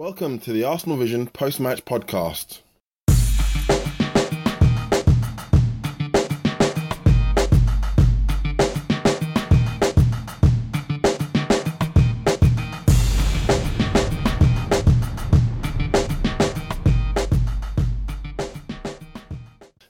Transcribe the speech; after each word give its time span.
Welcome 0.00 0.38
to 0.38 0.52
the 0.54 0.64
Arsenal 0.64 0.96
Vision 0.96 1.26
post 1.26 1.60
match 1.60 1.84
podcast. 1.84 2.60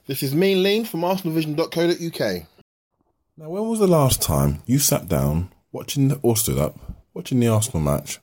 This 0.07 0.21
is 0.23 0.35
me, 0.35 0.55
Lean, 0.55 0.83
from 0.83 1.03
arsenalvision.co.uk. 1.03 2.43
Now, 3.37 3.49
when 3.49 3.69
was 3.69 3.79
the 3.79 3.87
last 3.87 4.21
time 4.21 4.61
you 4.65 4.77
sat 4.77 5.07
down 5.07 5.53
watching 5.71 6.09
the, 6.09 6.19
or 6.21 6.35
stood 6.35 6.57
up 6.57 6.77
watching 7.13 7.39
the 7.39 7.47
Arsenal 7.47 7.81
match 7.81 8.19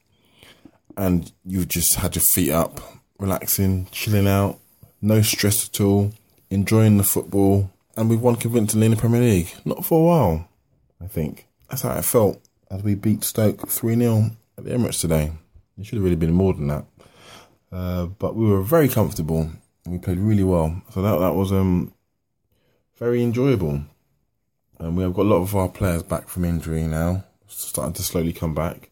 and 0.98 1.32
you've 1.44 1.68
just 1.68 1.94
had 1.94 2.16
your 2.16 2.24
feet 2.34 2.50
up, 2.50 2.80
relaxing, 3.18 3.86
chilling 3.92 4.26
out, 4.26 4.58
no 5.00 5.22
stress 5.22 5.68
at 5.68 5.80
all, 5.80 6.12
enjoying 6.50 6.96
the 6.96 7.04
football, 7.04 7.70
and 7.96 8.10
we've 8.10 8.20
won 8.20 8.34
convincingly 8.34 8.86
in 8.86 8.90
the 8.90 8.96
Premier 8.96 9.20
League. 9.20 9.54
Not 9.64 9.84
for 9.84 10.00
a 10.00 10.04
while, 10.04 10.48
I 11.00 11.06
think. 11.06 11.46
That's 11.70 11.82
how 11.82 11.96
it 11.96 12.04
felt 12.04 12.40
as 12.68 12.82
we 12.82 12.96
beat 12.96 13.22
Stoke 13.22 13.68
3 13.68 13.94
0 13.94 14.30
at 14.58 14.64
the 14.64 14.70
Emirates 14.70 15.00
today. 15.00 15.32
It 15.78 15.86
should 15.86 15.96
have 15.96 16.04
really 16.04 16.16
been 16.16 16.32
more 16.32 16.52
than 16.52 16.66
that. 16.66 16.84
Uh, 17.70 18.06
but 18.06 18.34
we 18.34 18.48
were 18.48 18.62
very 18.62 18.88
comfortable 18.88 19.42
and 19.84 19.94
we 19.94 19.98
played 19.98 20.18
really 20.18 20.44
well. 20.44 20.82
So 20.92 21.00
that, 21.02 21.18
that 21.20 21.34
was 21.34 21.52
um, 21.52 21.92
very 22.96 23.22
enjoyable. 23.22 23.82
And 24.80 24.96
we 24.96 25.04
have 25.04 25.14
got 25.14 25.22
a 25.22 25.28
lot 25.28 25.42
of 25.42 25.54
our 25.54 25.68
players 25.68 26.02
back 26.02 26.28
from 26.28 26.44
injury 26.44 26.82
now, 26.82 27.24
starting 27.46 27.94
to 27.94 28.02
slowly 28.02 28.32
come 28.32 28.54
back. 28.54 28.90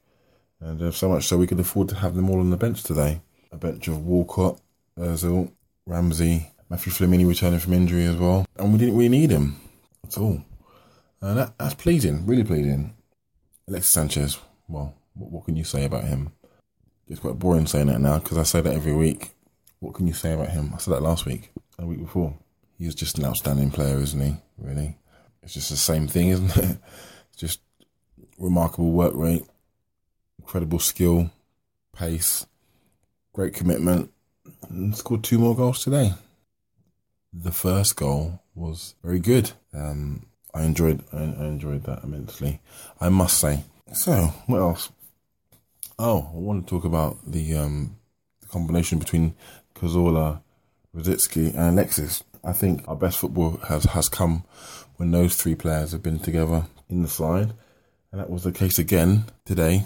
And 0.60 0.80
uh, 0.80 0.90
so 0.90 1.08
much 1.08 1.26
so 1.26 1.36
we 1.36 1.46
could 1.46 1.60
afford 1.60 1.88
to 1.90 1.96
have 1.96 2.14
them 2.14 2.30
all 2.30 2.40
on 2.40 2.50
the 2.50 2.56
bench 2.56 2.82
today. 2.82 3.20
A 3.52 3.56
bench 3.56 3.88
of 3.88 4.04
Walcott, 4.06 4.60
Ozil, 4.98 5.52
Ramsey, 5.86 6.50
Mathieu 6.68 6.92
Flamini 6.92 7.26
returning 7.26 7.60
from 7.60 7.74
injury 7.74 8.04
as 8.06 8.16
well. 8.16 8.46
And 8.56 8.72
we 8.72 8.78
didn't 8.78 8.96
really 8.96 9.08
need 9.08 9.30
him 9.30 9.56
at 10.04 10.18
all. 10.18 10.42
And 11.20 11.38
that, 11.38 11.58
that's 11.58 11.74
pleasing, 11.74 12.26
really 12.26 12.44
pleasing. 12.44 12.94
Alexis 13.68 13.92
Sanchez, 13.92 14.38
well, 14.68 14.94
what, 15.14 15.30
what 15.30 15.44
can 15.44 15.56
you 15.56 15.64
say 15.64 15.84
about 15.84 16.04
him? 16.04 16.32
It's 17.08 17.20
quite 17.20 17.38
boring 17.38 17.66
saying 17.66 17.86
that 17.86 18.00
now 18.00 18.18
because 18.18 18.38
I 18.38 18.42
say 18.42 18.60
that 18.60 18.74
every 18.74 18.94
week. 18.94 19.30
What 19.78 19.94
can 19.94 20.06
you 20.06 20.14
say 20.14 20.32
about 20.32 20.48
him? 20.48 20.72
I 20.74 20.78
said 20.78 20.94
that 20.94 21.02
last 21.02 21.26
week, 21.26 21.52
a 21.78 21.86
week 21.86 22.00
before. 22.00 22.36
He's 22.78 22.94
just 22.94 23.18
an 23.18 23.24
outstanding 23.24 23.70
player, 23.70 23.98
isn't 23.98 24.20
he? 24.20 24.36
Really? 24.58 24.98
It's 25.42 25.54
just 25.54 25.70
the 25.70 25.76
same 25.76 26.08
thing, 26.08 26.28
isn't 26.30 26.56
it? 26.56 26.78
It's 27.28 27.40
just 27.40 27.60
remarkable 28.38 28.92
work 28.92 29.12
rate, 29.14 29.44
incredible 30.38 30.78
skill, 30.78 31.30
pace, 31.94 32.46
great 33.32 33.54
commitment, 33.54 34.10
and 34.68 34.96
scored 34.96 35.24
two 35.24 35.38
more 35.38 35.56
goals 35.56 35.82
today. 35.82 36.14
The 37.32 37.52
first 37.52 37.96
goal 37.96 38.40
was 38.54 38.94
very 39.02 39.18
good. 39.18 39.52
Um, 39.74 40.26
I 40.54 40.62
enjoyed 40.62 41.04
I, 41.12 41.18
I 41.18 41.46
enjoyed 41.46 41.84
that 41.84 42.02
immensely. 42.02 42.60
I 43.00 43.08
must 43.08 43.38
say. 43.38 43.64
So, 43.92 44.32
what 44.46 44.58
else? 44.58 44.90
Oh, 45.98 46.30
I 46.32 46.36
want 46.36 46.66
to 46.66 46.70
talk 46.70 46.84
about 46.84 47.18
the 47.30 47.56
um, 47.56 47.96
the 48.40 48.48
combination 48.48 48.98
between 48.98 49.34
Cazorla, 49.74 50.40
Rosicky, 50.94 51.48
and 51.48 51.78
Alexis. 51.78 52.24
I 52.42 52.52
think 52.52 52.86
our 52.88 52.96
best 52.96 53.18
football 53.18 53.58
has 53.68 53.84
has 53.84 54.08
come 54.08 54.44
when 54.96 55.10
those 55.10 55.36
three 55.36 55.54
players 55.54 55.92
have 55.92 56.02
been 56.02 56.18
together 56.18 56.64
in 56.88 57.02
the 57.02 57.08
side, 57.08 57.52
and 58.10 58.20
that 58.20 58.30
was 58.30 58.44
the 58.44 58.52
case 58.52 58.78
again 58.78 59.24
today 59.44 59.84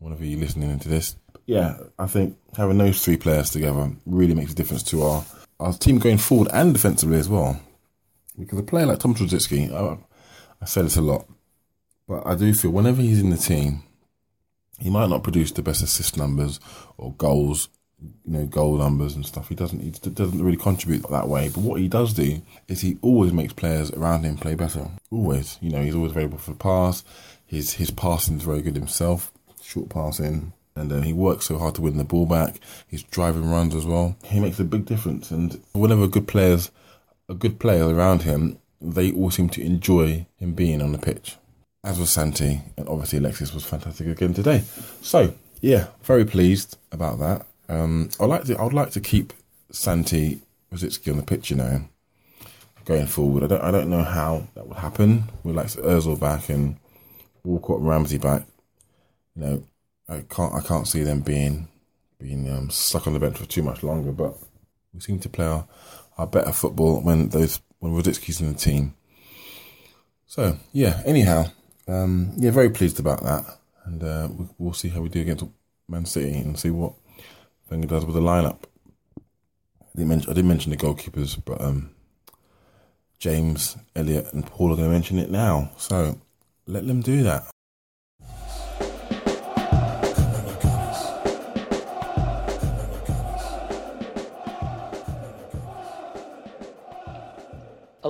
one 0.00 0.12
of 0.12 0.22
you 0.22 0.36
listening 0.38 0.70
into 0.70 0.88
this. 0.88 1.14
Yeah, 1.46 1.76
I 1.98 2.06
think 2.06 2.36
having 2.56 2.78
those 2.78 3.04
three 3.04 3.16
players 3.16 3.50
together 3.50 3.92
really 4.06 4.34
makes 4.34 4.52
a 4.52 4.54
difference 4.54 4.82
to 4.84 5.02
our, 5.02 5.24
our 5.60 5.72
team 5.74 5.98
going 5.98 6.18
forward 6.18 6.48
and 6.52 6.72
defensively 6.72 7.18
as 7.18 7.28
well. 7.28 7.60
Because 8.38 8.58
a 8.58 8.62
player 8.62 8.86
like 8.86 8.98
Tom 8.98 9.14
Rosicky, 9.14 9.72
I, 9.72 9.98
I 10.60 10.64
say 10.64 10.82
this 10.82 10.96
a 10.96 11.02
lot, 11.02 11.28
but 12.08 12.26
I 12.26 12.34
do 12.34 12.52
feel 12.54 12.70
whenever 12.70 13.02
he's 13.02 13.20
in 13.20 13.30
the 13.30 13.36
team, 13.36 13.82
he 14.78 14.88
might 14.88 15.10
not 15.10 15.22
produce 15.22 15.52
the 15.52 15.62
best 15.62 15.82
assist 15.82 16.16
numbers 16.16 16.58
or 16.96 17.12
goals, 17.12 17.68
you 18.00 18.32
know, 18.32 18.46
goal 18.46 18.78
numbers 18.78 19.14
and 19.14 19.26
stuff. 19.26 19.50
He 19.50 19.54
doesn't 19.54 19.80
he 19.80 19.90
doesn't 19.90 20.42
really 20.42 20.56
contribute 20.56 21.06
that 21.10 21.28
way. 21.28 21.50
But 21.50 21.60
what 21.62 21.80
he 21.80 21.88
does 21.88 22.14
do 22.14 22.40
is 22.68 22.80
he 22.80 22.96
always 23.02 23.34
makes 23.34 23.52
players 23.52 23.90
around 23.90 24.24
him 24.24 24.38
play 24.38 24.54
better. 24.54 24.88
Always, 25.10 25.58
you 25.60 25.70
know, 25.70 25.82
he's 25.82 25.94
always 25.94 26.12
available 26.12 26.38
for 26.38 26.54
pass. 26.54 27.04
His 27.44 27.74
his 27.74 27.90
passing 27.90 28.38
is 28.38 28.44
very 28.44 28.62
good 28.62 28.76
himself 28.76 29.30
short 29.70 29.88
passing, 29.88 30.52
and 30.74 30.92
uh, 30.92 31.00
he 31.00 31.12
works 31.12 31.46
so 31.46 31.58
hard 31.58 31.74
to 31.76 31.82
win 31.82 31.96
the 31.96 32.04
ball 32.04 32.26
back. 32.26 32.60
He's 32.88 33.02
driving 33.04 33.50
runs 33.50 33.74
as 33.74 33.86
well. 33.86 34.16
He 34.24 34.40
makes 34.40 34.58
a 34.58 34.64
big 34.64 34.84
difference, 34.84 35.30
and 35.30 35.60
whenever 35.72 36.06
good 36.08 36.26
players, 36.26 36.70
a 37.28 37.34
good 37.34 37.60
player 37.60 37.88
around 37.88 38.22
him, 38.22 38.58
they 38.80 39.12
all 39.12 39.30
seem 39.30 39.48
to 39.50 39.62
enjoy 39.62 40.26
him 40.36 40.54
being 40.54 40.82
on 40.82 40.92
the 40.92 40.98
pitch. 40.98 41.36
As 41.84 41.98
was 41.98 42.10
Santi, 42.10 42.60
and 42.76 42.88
obviously 42.88 43.18
Alexis 43.18 43.54
was 43.54 43.64
fantastic 43.64 44.06
again 44.06 44.34
today. 44.34 44.64
So 45.00 45.34
yeah, 45.60 45.86
very 46.02 46.24
pleased 46.24 46.76
about 46.92 47.18
that. 47.20 47.46
Um, 47.68 48.10
I'd 48.20 48.26
like 48.26 48.44
to, 48.44 48.60
I'd 48.60 48.72
like 48.72 48.90
to 48.90 49.00
keep 49.00 49.32
Santi 49.70 50.40
Rosicky 50.72 51.10
on 51.10 51.16
the 51.16 51.22
pitch, 51.22 51.50
you 51.50 51.56
know, 51.56 51.84
going 52.84 53.06
forward. 53.06 53.44
I 53.44 53.46
don't, 53.46 53.62
I 53.62 53.70
don't 53.70 53.88
know 53.88 54.02
how 54.02 54.48
that 54.54 54.66
would 54.66 54.78
happen. 54.78 55.24
We'd 55.44 55.56
like 55.56 55.68
Ozil 55.68 56.18
back 56.18 56.48
and 56.48 56.76
Walcott 57.44 57.80
Ramsey 57.80 58.18
back 58.18 58.44
you 59.36 59.42
know, 59.42 59.64
I 60.08 60.24
can't 60.28 60.54
I 60.54 60.60
can't 60.60 60.88
see 60.88 61.02
them 61.02 61.20
being 61.20 61.68
being 62.18 62.50
um, 62.50 62.70
stuck 62.70 63.06
on 63.06 63.12
the 63.12 63.20
bench 63.20 63.38
for 63.38 63.46
too 63.46 63.62
much 63.62 63.82
longer. 63.82 64.12
But 64.12 64.36
we 64.92 65.00
seem 65.00 65.18
to 65.20 65.28
play 65.28 65.46
our, 65.46 65.66
our 66.18 66.26
better 66.26 66.52
football 66.52 67.00
when 67.00 67.28
those 67.28 67.60
when 67.78 67.94
Rosicky's 67.94 68.40
in 68.40 68.52
the 68.52 68.58
team. 68.58 68.94
So 70.26 70.58
yeah. 70.72 71.02
Anyhow, 71.04 71.46
um, 71.88 72.32
yeah, 72.36 72.50
very 72.50 72.70
pleased 72.70 73.00
about 73.00 73.22
that, 73.22 73.44
and 73.84 74.02
uh, 74.02 74.28
we, 74.30 74.46
will 74.58 74.74
see 74.74 74.88
how 74.88 75.00
we 75.00 75.08
do 75.08 75.20
against 75.20 75.44
Man 75.88 76.04
City 76.04 76.36
and 76.38 76.58
see 76.58 76.70
what 76.70 76.94
Wenger 77.70 77.88
does 77.88 78.04
with 78.04 78.14
the 78.14 78.20
lineup. 78.20 78.64
I 79.18 79.96
didn't 79.96 80.08
mention 80.08 80.30
I 80.30 80.34
did 80.34 80.44
mention 80.44 80.70
the 80.70 80.76
goalkeepers, 80.76 81.40
but 81.44 81.60
um, 81.60 81.90
James, 83.18 83.76
Elliot, 83.94 84.32
and 84.32 84.46
Paul 84.46 84.72
are 84.72 84.76
going 84.76 84.88
to 84.88 84.92
mention 84.92 85.18
it 85.18 85.30
now. 85.30 85.70
So 85.76 86.18
let 86.66 86.86
them 86.86 87.00
do 87.00 87.22
that. 87.24 87.44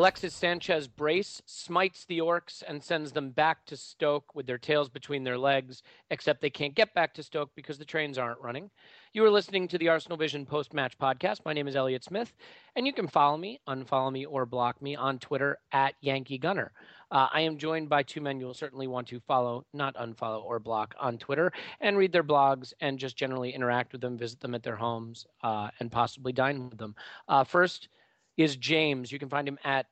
Alexis 0.00 0.33
Sanchez 0.33 0.88
brace 0.88 1.43
smites 1.44 2.06
the 2.06 2.21
Orcs 2.21 2.62
and 2.66 2.83
sends 2.83 3.12
them 3.12 3.33
back 3.33 3.66
to 3.66 3.77
Stoke 3.77 4.34
with 4.34 4.47
their 4.47 4.56
tails 4.56 4.88
between 4.88 5.25
their 5.25 5.37
legs, 5.37 5.83
except 6.11 6.41
they 6.41 6.49
can't 6.49 6.75
get 6.75 6.94
back 6.94 7.12
to 7.12 7.22
Stoke 7.22 7.50
because 7.55 7.77
the 7.77 7.84
trains 7.84 8.16
aren't 8.16 8.41
running. 8.41 8.71
You 9.12 9.22
are 9.27 9.31
listening 9.31 9.69
to 9.69 9.77
the 9.77 9.91
Arsenal 9.91 10.16
Vision 10.16 10.47
post 10.47 10.72
match 10.72 10.97
podcast. 10.97 11.44
My 11.44 11.53
name 11.53 11.69
is 11.69 11.77
Elliot 11.77 12.03
Smith, 12.03 12.33
and 12.77 12.87
you 12.87 12.94
can 12.94 13.09
follow 13.09 13.37
me, 13.37 13.61
unfollow 13.69 14.11
me, 14.11 14.25
or 14.25 14.47
block 14.47 14.81
me 14.81 14.97
on 14.97 15.19
Twitter 15.19 15.59
at 15.71 15.97
Yankee 16.00 16.38
Gunner. 16.38 16.72
Uh, 17.11 17.28
I 17.31 17.43
am 17.43 17.59
joined 17.59 17.91
by 17.91 18.03
two 18.03 18.22
men 18.22 18.41
you 18.41 18.47
will 18.47 18.55
certainly 18.55 18.87
want 18.87 19.06
to 19.09 19.21
follow, 19.21 19.67
not 19.75 19.97
unfollow 19.97 20.43
or 20.43 20.59
block 20.61 20.94
on 20.99 21.19
Twitter, 21.19 21.53
and 21.82 21.99
read 21.99 22.12
their 22.12 22.25
blogs 22.25 22.72
and 22.81 22.99
just 22.99 23.19
generally 23.19 23.50
interact 23.50 23.93
with 23.93 24.00
them, 24.00 24.17
visit 24.17 24.41
them 24.41 24.55
at 24.55 24.62
their 24.62 24.77
homes, 24.77 25.27
uh, 25.43 25.69
and 25.78 25.93
possibly 25.93 26.32
dine 26.32 26.71
with 26.71 26.78
them. 26.78 26.94
Uh, 27.28 27.44
first, 27.44 27.91
is 28.41 28.56
James. 28.56 29.12
You 29.12 29.19
can 29.19 29.28
find 29.28 29.47
him 29.47 29.59
at 29.65 29.87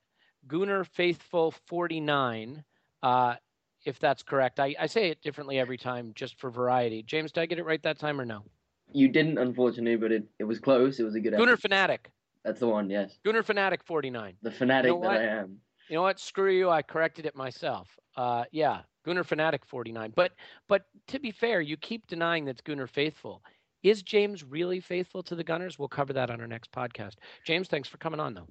Gooner 0.47 0.87
Faithful 0.87 1.53
49. 1.67 2.65
Uh, 3.03 3.35
if 3.85 3.99
that's 3.99 4.23
correct. 4.23 4.59
I, 4.61 4.75
I 4.79 4.87
say 4.87 5.09
it 5.11 5.23
differently 5.23 5.59
every 5.59 5.79
time 5.79 6.13
just 6.15 6.39
for 6.39 6.51
variety. 6.51 7.03
James, 7.03 7.33
did 7.33 7.41
I 7.43 7.47
get 7.47 7.59
it 7.59 7.65
right 7.65 7.83
that 7.83 7.99
time 7.99 8.21
or 8.21 8.25
no? 8.25 8.43
You 8.93 9.09
didn't, 9.09 9.39
unfortunately, 9.39 9.97
but 9.97 10.13
it, 10.13 10.25
it 10.39 10.45
was 10.45 10.59
close. 10.59 10.99
It 10.99 11.05
was 11.05 11.15
a 11.15 11.21
good 11.21 11.35
Gooner 11.35 11.59
Fanatic. 11.59 12.11
That's 12.45 12.61
the 12.61 12.69
one, 12.69 12.89
yes. 12.91 13.19
Gooner 13.25 13.45
Fanatic 13.45 13.85
49. 13.85 14.35
The 14.43 14.51
fanatic 14.51 14.91
you 14.91 14.95
know 14.97 15.03
that 15.03 15.21
I 15.21 15.25
am. 15.25 15.59
You 15.89 15.97
know 15.97 16.03
what? 16.03 16.19
Screw 16.19 16.53
you. 16.53 16.71
I 16.71 16.83
corrected 16.83 17.27
it 17.27 17.37
myself. 17.37 17.89
Uh, 18.17 18.45
yeah, 18.51 18.81
Gooner 19.07 19.25
Fanatic 19.25 19.65
49. 19.67 20.13
But 20.15 20.33
but 20.69 20.87
to 21.09 21.19
be 21.19 21.31
fair, 21.31 21.61
you 21.61 21.77
keep 21.77 22.07
denying 22.07 22.45
that's 22.45 22.61
Gooner 22.61 22.89
Faithful. 22.89 23.43
Is 23.83 24.03
James 24.03 24.43
really 24.43 24.81
faithful 24.81 25.23
to 25.25 25.35
the 25.35 25.45
Gunners? 25.45 25.79
We'll 25.79 25.89
cover 25.89 26.13
that 26.15 26.31
on 26.31 26.41
our 26.41 26.47
next 26.47 26.73
podcast. 26.73 27.15
James, 27.45 27.69
thanks 27.69 27.89
for 27.89 27.99
coming 27.99 28.21
on, 28.21 28.35
though. 28.35 28.49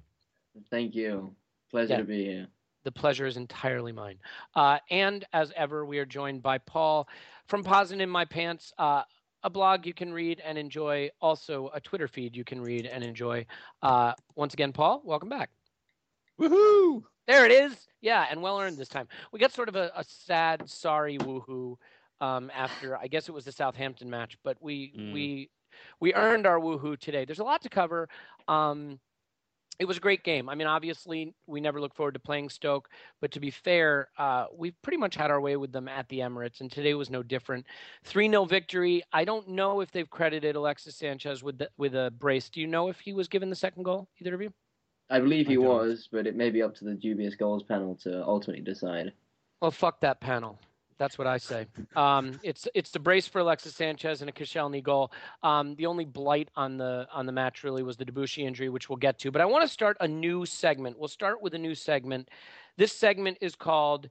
Thank 0.70 0.94
you. 0.94 1.34
Pleasure 1.70 1.92
yeah. 1.92 1.98
to 1.98 2.04
be 2.04 2.24
here. 2.24 2.46
The 2.84 2.92
pleasure 2.92 3.26
is 3.26 3.36
entirely 3.36 3.92
mine. 3.92 4.18
Uh, 4.54 4.78
and 4.90 5.26
as 5.32 5.52
ever, 5.56 5.84
we 5.84 5.98
are 5.98 6.06
joined 6.06 6.42
by 6.42 6.58
Paul 6.58 7.06
from 7.46 7.62
Pausing 7.62 8.00
in 8.00 8.08
My 8.08 8.24
Pants, 8.24 8.72
uh, 8.78 9.02
a 9.42 9.50
blog 9.50 9.86
you 9.86 9.94
can 9.94 10.12
read 10.12 10.40
and 10.44 10.56
enjoy, 10.56 11.10
also 11.20 11.70
a 11.74 11.80
Twitter 11.80 12.08
feed 12.08 12.34
you 12.34 12.44
can 12.44 12.60
read 12.60 12.86
and 12.86 13.04
enjoy. 13.04 13.44
Uh, 13.82 14.12
once 14.36 14.54
again, 14.54 14.72
Paul, 14.72 15.02
welcome 15.04 15.28
back. 15.28 15.50
Woohoo! 16.40 17.02
There 17.26 17.44
it 17.44 17.52
is. 17.52 17.88
Yeah, 18.00 18.26
and 18.30 18.40
well 18.40 18.58
earned 18.58 18.78
this 18.78 18.88
time. 18.88 19.08
We 19.32 19.38
got 19.38 19.52
sort 19.52 19.68
of 19.68 19.76
a, 19.76 19.90
a 19.94 20.04
sad, 20.04 20.68
sorry 20.68 21.18
woohoo 21.18 21.76
um, 22.20 22.50
after 22.54 22.96
I 22.96 23.06
guess 23.06 23.28
it 23.28 23.32
was 23.32 23.44
the 23.44 23.52
Southampton 23.52 24.10
match, 24.10 24.36
but 24.44 24.56
we 24.60 24.92
mm. 24.96 25.12
we 25.12 25.50
we 26.00 26.14
earned 26.14 26.46
our 26.46 26.58
woohoo 26.58 26.98
today. 26.98 27.24
There's 27.24 27.38
a 27.38 27.44
lot 27.44 27.62
to 27.62 27.68
cover. 27.68 28.08
Um, 28.46 28.98
it 29.78 29.84
was 29.84 29.96
a 29.96 30.00
great 30.00 30.24
game. 30.24 30.48
I 30.48 30.56
mean, 30.56 30.66
obviously, 30.66 31.34
we 31.46 31.60
never 31.60 31.80
look 31.80 31.94
forward 31.94 32.14
to 32.14 32.20
playing 32.20 32.48
Stoke, 32.48 32.88
but 33.20 33.30
to 33.30 33.40
be 33.40 33.50
fair, 33.50 34.08
uh, 34.18 34.46
we've 34.52 34.74
pretty 34.82 34.96
much 34.96 35.14
had 35.14 35.30
our 35.30 35.40
way 35.40 35.56
with 35.56 35.70
them 35.70 35.86
at 35.86 36.08
the 36.08 36.18
Emirates, 36.18 36.60
and 36.60 36.70
today 36.70 36.94
was 36.94 37.10
no 37.10 37.22
different. 37.22 37.64
3 38.04 38.28
0 38.28 38.44
victory. 38.44 39.02
I 39.12 39.24
don't 39.24 39.48
know 39.48 39.80
if 39.80 39.92
they've 39.92 40.10
credited 40.10 40.56
Alexis 40.56 40.96
Sanchez 40.96 41.44
with 41.44 41.58
the, 41.58 41.70
with 41.76 41.94
a 41.94 42.12
brace. 42.18 42.50
Do 42.50 42.60
you 42.60 42.66
know 42.66 42.88
if 42.88 42.98
he 42.98 43.12
was 43.12 43.28
given 43.28 43.50
the 43.50 43.56
second 43.56 43.84
goal, 43.84 44.08
either 44.20 44.34
of 44.34 44.42
you? 44.42 44.52
I 45.10 45.20
believe 45.20 45.46
he 45.46 45.54
I 45.54 45.58
was, 45.58 46.08
but 46.10 46.26
it 46.26 46.34
may 46.34 46.50
be 46.50 46.62
up 46.62 46.74
to 46.76 46.84
the 46.84 46.94
dubious 46.94 47.36
goals 47.36 47.62
panel 47.62 47.94
to 48.02 48.22
ultimately 48.24 48.62
decide. 48.62 49.12
Well, 49.62 49.70
fuck 49.70 50.00
that 50.00 50.20
panel. 50.20 50.58
That's 50.98 51.16
what 51.16 51.26
I 51.26 51.38
say. 51.38 51.66
Um, 51.94 52.38
it's 52.42 52.66
it's 52.74 52.90
the 52.90 52.98
brace 52.98 53.28
for 53.28 53.38
Alexis 53.38 53.74
Sanchez 53.74 54.20
and 54.20 54.28
a 54.28 54.32
Koscielny 54.32 54.82
goal. 54.82 55.12
Um, 55.42 55.76
the 55.76 55.86
only 55.86 56.04
blight 56.04 56.50
on 56.56 56.76
the 56.76 57.06
on 57.12 57.24
the 57.24 57.32
match 57.32 57.62
really 57.62 57.82
was 57.82 57.96
the 57.96 58.04
Debuchy 58.04 58.44
injury, 58.44 58.68
which 58.68 58.88
we'll 58.88 58.96
get 58.96 59.18
to. 59.20 59.30
But 59.30 59.40
I 59.40 59.46
want 59.46 59.62
to 59.62 59.68
start 59.68 59.96
a 60.00 60.08
new 60.08 60.44
segment. 60.44 60.98
We'll 60.98 61.08
start 61.08 61.40
with 61.40 61.54
a 61.54 61.58
new 61.58 61.74
segment. 61.74 62.28
This 62.76 62.92
segment 62.92 63.38
is 63.40 63.54
called 63.54 64.08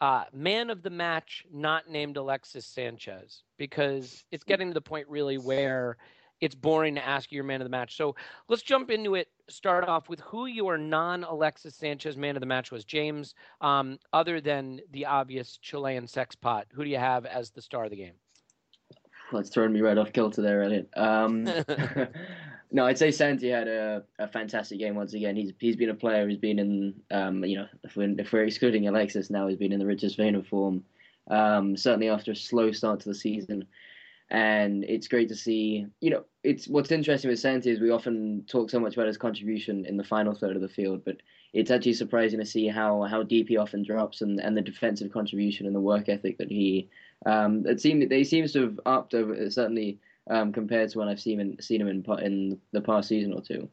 uh, 0.00 0.24
"Man 0.32 0.70
of 0.70 0.82
the 0.82 0.90
Match," 0.90 1.46
not 1.52 1.88
named 1.88 2.16
Alexis 2.16 2.66
Sanchez, 2.66 3.44
because 3.56 4.24
it's 4.32 4.44
getting 4.44 4.68
to 4.68 4.74
the 4.74 4.80
point 4.80 5.06
really 5.08 5.38
where 5.38 5.96
it's 6.40 6.54
boring 6.54 6.94
to 6.94 7.06
ask 7.06 7.32
you 7.32 7.36
your 7.36 7.44
man 7.44 7.60
of 7.60 7.64
the 7.64 7.70
match. 7.70 7.96
So 7.96 8.14
let's 8.48 8.62
jump 8.62 8.90
into 8.90 9.14
it. 9.14 9.28
Start 9.48 9.84
off 9.88 10.08
with 10.08 10.20
who 10.20 10.46
your 10.46 10.78
non 10.78 11.24
Alexis 11.24 11.74
Sanchez 11.74 12.16
man 12.16 12.36
of 12.36 12.40
the 12.40 12.46
match 12.46 12.70
was. 12.70 12.84
James, 12.84 13.34
um, 13.60 13.98
other 14.12 14.40
than 14.40 14.80
the 14.92 15.06
obvious 15.06 15.58
Chilean 15.58 16.06
sex 16.06 16.34
pot, 16.36 16.66
who 16.72 16.84
do 16.84 16.90
you 16.90 16.98
have 16.98 17.26
as 17.26 17.50
the 17.50 17.62
star 17.62 17.84
of 17.84 17.90
the 17.90 17.96
game? 17.96 18.14
Well, 19.32 19.40
it's 19.40 19.50
throwing 19.50 19.72
me 19.72 19.80
right 19.80 19.98
off 19.98 20.12
kilter 20.12 20.42
there, 20.42 20.62
Elliot. 20.62 20.88
Um, 20.96 21.44
no, 22.72 22.86
I'd 22.86 22.98
say 22.98 23.10
Santi 23.10 23.48
had 23.48 23.68
a, 23.68 24.02
a 24.18 24.28
fantastic 24.28 24.78
game 24.78 24.94
once 24.94 25.14
again. 25.14 25.36
He's 25.36 25.52
he's 25.58 25.76
been 25.76 25.90
a 25.90 25.94
player 25.94 26.26
who's 26.26 26.38
been 26.38 26.58
in, 26.58 26.94
um, 27.10 27.44
you 27.44 27.56
know, 27.56 27.66
if 27.84 27.96
we're, 27.96 28.14
if 28.18 28.32
we're 28.32 28.44
excluding 28.44 28.88
Alexis 28.88 29.30
now, 29.30 29.48
he's 29.48 29.58
been 29.58 29.72
in 29.72 29.78
the 29.78 29.86
richest 29.86 30.16
vein 30.16 30.34
of 30.34 30.46
form. 30.46 30.84
Um, 31.30 31.76
certainly 31.76 32.08
after 32.08 32.32
a 32.32 32.36
slow 32.36 32.72
start 32.72 33.00
to 33.00 33.08
the 33.10 33.14
season 33.14 33.66
and 34.30 34.84
it's 34.84 35.08
great 35.08 35.28
to 35.28 35.36
see. 35.36 35.86
You 36.00 36.10
know, 36.10 36.24
it's 36.42 36.68
what's 36.68 36.92
interesting 36.92 37.30
with 37.30 37.38
Santi 37.38 37.70
is 37.70 37.80
we 37.80 37.90
often 37.90 38.44
talk 38.46 38.70
so 38.70 38.78
much 38.78 38.94
about 38.94 39.06
his 39.06 39.16
contribution 39.16 39.86
in 39.86 39.96
the 39.96 40.04
final 40.04 40.34
third 40.34 40.56
of 40.56 40.62
the 40.62 40.68
field, 40.68 41.02
but 41.04 41.16
it's 41.52 41.70
actually 41.70 41.94
surprising 41.94 42.38
to 42.38 42.46
see 42.46 42.68
how 42.68 43.02
how 43.04 43.22
deep 43.22 43.48
he 43.48 43.56
often 43.56 43.82
drops 43.82 44.20
and 44.20 44.38
and 44.40 44.56
the 44.56 44.62
defensive 44.62 45.12
contribution 45.12 45.66
and 45.66 45.74
the 45.74 45.80
work 45.80 46.08
ethic 46.08 46.36
that 46.38 46.50
he 46.50 46.88
um 47.26 47.64
it 47.66 47.80
seems 47.80 48.08
they 48.08 48.22
seems 48.22 48.52
to 48.52 48.62
have 48.62 48.80
upped 48.84 49.14
over 49.14 49.50
certainly 49.50 49.98
um 50.30 50.52
compared 50.52 50.90
to 50.90 50.98
when 50.98 51.08
I've 51.08 51.20
seen 51.20 51.40
him 51.40 51.56
seen 51.60 51.80
him 51.80 51.88
in 51.88 52.04
in 52.22 52.60
the 52.72 52.82
past 52.82 53.08
season 53.08 53.32
or 53.32 53.42
two. 53.42 53.68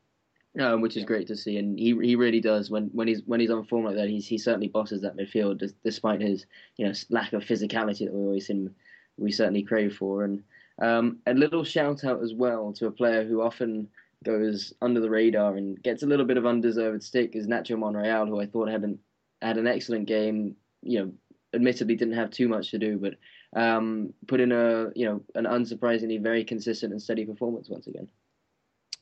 Um, 0.57 0.79
which 0.79 0.95
is 0.95 1.01
yeah. 1.01 1.07
great 1.07 1.27
to 1.27 1.35
see, 1.35 1.57
and 1.57 1.77
he 1.77 1.97
he 2.01 2.15
really 2.15 2.39
does 2.39 2.71
when, 2.71 2.85
when 2.93 3.09
he's 3.09 3.21
when 3.25 3.41
he's 3.41 3.49
on 3.49 3.65
form 3.65 3.83
like 3.83 3.97
that. 3.97 4.07
He's 4.07 4.25
he 4.25 4.37
certainly 4.37 4.69
bosses 4.69 5.01
that 5.01 5.17
midfield, 5.17 5.69
despite 5.83 6.21
his 6.21 6.45
you 6.77 6.87
know 6.87 6.93
lack 7.09 7.33
of 7.33 7.43
physicality 7.43 8.05
that 8.05 8.13
we 8.13 8.21
always 8.21 8.47
see 8.47 8.53
him 8.53 8.73
we 9.17 9.31
certainly 9.31 9.63
crave 9.63 9.95
for. 9.95 10.23
And 10.23 10.43
um, 10.81 11.19
a 11.25 11.33
little 11.33 11.63
shout 11.63 12.03
out 12.03 12.21
as 12.21 12.33
well 12.33 12.73
to 12.73 12.87
a 12.87 12.91
player 12.91 13.23
who 13.23 13.41
often 13.41 13.87
goes 14.23 14.73
under 14.81 14.99
the 14.99 15.09
radar 15.09 15.55
and 15.55 15.81
gets 15.81 16.03
a 16.03 16.07
little 16.07 16.25
bit 16.25 16.37
of 16.37 16.45
undeserved 16.45 17.03
stick 17.03 17.35
is 17.35 17.47
Nacho 17.47 17.77
Monreal, 17.77 18.27
who 18.27 18.41
I 18.41 18.45
thought 18.45 18.69
had 18.69 18.83
an 18.83 18.99
had 19.41 19.57
an 19.57 19.67
excellent 19.67 20.07
game. 20.07 20.55
You 20.81 20.99
know, 20.99 21.11
admittedly 21.53 21.95
didn't 21.95 22.15
have 22.15 22.31
too 22.31 22.47
much 22.47 22.71
to 22.71 22.77
do, 22.77 22.97
but 22.97 23.15
um, 23.55 24.13
put 24.27 24.41
in 24.41 24.51
a 24.51 24.91
you 24.95 25.05
know 25.05 25.21
an 25.35 25.45
unsurprisingly 25.45 26.21
very 26.21 26.43
consistent 26.43 26.91
and 26.91 27.01
steady 27.01 27.25
performance 27.25 27.69
once 27.69 27.87
again. 27.87 28.07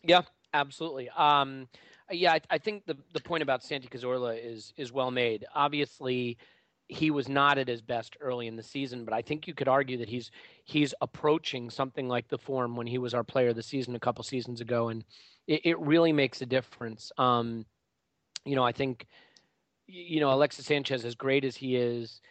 Yeah, 0.03 0.21
absolutely. 0.53 1.09
Um, 1.09 1.67
yeah, 2.11 2.33
I, 2.33 2.41
I, 2.51 2.57
think 2.57 2.85
the 2.85 2.97
the 3.13 3.21
point 3.21 3.41
about 3.41 3.63
Santi 3.63 3.87
Cazorla 3.87 4.37
is 4.37 4.73
is 4.77 4.91
well 4.91 5.11
made. 5.11 5.45
Obviously, 5.55 6.37
he 6.87 7.11
was 7.11 7.29
not 7.29 7.57
at 7.57 7.67
his 7.67 7.81
best 7.81 8.17
early 8.19 8.47
in 8.47 8.55
the 8.55 8.63
season, 8.63 9.05
but 9.05 9.13
I 9.13 9.21
think 9.21 9.47
you 9.47 9.53
could 9.53 9.67
argue 9.67 9.97
that 9.97 10.09
he's 10.09 10.31
he's 10.65 10.93
approaching 11.01 11.69
something 11.69 12.07
like 12.07 12.27
the 12.27 12.37
form 12.37 12.75
when 12.75 12.87
he 12.87 12.97
was 12.97 13.13
our 13.13 13.23
player 13.23 13.49
of 13.49 13.55
the 13.55 13.63
season 13.63 13.95
a 13.95 13.99
couple 13.99 14.23
seasons 14.23 14.61
ago, 14.61 14.89
and 14.89 15.03
it, 15.47 15.61
it 15.65 15.79
really 15.79 16.13
makes 16.13 16.41
a 16.41 16.45
difference. 16.45 17.11
Um, 17.17 17.65
you 18.45 18.55
know, 18.55 18.63
I 18.63 18.71
think 18.71 19.07
you 19.87 20.19
know 20.19 20.31
Alexis 20.31 20.65
Sanchez, 20.65 21.05
as 21.05 21.15
great 21.15 21.45
as 21.45 21.55
he 21.55 21.75
is, 21.75 22.21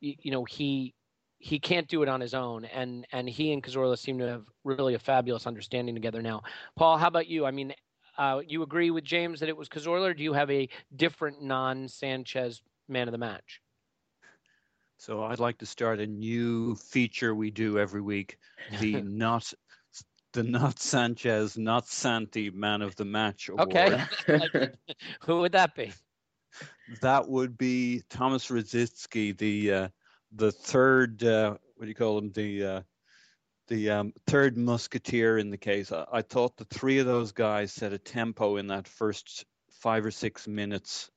you, 0.00 0.14
you 0.22 0.30
know 0.30 0.44
he 0.44 0.94
he 1.38 1.58
can't 1.58 1.88
do 1.88 2.02
it 2.02 2.08
on 2.08 2.20
his 2.20 2.34
own, 2.34 2.64
and 2.66 3.06
and 3.12 3.28
he 3.28 3.52
and 3.52 3.62
Cazorla 3.62 3.98
seem 3.98 4.18
to 4.18 4.26
have 4.26 4.44
really 4.64 4.94
a 4.94 4.98
fabulous 4.98 5.46
understanding 5.46 5.94
together 5.94 6.22
now. 6.22 6.42
Paul, 6.76 6.96
how 6.96 7.08
about 7.08 7.26
you? 7.26 7.44
I 7.44 7.50
mean, 7.50 7.74
uh, 8.18 8.40
you 8.46 8.62
agree 8.62 8.90
with 8.90 9.04
James 9.04 9.40
that 9.40 9.48
it 9.48 9.56
was 9.56 9.68
Cazorla, 9.68 10.10
or 10.10 10.14
do 10.14 10.22
you 10.22 10.32
have 10.32 10.50
a 10.50 10.68
different 10.94 11.42
non-Sanchez 11.42 12.62
man 12.88 13.08
of 13.08 13.12
the 13.12 13.18
match? 13.18 13.60
So 14.98 15.24
I'd 15.24 15.38
like 15.38 15.58
to 15.58 15.66
start 15.66 16.00
a 16.00 16.06
new 16.06 16.74
feature 16.74 17.34
we 17.34 17.50
do 17.50 17.78
every 17.78 18.00
week: 18.00 18.38
the 18.80 19.00
not 19.02 19.52
the 20.32 20.42
not 20.42 20.78
Sanchez, 20.78 21.56
not 21.56 21.88
Santi 21.88 22.50
Man 22.50 22.82
of 22.82 22.96
the 22.96 23.04
Match 23.04 23.48
award. 23.48 23.72
Okay, 24.28 24.70
who 25.20 25.40
would 25.40 25.52
that 25.52 25.74
be? 25.74 25.92
That 27.00 27.28
would 27.28 27.58
be 27.58 28.02
Thomas 28.08 28.48
Rosicky, 28.48 29.36
the 29.36 29.72
uh, 29.72 29.88
the 30.32 30.52
third. 30.52 31.22
Uh, 31.22 31.56
what 31.76 31.84
do 31.84 31.88
you 31.88 31.94
call 31.94 32.18
him? 32.18 32.32
The 32.32 32.64
uh, 32.64 32.80
the 33.68 33.90
um, 33.90 34.12
third 34.26 34.56
musketeer 34.56 35.38
in 35.38 35.50
the 35.50 35.58
case. 35.58 35.92
I, 35.92 36.04
I, 36.12 36.22
thought 36.22 36.56
the 36.56 36.64
three 36.66 36.98
of 36.98 37.06
those 37.06 37.32
guys 37.32 37.72
set 37.72 37.92
a 37.92 37.98
tempo 37.98 38.56
in 38.56 38.68
that 38.68 38.86
first 38.86 39.44
five 39.70 40.06
or 40.06 40.10
six 40.10 40.46
minutes 40.46 41.10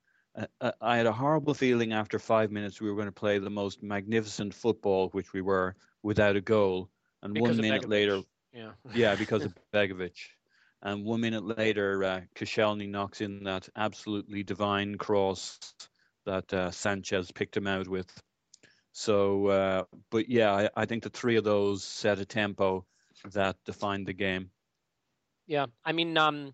I 0.81 0.97
had 0.97 1.05
a 1.05 1.11
horrible 1.11 1.53
feeling 1.53 1.93
after 1.93 2.19
five 2.19 2.51
minutes 2.51 2.79
we 2.79 2.89
were 2.89 2.95
going 2.95 3.07
to 3.07 3.11
play 3.11 3.39
the 3.39 3.49
most 3.49 3.83
magnificent 3.83 4.53
football, 4.53 5.09
which 5.09 5.33
we 5.33 5.41
were, 5.41 5.75
without 6.03 6.35
a 6.35 6.41
goal. 6.41 6.89
And 7.21 7.33
because 7.33 7.57
one 7.57 7.61
minute 7.61 7.83
Begovic. 7.83 7.89
later, 7.89 8.21
yeah, 8.53 8.71
yeah, 8.93 9.15
because 9.15 9.45
of 9.45 9.53
Begovic. 9.73 10.17
And 10.81 11.03
one 11.03 11.21
minute 11.21 11.43
later, 11.43 12.03
uh, 12.03 12.21
knocks 12.87 13.21
in 13.21 13.43
that 13.43 13.67
absolutely 13.75 14.43
divine 14.43 14.95
cross 14.95 15.59
that 16.25 16.53
uh, 16.53 16.71
Sanchez 16.71 17.31
picked 17.31 17.57
him 17.57 17.67
out 17.67 17.87
with. 17.87 18.21
So, 18.91 19.47
uh, 19.47 19.83
but 20.09 20.29
yeah, 20.29 20.51
I, 20.53 20.69
I 20.75 20.85
think 20.85 21.03
the 21.03 21.09
three 21.09 21.35
of 21.35 21.43
those 21.43 21.83
set 21.83 22.19
a 22.19 22.25
tempo 22.25 22.85
that 23.33 23.57
defined 23.65 24.07
the 24.07 24.13
game. 24.13 24.51
Yeah, 25.47 25.65
I 25.83 25.91
mean, 25.91 26.17
um, 26.17 26.53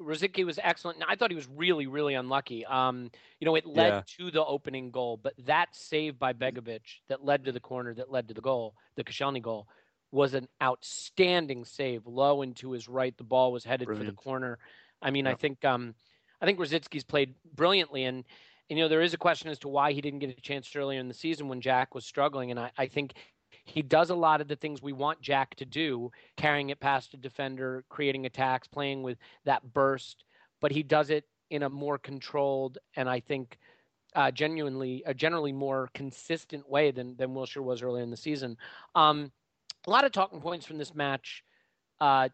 Rosicky 0.00 0.44
was 0.44 0.58
excellent. 0.62 0.98
I 1.06 1.16
thought 1.16 1.30
he 1.30 1.36
was 1.36 1.48
really, 1.48 1.86
really 1.86 2.14
unlucky. 2.14 2.64
Um, 2.64 3.10
you 3.40 3.46
know, 3.46 3.56
it 3.56 3.66
led 3.66 3.88
yeah. 3.88 4.02
to 4.18 4.30
the 4.30 4.44
opening 4.44 4.90
goal, 4.90 5.18
but 5.20 5.34
that 5.46 5.68
save 5.72 6.18
by 6.18 6.32
Begovic 6.32 6.80
that 7.08 7.24
led 7.24 7.44
to 7.44 7.52
the 7.52 7.60
corner, 7.60 7.94
that 7.94 8.10
led 8.10 8.28
to 8.28 8.34
the 8.34 8.40
goal, 8.40 8.74
the 8.96 9.04
Koscielny 9.04 9.42
goal, 9.42 9.66
was 10.12 10.34
an 10.34 10.48
outstanding 10.62 11.64
save. 11.64 12.06
Low 12.06 12.42
and 12.42 12.54
to 12.56 12.72
his 12.72 12.88
right, 12.88 13.16
the 13.16 13.24
ball 13.24 13.52
was 13.52 13.64
headed 13.64 13.86
Brilliant. 13.86 14.06
for 14.06 14.12
the 14.12 14.16
corner. 14.16 14.58
I 15.02 15.10
mean, 15.10 15.24
yeah. 15.24 15.32
I 15.32 15.34
think 15.34 15.64
um, 15.64 15.94
I 16.40 16.46
think 16.46 16.58
Rosicky's 16.58 17.04
played 17.04 17.34
brilliantly, 17.54 18.04
and, 18.04 18.24
and 18.70 18.78
you 18.78 18.84
know 18.84 18.88
there 18.88 19.02
is 19.02 19.14
a 19.14 19.18
question 19.18 19.50
as 19.50 19.58
to 19.60 19.68
why 19.68 19.92
he 19.92 20.00
didn't 20.00 20.20
get 20.20 20.36
a 20.36 20.40
chance 20.40 20.74
earlier 20.74 21.00
in 21.00 21.08
the 21.08 21.14
season 21.14 21.48
when 21.48 21.60
Jack 21.60 21.94
was 21.94 22.06
struggling, 22.06 22.50
and 22.50 22.60
I, 22.60 22.70
I 22.76 22.86
think 22.86 23.14
he 23.68 23.82
does 23.82 24.10
a 24.10 24.14
lot 24.14 24.40
of 24.40 24.48
the 24.48 24.56
things 24.56 24.82
we 24.82 24.92
want 24.92 25.20
Jack 25.20 25.54
to 25.56 25.64
do, 25.64 26.10
carrying 26.36 26.70
it 26.70 26.80
past 26.80 27.14
a 27.14 27.16
defender, 27.16 27.84
creating 27.88 28.26
attacks, 28.26 28.66
playing 28.66 29.02
with 29.02 29.18
that 29.44 29.72
burst, 29.72 30.24
but 30.60 30.72
he 30.72 30.82
does 30.82 31.10
it 31.10 31.24
in 31.50 31.62
a 31.62 31.68
more 31.68 31.98
controlled 31.98 32.78
and 32.96 33.08
I 33.08 33.20
think 33.20 33.58
uh, 34.14 34.30
genuinely, 34.30 35.02
a 35.06 35.12
generally 35.12 35.52
more 35.52 35.90
consistent 35.92 36.68
way 36.68 36.90
than 36.90 37.14
than 37.16 37.30
Wilshere 37.30 37.62
was 37.62 37.82
earlier 37.82 38.02
in 38.02 38.10
the 38.10 38.16
season. 38.16 38.56
Um, 38.94 39.30
a 39.86 39.90
lot 39.90 40.04
of 40.04 40.12
talking 40.12 40.40
points 40.40 40.64
from 40.64 40.78
this 40.78 40.94
match. 40.94 41.44
Uh, 42.00 42.30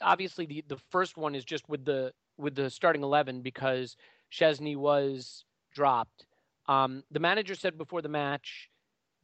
obviously, 0.00 0.46
the 0.46 0.64
the 0.68 0.78
first 0.90 1.18
one 1.18 1.34
is 1.34 1.44
just 1.44 1.68
with 1.68 1.84
the 1.84 2.12
with 2.38 2.54
the 2.54 2.70
starting 2.70 3.02
eleven 3.02 3.42
because 3.42 3.96
Szczesny 4.32 4.76
was 4.76 5.44
dropped. 5.74 6.24
Um, 6.66 7.04
the 7.10 7.20
manager 7.20 7.54
said 7.54 7.76
before 7.76 8.00
the 8.00 8.08
match 8.08 8.70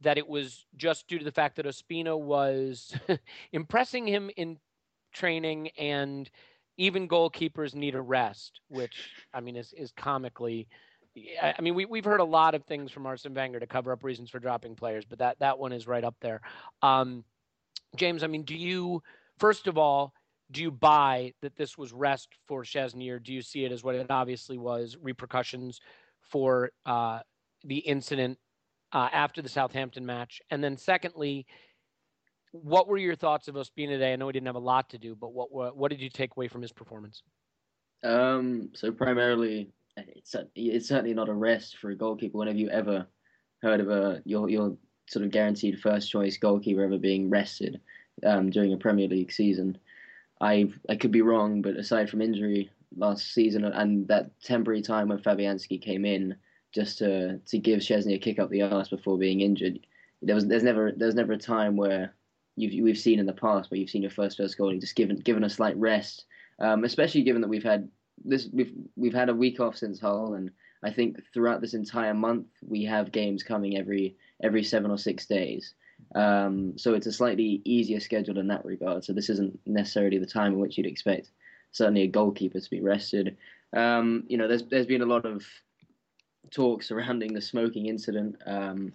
that 0.01 0.17
it 0.17 0.27
was 0.27 0.65
just 0.77 1.07
due 1.07 1.19
to 1.19 1.25
the 1.25 1.31
fact 1.31 1.55
that 1.57 1.65
Ospina 1.65 2.17
was 2.17 2.95
impressing 3.51 4.07
him 4.07 4.29
in 4.37 4.57
training 5.13 5.69
and 5.77 6.29
even 6.77 7.07
goalkeepers 7.07 7.75
need 7.75 7.95
a 7.95 8.01
rest, 8.01 8.61
which 8.69 9.11
I 9.33 9.41
mean 9.41 9.55
is 9.55 9.73
is 9.73 9.91
comically. 9.91 10.67
I 11.41 11.59
mean, 11.61 11.75
we 11.75 11.85
we've 11.85 12.05
heard 12.05 12.21
a 12.21 12.25
lot 12.25 12.55
of 12.55 12.63
things 12.63 12.91
from 12.91 13.05
Arsene 13.05 13.33
Wenger 13.33 13.59
to 13.59 13.67
cover 13.67 13.91
up 13.91 14.03
reasons 14.03 14.29
for 14.29 14.39
dropping 14.39 14.75
players, 14.75 15.03
but 15.05 15.19
that 15.19 15.39
that 15.39 15.59
one 15.59 15.73
is 15.73 15.87
right 15.87 16.03
up 16.03 16.15
there. 16.21 16.39
Um, 16.81 17.25
James, 17.95 18.23
I 18.23 18.27
mean, 18.27 18.43
do 18.43 18.55
you 18.55 19.03
first 19.37 19.67
of 19.67 19.77
all 19.77 20.13
do 20.51 20.61
you 20.61 20.71
buy 20.71 21.33
that 21.41 21.55
this 21.55 21.77
was 21.77 21.93
rest 21.93 22.29
for 22.47 22.63
Szczesny, 22.63 23.11
or 23.11 23.19
do 23.19 23.33
you 23.33 23.41
see 23.41 23.65
it 23.65 23.71
as 23.71 23.83
what 23.83 23.95
it 23.95 24.09
obviously 24.09 24.57
was 24.57 24.97
repercussions 24.99 25.79
for 26.21 26.71
uh, 26.85 27.19
the 27.63 27.77
incident 27.77 28.39
uh, 28.91 29.09
after 29.11 29.41
the 29.41 29.49
Southampton 29.49 30.05
match? 30.05 30.41
And 30.49 30.63
then, 30.63 30.77
secondly, 30.77 31.45
what 32.51 32.87
were 32.87 32.97
your 32.97 33.15
thoughts 33.15 33.47
of 33.47 33.55
Ospina 33.55 33.89
today? 33.89 34.13
I 34.13 34.15
know 34.15 34.27
he 34.27 34.33
didn't 34.33 34.47
have 34.47 34.55
a 34.55 34.59
lot 34.59 34.89
to 34.91 34.97
do, 34.97 35.15
but 35.15 35.33
what 35.33 35.51
what, 35.51 35.77
what 35.77 35.91
did 35.91 36.01
you 36.01 36.09
take 36.09 36.31
away 36.35 36.47
from 36.47 36.61
his 36.61 36.71
performance? 36.71 37.21
Um, 38.03 38.69
so 38.73 38.91
primarily, 38.91 39.71
it's 39.97 40.35
it's 40.55 40.87
certainly 40.87 41.13
not 41.13 41.29
a 41.29 41.33
rest 41.33 41.77
for 41.77 41.91
a 41.91 41.95
goalkeeper. 41.95 42.37
Whenever 42.37 42.57
you 42.57 42.69
ever 42.69 43.07
heard 43.61 43.79
of 43.79 43.89
a 43.89 44.21
your 44.25 44.49
your 44.49 44.77
sort 45.07 45.25
of 45.25 45.31
guaranteed 45.31 45.79
first 45.79 46.09
choice 46.09 46.37
goalkeeper 46.37 46.83
ever 46.83 46.97
being 46.97 47.29
rested 47.29 47.81
um, 48.25 48.49
during 48.49 48.73
a 48.73 48.77
Premier 48.77 49.07
League 49.07 49.31
season, 49.31 49.77
I 50.41 50.71
I 50.89 50.95
could 50.95 51.11
be 51.11 51.21
wrong, 51.21 51.61
but 51.61 51.75
aside 51.75 52.09
from 52.09 52.21
injury 52.21 52.71
last 52.97 53.33
season 53.33 53.63
and 53.65 54.07
that 54.07 54.31
temporary 54.41 54.81
time 54.81 55.09
when 55.09 55.19
Fabianski 55.19 55.79
came 55.79 56.05
in 56.05 56.35
just 56.73 56.97
to 56.99 57.39
to 57.39 57.57
give 57.57 57.79
Szczesny 57.79 58.15
a 58.15 58.19
kick 58.19 58.39
up 58.39 58.49
the 58.49 58.61
arse 58.61 58.89
before 58.89 59.17
being 59.17 59.41
injured, 59.41 59.79
there 60.21 60.35
was 60.35 60.47
there's 60.47 60.63
never 60.63 60.91
there's 60.95 61.15
never 61.15 61.33
a 61.33 61.37
time 61.37 61.75
where 61.75 62.13
you've 62.55 62.83
we've 62.83 62.97
seen 62.97 63.19
in 63.19 63.25
the 63.25 63.33
past 63.33 63.71
where 63.71 63.79
you've 63.79 63.89
seen 63.89 64.01
your 64.01 64.11
first 64.11 64.37
first 64.37 64.57
goal 64.57 64.75
just 64.79 64.95
given 64.95 65.17
given 65.17 65.43
a 65.43 65.49
slight 65.49 65.77
rest, 65.77 66.25
um, 66.59 66.83
especially 66.83 67.23
given 67.23 67.41
that 67.41 67.47
we've 67.47 67.63
had 67.63 67.89
this 68.23 68.47
we've 68.51 68.73
we've 68.95 69.13
had 69.13 69.29
a 69.29 69.35
week 69.35 69.59
off 69.59 69.77
since 69.77 69.99
Hull, 69.99 70.33
and 70.33 70.51
I 70.83 70.91
think 70.91 71.17
throughout 71.33 71.61
this 71.61 71.73
entire 71.73 72.13
month 72.13 72.47
we 72.65 72.83
have 72.85 73.11
games 73.11 73.43
coming 73.43 73.77
every 73.77 74.15
every 74.43 74.63
seven 74.63 74.91
or 74.91 74.97
six 74.97 75.25
days. 75.25 75.73
Um, 76.15 76.77
so 76.77 76.93
it's 76.93 77.07
a 77.07 77.11
slightly 77.11 77.61
easier 77.65 77.99
schedule 77.99 78.39
in 78.39 78.47
that 78.47 78.63
regard. 78.63 79.03
So 79.03 79.11
this 79.13 79.29
isn't 79.29 79.59
necessarily 79.65 80.17
the 80.17 80.25
time 80.25 80.53
in 80.53 80.59
which 80.59 80.77
you'd 80.77 80.87
expect 80.87 81.31
certainly 81.71 82.03
a 82.03 82.07
goalkeeper 82.07 82.59
to 82.59 82.69
be 82.69 82.81
rested. 82.81 83.37
Um, 83.73 84.23
you 84.27 84.37
know, 84.37 84.47
there's 84.47 84.63
there's 84.63 84.85
been 84.85 85.01
a 85.01 85.05
lot 85.05 85.25
of 85.25 85.43
talk 86.51 86.83
surrounding 86.83 87.33
the 87.33 87.41
smoking 87.41 87.87
incident, 87.87 88.35
um, 88.45 88.93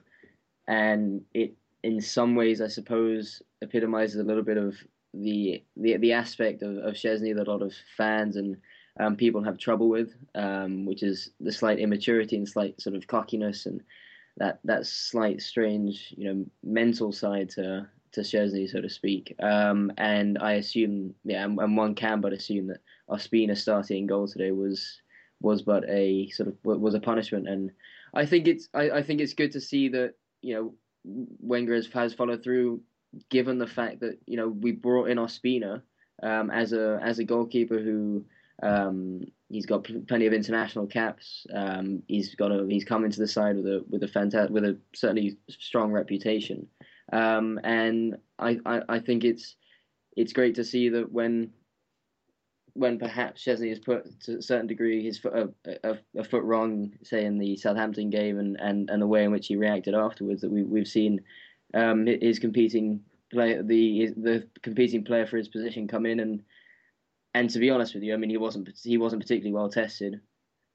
and 0.66 1.22
it 1.34 1.54
in 1.82 2.00
some 2.00 2.34
ways, 2.34 2.62
I 2.62 2.68
suppose, 2.68 3.42
epitomizes 3.60 4.18
a 4.18 4.24
little 4.24 4.42
bit 4.42 4.56
of 4.56 4.74
the 5.12 5.62
the, 5.76 5.96
the 5.98 6.12
aspect 6.12 6.62
of, 6.62 6.78
of 6.78 6.94
Szczesny 6.94 7.34
that 7.34 7.46
a 7.46 7.50
lot 7.50 7.62
of 7.62 7.74
fans 7.96 8.36
and 8.36 8.56
um, 8.98 9.16
people 9.16 9.42
have 9.42 9.58
trouble 9.58 9.88
with, 9.88 10.14
um, 10.34 10.86
which 10.86 11.02
is 11.02 11.30
the 11.40 11.52
slight 11.52 11.78
immaturity 11.78 12.36
and 12.36 12.48
slight 12.48 12.80
sort 12.80 12.96
of 12.96 13.06
cockiness 13.06 13.66
and 13.66 13.82
that 14.36 14.60
that 14.64 14.86
slight 14.86 15.40
strange, 15.40 16.14
you 16.16 16.32
know, 16.32 16.44
mental 16.62 17.12
side 17.12 17.50
to 17.50 17.86
to 18.12 18.20
Szczesny, 18.20 18.68
so 18.70 18.80
to 18.80 18.88
speak. 18.88 19.34
Um, 19.40 19.92
and 19.98 20.38
I 20.38 20.52
assume, 20.52 21.14
yeah, 21.24 21.44
and, 21.44 21.58
and, 21.58 21.76
one 21.76 21.94
can 21.96 22.20
but 22.20 22.32
assume 22.32 22.68
that 22.68 22.80
Ospina 23.10 23.56
starting 23.56 24.06
goal 24.06 24.28
today 24.28 24.52
was 24.52 25.00
was 25.40 25.62
but 25.62 25.88
a 25.88 26.28
sort 26.30 26.48
of 26.48 26.56
was 26.62 26.94
a 26.94 27.00
punishment. 27.00 27.48
And 27.48 27.70
I 28.12 28.26
think 28.26 28.48
it's 28.48 28.68
I, 28.74 28.90
I 28.90 29.02
think 29.02 29.20
it's 29.20 29.34
good 29.34 29.52
to 29.52 29.60
see 29.60 29.88
that 29.90 30.14
you 30.42 30.54
know 30.54 30.74
Wenger 31.40 31.74
has, 31.74 31.86
has 31.88 32.14
followed 32.14 32.42
through, 32.42 32.80
given 33.30 33.58
the 33.58 33.66
fact 33.66 34.00
that 34.00 34.18
you 34.26 34.36
know 34.36 34.48
we 34.48 34.72
brought 34.72 35.10
in 35.10 35.18
Ospina 35.18 35.82
um, 36.22 36.50
as 36.50 36.72
a 36.72 36.98
as 37.02 37.18
a 37.18 37.24
goalkeeper 37.24 37.78
who 37.78 38.24
um, 38.62 39.22
he's 39.48 39.66
got 39.66 39.86
plenty 40.08 40.26
of 40.26 40.32
international 40.32 40.86
caps. 40.86 41.46
Um, 41.52 42.02
he's 42.08 42.34
got 42.34 42.52
a 42.52 42.66
he's 42.68 42.84
come 42.84 43.04
into 43.04 43.20
the 43.20 43.28
side 43.28 43.56
with 43.56 43.66
a 43.66 43.84
with 43.88 44.02
a 44.02 44.08
fantastic 44.08 44.50
with 44.50 44.64
a 44.64 44.78
certainly 44.94 45.36
strong 45.48 45.92
reputation. 45.92 46.68
Um, 47.12 47.60
and 47.62 48.16
I, 48.38 48.58
I, 48.64 48.82
I 48.88 48.98
think 49.00 49.24
it's 49.24 49.56
it's 50.16 50.32
great 50.32 50.54
to 50.56 50.64
see 50.64 50.90
that 50.90 51.12
when 51.12 51.50
when 52.74 52.98
perhaps 52.98 53.44
Szczesny 53.44 53.68
has 53.68 53.78
put 53.78 54.20
to 54.22 54.38
a 54.38 54.42
certain 54.42 54.66
degree 54.66 55.02
his 55.02 55.18
foot 55.18 55.32
a, 55.32 55.78
a, 55.84 55.98
a, 56.16 56.24
foot 56.24 56.42
wrong, 56.42 56.92
say 57.02 57.24
in 57.24 57.38
the 57.38 57.56
Southampton 57.56 58.10
game, 58.10 58.38
and, 58.38 58.58
and, 58.60 58.90
and 58.90 59.00
the 59.00 59.06
way 59.06 59.24
in 59.24 59.30
which 59.30 59.46
he 59.46 59.56
reacted 59.56 59.94
afterwards, 59.94 60.40
that 60.42 60.50
we 60.50 60.64
we've 60.64 60.88
seen 60.88 61.20
um, 61.72 62.06
his 62.06 62.38
competing 62.38 63.00
player, 63.32 63.62
the 63.62 64.12
the 64.16 64.48
competing 64.62 65.04
player 65.04 65.26
for 65.26 65.36
his 65.36 65.48
position 65.48 65.88
come 65.88 66.04
in 66.04 66.20
and 66.20 66.42
and 67.32 67.50
to 67.50 67.58
be 67.58 67.70
honest 67.70 67.94
with 67.94 68.02
you, 68.02 68.12
I 68.12 68.16
mean 68.16 68.30
he 68.30 68.36
wasn't 68.36 68.70
he 68.82 68.98
wasn't 68.98 69.22
particularly 69.22 69.54
well 69.54 69.68
tested. 69.68 70.20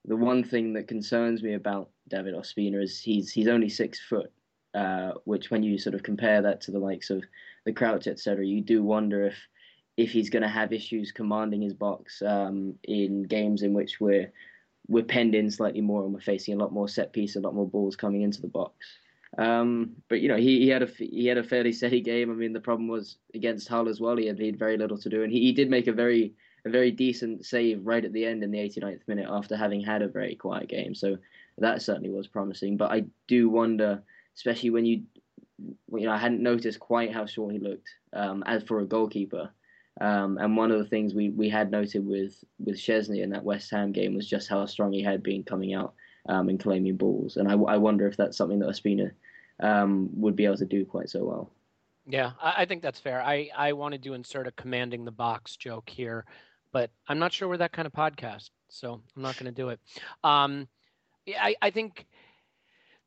The 0.05 0.15
one 0.15 0.43
thing 0.43 0.73
that 0.73 0.87
concerns 0.87 1.43
me 1.43 1.53
about 1.53 1.89
David 2.07 2.33
Ospina 2.33 2.81
is 2.81 3.01
he's 3.01 3.31
he's 3.31 3.49
only 3.49 3.69
six 3.69 3.99
foot, 3.99 4.31
uh, 4.73 5.11
which 5.25 5.51
when 5.51 5.63
you 5.63 5.77
sort 5.77 5.95
of 5.95 6.03
compare 6.03 6.41
that 6.41 6.61
to 6.61 6.71
the 6.71 6.79
likes 6.79 7.09
of 7.09 7.23
the 7.65 7.73
Crouch, 7.73 8.07
etc., 8.07 8.45
you 8.45 8.61
do 8.61 8.83
wonder 8.83 9.25
if 9.25 9.35
if 9.99 10.11
he's 10.11 10.29
going 10.29 10.43
to 10.43 10.47
have 10.47 10.71
issues 10.71 11.11
commanding 11.11 11.61
his 11.61 11.73
box 11.73 12.21
um, 12.21 12.73
in 12.85 13.23
games 13.23 13.63
in 13.63 13.73
which 13.73 13.99
we're 13.99 14.31
we're 14.87 15.03
penned 15.03 15.35
in 15.35 15.51
slightly 15.51 15.81
more 15.81 16.03
and 16.03 16.13
we're 16.13 16.21
facing 16.21 16.53
a 16.53 16.57
lot 16.57 16.71
more 16.71 16.87
set 16.87 17.11
piece, 17.11 17.35
a 17.35 17.39
lot 17.39 17.53
more 17.53 17.67
balls 17.67 17.97
coming 17.97 18.21
into 18.21 18.41
the 18.41 18.47
box. 18.47 18.73
Um, 19.37 19.91
but 20.07 20.21
you 20.21 20.29
know, 20.29 20.37
he, 20.37 20.61
he 20.61 20.69
had 20.69 20.83
a 20.83 20.87
he 20.87 21.27
had 21.27 21.37
a 21.37 21.43
fairly 21.43 21.73
steady 21.79 21.99
game. 21.99 22.31
I 22.31 22.33
mean, 22.33 22.53
the 22.53 22.61
problem 22.61 22.87
was 22.87 23.17
against 23.35 23.67
Hull 23.67 23.89
as 23.89 23.99
well. 23.99 24.15
He 24.15 24.27
had, 24.27 24.39
he 24.39 24.47
had 24.47 24.57
very 24.57 24.77
little 24.77 24.97
to 24.97 25.09
do, 25.09 25.21
and 25.23 25.31
he, 25.33 25.41
he 25.41 25.51
did 25.51 25.69
make 25.69 25.87
a 25.87 25.93
very 25.93 26.33
a 26.65 26.69
very 26.69 26.91
decent 26.91 27.45
save 27.45 27.85
right 27.85 28.03
at 28.03 28.13
the 28.13 28.25
end 28.25 28.41
in 28.41 28.51
the 28.51 28.57
89th 28.57 29.07
minute 29.07 29.27
after 29.29 29.57
having 29.57 29.81
had 29.81 30.01
a 30.01 30.07
very 30.07 30.35
quiet 30.35 30.69
game. 30.69 30.95
So 30.95 31.17
that 31.57 31.81
certainly 31.81 32.09
was 32.09 32.27
promising. 32.27 32.77
But 32.77 32.91
I 32.91 33.03
do 33.27 33.49
wonder, 33.49 34.01
especially 34.35 34.69
when 34.69 34.85
you 34.85 35.03
you 35.93 36.05
know 36.05 36.11
I 36.11 36.17
hadn't 36.17 36.41
noticed 36.41 36.79
quite 36.79 37.13
how 37.13 37.25
short 37.25 37.51
he 37.51 37.59
looked 37.59 37.89
um, 38.13 38.43
as 38.47 38.63
for 38.63 38.79
a 38.79 38.85
goalkeeper. 38.85 39.51
Um, 39.99 40.37
and 40.37 40.55
one 40.55 40.71
of 40.71 40.79
the 40.79 40.85
things 40.85 41.13
we, 41.13 41.29
we 41.29 41.49
had 41.49 41.71
noted 41.71 42.05
with, 42.05 42.41
with 42.57 42.77
Szczesny 42.77 43.21
in 43.21 43.31
that 43.31 43.43
West 43.43 43.69
Ham 43.71 43.91
game 43.91 44.15
was 44.15 44.27
just 44.27 44.47
how 44.47 44.65
strong 44.65 44.93
he 44.93 45.03
had 45.03 45.21
been 45.21 45.43
coming 45.43 45.73
out 45.73 45.93
um, 46.27 46.49
and 46.49 46.59
claiming 46.59 46.95
balls. 46.95 47.37
And 47.37 47.49
I, 47.49 47.53
I 47.53 47.77
wonder 47.77 48.07
if 48.07 48.15
that's 48.15 48.37
something 48.37 48.59
that 48.59 48.69
Ospina 48.69 49.11
um, 49.59 50.09
would 50.13 50.35
be 50.35 50.45
able 50.45 50.57
to 50.57 50.65
do 50.65 50.85
quite 50.85 51.09
so 51.09 51.25
well. 51.25 51.51
Yeah, 52.07 52.31
I, 52.41 52.61
I 52.61 52.65
think 52.65 52.81
that's 52.81 52.99
fair. 52.99 53.21
I, 53.21 53.49
I 53.55 53.73
wanted 53.73 54.03
to 54.03 54.13
insert 54.13 54.47
a 54.47 54.51
commanding 54.51 55.03
the 55.03 55.11
box 55.11 55.57
joke 55.57 55.89
here, 55.89 56.25
but 56.71 56.91
I'm 57.07 57.19
not 57.19 57.33
sure 57.33 57.49
we're 57.49 57.57
that 57.57 57.73
kind 57.73 57.85
of 57.85 57.91
podcast, 57.91 58.51
so 58.69 59.01
I'm 59.15 59.21
not 59.21 59.37
going 59.37 59.53
to 59.53 59.61
do 59.61 59.69
it. 59.69 59.79
Um, 60.23 60.67
I, 61.27 61.55
I 61.61 61.69
think 61.71 62.07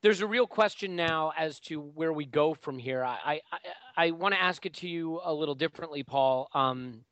there's 0.03 0.21
a 0.21 0.27
real 0.27 0.47
question 0.47 0.97
now 0.97 1.33
as 1.39 1.61
to 1.61 1.81
where 1.81 2.13
we 2.13 2.27
go 2.27 2.55
from 2.55 2.79
here. 2.79 3.05
I 3.05 3.41
I, 3.53 3.59
I 3.97 4.11
want 4.11 4.35
to 4.35 4.43
ask 4.43 4.67
it 4.67 4.75
to 4.75 4.89
you 4.89 5.21
a 5.25 5.33
little 5.33 5.55
differently, 5.55 6.03
Paul. 6.03 6.49
Um, 6.55 7.05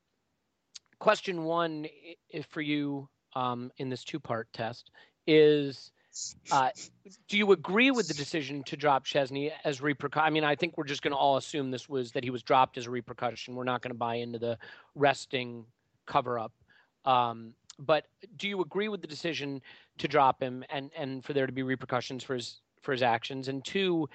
question 0.98 1.44
one 1.44 1.86
for 2.48 2.60
you 2.60 3.08
um, 3.34 3.70
in 3.78 3.88
this 3.88 4.04
two-part 4.04 4.52
test 4.52 4.90
is. 5.26 5.92
Uh, 6.50 6.70
do 7.28 7.38
you 7.38 7.52
agree 7.52 7.92
with 7.92 8.08
the 8.08 8.14
decision 8.14 8.64
to 8.64 8.76
drop 8.76 9.06
Szczesny 9.06 9.52
as 9.64 9.80
repercussion? 9.80 10.26
I 10.26 10.30
mean, 10.30 10.42
I 10.42 10.56
think 10.56 10.76
we're 10.76 10.82
just 10.82 11.02
going 11.02 11.12
to 11.12 11.16
all 11.16 11.36
assume 11.36 11.70
this 11.70 11.88
was 11.88 12.10
that 12.12 12.24
he 12.24 12.30
was 12.30 12.42
dropped 12.42 12.76
as 12.78 12.86
a 12.86 12.90
repercussion. 12.90 13.54
We're 13.54 13.62
not 13.62 13.80
going 13.80 13.92
to 13.92 13.98
buy 13.98 14.16
into 14.16 14.40
the 14.40 14.58
resting 14.96 15.66
cover 16.06 16.36
up. 16.36 16.52
Um, 17.04 17.54
but 17.78 18.06
do 18.36 18.48
you 18.48 18.60
agree 18.60 18.88
with 18.88 19.02
the 19.02 19.06
decision 19.06 19.62
to 19.98 20.08
drop 20.08 20.42
him 20.42 20.64
and, 20.68 20.90
and 20.98 21.24
for 21.24 21.32
there 21.32 21.46
to 21.46 21.52
be 21.52 21.62
repercussions 21.62 22.24
for 22.24 22.34
his 22.34 22.60
for 22.82 22.92
his 22.92 23.02
actions? 23.02 23.48
And 23.48 23.64
two, 23.64 24.08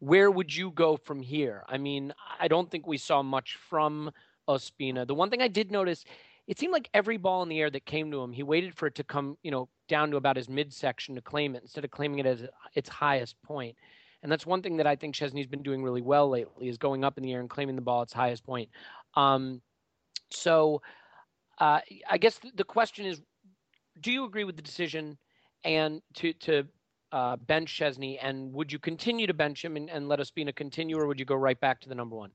where 0.00 0.30
would 0.30 0.54
you 0.54 0.70
go 0.70 0.96
from 0.96 1.20
here? 1.20 1.64
I 1.68 1.78
mean, 1.78 2.12
I 2.38 2.48
don't 2.48 2.70
think 2.70 2.86
we 2.86 2.98
saw 2.98 3.22
much 3.22 3.56
from 3.68 4.10
Ospina. 4.48 5.06
The 5.06 5.14
one 5.14 5.30
thing 5.30 5.42
I 5.42 5.48
did 5.48 5.70
notice, 5.70 6.04
it 6.46 6.58
seemed 6.58 6.72
like 6.72 6.90
every 6.92 7.16
ball 7.16 7.42
in 7.42 7.48
the 7.48 7.60
air 7.60 7.70
that 7.70 7.86
came 7.86 8.10
to 8.10 8.20
him, 8.20 8.32
he 8.32 8.42
waited 8.42 8.76
for 8.76 8.86
it 8.86 8.94
to 8.96 9.04
come, 9.04 9.38
you 9.42 9.50
know, 9.50 9.68
down 9.88 10.10
to 10.10 10.16
about 10.16 10.36
his 10.36 10.48
midsection 10.48 11.14
to 11.14 11.22
claim 11.22 11.54
it 11.54 11.62
instead 11.62 11.84
of 11.84 11.90
claiming 11.90 12.18
it 12.18 12.26
as 12.26 12.44
its 12.74 12.88
highest 12.88 13.40
point. 13.42 13.76
And 14.22 14.32
that's 14.32 14.46
one 14.46 14.62
thing 14.62 14.78
that 14.78 14.86
I 14.86 14.96
think 14.96 15.14
Szczesny's 15.14 15.46
been 15.46 15.62
doing 15.62 15.82
really 15.82 16.02
well 16.02 16.30
lately 16.30 16.68
is 16.68 16.78
going 16.78 17.04
up 17.04 17.18
in 17.18 17.22
the 17.22 17.32
air 17.32 17.40
and 17.40 17.50
claiming 17.50 17.76
the 17.76 17.82
ball 17.82 18.00
at 18.00 18.04
its 18.04 18.12
highest 18.12 18.44
point. 18.44 18.70
Um, 19.14 19.60
so 20.30 20.82
uh, 21.58 21.80
I 22.10 22.18
guess 22.18 22.40
the 22.54 22.64
question 22.64 23.06
is, 23.06 23.20
do 24.00 24.10
you 24.10 24.24
agree 24.24 24.44
with 24.44 24.56
the 24.56 24.62
decision 24.62 25.16
and 25.62 26.02
to 26.14 26.32
to 26.34 26.66
uh, 27.14 27.36
bench 27.36 27.78
Szczesny, 27.78 28.18
and 28.20 28.52
would 28.52 28.72
you 28.72 28.80
continue 28.80 29.28
to 29.28 29.34
bench 29.34 29.64
him 29.64 29.76
and, 29.76 29.88
and 29.88 30.08
let 30.08 30.18
Ospina 30.18 30.54
continue, 30.54 30.98
or 30.98 31.06
would 31.06 31.20
you 31.20 31.24
go 31.24 31.36
right 31.36 31.58
back 31.58 31.80
to 31.82 31.88
the 31.88 31.94
number 31.94 32.16
one? 32.16 32.32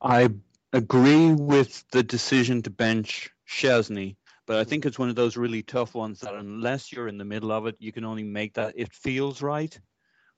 I 0.00 0.28
agree 0.72 1.32
with 1.32 1.84
the 1.90 2.04
decision 2.04 2.62
to 2.62 2.70
bench 2.70 3.30
Szczesny, 3.48 4.14
but 4.46 4.58
I 4.58 4.64
think 4.64 4.86
it's 4.86 4.98
one 4.98 5.08
of 5.08 5.16
those 5.16 5.36
really 5.36 5.64
tough 5.64 5.96
ones 5.96 6.20
that 6.20 6.34
unless 6.34 6.92
you're 6.92 7.08
in 7.08 7.18
the 7.18 7.24
middle 7.24 7.50
of 7.50 7.66
it, 7.66 7.74
you 7.80 7.90
can 7.90 8.04
only 8.04 8.22
make 8.22 8.54
that 8.54 8.74
it 8.76 8.92
feels 8.92 9.42
right. 9.42 9.76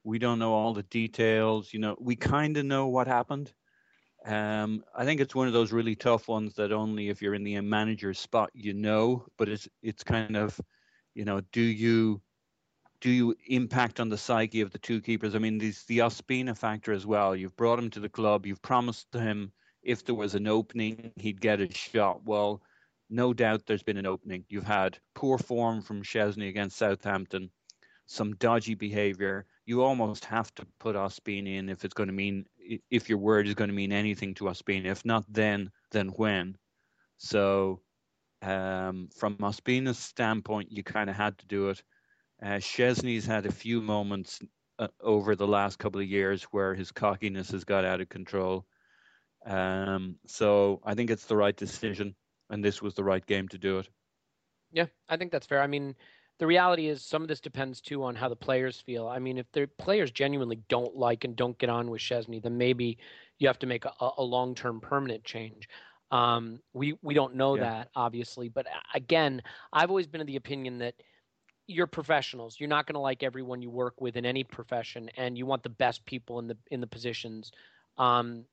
We 0.02 0.18
don't 0.18 0.38
know 0.38 0.54
all 0.54 0.72
the 0.72 0.82
details. 0.84 1.74
You 1.74 1.80
know, 1.80 1.96
we 2.00 2.16
kind 2.16 2.56
of 2.56 2.64
know 2.64 2.88
what 2.88 3.06
happened. 3.06 3.52
Um, 4.24 4.82
I 4.96 5.04
think 5.04 5.20
it's 5.20 5.34
one 5.34 5.46
of 5.46 5.52
those 5.52 5.72
really 5.72 5.94
tough 5.94 6.28
ones 6.28 6.54
that 6.54 6.72
only 6.72 7.10
if 7.10 7.20
you're 7.20 7.34
in 7.34 7.44
the 7.44 7.60
manager's 7.60 8.18
spot 8.18 8.48
you 8.54 8.72
know, 8.72 9.26
but 9.36 9.50
it's 9.50 9.68
it's 9.82 10.02
kind 10.02 10.38
of 10.38 10.58
you 11.14 11.24
know, 11.24 11.40
do 11.52 11.60
you 11.60 12.20
do 13.00 13.10
you 13.10 13.36
impact 13.48 14.00
on 14.00 14.08
the 14.08 14.16
psyche 14.16 14.62
of 14.62 14.70
the 14.70 14.78
two 14.78 15.00
keepers? 15.00 15.34
I 15.34 15.38
mean, 15.38 15.58
there's 15.58 15.84
the 15.84 15.98
Ospina 15.98 16.56
factor 16.56 16.92
as 16.92 17.04
well. 17.04 17.36
You've 17.36 17.56
brought 17.56 17.78
him 17.78 17.90
to 17.90 18.00
the 18.00 18.08
club. 18.08 18.46
You've 18.46 18.62
promised 18.62 19.12
him 19.12 19.52
if 19.82 20.04
there 20.04 20.14
was 20.14 20.34
an 20.34 20.46
opening, 20.46 21.12
he'd 21.16 21.40
get 21.40 21.60
a 21.60 21.72
shot. 21.72 22.24
Well, 22.24 22.62
no 23.10 23.34
doubt 23.34 23.66
there's 23.66 23.82
been 23.82 23.98
an 23.98 24.06
opening. 24.06 24.44
You've 24.48 24.64
had 24.64 24.98
poor 25.14 25.36
form 25.36 25.82
from 25.82 26.02
Szczesny 26.02 26.48
against 26.48 26.78
Southampton, 26.78 27.50
some 28.06 28.34
dodgy 28.36 28.74
behaviour. 28.74 29.44
you 29.66 29.82
almost 29.82 30.24
have 30.24 30.54
to 30.54 30.66
put 30.78 30.96
Ospina 30.96 31.58
in 31.58 31.68
if 31.68 31.84
it's 31.84 31.94
going 31.94 32.08
to 32.08 32.14
mean 32.14 32.46
if 32.90 33.08
your 33.08 33.18
word 33.18 33.46
is 33.46 33.54
going 33.54 33.68
to 33.68 33.76
mean 33.76 33.92
anything 33.92 34.34
to 34.34 34.44
Ospina. 34.44 34.86
If 34.86 35.04
not 35.04 35.24
then, 35.28 35.70
then 35.90 36.08
when? 36.08 36.56
So 37.18 37.80
um, 38.44 39.08
from 39.16 39.36
Ospina's 39.36 39.98
standpoint, 39.98 40.70
you 40.70 40.82
kind 40.82 41.08
of 41.08 41.16
had 41.16 41.38
to 41.38 41.46
do 41.46 41.70
it. 41.70 41.82
Uh, 42.42 42.58
Szczesny's 42.58 43.26
had 43.26 43.46
a 43.46 43.52
few 43.52 43.80
moments 43.80 44.40
uh, 44.78 44.88
over 45.00 45.36
the 45.36 45.46
last 45.46 45.78
couple 45.78 46.00
of 46.00 46.06
years 46.06 46.42
where 46.44 46.74
his 46.74 46.92
cockiness 46.92 47.50
has 47.50 47.64
got 47.64 47.84
out 47.84 48.00
of 48.00 48.08
control. 48.08 48.66
Um, 49.46 50.16
so 50.26 50.80
I 50.84 50.94
think 50.94 51.10
it's 51.10 51.26
the 51.26 51.36
right 51.36 51.56
decision, 51.56 52.14
and 52.50 52.64
this 52.64 52.82
was 52.82 52.94
the 52.94 53.04
right 53.04 53.24
game 53.24 53.48
to 53.48 53.58
do 53.58 53.78
it. 53.78 53.88
Yeah, 54.72 54.86
I 55.08 55.16
think 55.16 55.30
that's 55.30 55.46
fair. 55.46 55.62
I 55.62 55.66
mean, 55.66 55.94
the 56.38 56.46
reality 56.46 56.88
is 56.88 57.04
some 57.04 57.22
of 57.22 57.28
this 57.28 57.40
depends 57.40 57.80
too 57.80 58.02
on 58.02 58.16
how 58.16 58.28
the 58.28 58.36
players 58.36 58.80
feel. 58.80 59.06
I 59.06 59.20
mean, 59.20 59.38
if 59.38 59.46
the 59.52 59.68
players 59.78 60.10
genuinely 60.10 60.60
don't 60.68 60.96
like 60.96 61.24
and 61.24 61.36
don't 61.36 61.58
get 61.58 61.70
on 61.70 61.90
with 61.90 62.00
Szczesny, 62.00 62.42
then 62.42 62.58
maybe 62.58 62.98
you 63.38 63.46
have 63.46 63.58
to 63.60 63.66
make 63.66 63.84
a, 63.84 63.92
a 64.18 64.22
long-term 64.22 64.80
permanent 64.80 65.22
change. 65.24 65.68
Um, 66.10 66.60
we 66.72 66.96
we 67.02 67.14
don't 67.14 67.34
know 67.34 67.56
yeah. 67.56 67.62
that 67.62 67.88
obviously, 67.94 68.48
but 68.48 68.66
again, 68.94 69.42
I've 69.72 69.90
always 69.90 70.06
been 70.06 70.20
of 70.20 70.26
the 70.26 70.36
opinion 70.36 70.78
that 70.78 70.94
you're 71.66 71.86
professionals. 71.86 72.56
You're 72.58 72.68
not 72.68 72.86
going 72.86 72.94
to 72.94 73.00
like 73.00 73.22
everyone 73.22 73.62
you 73.62 73.70
work 73.70 74.00
with 74.00 74.16
in 74.16 74.26
any 74.26 74.44
profession, 74.44 75.10
and 75.16 75.36
you 75.36 75.46
want 75.46 75.62
the 75.62 75.70
best 75.70 76.04
people 76.04 76.38
in 76.38 76.46
the 76.46 76.56
in 76.70 76.80
the 76.80 76.86
positions. 76.86 77.52
Um, 77.96 78.44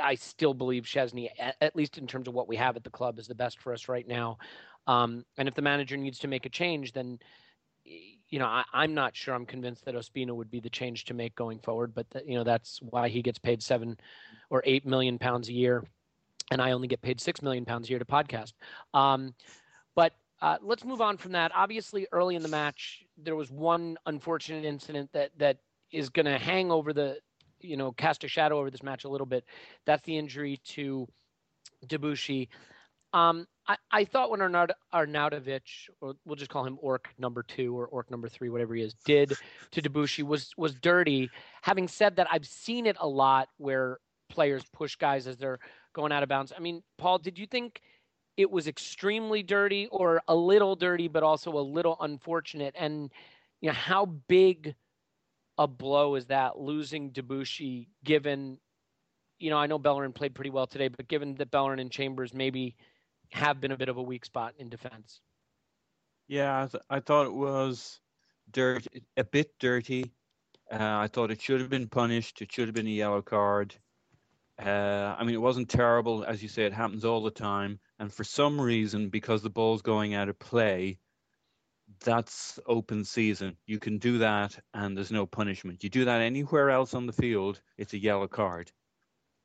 I 0.00 0.14
still 0.14 0.54
believe 0.54 0.84
Szczesny, 0.84 1.30
at, 1.38 1.74
least 1.74 1.98
in 1.98 2.06
terms 2.06 2.28
of 2.28 2.34
what 2.34 2.48
we 2.48 2.56
have 2.56 2.76
at 2.76 2.84
the 2.84 2.90
club, 2.90 3.18
is 3.18 3.26
the 3.26 3.34
best 3.34 3.58
for 3.58 3.72
us 3.72 3.88
right 3.88 4.06
now. 4.06 4.38
Um, 4.86 5.24
and 5.36 5.48
if 5.48 5.54
the 5.54 5.62
manager 5.62 5.96
needs 5.96 6.18
to 6.20 6.28
make 6.28 6.46
a 6.46 6.50
change, 6.50 6.92
then 6.92 7.18
you 7.84 8.38
know 8.38 8.46
I, 8.46 8.84
am 8.84 8.94
not 8.94 9.16
sure. 9.16 9.34
I'm 9.34 9.46
convinced 9.46 9.84
that 9.86 9.94
Ospina 9.94 10.34
would 10.34 10.50
be 10.50 10.60
the 10.60 10.70
change 10.70 11.06
to 11.06 11.14
make 11.14 11.34
going 11.34 11.58
forward. 11.58 11.94
But 11.94 12.08
the, 12.10 12.22
you 12.26 12.36
know 12.36 12.44
that's 12.44 12.80
why 12.82 13.08
he 13.08 13.22
gets 13.22 13.38
paid 13.38 13.62
seven 13.62 13.98
or 14.50 14.62
eight 14.64 14.86
million 14.86 15.18
pounds 15.18 15.48
a 15.48 15.52
year, 15.52 15.84
and 16.50 16.60
I 16.60 16.72
only 16.72 16.88
get 16.88 17.00
paid 17.00 17.20
six 17.20 17.42
million 17.42 17.64
pounds 17.64 17.88
a 17.88 17.90
year 17.90 17.98
to 17.98 18.04
podcast. 18.04 18.52
Um, 18.94 19.34
but 19.94 20.14
uh, 20.42 20.56
let's 20.62 20.84
move 20.84 21.00
on 21.00 21.16
from 21.16 21.32
that. 21.32 21.52
Obviously, 21.54 22.06
early 22.12 22.34
in 22.36 22.42
the 22.42 22.48
match, 22.48 23.04
there 23.16 23.36
was 23.36 23.50
one 23.50 23.96
unfortunate 24.06 24.64
incident 24.64 25.10
that 25.12 25.30
that 25.38 25.58
is 25.92 26.08
going 26.08 26.26
to 26.26 26.38
hang 26.38 26.70
over 26.70 26.92
the, 26.92 27.18
you 27.60 27.76
know, 27.76 27.92
cast 27.92 28.24
a 28.24 28.28
shadow 28.28 28.58
over 28.58 28.70
this 28.70 28.82
match 28.82 29.04
a 29.04 29.08
little 29.08 29.26
bit. 29.26 29.44
That's 29.86 30.02
the 30.04 30.16
injury 30.16 30.60
to 30.68 31.06
Debuchy. 31.86 32.48
Um, 33.12 33.46
I, 33.66 33.76
I 33.90 34.04
thought 34.04 34.30
when 34.30 34.40
Arnaud, 34.40 34.68
Arnautovic, 34.94 35.62
or 36.00 36.14
we'll 36.24 36.36
just 36.36 36.50
call 36.50 36.64
him 36.64 36.78
Orc 36.80 37.08
number 37.18 37.42
two 37.42 37.78
or 37.78 37.86
Orc 37.86 38.10
number 38.10 38.28
three, 38.28 38.48
whatever 38.48 38.74
he 38.74 38.82
is, 38.82 38.94
did 39.04 39.34
to 39.72 39.82
Debuchy 39.82 40.22
was 40.22 40.52
was 40.56 40.74
dirty. 40.74 41.30
Having 41.62 41.88
said 41.88 42.16
that, 42.16 42.28
I've 42.30 42.46
seen 42.46 42.86
it 42.86 42.96
a 43.00 43.08
lot 43.08 43.48
where 43.58 43.98
players 44.30 44.62
push 44.72 44.96
guys 44.96 45.26
as 45.26 45.36
they're 45.36 45.58
going 45.92 46.12
out 46.12 46.22
of 46.22 46.28
bounds. 46.28 46.52
I 46.56 46.60
mean, 46.60 46.82
Paul, 46.98 47.18
did 47.18 47.38
you 47.38 47.46
think 47.46 47.80
it 48.36 48.50
was 48.50 48.66
extremely 48.66 49.42
dirty 49.42 49.86
or 49.88 50.22
a 50.26 50.34
little 50.34 50.74
dirty, 50.74 51.08
but 51.08 51.22
also 51.22 51.52
a 51.58 51.60
little 51.60 51.96
unfortunate. 52.00 52.74
And 52.78 53.10
you 53.60 53.68
know, 53.68 53.74
how 53.74 54.06
big 54.06 54.74
a 55.58 55.66
blow 55.66 56.14
is 56.14 56.26
that 56.26 56.58
losing 56.58 57.10
Debuchy 57.10 57.88
given 58.02 58.58
you 59.38 59.48
know, 59.48 59.56
I 59.56 59.66
know 59.66 59.78
Bellerin 59.78 60.12
played 60.12 60.34
pretty 60.34 60.50
well 60.50 60.66
today, 60.66 60.88
but 60.88 61.08
given 61.08 61.34
that 61.36 61.50
Bellerin 61.50 61.78
and 61.78 61.90
Chambers 61.90 62.34
maybe 62.34 62.76
have 63.32 63.58
been 63.58 63.72
a 63.72 63.76
bit 63.76 63.88
of 63.88 63.96
a 63.96 64.02
weak 64.02 64.26
spot 64.26 64.52
in 64.58 64.68
defense. 64.68 65.20
Yeah, 66.28 66.64
I, 66.64 66.66
th- 66.66 66.82
I 66.90 67.00
thought 67.00 67.26
it 67.26 67.32
was 67.32 68.00
dirty, 68.50 69.02
a 69.16 69.24
bit 69.24 69.58
dirty. 69.58 70.12
Uh, 70.70 70.76
I 70.78 71.08
thought 71.08 71.30
it 71.30 71.40
should 71.40 71.60
have 71.60 71.70
been 71.70 71.88
punished. 71.88 72.42
It 72.42 72.52
should 72.52 72.68
have 72.68 72.74
been 72.74 72.86
a 72.86 72.90
yellow 72.90 73.22
card. 73.22 73.74
Uh, 74.60 75.16
I 75.18 75.24
mean, 75.24 75.34
it 75.34 75.40
wasn't 75.40 75.70
terrible, 75.70 76.24
as 76.24 76.42
you 76.42 76.48
say. 76.48 76.64
It 76.64 76.72
happens 76.72 77.04
all 77.04 77.22
the 77.22 77.30
time, 77.30 77.80
and 77.98 78.12
for 78.12 78.24
some 78.24 78.60
reason, 78.60 79.08
because 79.08 79.42
the 79.42 79.50
ball's 79.50 79.80
going 79.80 80.14
out 80.14 80.28
of 80.28 80.38
play, 80.38 80.98
that's 82.04 82.58
open 82.66 83.04
season. 83.04 83.56
You 83.66 83.78
can 83.78 83.98
do 83.98 84.18
that, 84.18 84.58
and 84.74 84.96
there's 84.96 85.10
no 85.10 85.26
punishment. 85.26 85.82
You 85.82 85.88
do 85.88 86.04
that 86.04 86.20
anywhere 86.20 86.70
else 86.70 86.94
on 86.94 87.06
the 87.06 87.12
field, 87.12 87.60
it's 87.78 87.94
a 87.94 87.98
yellow 87.98 88.28
card. 88.28 88.70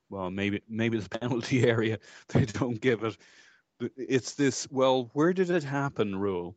Well, 0.10 0.30
maybe 0.30 0.62
maybe 0.67 0.99
the 0.99 1.10
penalty 1.10 1.63
area 1.67 1.97
they 2.30 2.45
don't 2.45 2.80
give 2.80 3.04
it. 3.04 3.17
It's 3.97 4.36
this. 4.36 4.67
Well, 4.69 5.10
where 5.13 5.34
did 5.34 5.49
it 5.49 5.63
happen? 5.63 6.15
Rule. 6.15 6.56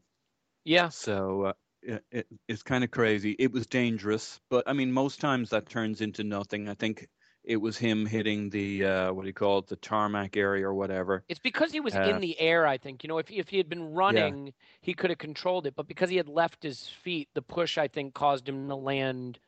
Yeah. 0.64 0.88
So 0.90 1.42
uh, 1.44 1.52
it, 1.82 2.04
it, 2.10 2.26
it's 2.48 2.62
kind 2.62 2.84
of 2.84 2.90
crazy. 2.90 3.36
It 3.38 3.52
was 3.52 3.66
dangerous, 3.66 4.40
but 4.50 4.68
I 4.68 4.72
mean, 4.72 4.92
most 4.92 5.20
times 5.20 5.50
that 5.50 5.68
turns 5.68 6.00
into 6.00 6.24
nothing. 6.24 6.68
I 6.68 6.74
think 6.74 7.08
it 7.48 7.56
was 7.56 7.78
him 7.78 8.04
hitting 8.04 8.50
the 8.50 8.84
uh, 8.84 9.12
what 9.12 9.22
do 9.22 9.28
you 9.28 9.34
call 9.34 9.58
it, 9.58 9.66
the 9.66 9.76
tarmac 9.76 10.36
area 10.36 10.68
or 10.68 10.74
whatever. 10.74 11.24
It's 11.28 11.40
because 11.40 11.72
he 11.72 11.80
was 11.80 11.96
uh, 11.96 12.02
in 12.02 12.20
the 12.20 12.38
air. 12.38 12.66
I 12.66 12.76
think 12.76 13.02
you 13.02 13.08
know 13.08 13.16
if 13.16 13.30
if 13.30 13.48
he 13.48 13.56
had 13.56 13.70
been 13.70 13.94
running, 13.94 14.46
yeah. 14.46 14.52
he 14.82 14.92
could 14.92 15.08
have 15.08 15.18
controlled 15.18 15.66
it, 15.66 15.74
but 15.74 15.88
because 15.88 16.10
he 16.10 16.16
had 16.16 16.28
left 16.28 16.62
his 16.62 16.86
feet, 16.86 17.28
the 17.34 17.40
push 17.40 17.78
I 17.78 17.88
think 17.88 18.12
caused 18.12 18.46
him 18.46 18.68
to 18.68 18.74
land 18.74 19.38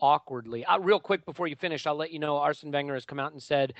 awkwardly. 0.00 0.64
Uh, 0.64 0.78
real 0.78 1.00
quick 1.00 1.26
before 1.26 1.48
you 1.48 1.56
finish, 1.56 1.84
I'll 1.84 1.96
let 1.96 2.12
you 2.12 2.20
know 2.20 2.36
Arsene 2.36 2.70
Wenger 2.70 2.94
has 2.94 3.04
come 3.04 3.18
out 3.18 3.32
and 3.32 3.42
said 3.42 3.74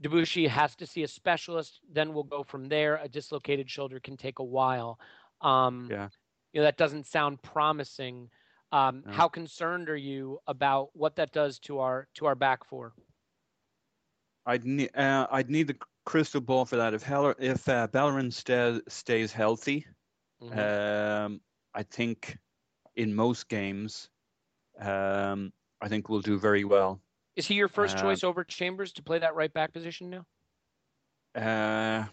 Debuchy 0.00 0.48
has 0.48 0.76
to 0.76 0.86
see 0.86 1.02
a 1.02 1.08
specialist. 1.08 1.80
Then 1.92 2.14
we'll 2.14 2.22
go 2.22 2.44
from 2.44 2.68
there. 2.68 3.00
A 3.02 3.08
dislocated 3.08 3.68
shoulder 3.68 3.98
can 3.98 4.16
take 4.16 4.38
a 4.38 4.44
while. 4.44 5.00
Um, 5.40 5.88
yeah, 5.90 6.08
you 6.52 6.60
know 6.60 6.64
that 6.64 6.76
doesn't 6.76 7.06
sound 7.06 7.42
promising. 7.42 8.30
Um. 8.70 9.02
How 9.06 9.28
concerned 9.28 9.88
are 9.88 9.96
you 9.96 10.40
about 10.46 10.90
what 10.92 11.16
that 11.16 11.32
does 11.32 11.58
to 11.60 11.78
our 11.80 12.06
to 12.14 12.26
our 12.26 12.34
back 12.34 12.64
four? 12.64 12.92
I'd 14.44 14.64
need 14.64 14.90
uh, 14.96 15.26
I'd 15.30 15.50
need 15.50 15.66
the 15.66 15.76
crystal 16.04 16.40
ball 16.40 16.64
for 16.64 16.76
that. 16.76 16.94
If 16.94 17.02
Heller, 17.02 17.34
if 17.38 17.68
uh, 17.68 17.86
Bellerin 17.86 18.30
stay, 18.30 18.80
stays 18.88 19.32
healthy, 19.32 19.86
mm-hmm. 20.42 20.58
um, 20.58 21.40
I 21.74 21.82
think 21.82 22.38
in 22.96 23.14
most 23.14 23.48
games, 23.48 24.08
um, 24.80 25.52
I 25.80 25.88
think 25.88 26.08
we'll 26.08 26.20
do 26.20 26.38
very 26.38 26.64
well. 26.64 27.00
Is 27.36 27.46
he 27.46 27.54
your 27.54 27.68
first 27.68 27.98
uh, 27.98 28.02
choice 28.02 28.24
over 28.24 28.42
Chambers 28.42 28.92
to 28.94 29.02
play 29.02 29.18
that 29.18 29.34
right 29.34 29.52
back 29.52 29.72
position 29.72 30.10
now? 30.10 30.24
Uh, 31.40 32.06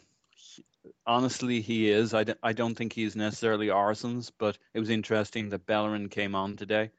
honestly, 1.06 1.62
he 1.62 1.90
is. 1.90 2.14
I 2.14 2.24
d- 2.24 2.34
I 2.44 2.54
don't 2.54 2.76
think 2.76 2.94
he's 2.94 3.16
necessarily 3.16 3.68
Arsene's, 3.68 4.32
but 4.32 4.58
it 4.74 4.80
was 4.80 4.90
interesting 4.90 5.50
that 5.50 5.66
Bellerin 5.66 6.10
came 6.10 6.36
on 6.36 6.56
today. 6.56 6.92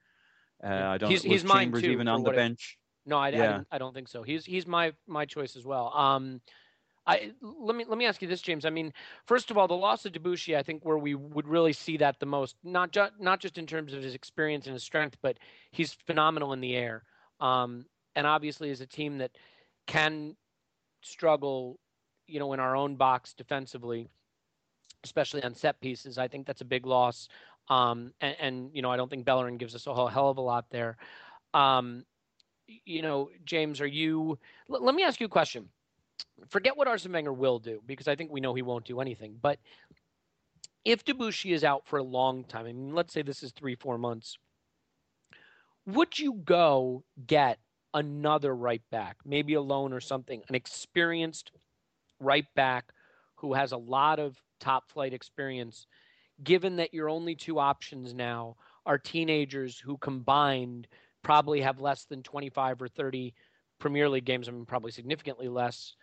Uh, 0.62 0.68
I 0.68 0.98
don't. 0.98 1.10
He's, 1.10 1.22
he's 1.22 1.44
Chambers 1.44 1.82
too, 1.82 1.90
even 1.90 2.08
on 2.08 2.22
the 2.22 2.30
bench? 2.30 2.78
No, 3.04 3.18
I, 3.18 3.28
yeah. 3.28 3.60
I, 3.70 3.76
I, 3.76 3.78
don't 3.78 3.94
think 3.94 4.08
so. 4.08 4.22
He's 4.22 4.44
he's 4.44 4.66
my 4.66 4.92
my 5.06 5.24
choice 5.24 5.56
as 5.56 5.64
well. 5.64 5.92
Um, 5.94 6.40
I 7.06 7.32
let 7.42 7.76
me 7.76 7.84
let 7.86 7.98
me 7.98 8.06
ask 8.06 8.20
you 8.20 8.28
this, 8.28 8.40
James. 8.40 8.64
I 8.64 8.70
mean, 8.70 8.92
first 9.26 9.50
of 9.50 9.58
all, 9.58 9.68
the 9.68 9.74
loss 9.74 10.04
of 10.06 10.12
Debuchy, 10.12 10.56
I 10.56 10.62
think, 10.62 10.84
where 10.84 10.98
we 10.98 11.14
would 11.14 11.46
really 11.46 11.72
see 11.72 11.96
that 11.98 12.18
the 12.18 12.26
most, 12.26 12.56
not 12.64 12.90
just 12.90 13.12
not 13.20 13.40
just 13.40 13.58
in 13.58 13.66
terms 13.66 13.94
of 13.94 14.02
his 14.02 14.14
experience 14.14 14.66
and 14.66 14.74
his 14.74 14.82
strength, 14.82 15.16
but 15.22 15.38
he's 15.70 15.92
phenomenal 16.06 16.52
in 16.52 16.60
the 16.60 16.74
air. 16.74 17.04
Um, 17.38 17.86
and 18.16 18.26
obviously, 18.26 18.70
as 18.70 18.80
a 18.80 18.86
team 18.86 19.18
that 19.18 19.30
can 19.86 20.36
struggle, 21.02 21.78
you 22.26 22.38
know, 22.38 22.52
in 22.52 22.60
our 22.60 22.76
own 22.76 22.96
box 22.96 23.34
defensively, 23.34 24.08
especially 25.04 25.42
on 25.42 25.54
set 25.54 25.80
pieces, 25.80 26.18
I 26.18 26.28
think 26.28 26.46
that's 26.46 26.60
a 26.60 26.64
big 26.64 26.86
loss. 26.86 27.28
Um, 27.68 28.12
and, 28.20 28.36
and, 28.40 28.70
you 28.72 28.82
know, 28.82 28.90
I 28.90 28.96
don't 28.96 29.10
think 29.10 29.24
Bellerin 29.24 29.56
gives 29.56 29.74
us 29.74 29.86
a 29.86 29.94
whole 29.94 30.06
hell 30.08 30.28
of 30.28 30.38
a 30.38 30.40
lot 30.40 30.66
there. 30.70 30.96
Um, 31.54 32.04
you 32.84 33.02
know, 33.02 33.30
James, 33.44 33.80
are 33.80 33.86
you? 33.86 34.38
L- 34.70 34.84
let 34.84 34.94
me 34.94 35.02
ask 35.02 35.20
you 35.20 35.26
a 35.26 35.30
question. 35.30 35.68
Forget 36.48 36.76
what 36.76 36.88
Arsene 36.88 37.12
Wenger 37.12 37.32
will 37.32 37.58
do 37.58 37.80
because 37.86 38.08
I 38.08 38.16
think 38.16 38.30
we 38.30 38.40
know 38.40 38.54
he 38.54 38.62
won't 38.62 38.84
do 38.84 39.00
anything. 39.00 39.36
But 39.40 39.58
if 40.84 41.04
Debuchy 41.04 41.52
is 41.52 41.64
out 41.64 41.86
for 41.86 41.98
a 41.98 42.02
long 42.02 42.44
time, 42.44 42.66
I 42.66 42.72
mean, 42.72 42.94
let's 42.94 43.12
say 43.12 43.22
this 43.22 43.42
is 43.42 43.52
three, 43.52 43.74
four 43.74 43.98
months, 43.98 44.38
would 45.86 46.18
you 46.18 46.34
go 46.44 47.04
get 47.26 47.58
another 47.94 48.54
right 48.54 48.82
back, 48.90 49.16
maybe 49.24 49.54
a 49.54 49.60
loan 49.60 49.92
or 49.92 50.00
something, 50.00 50.42
an 50.48 50.54
experienced 50.54 51.50
right 52.20 52.46
back 52.54 52.92
who 53.36 53.54
has 53.54 53.72
a 53.72 53.76
lot 53.76 54.18
of 54.18 54.36
top 54.60 54.90
flight 54.90 55.12
experience, 55.12 55.86
given 56.42 56.76
that 56.76 56.94
your 56.94 57.08
only 57.08 57.34
two 57.34 57.58
options 57.58 58.14
now 58.14 58.56
are 58.84 58.98
teenagers 58.98 59.78
who 59.78 59.96
combined– 59.96 60.86
probably 61.26 61.60
have 61.60 61.80
less 61.80 62.04
than 62.04 62.22
25 62.22 62.82
or 62.82 62.86
30 62.86 63.34
Premier 63.80 64.08
League 64.08 64.24
games. 64.24 64.48
I 64.48 64.52
mean, 64.52 64.64
probably 64.64 64.92
significantly 64.92 65.48
less. 65.48 65.96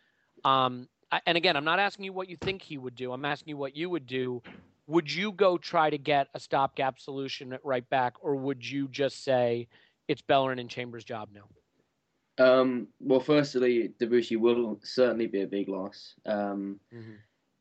Um, 0.43 0.89
and 1.26 1.38
again, 1.38 1.56
I'm 1.56 1.63
not 1.63 1.80
asking 1.80 2.04
you 2.04 2.12
what 2.12 2.28
you 2.28 2.36
think 2.36 2.62
he 2.62 2.78
would 2.78 2.95
do. 2.95 3.13
I'm 3.13 3.23
asking 3.23 3.52
you 3.52 3.58
what 3.58 3.73
you 3.73 3.89
would 3.89 4.06
do. 4.06 4.43
Would 4.88 5.10
you 5.10 5.32
go 5.32 5.58
try 5.58 5.89
to 5.89 5.97
get 5.97 6.28
a 6.34 6.41
stopgap 6.41 6.99
solution 6.99 7.54
at 7.54 7.63
right 7.63 7.89
back, 7.89 8.15
or 8.19 8.36
would 8.36 8.69
you 8.69 8.89
just 8.89 9.23
say 9.23 9.69
it's 10.10 10.21
Bellerin 10.21 10.60
and 10.60 10.69
Chambers' 10.69 11.06
job 11.06 11.30
now? 11.34 11.43
Um, 12.38 12.88
well, 13.00 13.19
firstly, 13.19 13.93
Debuchy 14.00 14.38
will 14.38 14.80
certainly 14.84 15.28
be 15.28 15.41
a 15.41 15.48
big 15.48 15.69
loss. 15.69 16.15
Um, 16.26 16.80
mm-hmm. 16.93 17.13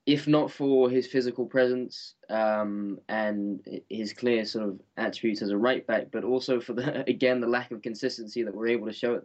if 0.06 0.26
not 0.26 0.50
for 0.50 0.88
his 0.88 1.06
physical 1.06 1.46
presence 1.46 2.14
um, 2.30 2.98
and 3.08 3.60
his 3.90 4.12
clear 4.12 4.44
sort 4.44 4.68
of 4.68 4.80
attributes 4.96 5.42
as 5.42 5.50
a 5.50 5.58
right 5.58 5.86
back, 5.86 6.06
but 6.10 6.24
also 6.24 6.60
for 6.60 6.72
the 6.72 7.04
again 7.08 7.40
the 7.40 7.46
lack 7.46 7.70
of 7.70 7.82
consistency 7.82 8.42
that 8.42 8.54
we're 8.54 8.68
able 8.68 8.86
to 8.86 8.92
show 8.92 9.20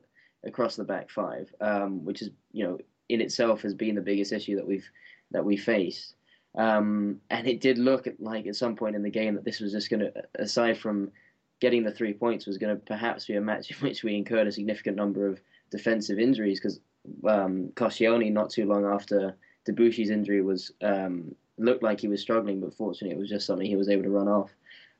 across 0.46 0.76
the 0.76 0.84
back 0.84 1.10
five, 1.10 1.54
um, 1.62 2.04
which 2.04 2.22
is 2.22 2.30
you 2.52 2.66
know 2.66 2.78
in 3.10 3.22
itself 3.22 3.62
has 3.62 3.74
been 3.74 3.96
the 3.96 4.02
biggest 4.02 4.34
issue 4.34 4.56
that 4.56 4.68
we've 4.68 4.90
that 5.32 5.46
we 5.46 5.58
faced. 5.58 6.16
Um, 6.58 7.22
and 7.30 7.48
it 7.48 7.62
did 7.62 7.78
look 7.78 8.08
like 8.20 8.48
at 8.48 8.56
some 8.56 8.76
point 8.76 8.96
in 8.96 9.04
the 9.04 9.12
game 9.12 9.36
that 9.36 9.46
this 9.46 9.60
was 9.60 9.72
just 9.72 9.92
going 9.92 10.00
to, 10.00 10.12
aside 10.36 10.78
from 10.78 11.12
getting 11.60 11.84
the 11.84 11.91
three 11.91 12.13
points, 12.13 12.46
was 12.46 12.58
going 12.58 12.76
to 12.76 12.82
perhaps 12.84 13.26
be 13.26 13.36
a 13.36 13.41
match 13.41 13.72
in 13.72 13.78
which 13.78 14.04
we 14.04 14.15
incurred 14.15 14.48
a 14.48 14.52
significant 14.52 14.98
number 14.98 15.28
of 15.28 15.39
defensive 15.72 16.20
injuries 16.20 16.60
because 16.60 16.80
um, 17.28 17.72
Koscielny, 17.76 18.32
not 18.32 18.50
too 18.50 18.65
long 18.65 18.86
after 18.86 19.36
Debuchy's 19.67 20.10
injury, 20.10 20.41
was 20.41 20.72
um, 20.82 21.36
looked 21.58 21.84
like 21.84 22.00
he 22.00 22.08
was 22.08 22.22
struggling, 22.22 22.60
but 22.60 22.74
fortunately 22.74 23.15
it 23.15 23.20
was 23.20 23.30
just 23.30 23.46
something 23.46 23.65
he 23.65 23.76
was 23.76 23.89
able 23.89 24.04
to 24.04 24.10
run 24.10 24.28
off. 24.28 24.52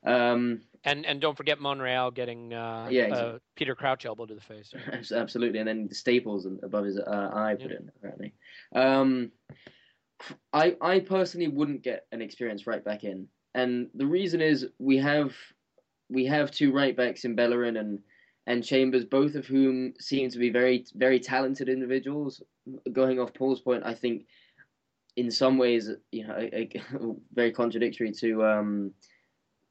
Um, 0.04 0.62
and 0.84 1.04
and 1.06 1.20
don't 1.20 1.36
forget 1.36 1.60
Monreal 1.60 2.12
getting 2.12 2.54
uh, 2.54 2.88
yeah, 2.90 3.04
exactly. 3.04 3.34
uh, 3.34 3.38
Peter 3.56 3.74
Crouch 3.74 4.06
elbow 4.06 4.26
to 4.26 4.34
the 4.34 4.40
face. 4.40 4.72
Absolutely, 5.12 5.58
and 5.58 5.68
then 5.68 5.88
Staples 5.92 6.46
above 6.62 6.84
his 6.84 6.98
uh, 6.98 7.30
eye 7.34 7.56
put 7.60 7.70
yeah. 7.70 7.78
in 7.78 7.90
apparently. 7.96 8.32
Um, 8.74 9.32
I 10.52 10.76
I 10.80 11.00
personally 11.00 11.48
wouldn't 11.48 11.82
get 11.82 12.06
an 12.12 12.22
experienced 12.22 12.66
right 12.66 12.84
back 12.84 13.04
in, 13.04 13.26
and 13.54 13.88
the 13.94 14.06
reason 14.06 14.40
is 14.40 14.68
we 14.78 14.98
have 14.98 15.32
we 16.08 16.24
have 16.26 16.50
two 16.50 16.72
right 16.72 16.96
backs 16.96 17.24
in 17.24 17.34
Bellerin 17.34 17.76
and 17.76 18.00
and 18.46 18.64
Chambers, 18.64 19.04
both 19.04 19.34
of 19.34 19.44
whom 19.44 19.92
seem 20.00 20.30
to 20.30 20.38
be 20.38 20.50
very 20.50 20.84
very 20.94 21.20
talented 21.20 21.68
individuals. 21.68 22.42
Going 22.92 23.20
off 23.20 23.34
Paul's 23.34 23.60
point, 23.60 23.82
I 23.84 23.94
think 23.94 24.26
in 25.16 25.30
some 25.30 25.58
ways, 25.58 25.90
you 26.12 26.26
know, 26.26 26.34
a, 26.36 26.70
a, 26.76 27.14
very 27.34 27.52
contradictory 27.52 28.12
to 28.12 28.44
um, 28.44 28.92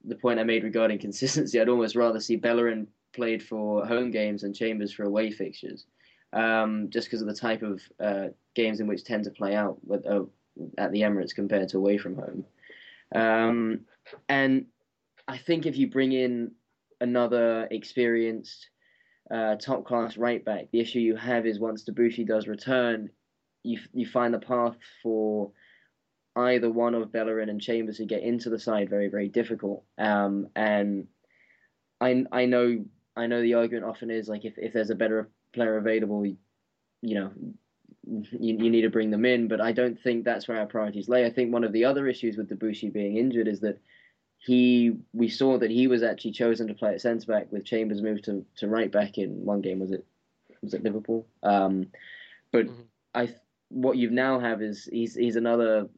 the 0.04 0.16
point 0.16 0.40
I 0.40 0.44
made 0.44 0.64
regarding 0.64 1.00
consistency. 1.08 1.60
I'd 1.60 1.70
almost 1.70 1.96
rather 1.96 2.20
see 2.20 2.36
Bellerin 2.36 2.88
played 3.14 3.42
for 3.42 3.86
home 3.86 4.12
games 4.12 4.44
and 4.44 4.56
Chambers 4.56 4.94
for 4.94 5.04
away 5.04 5.32
fixtures, 5.32 5.86
um, 6.34 6.90
just 6.90 7.08
because 7.08 7.22
of 7.22 7.28
the 7.28 7.34
type 7.34 7.64
of 7.64 7.82
uh, 8.00 8.28
games 8.56 8.80
in 8.80 8.88
which 8.88 9.04
tend 9.04 9.24
to 9.24 9.32
play 9.32 9.56
out 9.56 9.78
with, 9.84 10.06
uh, 10.06 10.24
at 10.78 10.92
the 10.92 11.02
Emirates 11.02 11.34
compared 11.34 11.70
to 11.70 11.78
away 11.78 11.98
from 11.98 12.16
home. 12.16 12.46
Um, 13.16 13.82
and 14.28 14.66
I 15.28 15.38
think 15.38 15.66
if 15.66 15.78
you 15.78 15.90
bring 15.90 16.12
in 16.14 16.52
another 17.02 17.68
experienced, 17.70 18.70
uh, 19.30 19.56
top 19.56 19.86
class 19.86 20.18
right 20.18 20.44
back, 20.44 20.72
the 20.72 20.80
issue 20.80 21.00
you 21.00 21.16
have 21.16 21.46
is 21.46 21.60
once 21.60 21.84
Debuchy 21.84 22.26
does 22.26 22.48
return, 22.48 23.10
you 23.64 23.80
you 23.94 24.06
find 24.06 24.34
the 24.34 24.40
path 24.40 24.78
for 25.04 25.52
either 26.36 26.72
one 26.72 26.96
of 26.96 27.12
Bellerin 27.12 27.50
and 27.50 27.60
Chambers 27.60 27.98
to 27.98 28.06
get 28.06 28.24
into 28.24 28.50
the 28.50 28.60
side 28.60 28.90
very 28.90 29.10
very 29.10 29.28
difficult. 29.28 29.84
Um, 29.98 30.48
and 30.56 31.08
I 32.00 32.24
I 32.32 32.46
know 32.46 32.86
I 33.16 33.28
know 33.28 33.42
the 33.42 33.56
argument 33.56 33.86
often 33.86 34.12
is 34.12 34.30
like 34.30 34.46
if, 34.46 34.54
if 34.58 34.74
there's 34.74 34.92
a 34.92 34.96
better 34.96 35.30
player 35.54 35.78
available, 35.78 36.26
you, 36.26 36.38
you 37.02 37.16
know 37.16 37.32
you, 38.06 38.58
you 38.58 38.70
need 38.70 38.84
to 38.84 38.90
bring 38.90 39.12
them 39.12 39.26
in, 39.26 39.48
but 39.50 39.60
I 39.60 39.74
don't 39.74 40.00
think 40.00 40.24
that's 40.24 40.48
where 40.48 40.60
our 40.60 40.66
priorities 40.66 41.10
lay. 41.10 41.26
I 41.26 41.32
think 41.32 41.52
one 41.52 41.66
of 41.66 41.74
the 41.74 41.84
other 41.84 42.08
issues 42.08 42.38
with 42.38 42.50
Debuchy 42.50 42.94
being 42.94 43.18
injured 43.18 43.48
is 43.48 43.60
that 43.62 43.80
he 44.48 44.94
we 45.12 45.28
saw 45.28 45.58
that 45.58 45.70
he 45.70 45.88
was 45.88 46.02
actually 46.02 46.32
chosen 46.32 46.68
to 46.68 46.74
play 46.74 46.94
at 46.94 47.02
centre 47.02 47.28
back 47.28 47.52
with 47.52 47.66
Chambers 47.66 48.02
moved 48.02 48.24
to, 48.24 48.46
to 48.56 48.70
right 48.70 48.90
back 48.90 49.18
in 49.18 49.44
one 49.44 49.60
game 49.60 49.80
was 49.80 49.92
it 49.92 50.06
was 50.62 50.74
it 50.74 50.84
Liverpool 50.84 51.28
um, 51.44 51.88
but 52.54 52.66
mm-hmm. 52.66 52.82
I 53.14 53.36
what 53.70 53.98
you 53.98 54.10
now 54.10 54.40
have 54.40 54.62
is 54.62 54.88
he's 54.90 55.16
he's 55.16 55.36
another 55.36 55.90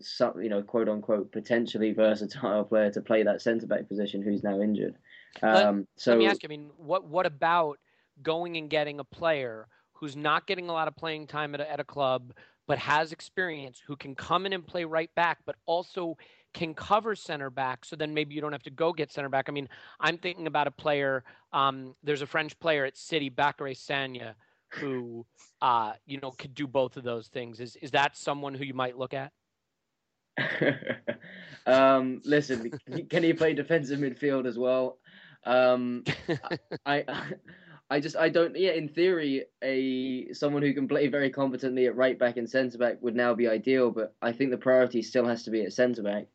you 0.42 0.50
know 0.50 0.64
quote 0.64 0.90
unquote 0.90 1.32
potentially 1.32 1.94
versatile 1.94 2.64
player 2.70 2.92
to 2.92 3.02
play 3.02 3.22
that 3.22 3.44
centre 3.44 3.68
back 3.68 3.88
position 3.88 4.24
who's 4.24 4.44
now 4.44 4.60
injured. 4.60 4.96
Um, 5.44 5.88
so 5.96 6.12
let 6.12 6.18
me 6.18 6.28
ask 6.28 6.42
you. 6.42 6.48
I 6.48 6.50
mean, 6.50 6.72
what 6.76 7.06
what 7.06 7.28
about 7.28 7.78
going 8.24 8.58
and 8.58 8.68
getting 8.68 9.00
a 9.00 9.04
player 9.04 9.68
who's 9.94 10.16
not 10.16 10.48
getting 10.48 10.70
a 10.70 10.72
lot 10.72 10.88
of 10.88 10.96
playing 10.96 11.28
time 11.28 11.54
at 11.54 11.62
a, 11.62 11.72
at 11.72 11.80
a 11.80 11.84
club 11.84 12.34
but 12.70 12.78
has 12.78 13.12
experience, 13.12 13.82
who 13.86 13.96
can 13.96 14.14
come 14.14 14.46
in 14.46 14.54
and 14.54 14.66
play 14.66 14.86
right 14.86 15.10
back, 15.16 15.40
but 15.44 15.56
also 15.66 16.16
can 16.54 16.74
cover 16.74 17.16
center 17.16 17.50
back. 17.50 17.86
So 17.86 17.96
then 17.96 18.14
maybe 18.14 18.36
you 18.36 18.42
don't 18.42 18.52
have 18.52 18.64
to 18.64 18.72
go 18.72 18.94
get 18.94 19.12
center 19.12 19.30
back. 19.30 19.50
I 19.50 19.52
mean, 19.52 19.70
I'm 20.00 20.18
thinking 20.18 20.48
about 20.48 20.68
a 20.68 20.72
player. 20.72 21.24
Um, 21.54 21.96
there's 22.04 22.22
a 22.22 22.28
French 22.28 22.60
player 22.60 22.86
at 22.86 22.98
City, 22.98 23.30
Bacary 23.30 23.76
Sagna, 23.76 24.36
who 24.70 25.26
uh, 25.62 25.94
you 26.06 26.20
know 26.20 26.32
could 26.32 26.54
do 26.54 26.68
both 26.68 26.98
of 26.98 27.04
those 27.04 27.28
things. 27.28 27.60
Is 27.60 27.76
is 27.78 27.92
that 27.92 28.18
someone 28.18 28.54
who 28.54 28.64
you 28.64 28.74
might 28.74 28.98
look 28.98 29.14
at? 29.14 29.32
um, 31.66 32.22
listen, 32.24 32.72
can 33.10 33.24
he 33.24 33.34
play 33.34 33.54
defensive 33.54 34.00
midfield 34.00 34.46
as 34.46 34.58
well? 34.58 34.98
Um, 35.46 36.04
I, 36.86 37.06
I 37.90 38.00
just 38.00 38.16
I 38.16 38.30
don't. 38.30 38.56
Yeah, 38.56 38.72
in 38.72 38.88
theory, 38.88 39.46
a 39.64 40.32
someone 40.34 40.62
who 40.62 40.74
can 40.74 40.88
play 40.88 41.08
very 41.08 41.30
competently 41.30 41.88
at 41.88 41.96
right 41.96 42.18
back 42.18 42.38
and 42.38 42.50
centre 42.50 42.78
back 42.78 43.02
would 43.02 43.16
now 43.16 43.34
be 43.34 43.48
ideal. 43.48 43.92
But 43.92 44.16
I 44.22 44.32
think 44.32 44.52
the 44.52 44.58
priority 44.58 45.02
still 45.02 45.26
has 45.26 45.44
to 45.44 45.52
be 45.52 45.64
at 45.64 45.74
centre 45.74 46.04
back, 46.04 46.28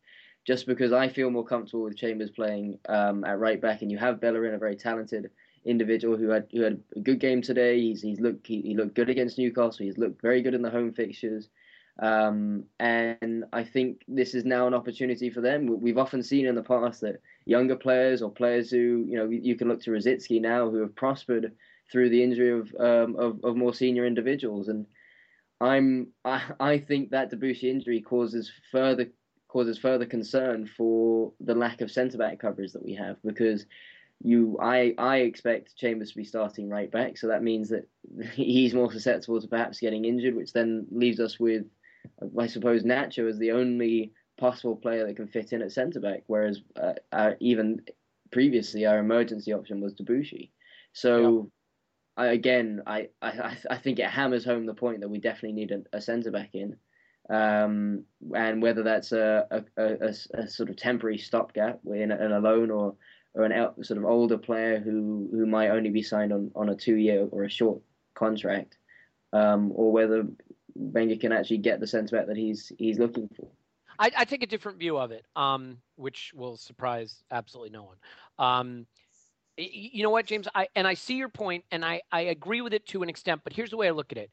just 0.47 0.67
because 0.67 0.93
I 0.93 1.09
feel 1.09 1.31
more 1.31 1.45
comfortable 1.45 1.85
with 1.85 1.97
Chambers 1.97 2.31
playing 2.31 2.79
um, 2.89 3.25
at 3.25 3.39
right 3.39 3.61
back, 3.61 3.83
and 3.83 3.91
you 3.91 3.99
have 3.99 4.21
Bellerin, 4.21 4.55
a 4.55 4.59
very 4.59 4.77
talented 4.77 5.31
individual 5.65 6.17
who 6.17 6.29
had 6.29 6.47
who 6.53 6.63
had 6.63 6.81
a 6.97 7.01
good 7.01 7.21
game 7.21 7.43
today. 7.43 7.81
He's 7.81 8.03
he's 8.03 8.21
looked 8.21 8.47
he, 8.47 8.61
he 8.61 8.77
looked 8.77 8.95
good 8.95 9.09
against 9.09 9.39
Newcastle. 9.39 9.85
He's 9.87 9.99
looked 9.99 10.21
very 10.21 10.43
good 10.43 10.55
in 10.55 10.63
the 10.63 10.71
home 10.71 10.93
fixtures. 10.93 11.49
Um, 12.03 12.65
and 12.81 13.45
I 13.53 13.63
think 13.63 14.03
this 14.09 14.35
is 14.35 14.45
now 14.45 14.67
an 14.67 14.75
opportunity 14.75 15.31
for 15.31 15.41
them. 15.41 15.81
We've 15.81 15.99
often 15.99 16.23
seen 16.23 16.47
in 16.47 16.57
the 16.57 16.63
past 16.63 17.01
that 17.03 17.21
younger 17.45 17.77
players 17.77 18.21
or 18.21 18.33
players 18.33 18.69
who, 18.69 19.05
you 19.07 19.17
know, 19.17 19.29
you 19.31 19.55
can 19.55 19.69
look 19.69 19.81
to 19.83 19.91
Rosicky 19.91 20.41
now 20.41 20.69
who 20.71 20.81
have 20.81 20.97
prospered 20.97 21.53
through 21.93 22.09
the 22.09 22.23
injury 22.23 22.59
of 22.59 22.75
um, 22.81 23.17
of, 23.17 23.45
of, 23.45 23.57
more 23.57 23.73
senior 23.73 24.07
individuals. 24.07 24.69
And 24.69 24.87
I'm 25.61 26.09
I, 26.25 26.43
I 26.59 26.79
think 26.79 27.11
that 27.11 27.31
Debuchy 27.31 27.65
injury 27.65 28.01
causes 28.01 28.51
further 28.73 29.07
causes 29.55 29.79
further 29.79 30.05
concern 30.05 30.67
for 30.67 31.33
the 31.39 31.55
lack 31.55 31.81
of 31.81 31.89
centre 31.89 32.19
back 32.19 32.41
coverage 32.41 32.73
that 32.73 32.85
we 32.85 32.93
have 32.93 33.17
because 33.25 33.67
you 34.21 34.59
I 34.61 34.95
I 34.99 35.19
expect 35.19 35.77
Chambers 35.77 36.11
to 36.11 36.17
be 36.17 36.25
starting 36.25 36.69
right 36.69 36.91
back, 36.91 37.17
so 37.17 37.29
that 37.29 37.45
means 37.45 37.69
that 37.69 37.89
he's 38.33 38.75
more 38.75 38.91
susceptible 38.91 39.41
to 39.41 39.47
perhaps 39.47 39.79
getting 39.79 40.05
injured, 40.05 40.35
which 40.35 40.53
then 40.53 40.87
leaves 40.91 41.21
us 41.21 41.39
with 41.39 41.65
I 42.39 42.49
suppose 42.49 42.83
Nacho 42.83 43.29
is 43.29 43.39
the 43.39 43.53
only 43.53 44.13
possible 44.37 44.75
player 44.75 45.07
that 45.07 45.17
can 45.17 45.29
fit 45.29 45.53
in 45.53 45.63
at 45.63 45.71
centre 45.71 46.01
back, 46.01 46.25
whereas 46.27 46.61
uh, 46.77 46.95
uh, 47.13 47.33
even 47.39 47.81
previously 48.33 48.85
our 48.87 48.99
emergency 48.99 49.53
option 49.53 49.81
was 49.81 49.95
Debuchy. 49.95 50.51
So 50.93 51.51
I, 52.17 52.27
again, 52.27 52.83
I, 52.87 53.09
I 53.23 53.57
I 53.71 53.77
think 53.79 54.01
it 54.01 54.07
hammers 54.07 54.45
home 54.45 54.67
the 54.67 54.75
point 54.75 55.01
that 55.01 55.11
we 55.11 55.19
definitely 55.19 55.53
need 55.53 55.71
a, 55.71 55.97
a 55.97 56.01
centre 56.01 56.33
back 56.33 56.51
in, 56.55 56.77
um, 57.31 58.05
and 58.35 58.61
whether 58.61 58.83
that's 58.83 59.13
a 59.13 59.47
a, 59.51 59.83
a, 59.83 60.15
a, 60.35 60.49
sort 60.49 60.69
of 60.69 60.77
temporary 60.77 61.19
stopgap 61.19 61.81
in, 61.87 62.13
in 62.13 62.33
a 62.33 62.39
loan 62.39 62.71
or 62.71 62.95
or 63.35 63.45
an 63.45 63.85
sort 63.85 63.99
of 63.99 64.05
older 64.05 64.39
player 64.39 64.79
who 64.79 65.29
who 65.33 65.47
might 65.47 65.71
only 65.71 65.91
be 65.91 66.03
signed 66.03 66.33
on, 66.33 66.51
on 66.55 66.69
a 66.69 66.75
two 66.75 66.97
year 66.97 67.27
or 67.31 67.45
a 67.45 67.51
short 67.51 67.81
contract, 68.15 68.77
um, 69.33 69.73
or 69.75 69.91
whether 69.91 70.27
Wenger 70.75 71.17
can 71.17 71.33
actually 71.33 71.59
get 71.59 71.81
the 71.81 71.87
centre 71.87 72.17
back 72.17 72.27
that 72.27 72.37
he's 72.37 72.73
he's 72.79 72.99
looking 72.99 73.29
for. 73.37 73.49
I, 73.99 74.11
I 74.19 74.25
take 74.25 74.43
a 74.43 74.47
different 74.47 74.79
view 74.79 74.99
of 74.99 75.13
it, 75.13 75.25
um, 75.37 75.79
which 75.97 76.33
will 76.35 76.57
surprise 76.57 77.23
absolutely 77.31 77.71
no 77.71 77.85
one. 77.85 77.97
Um, 78.39 78.87
you 79.57 80.03
know 80.03 80.11
what, 80.11 80.27
James? 80.27 80.49
I 80.55 80.67
and 80.75 80.87
I 80.87 80.95
see 80.95 81.15
your 81.15 81.29
point, 81.29 81.65
and 81.71 81.85
I, 81.85 82.03
I 82.11 82.23
agree 82.23 82.61
with 82.61 82.75
it 82.75 82.87
to 82.89 83.03
an 83.03 83.09
extent. 83.09 83.43
But 83.45 83.53
here's 83.53 83.71
the 83.71 83.77
way 83.77 83.87
I 83.87 83.93
look 83.93 84.11
at 84.11 84.19
it: 84.19 84.31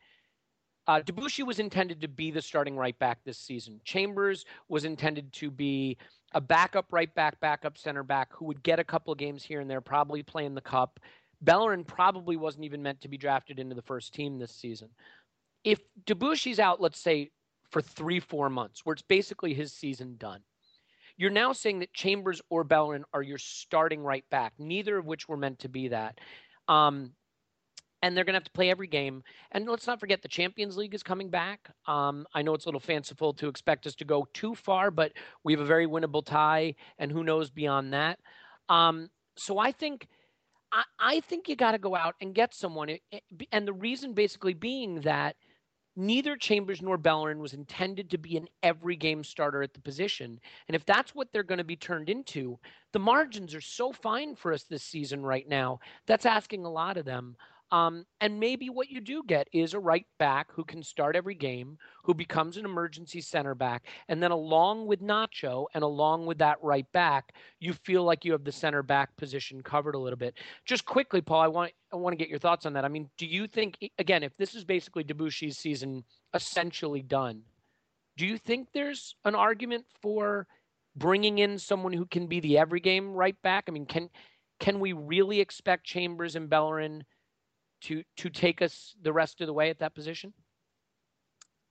uh, 0.91 1.01
Debuchy 1.01 1.45
was 1.45 1.60
intended 1.60 2.01
to 2.01 2.10
be 2.10 2.32
the 2.32 2.41
starting 2.41 2.75
right 2.75 2.97
back 2.99 3.19
this 3.23 3.38
season. 3.38 3.80
Chambers 3.86 4.43
was 4.67 4.84
intended 4.84 5.32
to 5.32 5.49
be 5.49 5.97
a 6.34 6.41
backup 6.41 6.88
right 6.91 7.13
back, 7.15 7.39
backup 7.39 7.77
center 7.77 8.04
back 8.04 8.27
who 8.34 8.43
would 8.43 8.62
get 8.62 8.77
a 8.77 8.84
couple 8.84 9.13
of 9.13 9.17
games 9.17 9.41
here 9.41 9.62
and 9.62 9.69
there, 9.69 9.80
probably 9.80 10.21
playing 10.21 10.54
the 10.54 10.60
cup. 10.60 10.99
Bellerin 11.39 11.86
probably 11.86 12.36
wasn't 12.36 12.65
even 12.65 12.84
meant 12.84 12.99
to 13.01 13.08
be 13.08 13.17
drafted 13.17 13.58
into 13.58 13.73
the 13.73 13.82
first 13.82 14.13
team 14.13 14.38
this 14.38 14.54
season. 14.54 14.89
If 15.63 15.80
Debuchy's 16.06 16.60
out, 16.60 16.82
let's 16.82 16.99
say 16.99 17.32
for 17.69 17.82
three, 17.82 18.19
four 18.19 18.49
months, 18.49 18.86
where 18.86 18.93
it's 18.93 19.01
basically 19.01 19.54
his 19.54 19.71
season 19.71 20.15
done. 20.17 20.41
You're 21.15 21.30
now 21.30 21.54
saying 21.54 21.80
that 21.80 21.93
Chambers 21.93 22.41
or 22.49 22.65
Bellerin 22.65 23.06
are 23.13 23.21
your 23.21 23.38
starting 23.38 24.01
right 24.01 24.25
back, 24.30 24.54
neither 24.60 24.97
of 24.97 25.06
which 25.06 25.30
were 25.30 25.38
meant 25.38 25.60
to 25.60 25.69
be 25.69 25.88
that. 25.88 26.19
Um, 26.67 27.13
and 28.01 28.15
they're 28.15 28.23
going 28.23 28.33
to 28.33 28.37
have 28.37 28.43
to 28.43 28.51
play 28.51 28.69
every 28.69 28.87
game. 28.87 29.23
And 29.51 29.67
let's 29.67 29.87
not 29.87 29.99
forget 29.99 30.21
the 30.21 30.27
Champions 30.27 30.77
League 30.77 30.93
is 30.93 31.03
coming 31.03 31.29
back. 31.29 31.69
Um, 31.87 32.25
I 32.33 32.41
know 32.41 32.53
it's 32.53 32.65
a 32.65 32.67
little 32.67 32.79
fanciful 32.79 33.33
to 33.33 33.47
expect 33.47 33.87
us 33.87 33.95
to 33.95 34.05
go 34.05 34.27
too 34.33 34.55
far, 34.55 34.91
but 34.91 35.13
we 35.43 35.53
have 35.53 35.61
a 35.61 35.65
very 35.65 35.87
winnable 35.87 36.25
tie, 36.25 36.75
and 36.97 37.11
who 37.11 37.23
knows 37.23 37.49
beyond 37.49 37.93
that. 37.93 38.19
Um, 38.69 39.09
so 39.35 39.57
I 39.57 39.71
think. 39.71 40.07
I, 40.73 40.83
I 40.99 41.19
think 41.19 41.49
you 41.49 41.57
got 41.57 41.73
to 41.73 41.77
go 41.79 41.97
out 41.97 42.15
and 42.21 42.33
get 42.33 42.53
someone, 42.53 42.95
and 43.51 43.67
the 43.67 43.73
reason 43.73 44.13
basically 44.13 44.53
being 44.53 45.01
that 45.01 45.35
neither 45.95 46.37
Chambers 46.37 46.81
nor 46.81 46.97
Bellerin 46.97 47.39
was 47.39 47.53
intended 47.53 48.09
to 48.09 48.17
be 48.17 48.37
an 48.37 48.47
every 48.63 48.95
game 48.95 49.23
starter 49.23 49.61
at 49.61 49.73
the 49.73 49.81
position. 49.81 50.39
And 50.67 50.75
if 50.75 50.85
that's 50.85 51.13
what 51.13 51.27
they're 51.31 51.43
going 51.43 51.57
to 51.57 51.63
be 51.63 51.75
turned 51.75 52.09
into, 52.09 52.57
the 52.93 52.99
margins 52.99 53.53
are 53.53 53.61
so 53.61 53.91
fine 53.91 54.35
for 54.35 54.53
us 54.53 54.63
this 54.63 54.83
season 54.83 55.21
right 55.21 55.47
now. 55.47 55.79
That's 56.07 56.25
asking 56.25 56.65
a 56.65 56.71
lot 56.71 56.97
of 56.97 57.05
them. 57.05 57.35
Um, 57.71 58.05
and 58.19 58.38
maybe 58.38 58.69
what 58.69 58.89
you 58.89 58.99
do 58.99 59.23
get 59.25 59.47
is 59.53 59.73
a 59.73 59.79
right 59.79 60.05
back 60.19 60.51
who 60.51 60.65
can 60.65 60.84
start 60.84 61.15
every 61.15 61.36
game, 61.36 61.77
who 62.03 62.13
becomes 62.13 62.57
an 62.57 62.65
emergency 62.65 63.21
center 63.21 63.55
back. 63.55 63.86
And 64.10 64.21
then 64.21 64.31
along 64.31 64.88
with 64.88 65.01
Nacho 65.01 65.67
and 65.73 65.81
along 65.81 66.25
with 66.25 66.39
that 66.39 66.57
right 66.62 66.86
back, 66.91 67.34
you 67.60 67.71
feel 67.71 68.03
like 68.03 68.25
you 68.25 68.34
have 68.34 68.43
the 68.43 68.51
center 68.51 68.84
back 68.84 69.15
position 69.15 69.63
covered 69.63 69.95
a 69.95 69.99
little 69.99 70.17
bit. 70.17 70.36
Just 70.65 70.86
quickly, 70.86 71.21
Paul, 71.21 71.39
I 71.39 71.47
want 71.47 71.71
I 71.93 71.95
want 71.95 72.12
to 72.12 72.17
get 72.17 72.29
your 72.29 72.39
thoughts 72.39 72.65
on 72.65 72.73
that. 72.73 72.84
I 72.84 72.89
mean, 72.89 73.10
do 73.17 73.25
you 73.25 73.47
think 73.47 73.77
again, 73.97 74.23
if 74.23 74.36
this 74.36 74.53
is 74.53 74.65
basically 74.65 75.05
Debuchy's 75.05 75.57
season 75.57 76.03
essentially 76.34 77.01
done, 77.01 77.43
do 78.17 78.25
you 78.27 78.38
think 78.38 78.67
there's 78.73 79.15
an 79.23 79.36
argument 79.36 79.86
for 80.01 80.45
bringing 80.97 81.38
in 81.38 81.57
someone 81.57 81.93
who 81.93 82.05
can 82.05 82.27
be 82.27 82.41
the 82.41 82.57
every 82.57 82.81
game 82.81 83.13
right 83.13 83.41
back? 83.41 83.65
I 83.69 83.71
mean, 83.71 83.86
can 83.86 84.10
can 84.60 84.81
we 84.81 84.91
really 84.91 85.39
expect 85.39 85.86
Chambers 85.86 86.36
and 86.36 86.49
Bellerin– 86.49 87.05
to 87.81 88.03
to 88.17 88.29
take 88.29 88.61
us 88.61 88.95
the 89.01 89.13
rest 89.13 89.41
of 89.41 89.47
the 89.47 89.53
way 89.53 89.69
at 89.69 89.79
that 89.79 89.95
position? 89.95 90.33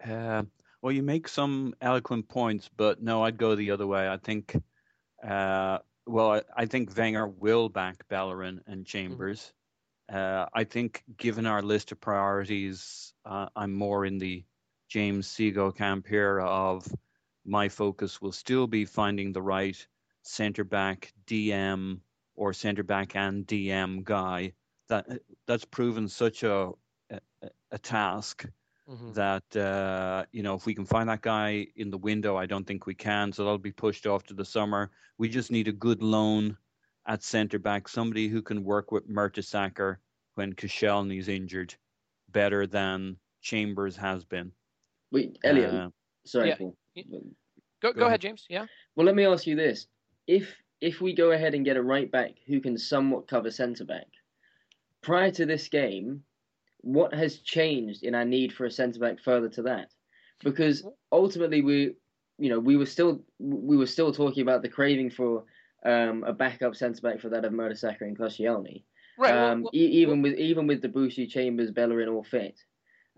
Uh, 0.04 0.42
well, 0.82 0.92
you 0.92 1.02
make 1.02 1.28
some 1.28 1.74
eloquent 1.80 2.28
points, 2.28 2.70
but 2.76 3.02
no, 3.02 3.22
I'd 3.22 3.36
go 3.36 3.54
the 3.54 3.70
other 3.72 3.86
way. 3.86 4.08
I 4.08 4.16
think, 4.16 4.56
uh, 5.26 5.78
well, 6.06 6.32
I, 6.32 6.42
I, 6.56 6.66
think 6.66 6.96
Wenger 6.96 7.28
will 7.28 7.68
back 7.68 8.08
Bellerin 8.08 8.62
and 8.66 8.86
Chambers. 8.86 9.52
Mm-hmm. 10.10 10.16
Uh, 10.16 10.46
I 10.54 10.64
think, 10.64 11.02
given 11.18 11.46
our 11.46 11.62
list 11.62 11.92
of 11.92 12.00
priorities, 12.00 13.12
uh, 13.26 13.48
I'm 13.54 13.74
more 13.74 14.06
in 14.06 14.18
the 14.18 14.44
James 14.88 15.28
Seago 15.28 15.76
camp 15.76 16.06
here. 16.06 16.40
Of 16.40 16.86
my 17.44 17.68
focus 17.68 18.20
will 18.20 18.32
still 18.32 18.66
be 18.66 18.86
finding 18.86 19.32
the 19.32 19.42
right 19.42 19.76
centre 20.22 20.64
back, 20.64 21.12
DM, 21.26 22.00
or 22.34 22.52
centre 22.54 22.82
back 22.82 23.14
and 23.14 23.46
DM 23.46 24.02
guy 24.02 24.54
that 24.90 25.06
that's 25.46 25.64
proven 25.64 26.08
such 26.08 26.42
a 26.42 26.70
a, 27.10 27.20
a 27.72 27.78
task 27.78 28.46
mm-hmm. 28.88 29.12
that 29.12 29.56
uh, 29.56 30.24
you 30.32 30.42
know 30.42 30.54
if 30.54 30.66
we 30.66 30.74
can 30.74 30.84
find 30.84 31.08
that 31.08 31.22
guy 31.22 31.66
in 31.76 31.90
the 31.90 31.98
window, 31.98 32.36
I 32.36 32.46
don't 32.46 32.66
think 32.66 32.86
we 32.86 32.94
can. 32.94 33.32
So 33.32 33.44
that'll 33.44 33.58
be 33.58 33.72
pushed 33.72 34.06
off 34.06 34.24
to 34.24 34.34
the 34.34 34.44
summer. 34.44 34.90
We 35.18 35.28
just 35.28 35.50
need 35.50 35.68
a 35.68 35.72
good 35.72 36.02
loan 36.02 36.56
at 37.06 37.22
centre 37.22 37.58
back, 37.58 37.88
somebody 37.88 38.28
who 38.28 38.42
can 38.42 38.62
work 38.62 38.92
with 38.92 39.08
Mertesacker 39.08 39.96
when 40.34 40.52
Koscielny's 40.52 41.28
injured, 41.28 41.74
better 42.28 42.66
than 42.66 43.16
Chambers 43.40 43.96
has 43.96 44.24
been. 44.24 44.52
Wait, 45.10 45.38
Elliot. 45.42 45.74
Uh, 45.74 45.88
sorry, 46.26 46.50
yeah. 46.50 46.56
Paul. 46.56 46.76
Go, 47.82 47.92
go, 47.92 48.00
go 48.00 48.06
ahead, 48.06 48.20
James. 48.20 48.46
Yeah. 48.48 48.66
Well, 48.94 49.06
let 49.06 49.14
me 49.14 49.24
ask 49.24 49.46
you 49.46 49.56
this: 49.56 49.86
if 50.26 50.54
if 50.80 51.00
we 51.00 51.14
go 51.14 51.32
ahead 51.32 51.54
and 51.54 51.64
get 51.64 51.76
a 51.76 51.82
right 51.82 52.10
back 52.10 52.32
who 52.46 52.60
can 52.60 52.78
somewhat 52.78 53.28
cover 53.28 53.50
centre 53.50 53.84
back, 53.84 54.06
prior 55.02 55.30
to 55.32 55.46
this 55.46 55.68
game, 55.68 56.22
what 56.82 57.14
has 57.14 57.38
changed 57.38 58.02
in 58.02 58.14
our 58.14 58.24
need 58.24 58.52
for 58.52 58.66
a 58.66 58.70
centre 58.70 59.00
back 59.00 59.20
further 59.20 59.48
to 59.50 59.62
that? 59.62 59.92
Because 60.42 60.86
ultimately, 61.12 61.60
we, 61.62 61.94
you 62.38 62.48
know, 62.48 62.58
we 62.58 62.76
were 62.76 62.86
still 62.86 63.22
we 63.38 63.76
were 63.76 63.86
still 63.86 64.12
talking 64.12 64.42
about 64.42 64.62
the 64.62 64.68
craving 64.68 65.10
for 65.10 65.44
um, 65.84 66.24
a 66.24 66.32
backup 66.32 66.76
centre 66.76 67.02
back 67.02 67.20
for 67.20 67.28
that 67.30 67.44
of 67.44 67.52
Mertesacker 67.52 68.02
and 68.02 68.18
Koscielny. 68.18 68.84
Right. 69.18 69.34
Um, 69.34 69.62
well, 69.62 69.70
well, 69.72 69.82
even 69.82 70.22
with 70.22 70.34
even 70.34 70.66
with 70.66 70.82
Debuchy, 70.82 71.28
Chambers, 71.28 71.70
Bellerin 71.70 72.08
all 72.08 72.24
fit, 72.24 72.58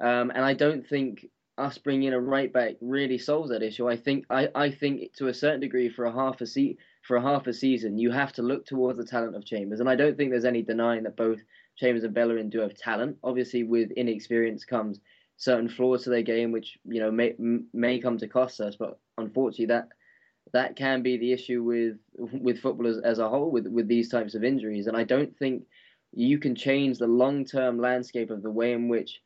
um, 0.00 0.30
and 0.34 0.44
I 0.44 0.54
don't 0.54 0.86
think 0.86 1.26
us 1.58 1.78
bringing 1.78 2.08
in 2.08 2.14
a 2.14 2.20
right 2.20 2.52
back 2.52 2.74
really 2.80 3.18
solves 3.18 3.50
that 3.50 3.62
issue. 3.62 3.88
I 3.88 3.96
think 3.96 4.24
I, 4.30 4.48
I 4.54 4.70
think 4.70 5.12
to 5.18 5.28
a 5.28 5.34
certain 5.34 5.60
degree 5.60 5.88
for 5.88 6.06
a 6.06 6.12
half 6.12 6.40
a 6.40 6.46
se- 6.46 6.78
for 7.02 7.16
a 7.16 7.22
half 7.22 7.46
a 7.46 7.52
season 7.52 7.98
you 7.98 8.10
have 8.10 8.32
to 8.32 8.42
look 8.42 8.64
towards 8.64 8.98
the 8.98 9.04
talent 9.04 9.36
of 9.36 9.44
Chambers, 9.44 9.80
and 9.80 9.88
I 9.88 9.94
don't 9.94 10.16
think 10.16 10.30
there's 10.30 10.44
any 10.44 10.62
denying 10.62 11.04
that 11.04 11.16
both 11.16 11.40
Chambers 11.76 12.04
and 12.04 12.14
Bellerin 12.14 12.50
do 12.50 12.60
have 12.60 12.74
talent. 12.74 13.16
Obviously, 13.22 13.62
with 13.62 13.90
inexperience 13.92 14.64
comes 14.64 15.00
certain 15.36 15.68
flaws 15.68 16.04
to 16.04 16.10
their 16.10 16.22
game, 16.22 16.52
which 16.52 16.78
you 16.84 17.00
know 17.00 17.10
may 17.10 17.34
may 17.72 17.98
come 17.98 18.18
to 18.18 18.28
cost 18.28 18.60
us. 18.60 18.76
But 18.76 18.98
unfortunately, 19.18 19.66
that 19.66 19.88
that 20.52 20.76
can 20.76 21.02
be 21.02 21.16
the 21.16 21.32
issue 21.32 21.62
with 21.62 21.96
with 22.32 22.60
footballers 22.60 22.98
as 22.98 23.18
a 23.18 23.28
whole 23.28 23.50
with 23.50 23.66
with 23.66 23.88
these 23.88 24.08
types 24.08 24.34
of 24.34 24.44
injuries. 24.44 24.86
And 24.86 24.96
I 24.96 25.04
don't 25.04 25.36
think 25.38 25.64
you 26.12 26.38
can 26.38 26.54
change 26.54 26.98
the 26.98 27.06
long 27.06 27.44
term 27.44 27.78
landscape 27.78 28.30
of 28.30 28.42
the 28.42 28.50
way 28.50 28.72
in 28.72 28.88
which 28.88 29.20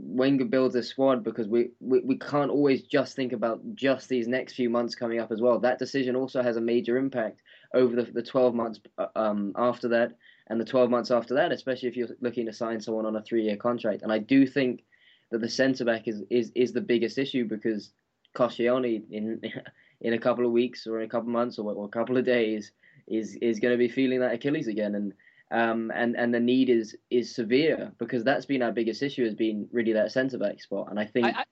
Wenger 0.00 0.44
builds 0.44 0.76
a 0.76 0.82
squad 0.82 1.24
because 1.24 1.48
we, 1.48 1.70
we, 1.80 2.00
we 2.00 2.16
can't 2.16 2.52
always 2.52 2.82
just 2.82 3.16
think 3.16 3.32
about 3.32 3.60
just 3.74 4.08
these 4.08 4.28
next 4.28 4.52
few 4.52 4.70
months 4.70 4.94
coming 4.94 5.18
up 5.18 5.32
as 5.32 5.40
well. 5.40 5.58
That 5.58 5.80
decision 5.80 6.14
also 6.14 6.40
has 6.40 6.56
a 6.56 6.60
major 6.60 6.96
impact 6.96 7.42
over 7.74 7.96
the, 7.96 8.04
the 8.12 8.22
12 8.22 8.54
months 8.54 8.78
uh, 8.96 9.06
um, 9.16 9.52
after 9.56 9.88
that 9.88 10.12
and 10.48 10.60
the 10.60 10.64
12 10.64 10.90
months 10.90 11.10
after 11.10 11.34
that, 11.34 11.52
especially 11.52 11.88
if 11.88 11.96
you're 11.96 12.08
looking 12.20 12.46
to 12.46 12.52
sign 12.52 12.80
someone 12.80 13.06
on 13.06 13.16
a 13.16 13.22
three 13.22 13.44
year 13.44 13.56
contract. 13.56 14.02
And 14.02 14.12
I 14.12 14.18
do 14.18 14.46
think 14.46 14.84
that 15.30 15.40
the 15.40 15.48
centre 15.48 15.84
back 15.84 16.08
is, 16.08 16.22
is, 16.30 16.50
is 16.54 16.72
the 16.72 16.80
biggest 16.80 17.18
issue 17.18 17.46
because 17.46 17.90
Koscielny 18.34 19.02
in 19.10 19.40
in 20.00 20.12
a 20.12 20.18
couple 20.18 20.46
of 20.46 20.52
weeks 20.52 20.86
or 20.86 21.00
in 21.00 21.06
a 21.06 21.08
couple 21.08 21.28
of 21.28 21.32
months 21.32 21.58
or, 21.58 21.72
or 21.72 21.86
a 21.86 21.88
couple 21.88 22.16
of 22.16 22.24
days 22.24 22.72
is 23.06 23.36
is 23.42 23.58
going 23.58 23.72
to 23.72 23.78
be 23.78 23.88
feeling 23.88 24.20
that 24.20 24.32
Achilles 24.32 24.68
again 24.68 24.94
and 24.94 25.12
um 25.50 25.90
and 25.94 26.14
and 26.14 26.32
the 26.32 26.40
need 26.40 26.68
is 26.68 26.96
is 27.10 27.34
severe 27.34 27.90
because 27.98 28.22
that's 28.22 28.46
been 28.46 28.62
our 28.62 28.70
biggest 28.70 29.02
issue 29.02 29.24
has 29.24 29.34
been 29.34 29.66
really 29.72 29.92
that 29.92 30.12
centre 30.12 30.38
back 30.38 30.60
spot 30.60 30.88
and 30.90 31.00
I 31.00 31.06
think 31.06 31.26
I, 31.26 31.30
I, 31.30 31.44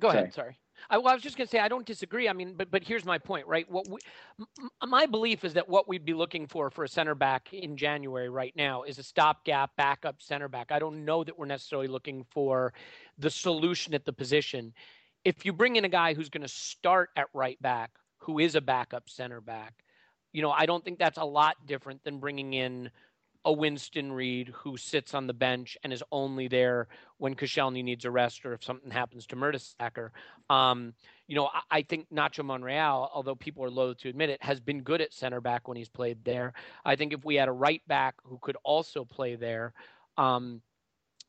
go 0.00 0.08
sorry. 0.08 0.18
ahead 0.20 0.34
sorry 0.34 0.58
I, 0.90 0.98
well, 0.98 1.08
I 1.08 1.14
was 1.14 1.22
just 1.22 1.36
going 1.36 1.46
to 1.46 1.50
say 1.50 1.58
I 1.58 1.68
don't 1.68 1.86
disagree. 1.86 2.28
I 2.28 2.32
mean, 2.32 2.54
but 2.56 2.70
but 2.70 2.84
here's 2.84 3.04
my 3.04 3.18
point, 3.18 3.46
right? 3.46 3.70
What 3.70 3.88
we, 3.88 3.98
m- 4.38 4.70
my 4.88 5.06
belief 5.06 5.44
is 5.44 5.54
that 5.54 5.68
what 5.68 5.88
we'd 5.88 6.04
be 6.04 6.14
looking 6.14 6.46
for 6.46 6.70
for 6.70 6.84
a 6.84 6.88
center 6.88 7.14
back 7.14 7.52
in 7.52 7.76
January 7.76 8.28
right 8.28 8.54
now 8.56 8.82
is 8.82 8.98
a 8.98 9.02
stopgap 9.02 9.76
backup 9.76 10.20
center 10.20 10.48
back. 10.48 10.72
I 10.72 10.78
don't 10.78 11.04
know 11.04 11.24
that 11.24 11.38
we're 11.38 11.46
necessarily 11.46 11.88
looking 11.88 12.24
for 12.30 12.72
the 13.18 13.30
solution 13.30 13.94
at 13.94 14.04
the 14.04 14.12
position. 14.12 14.72
If 15.24 15.46
you 15.46 15.52
bring 15.52 15.76
in 15.76 15.84
a 15.84 15.88
guy 15.88 16.14
who's 16.14 16.28
going 16.28 16.42
to 16.42 16.48
start 16.48 17.10
at 17.16 17.26
right 17.32 17.60
back, 17.62 17.90
who 18.18 18.38
is 18.38 18.54
a 18.54 18.60
backup 18.60 19.08
center 19.08 19.40
back, 19.40 19.74
you 20.32 20.42
know, 20.42 20.50
I 20.50 20.66
don't 20.66 20.84
think 20.84 20.98
that's 20.98 21.18
a 21.18 21.24
lot 21.24 21.56
different 21.66 22.02
than 22.04 22.18
bringing 22.18 22.52
in 22.52 22.90
a 23.44 23.52
Winston 23.52 24.12
Reid 24.12 24.48
who 24.48 24.76
sits 24.76 25.14
on 25.14 25.26
the 25.26 25.34
bench 25.34 25.76
and 25.84 25.92
is 25.92 26.02
only 26.10 26.48
there 26.48 26.88
when 27.18 27.34
Koscielny 27.34 27.84
needs 27.84 28.04
a 28.04 28.10
rest 28.10 28.46
or 28.46 28.54
if 28.54 28.64
something 28.64 28.90
happens 28.90 29.26
to 29.26 29.36
Mertesacker. 29.36 30.10
Um, 30.48 30.94
you 31.26 31.36
know, 31.36 31.46
I, 31.46 31.78
I, 31.78 31.82
think 31.82 32.06
Nacho 32.10 32.44
Monreal, 32.44 33.10
although 33.12 33.34
people 33.34 33.64
are 33.64 33.70
loath 33.70 33.98
to 33.98 34.08
admit 34.08 34.30
it, 34.30 34.42
has 34.42 34.60
been 34.60 34.82
good 34.82 35.00
at 35.00 35.12
center 35.12 35.40
back 35.40 35.68
when 35.68 35.76
he's 35.76 35.88
played 35.88 36.24
there. 36.24 36.54
I 36.84 36.96
think 36.96 37.12
if 37.12 37.24
we 37.24 37.34
had 37.34 37.48
a 37.48 37.52
right 37.52 37.82
back 37.86 38.14
who 38.24 38.38
could 38.40 38.56
also 38.64 39.04
play 39.04 39.36
there, 39.36 39.72
um, 40.16 40.62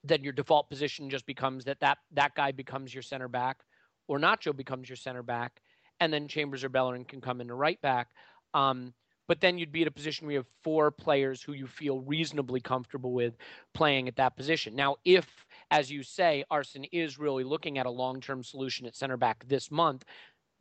then 0.04 0.23
your 0.23 0.34
default 0.34 0.69
position 0.69 1.10
just 1.10 1.25
becomes 1.25 1.65
that, 1.65 1.80
that 1.82 1.97
that 2.12 2.36
guy 2.36 2.51
becomes 2.51 2.93
your 2.93 3.04
center 3.04 3.28
back 3.28 3.58
or 4.08 4.19
Nacho 4.19 4.56
becomes 4.56 4.89
your 4.89 4.95
center 4.95 5.23
back, 5.23 5.62
and 5.99 6.12
then 6.13 6.28
Chambers 6.28 6.63
or 6.63 6.69
Bellerin 6.69 7.06
can 7.06 7.21
come 7.21 7.41
into 7.41 7.56
right 7.56 7.82
back. 7.82 8.10
Um, 8.54 8.93
but 9.28 9.42
then 9.42 9.58
you'd 9.58 9.72
be 9.72 9.82
in 9.82 9.88
a 9.88 9.92
position 9.92 10.26
where 10.26 10.34
you 10.34 10.40
have 10.40 10.48
four 10.64 10.92
players 10.92 11.42
who 11.42 11.54
you 11.54 11.68
feel 11.68 12.02
reasonably 12.02 12.60
comfortable 12.60 13.14
with 13.14 13.38
playing 13.74 14.08
at 14.08 14.16
that 14.16 14.36
position. 14.36 14.76
Now, 14.76 14.98
if, 15.06 15.28
as 15.72 15.92
you 15.92 16.04
say, 16.04 16.44
Arsene 16.52 16.86
is 16.92 17.20
really 17.20 17.44
looking 17.44 17.78
at 17.78 17.86
a 17.86 17.92
long 17.92 18.22
term 18.22 18.44
solution 18.44 18.86
at 18.86 18.96
center 18.96 19.18
back 19.18 19.48
this 19.48 19.72
month, 19.72 20.06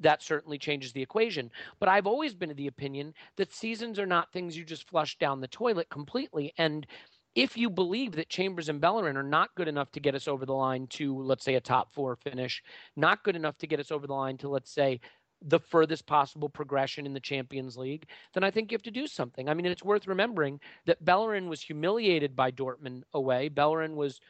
that 0.00 0.22
certainly 0.22 0.58
changes 0.58 0.92
the 0.92 1.02
equation. 1.02 1.50
But 1.78 1.88
I've 1.88 2.06
always 2.06 2.34
been 2.34 2.50
of 2.50 2.56
the 2.56 2.66
opinion 2.66 3.14
that 3.36 3.52
seasons 3.52 3.98
are 3.98 4.06
not 4.06 4.32
things 4.32 4.56
you 4.56 4.64
just 4.64 4.88
flush 4.88 5.16
down 5.18 5.40
the 5.40 5.48
toilet 5.48 5.88
completely. 5.88 6.52
And 6.58 6.86
if 7.34 7.56
you 7.56 7.68
believe 7.68 8.12
that 8.12 8.28
Chambers 8.28 8.68
and 8.68 8.80
Bellerin 8.80 9.16
are 9.16 9.22
not 9.22 9.54
good 9.56 9.68
enough 9.68 9.90
to 9.92 10.00
get 10.00 10.14
us 10.14 10.28
over 10.28 10.46
the 10.46 10.54
line 10.54 10.86
to, 10.88 11.20
let's 11.22 11.44
say, 11.44 11.56
a 11.56 11.60
top 11.60 11.92
four 11.92 12.16
finish, 12.16 12.62
not 12.96 13.24
good 13.24 13.36
enough 13.36 13.58
to 13.58 13.66
get 13.66 13.80
us 13.80 13.90
over 13.90 14.06
the 14.06 14.14
line 14.14 14.36
to, 14.38 14.48
let's 14.48 14.72
say, 14.72 15.00
the 15.46 15.60
furthest 15.60 16.06
possible 16.06 16.48
progression 16.48 17.06
in 17.06 17.12
the 17.12 17.20
Champions 17.20 17.76
League, 17.76 18.06
then 18.32 18.42
I 18.42 18.50
think 18.50 18.70
you 18.70 18.76
have 18.76 18.82
to 18.82 18.90
do 18.90 19.06
something. 19.06 19.48
I 19.48 19.54
mean, 19.54 19.66
it's 19.66 19.84
worth 19.84 20.06
remembering 20.06 20.60
that 20.86 21.04
Bellerin 21.04 21.48
was 21.48 21.60
humiliated 21.60 22.34
by 22.34 22.50
Dortmund 22.50 23.02
away. 23.12 23.48
Bellerin 23.48 23.94
was, 23.94 24.20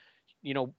you 0.42 0.54
know, 0.54 0.74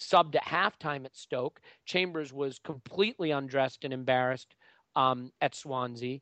subbed 0.00 0.34
at 0.34 0.44
halftime 0.44 1.04
at 1.04 1.16
Stoke. 1.16 1.60
Chambers 1.84 2.32
was 2.32 2.58
completely 2.58 3.30
undressed 3.30 3.84
and 3.84 3.92
embarrassed 3.92 4.54
um, 4.94 5.30
at 5.40 5.54
Swansea. 5.54 6.20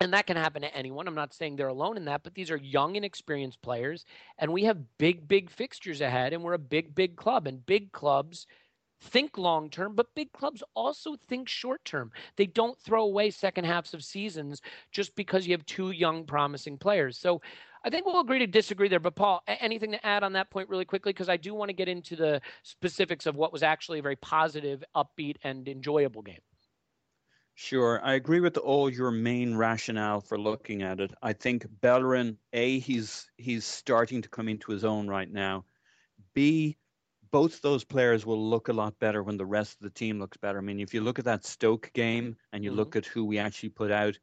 And 0.00 0.12
that 0.12 0.26
can 0.26 0.36
happen 0.36 0.62
to 0.62 0.76
anyone. 0.76 1.06
I'm 1.06 1.14
not 1.14 1.32
saying 1.32 1.54
they're 1.54 1.68
alone 1.68 1.96
in 1.96 2.04
that, 2.06 2.24
but 2.24 2.34
these 2.34 2.50
are 2.50 2.56
young 2.56 2.96
and 2.96 3.04
experienced 3.04 3.62
players. 3.62 4.04
And 4.38 4.52
we 4.52 4.64
have 4.64 4.98
big, 4.98 5.28
big 5.28 5.50
fixtures 5.50 6.00
ahead, 6.00 6.32
and 6.32 6.42
we're 6.42 6.54
a 6.54 6.58
big, 6.58 6.94
big 6.94 7.16
club. 7.16 7.46
And 7.46 7.64
big 7.64 7.92
clubs– 7.92 8.46
think 9.04 9.38
long 9.38 9.70
term, 9.70 9.94
but 9.94 10.14
big 10.14 10.32
clubs 10.32 10.62
also 10.74 11.16
think 11.28 11.48
short 11.48 11.84
term. 11.84 12.10
They 12.36 12.46
don't 12.46 12.78
throw 12.78 13.04
away 13.04 13.30
second 13.30 13.64
halves 13.64 13.94
of 13.94 14.02
seasons 14.02 14.60
just 14.92 15.14
because 15.14 15.46
you 15.46 15.52
have 15.52 15.66
two 15.66 15.90
young, 15.90 16.24
promising 16.24 16.78
players. 16.78 17.18
So 17.18 17.40
I 17.84 17.90
think 17.90 18.06
we'll 18.06 18.20
agree 18.20 18.38
to 18.38 18.46
disagree 18.46 18.88
there. 18.88 19.00
But 19.00 19.14
Paul, 19.14 19.42
anything 19.46 19.92
to 19.92 20.06
add 20.06 20.24
on 20.24 20.32
that 20.32 20.50
point 20.50 20.68
really 20.68 20.86
quickly? 20.86 21.12
Because 21.12 21.28
I 21.28 21.36
do 21.36 21.54
want 21.54 21.68
to 21.68 21.74
get 21.74 21.88
into 21.88 22.16
the 22.16 22.40
specifics 22.62 23.26
of 23.26 23.36
what 23.36 23.52
was 23.52 23.62
actually 23.62 23.98
a 23.98 24.02
very 24.02 24.16
positive, 24.16 24.82
upbeat, 24.96 25.36
and 25.44 25.68
enjoyable 25.68 26.22
game. 26.22 26.40
Sure, 27.56 28.00
I 28.02 28.14
agree 28.14 28.40
with 28.40 28.56
all 28.56 28.90
your 28.90 29.12
main 29.12 29.54
rationale 29.54 30.20
for 30.20 30.36
looking 30.36 30.82
at 30.82 30.98
it. 30.98 31.12
I 31.22 31.34
think 31.34 31.66
Bellerin, 31.80 32.36
a 32.52 32.80
he's 32.80 33.30
he's 33.36 33.64
starting 33.64 34.22
to 34.22 34.28
come 34.28 34.48
into 34.48 34.72
his 34.72 34.84
own 34.84 35.06
right 35.06 35.30
now. 35.30 35.64
B, 36.34 36.78
both 37.34 37.62
those 37.62 37.82
players 37.82 38.24
will 38.24 38.48
look 38.48 38.68
a 38.68 38.72
lot 38.72 38.96
better 39.00 39.20
when 39.20 39.36
the 39.36 39.44
rest 39.44 39.72
of 39.72 39.80
the 39.80 39.90
team 39.90 40.20
looks 40.20 40.36
better. 40.36 40.58
I 40.58 40.60
mean, 40.60 40.78
if 40.78 40.94
you 40.94 41.00
look 41.00 41.18
at 41.18 41.24
that 41.24 41.44
Stoke 41.44 41.90
game 41.92 42.36
and 42.52 42.62
you 42.62 42.70
mm-hmm. 42.70 42.78
look 42.78 42.94
at 42.94 43.06
who 43.06 43.24
we 43.24 43.40
actually 43.40 43.70
put 43.70 43.90
out 43.90 44.16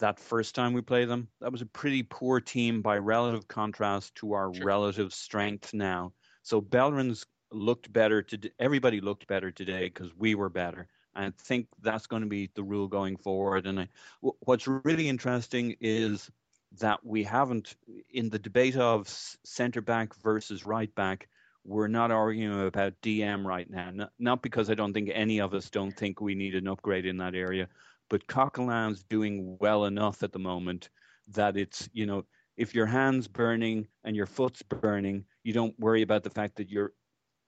that 0.00 0.18
first 0.18 0.54
time 0.54 0.74
we 0.74 0.82
played 0.82 1.08
them, 1.08 1.28
that 1.40 1.52
was 1.52 1.62
a 1.62 1.66
pretty 1.66 2.02
poor 2.02 2.38
team 2.38 2.82
by 2.82 2.98
relative 2.98 3.48
contrast 3.48 4.14
to 4.16 4.34
our 4.34 4.52
sure. 4.52 4.62
relative 4.62 5.14
strength 5.14 5.72
now. 5.72 6.12
So 6.42 6.60
Bellerin's 6.60 7.24
looked 7.50 7.90
better 7.90 8.20
to 8.24 8.50
everybody 8.58 9.00
looked 9.00 9.26
better 9.26 9.50
today 9.50 9.86
because 9.86 10.14
we 10.14 10.34
were 10.34 10.50
better. 10.50 10.86
I 11.14 11.32
think 11.38 11.66
that's 11.80 12.08
going 12.08 12.24
to 12.24 12.28
be 12.28 12.50
the 12.54 12.62
rule 12.62 12.88
going 12.88 13.16
forward. 13.16 13.66
And 13.66 13.80
I, 13.80 13.88
w- 14.20 14.36
what's 14.40 14.66
really 14.66 15.08
interesting 15.08 15.76
is 15.80 16.30
that 16.78 16.98
we 17.06 17.24
haven't, 17.24 17.74
in 18.12 18.28
the 18.28 18.38
debate 18.38 18.76
of 18.76 19.08
centre 19.44 19.80
back 19.80 20.14
versus 20.22 20.66
right 20.66 20.94
back, 20.94 21.26
we're 21.64 21.88
not 21.88 22.10
arguing 22.10 22.66
about 22.66 23.00
DM 23.02 23.44
right 23.44 23.68
now. 23.68 23.90
Not, 23.90 24.12
not 24.18 24.42
because 24.42 24.70
I 24.70 24.74
don't 24.74 24.92
think 24.92 25.10
any 25.12 25.40
of 25.40 25.54
us 25.54 25.70
don't 25.70 25.96
think 25.96 26.20
we 26.20 26.34
need 26.34 26.54
an 26.54 26.68
upgrade 26.68 27.06
in 27.06 27.18
that 27.18 27.34
area, 27.34 27.68
but 28.08 28.26
Coquelin's 28.26 29.02
doing 29.04 29.56
well 29.60 29.84
enough 29.84 30.22
at 30.22 30.32
the 30.32 30.38
moment 30.38 30.88
that 31.28 31.56
it's, 31.56 31.88
you 31.92 32.06
know, 32.06 32.24
if 32.56 32.74
your 32.74 32.86
hand's 32.86 33.28
burning 33.28 33.86
and 34.04 34.16
your 34.16 34.26
foot's 34.26 34.62
burning, 34.62 35.24
you 35.44 35.52
don't 35.52 35.78
worry 35.78 36.02
about 36.02 36.24
the 36.24 36.30
fact 36.30 36.56
that 36.56 36.68
your 36.68 36.92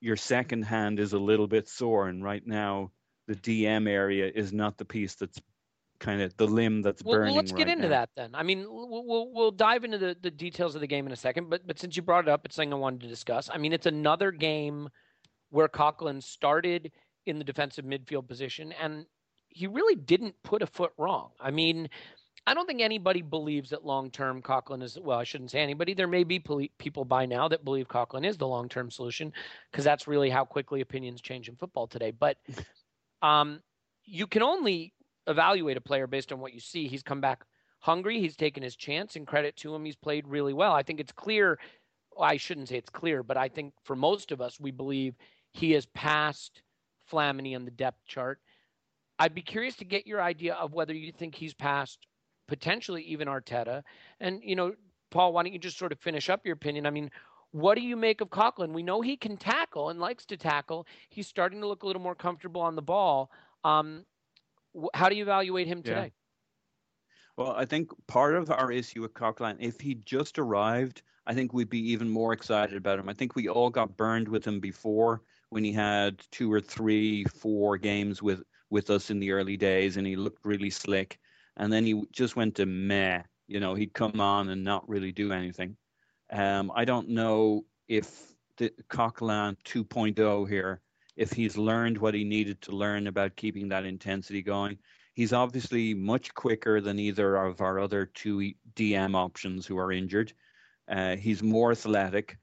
your 0.01 0.17
second 0.17 0.63
hand 0.63 0.99
is 0.99 1.13
a 1.13 1.19
little 1.19 1.47
bit 1.47 1.69
sore. 1.69 2.09
And 2.09 2.23
right 2.23 2.45
now, 2.45 2.91
the 3.27 3.35
DM 3.35 3.87
area 3.87 4.29
is 4.33 4.51
not 4.51 4.77
the 4.77 4.85
piece 4.85 5.15
that's 5.15 5.39
kind 6.03 6.21
of 6.21 6.35
the 6.37 6.45
limb 6.45 6.81
that's 6.81 7.03
well, 7.03 7.17
burning. 7.17 7.33
Well, 7.33 7.41
let's 7.41 7.51
get 7.53 7.67
into 7.67 7.83
now. 7.83 7.89
that 7.89 8.09
then. 8.15 8.31
I 8.33 8.43
mean, 8.43 8.65
we'll, 8.69 9.05
we'll, 9.05 9.31
we'll 9.31 9.51
dive 9.51 9.83
into 9.83 9.97
the, 9.97 10.15
the 10.21 10.29
details 10.29 10.75
of 10.75 10.81
the 10.81 10.87
game 10.87 11.05
in 11.05 11.13
a 11.13 11.15
second, 11.15 11.49
but 11.49 11.65
but 11.65 11.79
since 11.79 11.95
you 11.95 12.03
brought 12.03 12.27
it 12.27 12.29
up, 12.29 12.45
it's 12.45 12.55
something 12.55 12.73
I 12.73 12.77
wanted 12.77 13.01
to 13.01 13.07
discuss. 13.07 13.49
I 13.51 13.57
mean, 13.57 13.73
it's 13.73 13.85
another 13.85 14.31
game 14.31 14.89
where 15.49 15.67
Coquelin 15.67 16.21
started 16.21 16.91
in 17.25 17.37
the 17.37 17.43
defensive 17.43 17.85
midfield 17.85 18.27
position, 18.27 18.73
and 18.73 19.05
he 19.47 19.67
really 19.67 19.95
didn't 19.95 20.35
put 20.43 20.61
a 20.61 20.67
foot 20.67 20.91
wrong. 20.97 21.29
I 21.39 21.51
mean, 21.51 21.89
I 22.45 22.53
don't 22.53 22.65
think 22.65 22.81
anybody 22.81 23.21
believes 23.21 23.69
that 23.69 23.85
long 23.85 24.11
term 24.11 24.41
Coquelin 24.41 24.83
is, 24.83 24.97
well, 24.99 25.19
I 25.19 25.23
shouldn't 25.23 25.51
say 25.51 25.59
anybody. 25.59 25.93
There 25.93 26.07
may 26.07 26.25
be 26.25 26.43
people 26.77 27.05
by 27.05 27.25
now 27.25 27.47
that 27.47 27.63
believe 27.63 27.87
Coquelin 27.87 28.25
is 28.25 28.37
the 28.37 28.47
long 28.47 28.67
term 28.67 28.91
solution 28.91 29.31
because 29.71 29.85
that's 29.85 30.07
really 30.07 30.29
how 30.29 30.43
quickly 30.43 30.81
opinions 30.81 31.21
change 31.21 31.47
in 31.47 31.55
football 31.55 31.87
today. 31.87 32.11
But 32.11 32.37
um, 33.21 33.61
you 34.03 34.27
can 34.27 34.41
only 34.41 34.93
evaluate 35.27 35.77
a 35.77 35.81
player 35.81 36.07
based 36.07 36.31
on 36.31 36.39
what 36.39 36.53
you 36.53 36.59
see. 36.59 36.87
He's 36.87 37.03
come 37.03 37.21
back 37.21 37.45
hungry. 37.79 38.19
He's 38.19 38.35
taken 38.35 38.63
his 38.63 38.75
chance, 38.75 39.15
and 39.15 39.27
credit 39.27 39.55
to 39.57 39.73
him, 39.75 39.85
he's 39.85 39.95
played 39.95 40.27
really 40.27 40.53
well. 40.53 40.73
I 40.73 40.83
think 40.83 40.99
it's 40.99 41.11
clear. 41.11 41.59
I 42.19 42.37
shouldn't 42.37 42.69
say 42.69 42.77
it's 42.77 42.89
clear, 42.89 43.23
but 43.23 43.37
I 43.37 43.49
think 43.49 43.73
for 43.83 43.95
most 43.95 44.31
of 44.31 44.41
us, 44.41 44.59
we 44.59 44.71
believe 44.71 45.15
he 45.51 45.71
has 45.71 45.85
passed 45.87 46.61
Flamini 47.11 47.55
on 47.55 47.65
the 47.65 47.71
depth 47.71 48.05
chart. 48.05 48.39
I'd 49.19 49.35
be 49.35 49.41
curious 49.41 49.75
to 49.77 49.85
get 49.85 50.07
your 50.07 50.21
idea 50.21 50.53
of 50.55 50.73
whether 50.73 50.93
you 50.93 51.11
think 51.11 51.35
he's 51.35 51.53
passed 51.53 52.07
potentially 52.47 53.03
even 53.03 53.27
Arteta. 53.27 53.83
And, 54.19 54.41
you 54.43 54.55
know, 54.55 54.73
Paul, 55.11 55.33
why 55.33 55.43
don't 55.43 55.53
you 55.53 55.59
just 55.59 55.77
sort 55.77 55.91
of 55.91 55.99
finish 55.99 56.29
up 56.29 56.45
your 56.45 56.55
opinion? 56.55 56.85
I 56.85 56.89
mean, 56.89 57.11
what 57.51 57.75
do 57.75 57.81
you 57.81 57.95
make 57.95 58.21
of 58.21 58.29
Coquelin? 58.29 58.73
We 58.73 58.83
know 58.83 59.01
he 59.01 59.15
can 59.15 59.37
tackle 59.37 59.89
and 59.89 59.99
likes 59.99 60.25
to 60.25 60.37
tackle. 60.37 60.87
He's 61.09 61.27
starting 61.27 61.61
to 61.61 61.67
look 61.67 61.83
a 61.83 61.87
little 61.87 62.01
more 62.01 62.15
comfortable 62.15 62.61
on 62.61 62.75
the 62.75 62.81
ball. 62.81 63.29
Um, 63.63 64.05
how 64.93 65.09
do 65.09 65.15
you 65.15 65.23
evaluate 65.23 65.67
him 65.67 65.83
today? 65.83 66.13
Yeah. 67.37 67.43
Well, 67.43 67.51
I 67.51 67.65
think 67.65 67.89
part 68.07 68.35
of 68.35 68.51
our 68.51 68.71
issue 68.71 69.01
with 69.01 69.13
Coquelin, 69.13 69.57
if 69.59 69.81
he 69.81 69.95
just 69.95 70.37
arrived, 70.37 71.01
I 71.25 71.33
think 71.33 71.53
we'd 71.53 71.69
be 71.69 71.91
even 71.91 72.09
more 72.09 72.33
excited 72.33 72.77
about 72.77 72.99
him. 72.99 73.09
I 73.09 73.13
think 73.13 73.35
we 73.35 73.49
all 73.49 73.69
got 73.69 73.97
burned 73.97 74.27
with 74.27 74.45
him 74.45 74.59
before 74.59 75.23
when 75.49 75.63
he 75.63 75.71
had 75.71 76.21
two 76.31 76.51
or 76.51 76.59
three, 76.59 77.23
four 77.25 77.77
games 77.77 78.21
with 78.21 78.43
with 78.69 78.89
us 78.89 79.11
in 79.11 79.19
the 79.19 79.31
early 79.31 79.55
days, 79.55 79.97
and 79.97 80.07
he 80.07 80.15
looked 80.15 80.45
really 80.45 80.69
slick. 80.69 81.19
And 81.57 81.71
then 81.71 81.85
he 81.85 82.03
just 82.11 82.35
went 82.35 82.55
to 82.55 82.65
meh. 82.65 83.21
You 83.47 83.59
know, 83.59 83.75
he'd 83.75 83.93
come 83.93 84.19
on 84.19 84.49
and 84.49 84.63
not 84.63 84.87
really 84.89 85.11
do 85.11 85.31
anything. 85.31 85.77
Um, 86.31 86.71
I 86.75 86.85
don't 86.85 87.09
know 87.09 87.65
if 87.87 88.33
the 88.57 88.71
Coquelin 88.89 89.57
2.0 89.63 90.49
here, 90.49 90.81
if 91.15 91.31
he's 91.31 91.57
learned 91.57 91.97
what 91.97 92.13
he 92.13 92.23
needed 92.23 92.61
to 92.61 92.71
learn 92.71 93.07
about 93.07 93.35
keeping 93.35 93.69
that 93.69 93.85
intensity 93.85 94.41
going. 94.41 94.77
He's 95.13 95.33
obviously 95.33 95.93
much 95.93 96.33
quicker 96.33 96.81
than 96.81 96.97
either 96.97 97.35
of 97.35 97.61
our 97.61 97.79
other 97.79 98.05
two 98.05 98.53
DM 98.75 99.15
options 99.15 99.65
who 99.65 99.77
are 99.77 99.91
injured. 99.91 100.33
Uh, 100.87 101.15
he's 101.15 101.43
more 101.43 101.71
athletic. 101.71 102.37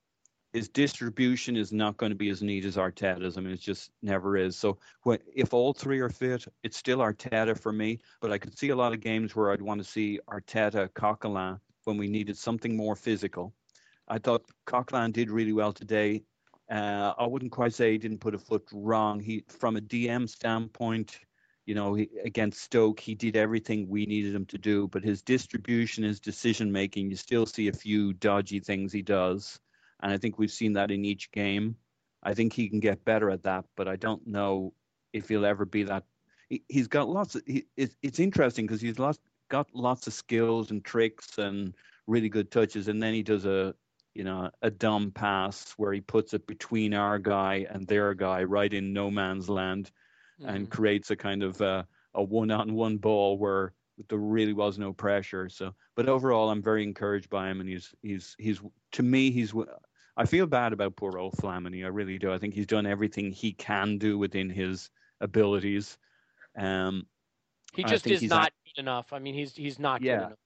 His 0.53 0.69
distribution 0.69 1.57
is 1.57 1.73
not 1.73 1.97
going 1.97 2.11
to 2.11 2.17
be 2.17 2.31
as 2.31 2.43
neat 2.43 2.65
as 2.65 2.77
Arteta's. 2.77 3.37
I 3.37 3.41
mean, 3.41 3.53
it 3.53 3.61
just 3.61 3.91
never 4.03 4.37
is. 4.37 4.57
So 4.57 4.79
if 5.35 5.53
all 5.53 5.73
three 5.73 6.01
are 6.01 6.09
fit, 6.09 6.45
it's 6.63 6.77
still 6.77 6.99
Arteta 6.99 7.59
for 7.59 7.73
me. 7.73 7.99
But 8.21 8.33
I 8.33 8.39
could 8.39 8.57
see 8.57 8.71
a 8.71 8.77
lot 8.77 8.93
of 8.93 9.01
games 9.01 9.35
where 9.35 9.53
I'd 9.53 9.63
want 9.63 9.81
to 9.81 9.89
see 9.89 10.21
Arteta, 10.29 10.89
Coquelin 10.91 11.61
when 11.85 11.97
we 11.97 12.09
needed 12.09 12.37
something 12.37 12.77
more 12.77 12.97
physical. 12.97 13.53
I 14.09 14.19
thought 14.19 14.45
Coquelin 14.67 15.13
did 15.13 15.31
really 15.31 15.53
well 15.53 15.73
today. 15.73 16.25
Uh, 16.71 17.15
I 17.19 17.27
wouldn't 17.27 17.51
quite 17.51 17.75
say 17.75 17.93
he 17.93 17.99
didn't 17.99 18.21
put 18.21 18.35
a 18.35 18.39
foot 18.39 18.69
wrong. 18.73 19.19
He, 19.19 19.45
from 19.49 19.77
a 19.77 19.81
DM 19.81 20.29
standpoint, 20.29 21.19
you 21.67 21.75
know, 21.75 21.95
he, 21.95 22.09
against 22.25 22.63
Stoke, 22.63 23.01
he 23.01 23.15
did 23.15 23.37
everything 23.37 23.89
we 23.89 24.07
needed 24.07 24.35
him 24.35 24.47
to 24.47 24.59
do. 24.59 24.87
But 24.87 25.03
his 25.03 25.21
distribution, 25.21 26.05
his 26.05 26.21
decision 26.21 26.71
making, 26.71 27.11
you 27.11 27.17
still 27.17 27.45
see 27.45 27.69
a 27.69 27.73
few 27.73 28.13
dodgy 28.13 28.61
things 28.61 28.93
he 28.93 29.03
does, 29.03 29.59
and 30.03 30.13
I 30.13 30.19
think 30.19 30.39
we've 30.39 30.51
seen 30.51 30.73
that 30.75 30.93
in 30.93 31.05
each 31.05 31.33
game. 31.33 31.77
I 32.23 32.35
think 32.35 32.53
he 32.53 32.69
can 32.69 32.81
get 32.81 33.05
better 33.05 33.31
at 33.31 33.43
that, 33.45 33.65
but 33.77 33.89
I 33.89 33.97
don't 33.97 34.25
know 34.27 34.73
if 35.13 35.29
he'll 35.29 35.47
ever 35.47 35.65
be 35.65 35.83
that. 35.85 36.05
He, 36.49 36.63
has 36.75 36.87
got 36.87 37.09
lots. 37.09 37.35
Of, 37.35 37.43
he, 37.47 37.67
it's, 37.77 37.97
it's 38.03 38.21
interesting 38.21 38.67
because 38.67 38.81
he's 38.81 38.99
lots, 38.99 39.19
got 39.49 39.67
lots 39.75 40.07
of 40.07 40.13
skills 40.13 40.71
and 40.71 40.85
tricks 40.85 41.39
and 41.39 41.75
really 42.07 42.29
good 42.29 42.51
touches, 42.51 42.87
and 42.89 43.03
then 43.03 43.15
he 43.15 43.23
does 43.23 43.45
a 43.45 43.75
you 44.15 44.25
know, 44.25 44.51
a 44.63 44.71
dumb 44.71 45.13
pass 45.13 45.73
where 45.77 45.93
he 45.93 46.01
puts 46.01 46.35
it 46.35 46.47
between 46.47 46.95
our 46.95 47.19
guy 47.19 47.67
and 47.71 47.87
their 47.87 48.15
guy 48.15 48.43
right 48.43 48.73
in 48.73 48.93
no 48.93 49.11
man's 49.11 49.49
land 49.49 49.91
mm-hmm. 50.41 50.55
and 50.55 50.71
creates 50.71 51.11
a 51.11 51.17
kind 51.17 51.43
of 51.43 51.61
uh, 51.61 51.85
a 52.15 52.23
one-on-one 52.23 52.97
ball 52.97 53.39
where 53.39 53.73
there 54.09 54.19
really 54.19 54.53
was 54.53 54.79
no 54.79 54.93
pressure. 54.93 55.49
So, 55.49 55.75
but 55.95 56.09
overall, 56.09 56.51
I'm 56.51 56.63
very 56.63 56.83
encouraged 56.83 57.31
by 57.31 57.51
him, 57.51 57.61
and 57.61 57.69
he's 57.69 57.95
he's 58.03 58.35
he's 58.39 58.61
to 58.93 59.03
me 59.03 59.31
he's. 59.31 59.55
I 60.17 60.27
feel 60.27 60.47
bad 60.47 60.73
about 60.73 60.97
poor 60.97 61.17
old 61.19 61.35
Flamini. 61.35 61.85
I 61.85 61.89
really 61.89 62.19
do. 62.19 62.33
I 62.33 62.39
think 62.39 62.55
he's 62.55 62.67
done 62.67 62.87
everything 62.87 63.31
he 63.31 63.53
can 63.53 63.99
do 63.99 64.19
within 64.19 64.51
his 64.51 64.91
abilities. 65.21 65.99
Um, 66.59 67.07
he 67.75 67.85
just 67.85 68.07
is 68.07 68.23
not 68.23 68.47
at, 68.47 68.79
enough. 68.79 69.13
I 69.13 69.19
mean, 69.19 69.35
he's 69.35 69.55
he's 69.55 69.79
not 69.79 70.03
yeah. 70.03 70.17
good 70.17 70.27
enough. 70.27 70.39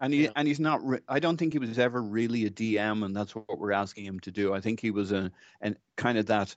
And 0.00 0.12
he 0.12 0.24
yeah. 0.24 0.32
and 0.36 0.46
he's 0.46 0.60
not. 0.60 0.86
Re- 0.86 1.00
I 1.08 1.20
don't 1.20 1.36
think 1.36 1.52
he 1.52 1.58
was 1.58 1.78
ever 1.78 2.02
really 2.02 2.44
a 2.44 2.50
DM, 2.50 3.04
and 3.04 3.16
that's 3.16 3.34
what 3.34 3.58
we're 3.58 3.72
asking 3.72 4.04
him 4.04 4.20
to 4.20 4.30
do. 4.30 4.52
I 4.52 4.60
think 4.60 4.80
he 4.80 4.90
was 4.90 5.12
a 5.12 5.32
and 5.60 5.76
kind 5.96 6.18
of 6.18 6.26
that 6.26 6.54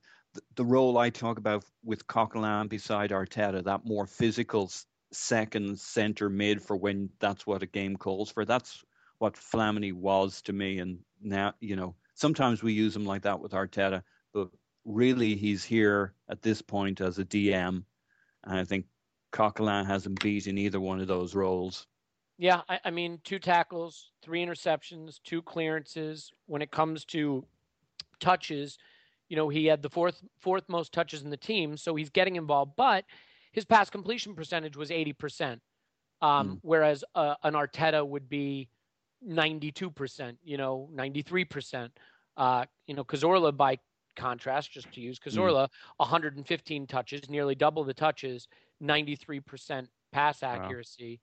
the 0.55 0.65
role 0.65 0.97
I 0.97 1.09
talk 1.09 1.37
about 1.37 1.63
with 1.83 2.07
Coquelin 2.07 2.69
beside 2.69 3.11
Arteta, 3.11 3.63
that 3.63 3.85
more 3.85 4.05
physical 4.05 4.71
second 5.11 5.79
center 5.79 6.29
mid 6.29 6.61
for 6.61 6.75
when 6.75 7.09
that's 7.19 7.47
what 7.47 7.63
a 7.63 7.65
game 7.65 7.95
calls 7.95 8.29
for. 8.29 8.45
That's 8.45 8.83
what 9.17 9.33
Flamini 9.33 9.93
was 9.93 10.41
to 10.43 10.53
me, 10.53 10.79
and 10.79 10.99
now 11.21 11.53
you 11.59 11.75
know 11.75 11.95
sometimes 12.15 12.61
we 12.61 12.73
use 12.73 12.95
him 12.95 13.05
like 13.05 13.23
that 13.23 13.39
with 13.39 13.53
Arteta, 13.53 14.03
but 14.33 14.49
really 14.85 15.35
he's 15.35 15.63
here 15.63 16.13
at 16.29 16.41
this 16.41 16.61
point 16.61 17.01
as 17.01 17.19
a 17.19 17.25
DM, 17.25 17.83
and 18.43 18.59
I 18.59 18.63
think 18.63 18.85
Coquelin 19.31 19.85
hasn't 19.85 20.21
beat 20.21 20.47
in 20.47 20.57
either 20.57 20.79
one 20.79 20.99
of 20.99 21.07
those 21.07 21.35
roles. 21.35 21.87
Yeah, 22.39 22.61
I, 22.69 22.79
I, 22.85 22.89
mean, 22.89 23.19
two 23.25 23.37
tackles, 23.37 24.11
three 24.23 24.43
interceptions, 24.43 25.19
two 25.25 25.41
clearances. 25.41 26.31
When 26.45 26.61
it 26.61 26.71
comes 26.71 27.03
to 27.05 27.45
touches, 28.21 28.77
you 29.27 29.35
know, 29.35 29.49
he 29.49 29.65
had 29.65 29.81
the 29.81 29.89
fourth 29.89 30.23
fourth 30.39 30.63
most 30.69 30.93
touches 30.93 31.21
in 31.21 31.29
the 31.29 31.37
team, 31.37 31.75
so 31.75 31.95
he's 31.95 32.09
getting 32.09 32.37
involved. 32.37 32.71
But 32.77 33.03
his 33.51 33.65
pass 33.65 33.89
completion 33.89 34.35
percentage 34.35 34.77
was 34.77 34.89
eighty 34.89 35.11
percent, 35.11 35.61
um, 36.21 36.51
mm. 36.51 36.59
whereas 36.61 37.03
uh, 37.13 37.35
an 37.43 37.55
Arteta 37.55 38.07
would 38.07 38.29
be 38.29 38.69
ninety 39.21 39.69
two 39.69 39.91
percent. 39.91 40.37
You 40.41 40.55
know, 40.55 40.89
ninety 40.93 41.21
three 41.21 41.43
percent. 41.43 41.91
Uh, 42.37 42.63
you 42.87 42.93
know, 42.95 43.03
Cazorla 43.03 43.55
by 43.55 43.77
contrast, 44.15 44.71
just 44.71 44.89
to 44.93 45.01
use 45.01 45.19
Cazorla, 45.19 45.65
mm. 45.65 45.69
115 45.97 46.87
touches, 46.87 47.29
nearly 47.29 47.53
double 47.53 47.83
the 47.83 47.93
touches, 47.93 48.47
93% 48.81 49.87
pass 50.13 50.41
accuracy. 50.41 51.19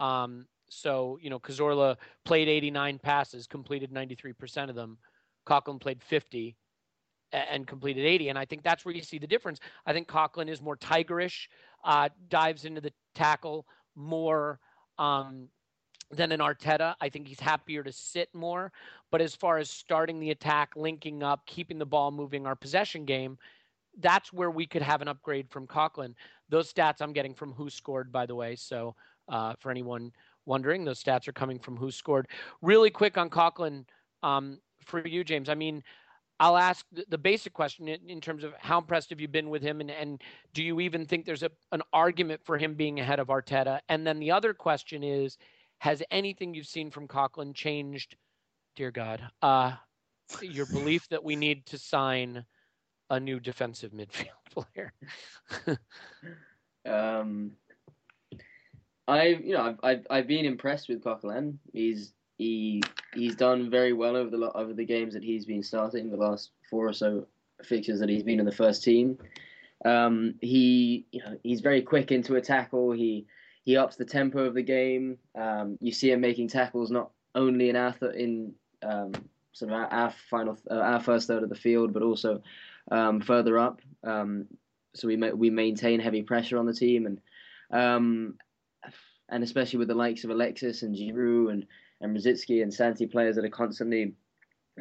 Wow. 0.00 0.24
Um, 0.24 0.46
So, 0.68 1.18
you 1.22 1.30
know, 1.30 1.38
Cazorla 1.38 1.96
played 2.24 2.48
89 2.48 2.98
passes, 2.98 3.46
completed 3.46 3.92
93% 3.92 4.68
of 4.68 4.74
them. 4.74 4.98
Coquelin 5.46 5.80
played 5.80 6.02
50 6.02 6.56
and 7.32 7.66
completed 7.66 8.04
80. 8.04 8.30
And 8.30 8.38
I 8.38 8.44
think 8.44 8.62
that's 8.62 8.84
where 8.84 8.94
you 8.94 9.02
see 9.02 9.18
the 9.18 9.26
difference. 9.26 9.60
I 9.84 9.92
think 9.92 10.08
Coquelin 10.08 10.48
is 10.48 10.60
more 10.60 10.76
tigerish, 10.76 11.48
uh, 11.84 12.08
dives 12.28 12.64
into 12.64 12.80
the 12.80 12.92
tackle 13.14 13.66
more 13.94 14.58
um, 14.98 15.48
than 16.10 16.32
an 16.32 16.40
Arteta. 16.40 16.94
I 17.00 17.08
think 17.08 17.28
he's 17.28 17.40
happier 17.40 17.82
to 17.82 17.92
sit 17.92 18.28
more. 18.34 18.72
But 19.10 19.20
as 19.20 19.34
far 19.34 19.58
as 19.58 19.70
starting 19.70 20.20
the 20.20 20.30
attack, 20.30 20.72
linking 20.76 21.22
up, 21.22 21.46
keeping 21.46 21.78
the 21.78 21.86
ball 21.86 22.10
moving, 22.10 22.46
our 22.46 22.56
possession 22.56 23.04
game, 23.04 23.38
that's 23.98 24.32
where 24.32 24.50
we 24.50 24.66
could 24.66 24.82
have 24.82 25.00
an 25.00 25.08
upgrade 25.08 25.48
from 25.50 25.66
Coquelin. 25.66 26.14
Those 26.48 26.72
stats 26.72 27.00
I'm 27.00 27.12
getting 27.12 27.34
from 27.34 27.52
Who 27.52 27.70
Scored, 27.70 28.12
by 28.12 28.26
the 28.26 28.34
way. 28.34 28.56
So 28.56 28.94
uh, 29.28 29.54
for 29.58 29.70
anyone 29.70 30.12
wondering, 30.46 30.84
those 30.84 31.02
stats 31.02 31.28
are 31.28 31.32
coming 31.32 31.58
from 31.58 31.76
who 31.76 31.90
scored. 31.90 32.28
Really 32.62 32.90
quick 32.90 33.18
on 33.18 33.28
Coquelin 33.28 33.84
um, 34.22 34.58
for 34.84 35.06
you, 35.06 35.24
James. 35.24 35.48
I 35.48 35.54
mean, 35.54 35.82
I'll 36.38 36.58
ask 36.58 36.84
the 37.08 37.18
basic 37.18 37.54
question 37.54 37.88
in 37.88 38.20
terms 38.20 38.44
of 38.44 38.52
how 38.58 38.78
impressed 38.78 39.10
have 39.10 39.20
you 39.20 39.28
been 39.28 39.48
with 39.48 39.62
him, 39.62 39.80
and, 39.80 39.90
and 39.90 40.22
do 40.52 40.62
you 40.62 40.80
even 40.80 41.06
think 41.06 41.24
there's 41.24 41.42
a, 41.42 41.50
an 41.72 41.80
argument 41.94 42.42
for 42.44 42.58
him 42.58 42.74
being 42.74 43.00
ahead 43.00 43.20
of 43.20 43.28
Arteta? 43.28 43.80
And 43.88 44.06
then 44.06 44.18
the 44.18 44.30
other 44.32 44.52
question 44.52 45.02
is, 45.02 45.38
has 45.78 46.02
anything 46.10 46.54
you've 46.54 46.66
seen 46.66 46.90
from 46.90 47.08
Coquelin 47.08 47.54
changed, 47.54 48.16
dear 48.76 48.90
God, 48.90 49.22
uh, 49.40 49.72
your 50.42 50.66
belief 50.66 51.08
that 51.08 51.24
we 51.24 51.36
need 51.36 51.64
to 51.66 51.78
sign 51.78 52.44
a 53.08 53.18
new 53.18 53.40
defensive 53.40 53.92
midfield 53.92 54.44
player? 54.74 54.92
um, 56.86 57.52
I, 59.08 59.26
you 59.26 59.54
know, 59.54 59.62
I've, 59.62 59.78
I've, 59.82 60.06
I've 60.10 60.26
been 60.26 60.44
impressed 60.44 60.88
with 60.88 61.02
Coquelin. 61.02 61.58
He's 61.72 62.12
he 62.38 62.82
he's 63.14 63.36
done 63.36 63.70
very 63.70 63.92
well 63.92 64.16
over 64.16 64.30
the 64.30 64.52
over 64.52 64.74
the 64.74 64.84
games 64.84 65.14
that 65.14 65.22
he's 65.22 65.46
been 65.46 65.62
starting, 65.62 66.10
the 66.10 66.16
last 66.16 66.50
four 66.68 66.86
or 66.88 66.92
so 66.92 67.26
fixtures 67.64 68.00
that 68.00 68.08
he's 68.08 68.22
been 68.22 68.40
in 68.40 68.46
the 68.46 68.52
first 68.52 68.82
team. 68.84 69.18
Um, 69.84 70.34
he 70.40 71.06
you 71.12 71.20
know 71.20 71.38
he's 71.42 71.60
very 71.60 71.82
quick 71.82 72.10
into 72.12 72.36
a 72.36 72.40
tackle. 72.40 72.92
He 72.92 73.26
he 73.64 73.76
ups 73.76 73.96
the 73.96 74.04
tempo 74.04 74.44
of 74.44 74.54
the 74.54 74.62
game. 74.62 75.18
Um, 75.34 75.78
you 75.80 75.92
see 75.92 76.10
him 76.10 76.20
making 76.20 76.48
tackles 76.48 76.90
not 76.90 77.10
only 77.34 77.68
in 77.70 77.76
our 77.76 77.92
th- 77.92 78.14
in 78.14 78.54
um, 78.82 79.12
sort 79.52 79.72
of 79.72 79.78
our, 79.78 79.86
our 79.86 80.10
final 80.30 80.58
uh, 80.70 80.74
our 80.74 81.00
first 81.00 81.28
third 81.28 81.42
of 81.42 81.48
the 81.48 81.54
field, 81.54 81.92
but 81.92 82.02
also 82.02 82.42
um, 82.90 83.20
further 83.20 83.58
up. 83.58 83.80
Um, 84.04 84.46
so 84.94 85.08
we 85.08 85.16
ma- 85.16 85.30
we 85.30 85.50
maintain 85.50 86.00
heavy 86.00 86.22
pressure 86.22 86.58
on 86.58 86.66
the 86.66 86.74
team 86.74 87.06
and 87.06 87.20
um, 87.70 88.34
and 89.28 89.42
especially 89.42 89.78
with 89.78 89.88
the 89.88 89.94
likes 89.94 90.24
of 90.24 90.30
Alexis 90.30 90.82
and 90.82 90.94
Giroud 90.94 91.50
and 91.50 91.66
and 92.00 92.16
Rosicky 92.16 92.62
and 92.62 92.72
Santi 92.72 93.06
players 93.06 93.36
that 93.36 93.44
are 93.44 93.50
constantly 93.50 94.14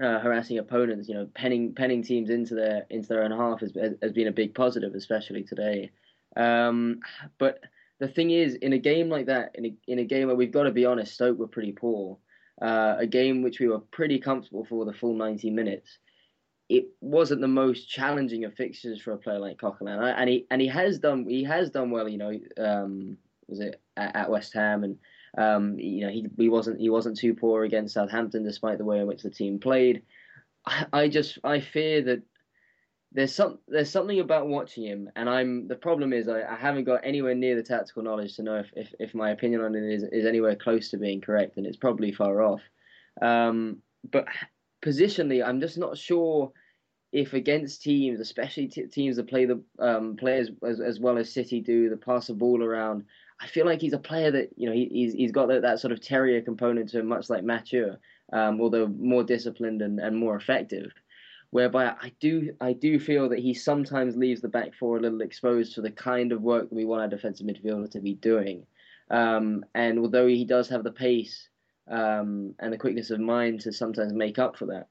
uh, 0.01 0.19
harassing 0.19 0.57
opponents. 0.57 1.07
You 1.07 1.15
know, 1.15 1.29
penning 1.33 1.73
penning 1.73 2.03
teams 2.03 2.29
into 2.29 2.55
their 2.55 2.85
into 2.89 3.07
their 3.07 3.23
own 3.23 3.31
half 3.31 3.61
has 3.61 3.73
has 4.01 4.11
been 4.11 4.27
a 4.27 4.31
big 4.31 4.53
positive, 4.53 4.93
especially 4.95 5.43
today. 5.43 5.91
Um, 6.35 6.99
but 7.37 7.59
the 7.99 8.07
thing 8.07 8.31
is, 8.31 8.55
in 8.55 8.73
a 8.73 8.77
game 8.77 9.09
like 9.09 9.27
that, 9.27 9.51
in 9.55 9.65
a, 9.65 9.73
in 9.87 9.99
a 9.99 10.03
game 10.03 10.27
where 10.27 10.35
we've 10.35 10.51
got 10.51 10.63
to 10.63 10.71
be 10.71 10.85
honest, 10.85 11.13
Stoke 11.13 11.37
were 11.37 11.47
pretty 11.47 11.71
poor. 11.71 12.17
Uh, 12.61 12.95
a 12.99 13.07
game 13.07 13.41
which 13.41 13.59
we 13.59 13.67
were 13.67 13.79
pretty 13.79 14.17
comfortable 14.19 14.65
for 14.65 14.85
the 14.85 14.93
full 14.93 15.13
90 15.13 15.49
minutes. 15.49 15.97
It 16.69 16.85
wasn't 17.01 17.41
the 17.41 17.49
most 17.49 17.89
challenging 17.89 18.45
of 18.45 18.53
fixtures 18.53 19.01
for 19.01 19.11
a 19.11 19.17
player 19.17 19.39
like 19.39 19.57
Coquelin, 19.57 19.99
and 20.17 20.29
he 20.29 20.47
and 20.49 20.61
he 20.61 20.67
has 20.67 20.99
done 20.99 21.25
he 21.27 21.43
has 21.43 21.69
done 21.69 21.91
well. 21.91 22.09
You 22.09 22.17
know, 22.17 22.39
um, 22.57 23.17
was 23.47 23.59
it 23.59 23.81
at, 23.97 24.29
West 24.29 24.53
Ham 24.53 24.83
and 24.83 24.97
um, 25.37 25.77
you 25.77 26.05
know, 26.05 26.11
he, 26.11 26.27
he 26.37 26.49
wasn't 26.49 26.79
he 26.79 26.89
wasn't 26.89 27.17
too 27.17 27.33
poor 27.33 27.63
against 27.63 27.93
Southampton, 27.93 28.43
despite 28.43 28.77
the 28.77 28.85
way 28.85 28.99
in 28.99 29.07
which 29.07 29.21
the 29.21 29.29
team 29.29 29.59
played. 29.59 30.03
I, 30.65 30.85
I 30.93 31.07
just 31.09 31.39
I 31.43 31.59
fear 31.59 32.01
that 32.03 32.23
there's 33.11 33.33
some 33.33 33.59
there's 33.67 33.89
something 33.89 34.19
about 34.19 34.47
watching 34.47 34.83
him, 34.83 35.09
and 35.15 35.29
I'm 35.29 35.67
the 35.67 35.75
problem 35.75 36.13
is 36.13 36.27
I, 36.27 36.43
I 36.43 36.55
haven't 36.55 36.85
got 36.85 37.01
anywhere 37.03 37.35
near 37.35 37.55
the 37.55 37.63
tactical 37.63 38.03
knowledge 38.03 38.35
to 38.35 38.43
know 38.43 38.57
if, 38.57 38.71
if, 38.75 38.93
if 38.99 39.15
my 39.15 39.31
opinion 39.31 39.61
on 39.61 39.75
it 39.75 39.83
is, 39.83 40.03
is 40.03 40.25
anywhere 40.25 40.55
close 40.55 40.89
to 40.89 40.97
being 40.97 41.21
correct, 41.21 41.57
and 41.57 41.65
it's 41.65 41.77
probably 41.77 42.11
far 42.11 42.41
off. 42.41 42.61
Um, 43.21 43.77
but 44.09 44.27
positionally, 44.83 45.45
I'm 45.45 45.61
just 45.61 45.77
not 45.77 45.97
sure 45.97 46.51
if 47.13 47.33
against 47.33 47.81
teams, 47.81 48.19
especially 48.19 48.67
t- 48.67 48.87
teams 48.87 49.15
that 49.15 49.29
play 49.29 49.45
the 49.45 49.63
um, 49.79 50.17
players 50.17 50.49
as, 50.67 50.81
as 50.81 50.99
well 50.99 51.17
as 51.17 51.31
City 51.31 51.61
do, 51.61 51.89
that 51.89 52.05
pass 52.05 52.27
the 52.27 52.33
ball 52.33 52.61
around. 52.61 53.05
I 53.39 53.47
feel 53.47 53.65
like 53.65 53.81
he's 53.81 53.93
a 53.93 53.99
player 53.99 54.31
that 54.31 54.49
you 54.55 54.67
know 54.67 54.73
he, 54.73 54.85
he's 54.91 55.13
he's 55.13 55.31
got 55.31 55.47
that, 55.49 55.61
that 55.63 55.79
sort 55.79 55.91
of 55.91 56.01
terrier 56.01 56.41
component 56.41 56.89
to 56.89 56.99
him, 56.99 57.07
much 57.07 57.29
like 57.29 57.43
Mathieu, 57.43 57.95
um, 58.31 58.61
although 58.61 58.87
more 58.87 59.23
disciplined 59.23 59.81
and, 59.81 59.99
and 59.99 60.17
more 60.17 60.35
effective. 60.35 60.91
Whereby 61.51 61.87
I 62.01 62.11
do 62.19 62.55
I 62.59 62.73
do 62.73 62.99
feel 62.99 63.29
that 63.29 63.39
he 63.39 63.53
sometimes 63.53 64.15
leaves 64.15 64.41
the 64.41 64.47
back 64.47 64.73
four 64.73 64.97
a 64.97 64.99
little 64.99 65.21
exposed 65.21 65.75
to 65.75 65.81
the 65.81 65.91
kind 65.91 66.31
of 66.31 66.41
work 66.41 66.69
that 66.69 66.75
we 66.75 66.85
want 66.85 67.01
our 67.01 67.07
defensive 67.07 67.47
midfielder 67.47 67.89
to 67.91 67.99
be 67.99 68.13
doing. 68.15 68.65
Um, 69.09 69.63
and 69.75 69.99
although 69.99 70.27
he 70.27 70.45
does 70.45 70.67
have 70.69 70.83
the 70.83 70.91
pace 70.91 71.47
um, 71.87 72.55
and 72.59 72.73
the 72.73 72.77
quickness 72.77 73.11
of 73.11 73.19
mind 73.19 73.61
to 73.61 73.71
sometimes 73.71 74.13
make 74.13 74.39
up 74.39 74.57
for 74.57 74.65
that, 74.67 74.87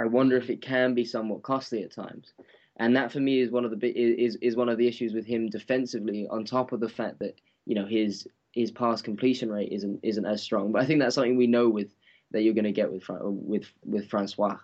I 0.00 0.06
wonder 0.06 0.36
if 0.36 0.48
it 0.48 0.62
can 0.62 0.94
be 0.94 1.04
somewhat 1.04 1.42
costly 1.42 1.82
at 1.82 1.92
times. 1.92 2.32
And 2.76 2.96
that 2.96 3.12
for 3.12 3.20
me 3.20 3.40
is 3.40 3.50
one 3.50 3.64
of 3.64 3.78
the 3.78 3.86
is 3.86 4.36
is 4.36 4.56
one 4.56 4.68
of 4.68 4.78
the 4.78 4.88
issues 4.88 5.12
with 5.12 5.26
him 5.26 5.48
defensively. 5.48 6.26
On 6.28 6.44
top 6.44 6.72
of 6.72 6.80
the 6.80 6.88
fact 6.88 7.18
that 7.20 7.36
you 7.66 7.74
know 7.74 7.86
his 7.86 8.26
his 8.52 8.70
pass 8.70 9.02
completion 9.02 9.50
rate 9.50 9.72
isn't 9.72 10.00
isn't 10.02 10.26
as 10.26 10.42
strong. 10.42 10.72
But 10.72 10.82
I 10.82 10.86
think 10.86 11.00
that's 11.00 11.14
something 11.14 11.36
we 11.36 11.46
know 11.46 11.68
with 11.68 11.94
that 12.30 12.42
you're 12.42 12.54
going 12.54 12.64
to 12.64 12.72
get 12.72 12.92
with 12.92 13.04
with 13.08 13.66
with 13.84 14.08
Francois. 14.08 14.58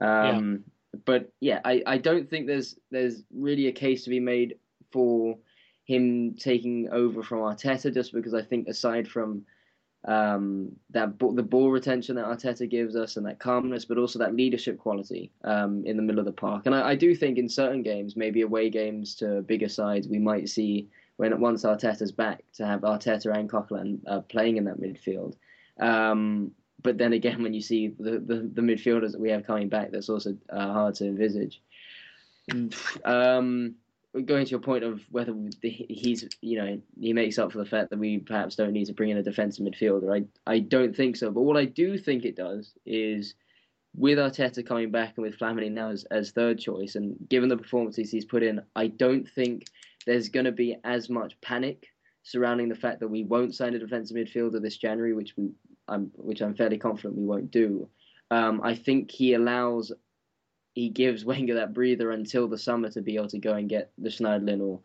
Um, 0.00 0.64
yeah. 0.92 1.00
But 1.04 1.32
yeah, 1.40 1.60
I, 1.64 1.82
I 1.86 1.98
don't 1.98 2.28
think 2.28 2.46
there's 2.46 2.76
there's 2.90 3.22
really 3.32 3.68
a 3.68 3.72
case 3.72 4.04
to 4.04 4.10
be 4.10 4.20
made 4.20 4.56
for 4.92 5.38
him 5.84 6.34
taking 6.34 6.88
over 6.90 7.22
from 7.22 7.38
Arteta 7.38 7.92
just 7.92 8.12
because 8.12 8.34
I 8.34 8.42
think 8.42 8.68
aside 8.68 9.08
from 9.08 9.44
um, 10.06 10.72
that 10.90 11.18
the 11.18 11.42
ball 11.42 11.70
retention 11.70 12.16
that 12.16 12.24
Arteta 12.24 12.68
gives 12.68 12.96
us 12.96 13.16
and 13.16 13.26
that 13.26 13.38
calmness, 13.38 13.84
but 13.84 13.98
also 13.98 14.18
that 14.18 14.34
leadership 14.34 14.78
quality 14.78 15.30
um, 15.44 15.84
in 15.84 15.96
the 15.96 16.02
middle 16.02 16.20
of 16.20 16.24
the 16.24 16.32
park. 16.32 16.66
And 16.66 16.74
I, 16.74 16.90
I, 16.90 16.94
do 16.94 17.14
think 17.14 17.36
in 17.36 17.50
certain 17.50 17.82
games, 17.82 18.16
maybe 18.16 18.40
away 18.40 18.70
games 18.70 19.14
to 19.16 19.42
bigger 19.42 19.68
sides, 19.68 20.08
we 20.08 20.18
might 20.18 20.48
see 20.48 20.88
when 21.20 21.38
once 21.38 21.64
Arteta's 21.64 22.12
back 22.12 22.42
to 22.54 22.64
have 22.64 22.80
Arteta 22.80 23.36
and 23.36 23.46
Coquelin 23.46 24.00
uh, 24.06 24.20
playing 24.20 24.56
in 24.56 24.64
that 24.64 24.80
midfield. 24.80 25.34
Um, 25.78 26.52
but 26.82 26.96
then 26.96 27.12
again, 27.12 27.42
when 27.42 27.52
you 27.52 27.60
see 27.60 27.88
the, 27.88 28.12
the, 28.12 28.50
the, 28.54 28.62
midfielders 28.62 29.12
that 29.12 29.20
we 29.20 29.28
have 29.28 29.46
coming 29.46 29.68
back, 29.68 29.90
that's 29.90 30.08
also 30.08 30.34
uh, 30.48 30.72
hard 30.72 30.94
to 30.94 31.04
envisage. 31.04 31.60
Um, 33.04 33.74
going 34.24 34.46
to 34.46 34.50
your 34.50 34.60
point 34.60 34.82
of 34.82 35.02
whether 35.10 35.34
he's, 35.60 36.26
you 36.40 36.56
know, 36.56 36.80
he 36.98 37.12
makes 37.12 37.38
up 37.38 37.52
for 37.52 37.58
the 37.58 37.66
fact 37.66 37.90
that 37.90 37.98
we 37.98 38.16
perhaps 38.16 38.56
don't 38.56 38.72
need 38.72 38.86
to 38.86 38.94
bring 38.94 39.10
in 39.10 39.18
a 39.18 39.22
defensive 39.22 39.66
midfielder. 39.66 40.26
I, 40.46 40.50
I 40.50 40.60
don't 40.60 40.96
think 40.96 41.16
so. 41.16 41.30
But 41.30 41.42
what 41.42 41.58
I 41.58 41.66
do 41.66 41.98
think 41.98 42.24
it 42.24 42.34
does 42.34 42.72
is 42.86 43.34
with 43.94 44.16
Arteta 44.16 44.66
coming 44.66 44.90
back 44.90 45.12
and 45.16 45.22
with 45.22 45.38
Flamini 45.38 45.70
now 45.70 45.90
as, 45.90 46.04
as 46.04 46.30
third 46.30 46.58
choice, 46.58 46.94
and 46.94 47.14
given 47.28 47.50
the 47.50 47.58
performances 47.58 48.10
he's 48.10 48.24
put 48.24 48.42
in, 48.42 48.62
I 48.74 48.86
don't 48.86 49.28
think 49.28 49.66
there's 50.06 50.28
going 50.28 50.46
to 50.46 50.52
be 50.52 50.76
as 50.84 51.08
much 51.08 51.40
panic 51.40 51.86
surrounding 52.22 52.68
the 52.68 52.74
fact 52.74 53.00
that 53.00 53.08
we 53.08 53.24
won't 53.24 53.54
sign 53.54 53.74
a 53.74 53.78
defensive 53.78 54.16
midfielder 54.16 54.60
this 54.60 54.76
January, 54.76 55.14
which 55.14 55.34
we, 55.36 55.50
I'm, 55.88 56.10
which 56.14 56.40
I'm 56.40 56.54
fairly 56.54 56.78
confident 56.78 57.16
we 57.16 57.24
won't 57.24 57.50
do. 57.50 57.88
Um, 58.30 58.60
I 58.62 58.74
think 58.74 59.10
he 59.10 59.34
allows, 59.34 59.92
he 60.74 60.88
gives 60.88 61.24
Wenger 61.26 61.54
that 61.54 61.74
breather 61.74 62.10
until 62.10 62.48
the 62.48 62.58
summer 62.58 62.90
to 62.90 63.02
be 63.02 63.16
able 63.16 63.28
to 63.28 63.38
go 63.38 63.54
and 63.54 63.68
get 63.68 63.92
the 63.98 64.10
Schneiderlin 64.10 64.60
or 64.60 64.80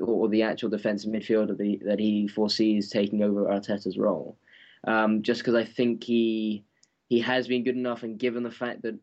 or 0.00 0.28
the 0.28 0.42
actual 0.42 0.70
defensive 0.70 1.12
midfielder 1.12 1.56
that 1.56 1.64
he, 1.64 1.80
that 1.84 1.98
he 1.98 2.26
foresees 2.26 2.90
taking 2.90 3.22
over 3.22 3.44
Arteta's 3.44 3.96
role. 3.96 4.36
Um, 4.86 5.22
just 5.22 5.40
because 5.40 5.54
I 5.54 5.64
think 5.64 6.04
he 6.04 6.64
he 7.08 7.20
has 7.20 7.46
been 7.46 7.64
good 7.64 7.76
enough, 7.76 8.02
and 8.02 8.18
given 8.18 8.42
the 8.42 8.50
fact 8.50 8.82
that 8.82 8.98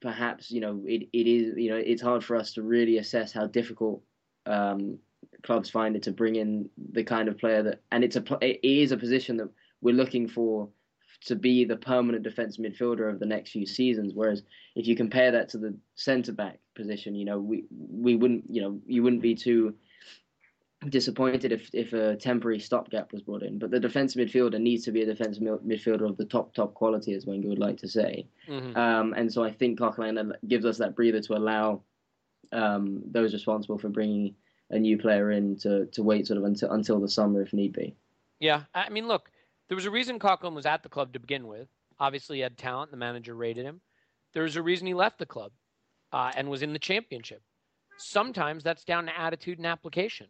perhaps 0.00 0.50
you 0.50 0.60
know 0.60 0.82
it, 0.86 1.08
it 1.12 1.26
is 1.26 1.54
you 1.56 1.70
know 1.70 1.76
it's 1.76 2.02
hard 2.02 2.24
for 2.24 2.36
us 2.36 2.52
to 2.54 2.62
really 2.62 2.98
assess 2.98 3.32
how 3.32 3.46
difficult 3.46 4.02
um, 4.46 4.98
clubs 5.42 5.70
find 5.70 5.96
it 5.96 6.02
to 6.04 6.12
bring 6.12 6.36
in 6.36 6.68
the 6.92 7.04
kind 7.04 7.28
of 7.28 7.38
player 7.38 7.62
that, 7.62 7.80
and 7.92 8.04
it's 8.04 8.16
a 8.16 8.24
it 8.40 8.60
is 8.62 8.92
a 8.92 8.96
position 8.96 9.36
that 9.36 9.48
we're 9.80 9.94
looking 9.94 10.28
for 10.28 10.68
to 11.26 11.34
be 11.34 11.64
the 11.64 11.76
permanent 11.76 12.22
defense 12.22 12.58
midfielder 12.58 13.10
of 13.10 13.18
the 13.18 13.26
next 13.26 13.50
few 13.50 13.66
seasons. 13.66 14.12
Whereas 14.14 14.42
if 14.74 14.86
you 14.86 14.96
compare 14.96 15.30
that 15.30 15.48
to 15.50 15.58
the 15.58 15.74
centre 15.94 16.32
back 16.32 16.58
position, 16.74 17.14
you 17.14 17.24
know 17.24 17.38
we 17.38 17.64
we 17.70 18.16
wouldn't 18.16 18.44
you 18.48 18.62
know 18.62 18.80
you 18.86 19.02
wouldn't 19.02 19.22
be 19.22 19.34
too 19.34 19.74
disappointed 20.88 21.52
if 21.52 21.70
if 21.72 21.92
a 21.92 22.16
temporary 22.16 22.60
stopgap 22.60 23.12
was 23.12 23.22
brought 23.22 23.42
in. 23.42 23.58
But 23.58 23.70
the 23.70 23.80
defensive 23.80 24.26
midfielder 24.26 24.60
needs 24.60 24.84
to 24.84 24.92
be 24.92 25.02
a 25.02 25.06
defensive 25.06 25.42
midfielder 25.42 26.08
of 26.08 26.16
the 26.16 26.24
top 26.24 26.54
top 26.54 26.74
quality, 26.74 27.14
as 27.14 27.26
Wenger 27.26 27.48
would 27.48 27.58
like 27.58 27.78
to 27.78 27.88
say. 27.88 28.26
Mm-hmm. 28.48 28.76
Um, 28.76 29.14
and 29.14 29.32
so 29.32 29.42
I 29.42 29.52
think 29.52 29.78
Coquelin 29.78 30.32
gives 30.46 30.64
us 30.64 30.78
that 30.78 30.94
breather 30.94 31.20
to 31.20 31.34
allow 31.34 31.82
um, 32.52 33.02
those 33.06 33.32
responsible 33.32 33.78
for 33.78 33.88
bringing 33.88 34.34
a 34.70 34.78
new 34.78 34.98
player 34.98 35.30
in 35.30 35.56
to, 35.58 35.86
to 35.86 36.02
wait 36.02 36.26
sort 36.26 36.38
of 36.38 36.44
until 36.44 36.70
until 36.72 37.00
the 37.00 37.08
summer 37.08 37.42
if 37.42 37.52
need 37.52 37.72
be. 37.72 37.94
Yeah, 38.40 38.62
I 38.74 38.88
mean, 38.88 39.06
look, 39.06 39.30
There 39.68 39.76
was 39.76 39.86
a 39.86 39.90
reason 39.90 40.18
Coquelin 40.18 40.54
was 40.54 40.66
at 40.66 40.82
the 40.82 40.88
club 40.88 41.12
to 41.12 41.20
begin 41.20 41.46
with. 41.46 41.68
Obviously, 41.98 42.38
he 42.38 42.42
had 42.42 42.58
talent. 42.58 42.90
The 42.90 42.96
manager 42.96 43.34
rated 43.34 43.64
him. 43.64 43.80
There 44.32 44.42
was 44.42 44.56
a 44.56 44.62
reason 44.62 44.86
he 44.86 44.94
left 44.94 45.18
the 45.18 45.26
club 45.26 45.52
uh, 46.12 46.32
and 46.36 46.50
was 46.50 46.62
in 46.62 46.72
the 46.72 46.78
championship. 46.78 47.42
Sometimes 47.98 48.64
that's 48.64 48.84
down 48.84 49.06
to 49.06 49.18
attitude 49.18 49.58
and 49.58 49.66
application. 49.66 50.26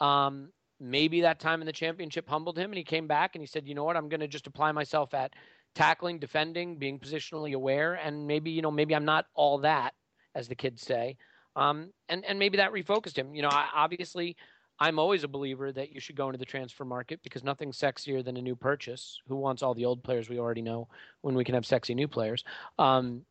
Um, 0.00 0.50
maybe 0.80 1.20
that 1.20 1.38
time 1.38 1.60
in 1.60 1.66
the 1.66 1.72
championship 1.72 2.28
humbled 2.28 2.58
him 2.58 2.70
and 2.70 2.78
he 2.78 2.84
came 2.84 3.06
back 3.06 3.34
and 3.34 3.42
he 3.42 3.46
said, 3.46 3.66
you 3.66 3.74
know 3.74 3.84
what, 3.84 3.96
I'm 3.96 4.08
going 4.08 4.20
to 4.20 4.28
just 4.28 4.46
apply 4.46 4.72
myself 4.72 5.14
at 5.14 5.34
tackling, 5.76 6.18
defending, 6.18 6.76
being 6.76 6.98
positionally 6.98 7.54
aware, 7.54 7.94
and 7.94 8.26
maybe 8.26 8.50
you 8.50 8.62
know 8.62 8.70
maybe 8.70 8.96
I'm 8.96 9.04
not 9.04 9.26
all 9.34 9.58
that, 9.58 9.94
as 10.34 10.48
the 10.48 10.54
kids 10.54 10.82
say, 10.82 11.16
um, 11.56 11.90
and 12.08 12.24
and 12.24 12.38
maybe 12.38 12.58
that 12.58 12.72
refocused 12.72 13.16
him. 13.16 13.34
You 13.34 13.42
know, 13.42 13.48
I, 13.50 13.66
obviously. 13.74 14.36
I'm 14.78 14.98
always 14.98 15.24
a 15.24 15.28
believer 15.28 15.72
that 15.72 15.94
you 15.94 16.00
should 16.00 16.16
go 16.16 16.26
into 16.26 16.38
the 16.38 16.44
transfer 16.44 16.84
market 16.84 17.20
because 17.22 17.42
nothing's 17.42 17.78
sexier 17.78 18.22
than 18.22 18.36
a 18.36 18.42
new 18.42 18.54
purchase. 18.54 19.18
Who 19.26 19.36
wants 19.36 19.62
all 19.62 19.72
the 19.72 19.86
old 19.86 20.02
players 20.02 20.28
we 20.28 20.38
already 20.38 20.60
know 20.60 20.88
when 21.22 21.34
we 21.34 21.44
can 21.44 21.54
have 21.54 21.64
sexy 21.64 21.94
new 21.94 22.06
players? 22.06 22.44
Um, 22.78 23.24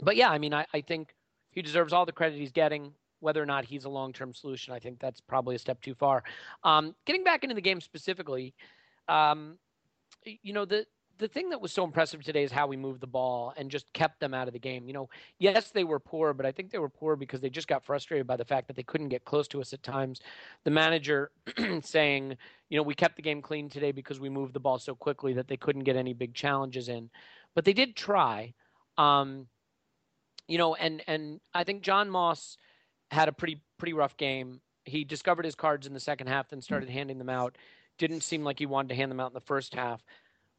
but 0.00 0.16
yeah, 0.16 0.30
I 0.30 0.38
mean, 0.38 0.54
I, 0.54 0.64
I 0.72 0.80
think 0.80 1.14
he 1.50 1.60
deserves 1.60 1.92
all 1.92 2.06
the 2.06 2.12
credit 2.12 2.38
he's 2.38 2.52
getting. 2.52 2.94
Whether 3.20 3.42
or 3.42 3.46
not 3.46 3.66
he's 3.66 3.84
a 3.84 3.90
long 3.90 4.14
term 4.14 4.32
solution, 4.32 4.72
I 4.72 4.78
think 4.78 4.98
that's 4.98 5.20
probably 5.20 5.54
a 5.56 5.58
step 5.58 5.80
too 5.82 5.94
far. 5.94 6.24
Um, 6.64 6.94
getting 7.04 7.22
back 7.22 7.44
into 7.44 7.54
the 7.54 7.60
game 7.60 7.82
specifically, 7.82 8.54
um, 9.08 9.58
you 10.24 10.54
know, 10.54 10.64
the 10.64 10.86
the 11.22 11.28
thing 11.28 11.50
that 11.50 11.60
was 11.60 11.72
so 11.72 11.84
impressive 11.84 12.24
today 12.24 12.42
is 12.42 12.50
how 12.50 12.66
we 12.66 12.76
moved 12.76 13.00
the 13.00 13.06
ball 13.06 13.54
and 13.56 13.70
just 13.70 13.90
kept 13.92 14.18
them 14.18 14.34
out 14.34 14.48
of 14.48 14.52
the 14.52 14.58
game. 14.58 14.88
You 14.88 14.92
know, 14.92 15.08
yes, 15.38 15.70
they 15.70 15.84
were 15.84 16.00
poor, 16.00 16.34
but 16.34 16.44
I 16.44 16.50
think 16.50 16.72
they 16.72 16.78
were 16.78 16.88
poor 16.88 17.14
because 17.14 17.40
they 17.40 17.48
just 17.48 17.68
got 17.68 17.84
frustrated 17.84 18.26
by 18.26 18.36
the 18.36 18.44
fact 18.44 18.66
that 18.66 18.74
they 18.74 18.82
couldn't 18.82 19.08
get 19.08 19.24
close 19.24 19.46
to 19.48 19.60
us 19.60 19.72
at 19.72 19.84
times. 19.84 20.20
The 20.64 20.72
manager 20.72 21.30
saying, 21.82 22.36
you 22.68 22.76
know, 22.76 22.82
we 22.82 22.96
kept 22.96 23.14
the 23.14 23.22
game 23.22 23.40
clean 23.40 23.68
today 23.68 23.92
because 23.92 24.18
we 24.18 24.30
moved 24.30 24.52
the 24.52 24.60
ball 24.60 24.80
so 24.80 24.96
quickly 24.96 25.32
that 25.34 25.46
they 25.46 25.56
couldn't 25.56 25.84
get 25.84 25.94
any 25.94 26.12
big 26.12 26.34
challenges 26.34 26.88
in. 26.88 27.08
But 27.54 27.64
they 27.64 27.72
did 27.72 27.94
try. 27.94 28.52
Um, 28.98 29.46
you 30.48 30.58
know, 30.58 30.74
and 30.74 31.02
and 31.06 31.40
I 31.54 31.62
think 31.62 31.82
John 31.82 32.10
Moss 32.10 32.58
had 33.12 33.28
a 33.28 33.32
pretty 33.32 33.60
pretty 33.78 33.92
rough 33.92 34.16
game. 34.16 34.60
He 34.86 35.04
discovered 35.04 35.44
his 35.44 35.54
cards 35.54 35.86
in 35.86 35.94
the 35.94 36.00
second 36.00 36.26
half, 36.26 36.48
then 36.48 36.60
started 36.60 36.90
handing 36.90 37.18
them 37.18 37.28
out. 37.28 37.56
Didn't 37.96 38.22
seem 38.22 38.42
like 38.42 38.58
he 38.58 38.66
wanted 38.66 38.88
to 38.88 38.96
hand 38.96 39.12
them 39.12 39.20
out 39.20 39.30
in 39.30 39.34
the 39.34 39.40
first 39.40 39.72
half. 39.72 40.02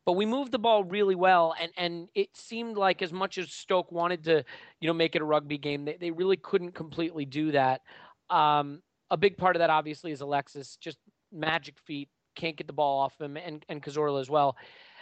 But 0.06 0.14
we 0.14 0.26
moved 0.26 0.52
the 0.52 0.60
ball 0.60 0.84
really 0.84 1.16
well, 1.16 1.56
and, 1.60 1.72
and 1.78 2.10
it 2.14 2.36
seemed 2.36 2.78
like 2.78 3.02
as 3.02 3.14
much 3.14 3.38
as 3.38 3.52
Stoke 3.52 3.92
wanted 3.92 4.24
to, 4.26 4.44
you 4.82 4.88
know, 4.88 4.94
make 4.94 5.16
it 5.16 5.22
a 5.22 5.26
rugby 5.26 5.58
game, 5.58 5.86
they, 5.86 5.98
they 5.98 6.12
really 6.12 6.36
couldn't 6.36 6.74
completely 6.74 7.26
do 7.26 7.52
that. 7.54 7.82
Um, 8.30 8.82
a 9.12 9.18
big 9.18 9.38
part 9.38 9.56
of 9.56 9.62
that, 9.62 9.70
obviously, 9.70 10.12
is 10.12 10.22
Alexis, 10.22 10.76
just 10.76 10.98
magic 11.32 11.80
feet, 11.80 12.10
can't 12.36 12.58
get 12.58 12.68
the 12.68 12.74
ball 12.74 13.00
off 13.00 13.20
him, 13.20 13.38
and, 13.38 13.66
and 13.70 13.82
Cazorla 13.82 14.20
as 14.20 14.30
well. 14.30 14.58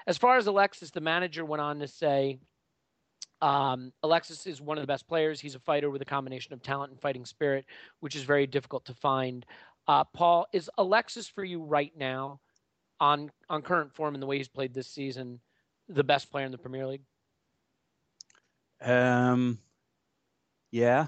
As 0.06 0.18
far 0.18 0.38
as 0.38 0.48
Alexis, 0.48 0.92
the 0.92 1.02
manager 1.02 1.46
went 1.46 1.62
on 1.62 1.80
to 1.80 1.88
say, 1.88 2.38
um, 3.42 3.92
Alexis 4.04 4.46
is 4.46 4.62
one 4.62 4.78
of 4.78 4.84
the 4.84 4.88
best 4.88 5.08
players. 5.08 5.40
He's 5.40 5.56
a 5.56 5.60
fighter 5.60 5.90
with 5.90 6.02
a 6.02 6.06
combination 6.06 6.54
of 6.54 6.62
talent 6.62 6.92
and 6.92 7.02
fighting 7.02 7.26
spirit, 7.26 7.66
which 8.02 8.16
is 8.16 8.22
very 8.24 8.46
difficult 8.46 8.86
to 8.86 8.94
find. 8.94 9.46
Uh, 9.88 10.04
Paul, 10.04 10.46
is 10.54 10.70
Alexis 10.78 11.28
for 11.28 11.44
you 11.44 11.64
right 11.64 11.92
now? 11.98 12.40
On 13.02 13.32
on 13.50 13.62
current 13.64 13.94
form 13.94 14.14
and 14.14 14.22
the 14.22 14.28
way 14.28 14.38
he's 14.38 14.48
played 14.48 14.74
this 14.74 14.88
season, 14.88 15.42
the 15.90 16.04
best 16.04 16.32
player 16.32 16.46
in 16.46 16.52
the 16.52 16.58
Premier 16.58 16.88
League? 16.88 17.02
Um, 18.80 19.58
yeah, 20.72 21.08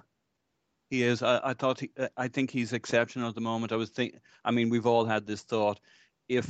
he 0.89 1.03
is. 1.03 1.23
I, 1.23 1.39
I 1.43 1.53
thought 1.53 1.79
he, 1.79 1.91
I 2.17 2.27
think 2.27 2.51
he's 2.51 2.73
exceptional 2.73 3.29
at 3.29 3.35
the 3.35 3.41
moment. 3.41 3.71
I 3.71 3.77
was 3.77 3.91
think. 3.91 4.15
I 4.43 4.51
mean, 4.51 4.69
we've 4.69 4.87
all 4.87 5.05
had 5.05 5.25
this 5.25 5.43
thought: 5.43 5.79
if 6.27 6.49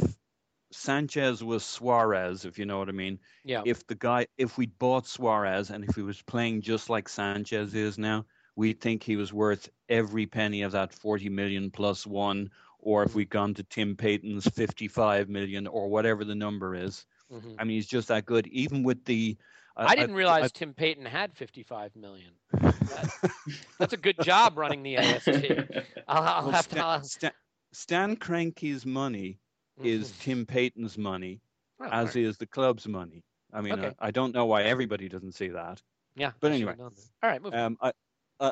Sanchez 0.72 1.44
was 1.44 1.64
Suarez, 1.64 2.46
if 2.46 2.58
you 2.58 2.66
know 2.66 2.80
what 2.80 2.90
I 2.90 2.94
mean. 2.94 3.20
Yeah. 3.44 3.62
If 3.66 3.86
the 3.86 3.96
guy, 3.96 4.28
if 4.38 4.58
we 4.58 4.66
bought 4.66 5.06
Suarez 5.06 5.70
and 5.70 5.84
if 5.84 5.96
he 5.96 6.02
was 6.02 6.22
playing 6.22 6.62
just 6.62 6.90
like 6.90 7.08
Sanchez 7.08 7.76
is 7.76 7.98
now, 7.98 8.26
we'd 8.56 8.82
think 8.82 9.04
he 9.04 9.16
was 9.16 9.32
worth 9.32 9.70
every 9.90 10.26
penny 10.26 10.64
of 10.64 10.72
that 10.72 10.94
40 10.94 11.30
million 11.30 11.70
plus 11.70 12.08
one 12.08 12.50
or 12.84 13.04
if 13.04 13.16
we'd 13.16 13.30
gone 13.30 13.54
to 13.56 13.64
Tim 13.64 13.96
Payton's 13.96 14.46
55 14.46 15.30
million 15.30 15.68
or 15.68 15.88
whatever 15.88 16.24
the 16.24 16.36
number 16.36 16.76
is. 16.76 17.06
Mm-hmm. 17.32 17.54
I 17.58 17.64
mean, 17.64 17.76
he's 17.76 17.88
just 17.88 18.10
that 18.10 18.26
good. 18.26 18.48
Even 18.48 18.84
with 18.84 19.04
the. 19.06 19.38
I, 19.76 19.86
I 19.86 19.96
didn't 19.96 20.16
I, 20.16 20.18
realize 20.18 20.46
I, 20.46 20.48
Tim 20.54 20.74
Payton 20.74 21.06
had 21.06 21.36
55 21.36 21.96
million. 21.96 22.32
That, 22.52 23.32
that's 23.80 23.94
a 23.94 23.98
good 23.98 24.18
job 24.22 24.58
running 24.58 24.84
the 24.84 24.98
AST. 24.98 25.28
I'll, 26.08 26.24
I'll 26.24 26.44
well, 26.44 26.52
have 26.52 26.66
Stan, 26.66 26.78
to. 26.78 26.86
I'll... 26.86 27.04
Stan, 27.04 27.32
Stan 27.72 28.16
Kroenke's 28.16 28.86
money 28.86 29.40
mm-hmm. 29.80 29.88
is 29.88 30.12
Tim 30.20 30.46
Payton's 30.46 30.98
money, 30.98 31.42
oh, 31.82 31.88
as 31.92 32.08
right. 32.08 32.18
is 32.18 32.38
the 32.38 32.46
club's 32.46 32.88
money. 32.88 33.24
I 33.52 33.62
mean, 33.62 33.74
okay. 33.74 33.94
I, 34.00 34.12
don't 34.12 34.34
know 34.34 34.46
why 34.46 34.64
everybody 34.64 35.08
doesn't 35.08 35.34
see 35.34 35.50
that. 35.50 35.82
Yeah. 36.16 36.32
But 36.40 36.52
anyway. 36.52 36.76
All 36.80 36.92
right. 37.22 37.42
Um, 37.54 37.78
I, 37.82 37.92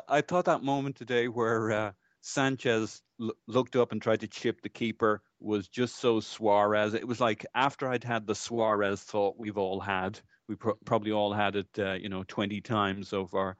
I 0.07 0.21
thought 0.21 0.45
that 0.45 0.63
moment 0.63 0.95
today 0.95 1.27
where 1.27 1.71
uh, 1.71 1.91
Sanchez 2.21 3.01
l- 3.19 3.33
looked 3.47 3.75
up 3.75 3.91
and 3.91 4.01
tried 4.01 4.21
to 4.21 4.27
chip 4.27 4.61
the 4.61 4.69
keeper 4.69 5.21
was 5.39 5.67
just 5.67 5.97
so 5.97 6.19
Suarez. 6.19 6.93
It 6.93 7.07
was 7.07 7.19
like 7.19 7.45
after 7.55 7.87
I'd 7.87 8.03
had 8.03 8.27
the 8.27 8.35
Suarez 8.35 9.01
thought 9.03 9.37
we've 9.37 9.57
all 9.57 9.79
had. 9.79 10.19
We 10.47 10.55
pro- 10.55 10.77
probably 10.85 11.11
all 11.11 11.33
had 11.33 11.55
it, 11.55 11.67
uh, 11.79 11.93
you 11.93 12.09
know, 12.09 12.23
20 12.27 12.61
times 12.61 13.09
so 13.09 13.25
far. 13.25 13.57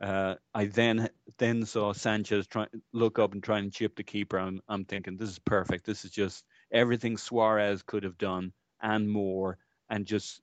Uh, 0.00 0.34
I 0.52 0.66
then 0.66 1.08
then 1.38 1.64
saw 1.64 1.92
Sanchez 1.92 2.46
try 2.46 2.66
look 2.92 3.18
up 3.18 3.32
and 3.32 3.42
try 3.42 3.58
and 3.58 3.72
chip 3.72 3.94
the 3.96 4.02
keeper. 4.02 4.38
I'm, 4.38 4.60
I'm 4.68 4.84
thinking 4.84 5.16
this 5.16 5.30
is 5.30 5.38
perfect. 5.38 5.86
This 5.86 6.04
is 6.04 6.10
just 6.10 6.44
everything 6.72 7.16
Suarez 7.16 7.82
could 7.82 8.02
have 8.02 8.18
done 8.18 8.52
and 8.80 9.08
more. 9.08 9.58
And 9.88 10.04
just 10.06 10.42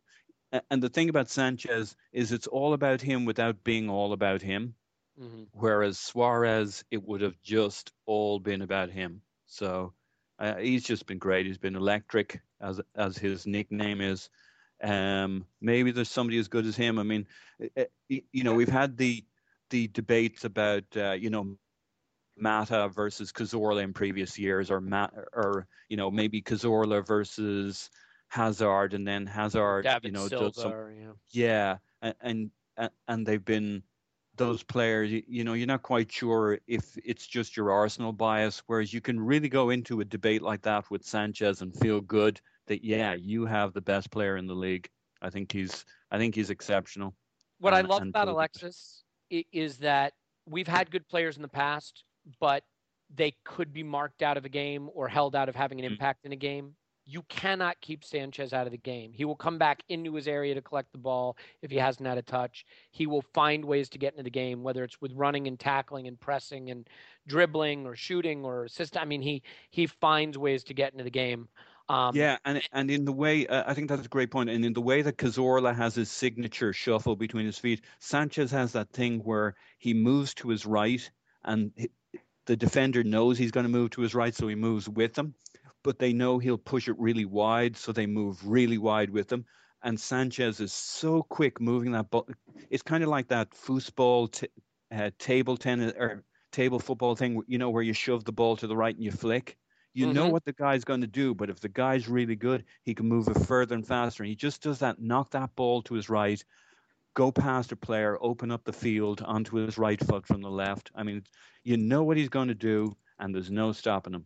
and 0.71 0.81
the 0.81 0.89
thing 0.89 1.09
about 1.09 1.29
Sanchez 1.29 1.95
is 2.13 2.31
it's 2.31 2.47
all 2.47 2.73
about 2.73 3.01
him 3.01 3.25
without 3.25 3.63
being 3.63 3.89
all 3.89 4.13
about 4.13 4.41
him. 4.41 4.75
Mm-hmm. 5.19 5.43
Whereas 5.51 5.99
Suarez, 5.99 6.83
it 6.91 7.03
would 7.03 7.21
have 7.21 7.39
just 7.41 7.91
all 8.05 8.39
been 8.39 8.61
about 8.61 8.89
him. 8.89 9.21
So 9.47 9.93
uh, 10.39 10.55
he's 10.55 10.83
just 10.83 11.05
been 11.05 11.17
great. 11.17 11.45
He's 11.45 11.57
been 11.57 11.75
electric, 11.75 12.41
as 12.61 12.79
as 12.95 13.17
his 13.17 13.45
nickname 13.45 14.01
is. 14.01 14.29
Um, 14.81 15.45
maybe 15.59 15.91
there's 15.91 16.09
somebody 16.09 16.37
as 16.37 16.47
good 16.47 16.65
as 16.65 16.77
him. 16.77 16.99
I 16.99 17.03
mean, 17.03 17.27
uh, 17.77 17.83
you 18.07 18.43
know, 18.43 18.53
we've 18.53 18.69
had 18.69 18.97
the 18.97 19.25
the 19.69 19.87
debates 19.89 20.45
about 20.45 20.85
uh, 20.95 21.11
you 21.11 21.29
know 21.29 21.57
Mata 22.37 22.89
versus 22.89 23.31
Cazorla 23.31 23.83
in 23.83 23.93
previous 23.93 24.39
years, 24.39 24.71
or 24.71 24.79
Ma- 24.79 25.09
or 25.33 25.67
you 25.89 25.97
know 25.97 26.09
maybe 26.09 26.41
Cazorla 26.41 27.05
versus 27.05 27.89
Hazard, 28.29 28.93
and 28.93 29.05
then 29.05 29.25
Hazard, 29.25 29.83
David 29.83 30.03
you 30.05 30.11
know, 30.11 30.27
Silva, 30.27 30.53
some, 30.53 30.73
yeah, 30.95 31.11
yeah, 31.31 31.77
and, 32.01 32.51
and 32.77 32.89
and 33.07 33.25
they've 33.25 33.43
been 33.43 33.83
those 34.39 34.63
players, 34.63 35.11
you, 35.11 35.21
you, 35.27 35.43
know, 35.43 35.53
you're 35.53 35.67
not 35.67 35.83
quite 35.83 36.11
sure 36.11 36.57
if 36.65 36.97
it's 37.05 37.27
just 37.27 37.55
your 37.55 37.71
Arsenal 37.71 38.11
bias, 38.11 38.63
whereas 38.65 38.91
you 38.91 39.01
can 39.01 39.19
really 39.19 39.49
go 39.49 39.69
into 39.69 40.01
a 40.01 40.05
debate 40.05 40.41
like 40.41 40.63
that 40.63 40.89
with 40.89 41.05
Sanchez 41.05 41.61
and 41.61 41.75
feel 41.75 42.01
good 42.01 42.41
that 42.65 42.83
yeah, 42.83 43.13
you 43.13 43.45
have 43.45 43.73
the 43.73 43.81
best 43.81 44.09
player 44.09 44.37
in 44.37 44.47
the 44.47 44.55
league. 44.55 44.89
I 45.21 45.29
think 45.29 45.51
he's 45.51 45.85
I 46.09 46.17
think 46.17 46.33
he's 46.33 46.49
exceptional. 46.49 47.13
What 47.59 47.73
and, 47.73 47.85
I 47.85 47.89
love 47.89 48.01
about 48.01 48.29
Alexis 48.29 49.03
is 49.29 49.77
that 49.77 50.13
we've 50.47 50.67
had 50.67 50.89
good 50.89 51.07
players 51.07 51.35
in 51.35 51.43
the 51.43 51.47
past, 51.47 52.03
but 52.39 52.63
they 53.13 53.35
could 53.43 53.73
be 53.73 53.83
marked 53.83 54.23
out 54.23 54.37
of 54.37 54.45
a 54.45 54.49
game 54.49 54.89
or 54.93 55.07
held 55.07 55.35
out 55.35 55.49
of 55.49 55.55
having 55.55 55.79
an 55.79 55.85
mm. 55.85 55.91
impact 55.91 56.25
in 56.25 56.31
a 56.31 56.37
game 56.37 56.73
you 57.09 57.23
cannot 57.23 57.81
keep 57.81 58.03
Sanchez 58.03 58.53
out 58.53 58.67
of 58.67 58.71
the 58.71 58.77
game. 58.77 59.11
He 59.13 59.25
will 59.25 59.35
come 59.35 59.57
back 59.57 59.81
into 59.89 60.13
his 60.13 60.27
area 60.27 60.53
to 60.53 60.61
collect 60.61 60.91
the 60.91 60.99
ball 60.99 61.37
if 61.63 61.71
he 61.71 61.77
hasn't 61.77 62.07
had 62.07 62.19
a 62.19 62.21
touch. 62.21 62.65
He 62.91 63.07
will 63.07 63.23
find 63.33 63.65
ways 63.65 63.89
to 63.89 63.97
get 63.97 64.13
into 64.13 64.23
the 64.23 64.29
game, 64.29 64.61
whether 64.61 64.83
it's 64.83 65.01
with 65.01 65.13
running 65.13 65.47
and 65.47 65.59
tackling 65.59 66.07
and 66.07 66.19
pressing 66.19 66.69
and 66.69 66.87
dribbling 67.27 67.87
or 67.87 67.95
shooting 67.95 68.45
or 68.45 68.65
assist. 68.65 68.95
I 68.95 69.05
mean, 69.05 69.23
he 69.23 69.41
he 69.71 69.87
finds 69.87 70.37
ways 70.37 70.63
to 70.65 70.75
get 70.75 70.91
into 70.91 71.03
the 71.03 71.09
game. 71.09 71.47
Um, 71.89 72.15
yeah, 72.15 72.37
and 72.45 72.61
and 72.71 72.91
in 72.91 73.05
the 73.05 73.11
way 73.11 73.47
uh, 73.47 73.63
I 73.65 73.73
think 73.73 73.89
that's 73.89 74.05
a 74.05 74.09
great 74.09 74.29
point, 74.29 74.51
and 74.51 74.63
in 74.63 74.73
the 74.73 74.81
way 74.81 75.01
that 75.01 75.17
Cazorla 75.17 75.75
has 75.75 75.95
his 75.95 76.11
signature 76.11 76.73
shuffle 76.73 77.15
between 77.15 77.47
his 77.47 77.57
feet, 77.57 77.81
Sanchez 77.97 78.51
has 78.51 78.73
that 78.73 78.91
thing 78.91 79.21
where 79.23 79.55
he 79.79 79.95
moves 79.95 80.35
to 80.35 80.49
his 80.49 80.67
right, 80.67 81.09
and 81.43 81.71
the 82.45 82.55
defender 82.55 83.03
knows 83.03 83.39
he's 83.39 83.51
going 83.51 83.65
to 83.65 83.71
move 83.71 83.89
to 83.91 84.01
his 84.01 84.13
right, 84.13 84.35
so 84.35 84.47
he 84.47 84.53
moves 84.53 84.87
with 84.87 85.17
him 85.17 85.33
but 85.83 85.99
they 85.99 86.13
know 86.13 86.39
he'll 86.39 86.57
push 86.57 86.87
it 86.87 86.99
really 86.99 87.25
wide, 87.25 87.77
so 87.77 87.91
they 87.91 88.05
move 88.05 88.45
really 88.47 88.77
wide 88.77 89.09
with 89.09 89.31
him. 89.31 89.45
And 89.81 89.99
Sanchez 89.99 90.59
is 90.59 90.73
so 90.73 91.23
quick 91.23 91.61
moving 91.61 91.93
that 91.93 92.09
ball. 92.09 92.27
It's 92.69 92.83
kind 92.83 93.03
of 93.03 93.09
like 93.09 93.29
that 93.29 93.51
foosball, 93.51 94.31
t- 94.31 94.49
uh, 94.93 95.11
table 95.19 95.55
tennis 95.55 95.93
or 95.97 96.23
table 96.51 96.79
football 96.79 97.15
thing, 97.15 97.41
you 97.47 97.57
know, 97.57 97.69
where 97.69 97.83
you 97.83 97.93
shove 97.93 98.25
the 98.25 98.31
ball 98.31 98.57
to 98.57 98.67
the 98.67 98.75
right 98.75 98.93
and 98.93 99.03
you 99.03 99.11
flick. 99.11 99.57
You 99.93 100.05
mm-hmm. 100.05 100.15
know 100.15 100.27
what 100.27 100.45
the 100.45 100.53
guy's 100.53 100.83
going 100.83 101.01
to 101.01 101.07
do, 101.07 101.33
but 101.33 101.49
if 101.49 101.59
the 101.59 101.69
guy's 101.69 102.07
really 102.07 102.35
good, 102.35 102.65
he 102.83 102.93
can 102.93 103.07
move 103.07 103.27
it 103.27 103.45
further 103.45 103.75
and 103.75 103.87
faster. 103.87 104.23
And 104.23 104.29
he 104.29 104.35
just 104.35 104.61
does 104.61 104.79
that, 104.79 105.01
knock 105.01 105.31
that 105.31 105.55
ball 105.55 105.81
to 105.83 105.93
his 105.93 106.09
right, 106.09 106.43
go 107.13 107.31
past 107.31 107.71
a 107.71 107.75
player, 107.75 108.17
open 108.21 108.51
up 108.51 108.63
the 108.65 108.73
field 108.73 109.21
onto 109.21 109.55
his 109.55 109.77
right 109.77 110.03
foot 110.05 110.27
from 110.27 110.41
the 110.41 110.49
left. 110.49 110.91
I 110.93 111.03
mean, 111.03 111.23
you 111.63 111.77
know 111.77 112.03
what 112.03 112.17
he's 112.17 112.29
going 112.29 112.49
to 112.49 112.55
do, 112.55 112.95
and 113.17 113.33
there's 113.33 113.49
no 113.49 113.71
stopping 113.71 114.13
him. 114.13 114.25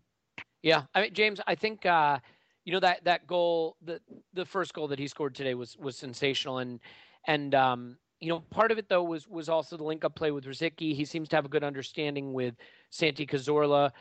Yeah, 0.64 0.84
I 0.96 1.02
mean, 1.02 1.14
James, 1.14 1.42
I 1.46 1.56
think 1.56 1.86
uh, 1.86 2.20
you 2.64 2.72
know 2.74 2.80
that 2.80 3.04
that 3.04 3.28
goal, 3.28 3.76
the 3.84 4.00
the 4.34 4.46
first 4.46 4.74
goal 4.74 4.88
that 4.88 4.98
he 4.98 5.08
scored 5.08 5.36
today 5.36 5.54
was 5.54 5.78
was 5.78 5.98
sensational, 5.98 6.60
and 6.60 6.80
and 7.28 7.54
um, 7.54 7.98
you 8.22 8.30
know 8.30 8.40
part 8.50 8.72
of 8.72 8.78
it 8.78 8.88
though 8.88 9.04
was 9.04 9.28
was 9.28 9.50
also 9.50 9.76
the 9.76 9.84
link 9.84 10.06
up 10.06 10.16
play 10.16 10.32
with 10.32 10.46
Rosicky. 10.46 10.96
He 10.96 11.04
seems 11.04 11.28
to 11.30 11.36
have 11.36 11.46
a 11.46 11.50
good 11.50 11.66
understanding 11.66 12.32
with 12.32 12.56
Santi 12.90 13.28
Cazorla. 13.28 13.92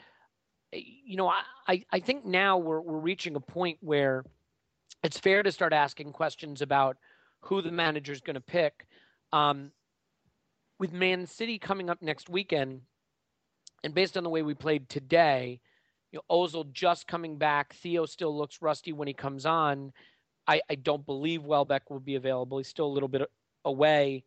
You 0.72 1.16
know, 1.16 1.28
I 1.66 1.84
I 1.92 1.98
think 1.98 2.24
now 2.24 2.58
we're 2.58 2.80
we're 2.80 2.98
reaching 3.00 3.34
a 3.34 3.40
point 3.40 3.78
where 3.80 4.24
it's 5.02 5.18
fair 5.18 5.42
to 5.42 5.50
start 5.50 5.72
asking 5.72 6.12
questions 6.12 6.62
about 6.62 6.96
who 7.40 7.60
the 7.60 7.72
manager 7.72 8.12
is 8.12 8.20
going 8.20 8.34
to 8.34 8.40
pick. 8.40 8.86
Um, 9.32 9.72
with 10.78 10.92
Man 10.92 11.26
City 11.26 11.58
coming 11.58 11.90
up 11.90 12.02
next 12.02 12.28
weekend, 12.28 12.82
and 13.82 13.94
based 13.94 14.16
on 14.16 14.22
the 14.22 14.30
way 14.30 14.42
we 14.42 14.54
played 14.54 14.88
today, 14.88 15.60
you 16.12 16.18
know, 16.18 16.36
Ozil 16.36 16.70
just 16.72 17.08
coming 17.08 17.36
back. 17.36 17.74
Theo 17.74 18.06
still 18.06 18.36
looks 18.36 18.62
rusty 18.62 18.92
when 18.92 19.08
he 19.08 19.14
comes 19.14 19.46
on. 19.46 19.92
I, 20.46 20.60
I 20.70 20.74
don't 20.74 21.04
believe 21.06 21.44
Welbeck 21.44 21.90
will 21.90 22.00
be 22.00 22.16
available. 22.16 22.58
He's 22.58 22.68
still 22.68 22.86
a 22.86 22.92
little 22.92 23.08
bit 23.08 23.22
away. 23.64 24.24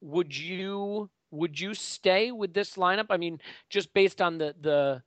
Would 0.00 0.36
you 0.36 1.10
would 1.32 1.58
you 1.58 1.74
stay 1.74 2.32
with 2.32 2.54
this 2.54 2.74
lineup? 2.74 3.06
I 3.10 3.16
mean, 3.16 3.40
just 3.68 3.92
based 3.92 4.22
on 4.22 4.38
the 4.38 4.54
the 4.60 5.02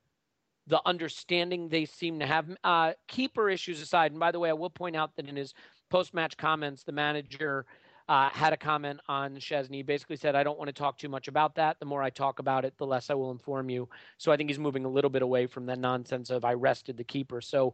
the 0.68 0.82
understanding 0.86 1.68
they 1.68 1.86
seem 1.86 2.20
to 2.20 2.26
have. 2.26 2.46
Uh, 2.64 2.94
keeper 3.08 3.50
issues 3.50 3.82
aside, 3.82 4.12
and 4.12 4.20
by 4.20 4.32
the 4.32 4.40
way, 4.40 4.50
I 4.50 4.54
will 4.54 4.70
point 4.70 4.96
out 4.96 5.16
that 5.16 5.28
in 5.28 5.36
his 5.36 5.54
post 5.90 6.14
match 6.14 6.38
comments, 6.38 6.84
the 6.84 6.92
manager 6.92 7.66
uh, 8.10 8.30
had 8.30 8.54
a 8.54 8.58
comment 8.58 9.00
on 9.08 9.36
Szczesny. 9.36 9.86
Basically 9.86 10.16
said, 10.16 10.36
I 10.36 10.44
don't 10.44 10.58
want 10.58 10.68
to 10.68 10.74
talk 10.74 10.98
too 10.98 11.10
much 11.10 11.28
about 11.28 11.56
that. 11.56 11.80
The 11.80 11.86
more 11.86 12.04
I 12.04 12.10
talk 12.10 12.40
about 12.40 12.66
it, 12.66 12.78
the 12.78 12.86
less 12.86 13.10
I 13.10 13.14
will 13.14 13.32
inform 13.32 13.70
you. 13.70 13.88
So 14.18 14.32
I 14.32 14.38
think 14.38 14.50
he's 14.50 14.60
moving 14.60 14.86
a 14.86 14.90
little 14.90 15.10
bit 15.10 15.22
away 15.22 15.48
from 15.48 15.66
that 15.68 15.80
nonsense 15.80 16.30
of 16.30 16.44
I 16.44 16.54
rested 16.54 16.98
the 16.98 17.04
keeper. 17.04 17.42
So 17.42 17.74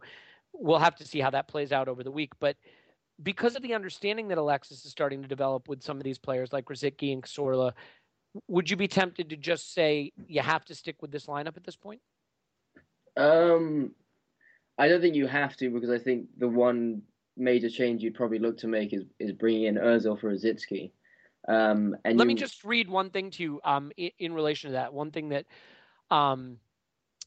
we'll 0.53 0.79
have 0.79 0.95
to 0.97 1.05
see 1.05 1.19
how 1.19 1.29
that 1.31 1.47
plays 1.47 1.71
out 1.71 1.87
over 1.87 2.03
the 2.03 2.11
week. 2.11 2.31
But 2.39 2.57
because 3.23 3.55
of 3.55 3.61
the 3.61 3.73
understanding 3.73 4.27
that 4.29 4.37
Alexis 4.37 4.85
is 4.85 4.91
starting 4.91 5.21
to 5.21 5.27
develop 5.27 5.67
with 5.67 5.83
some 5.83 5.97
of 5.97 6.03
these 6.03 6.19
players 6.19 6.53
like 6.53 6.65
Rosicky 6.65 7.11
and 7.11 7.23
Cazorla, 7.23 7.73
would 8.47 8.69
you 8.69 8.77
be 8.77 8.87
tempted 8.87 9.29
to 9.29 9.35
just 9.35 9.73
say 9.73 10.11
you 10.27 10.41
have 10.41 10.63
to 10.65 10.75
stick 10.75 11.01
with 11.01 11.11
this 11.11 11.25
lineup 11.25 11.57
at 11.57 11.63
this 11.63 11.75
point? 11.75 12.01
Um, 13.17 13.91
I 14.77 14.87
don't 14.87 15.01
think 15.01 15.15
you 15.15 15.27
have 15.27 15.57
to 15.57 15.69
because 15.69 15.89
I 15.89 15.97
think 15.97 16.27
the 16.37 16.47
one 16.47 17.01
major 17.39 17.69
change 17.69 18.03
you'd 18.03 18.15
probably 18.15 18.39
look 18.39 18.57
to 18.59 18.67
make 18.67 18.93
is, 18.93 19.03
is 19.19 19.31
bringing 19.31 19.63
in 19.63 19.75
Özil 19.75 20.19
for 20.19 20.31
Rosicky. 20.31 20.91
Um, 21.47 21.95
and 22.05 22.17
let 22.17 22.25
you, 22.25 22.27
me 22.27 22.33
just 22.35 22.63
read 22.63 22.89
one 22.89 23.09
thing 23.09 23.31
to 23.31 23.43
you 23.43 23.61
um, 23.63 23.91
in, 23.97 24.11
in, 24.19 24.33
relation 24.33 24.69
to 24.69 24.73
that. 24.73 24.93
One 24.93 25.11
thing 25.11 25.29
that 25.29 25.45
um, 26.11 26.57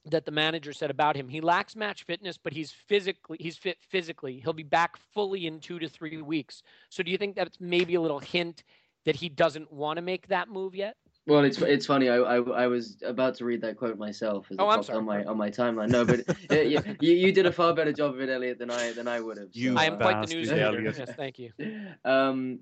that 0.06 0.24
the 0.24 0.30
manager 0.30 0.72
said 0.72 0.90
about 0.90 1.16
him: 1.16 1.28
he 1.28 1.40
lacks 1.40 1.74
match 1.74 2.04
fitness, 2.04 2.38
but 2.38 2.52
he's 2.52 2.70
physically 2.70 3.38
he's 3.40 3.56
fit 3.56 3.78
physically. 3.80 4.40
He'll 4.40 4.52
be 4.52 4.62
back 4.62 4.96
fully 5.14 5.46
in 5.46 5.60
two 5.60 5.78
to 5.78 5.88
three 5.88 6.20
weeks. 6.20 6.62
So, 6.90 7.02
do 7.02 7.10
you 7.10 7.16
think 7.16 7.34
that's 7.34 7.58
maybe 7.58 7.94
a 7.94 8.00
little 8.00 8.20
hint 8.20 8.64
that 9.06 9.16
he 9.16 9.28
doesn't 9.28 9.72
want 9.72 9.96
to 9.96 10.02
make 10.02 10.28
that 10.28 10.48
move 10.48 10.74
yet? 10.74 10.96
Well, 11.26 11.44
it's 11.44 11.58
it's 11.62 11.86
funny. 11.86 12.08
I, 12.08 12.16
I, 12.16 12.36
I 12.36 12.66
was 12.66 12.96
about 13.04 13.36
to 13.36 13.44
read 13.44 13.60
that 13.60 13.76
quote 13.76 13.96
myself 13.96 14.46
as 14.50 14.56
oh, 14.58 14.68
I'm 14.68 14.82
sorry. 14.82 14.98
on 14.98 15.04
my 15.04 15.24
on 15.24 15.36
my 15.36 15.50
timeline. 15.50 15.88
No, 15.88 16.04
but 16.04 16.20
you, 16.50 16.80
you, 17.00 17.14
you 17.14 17.32
did 17.32 17.46
a 17.46 17.52
far 17.52 17.74
better 17.74 17.92
job 17.92 18.14
of 18.14 18.20
it, 18.20 18.28
Elliot, 18.28 18.58
than 18.58 18.70
I 18.70 18.92
than 18.92 19.06
I 19.06 19.20
would 19.20 19.38
have. 19.38 19.48
So, 19.52 19.60
you 19.60 19.76
I 19.76 19.84
am 19.84 19.98
quite 19.98 20.26
the 20.26 20.34
news 20.34 20.50
editor. 20.50 20.66
Elliot. 20.66 20.96
Yes, 20.98 21.10
thank 21.16 21.38
you. 21.38 21.52
Um, 22.04 22.60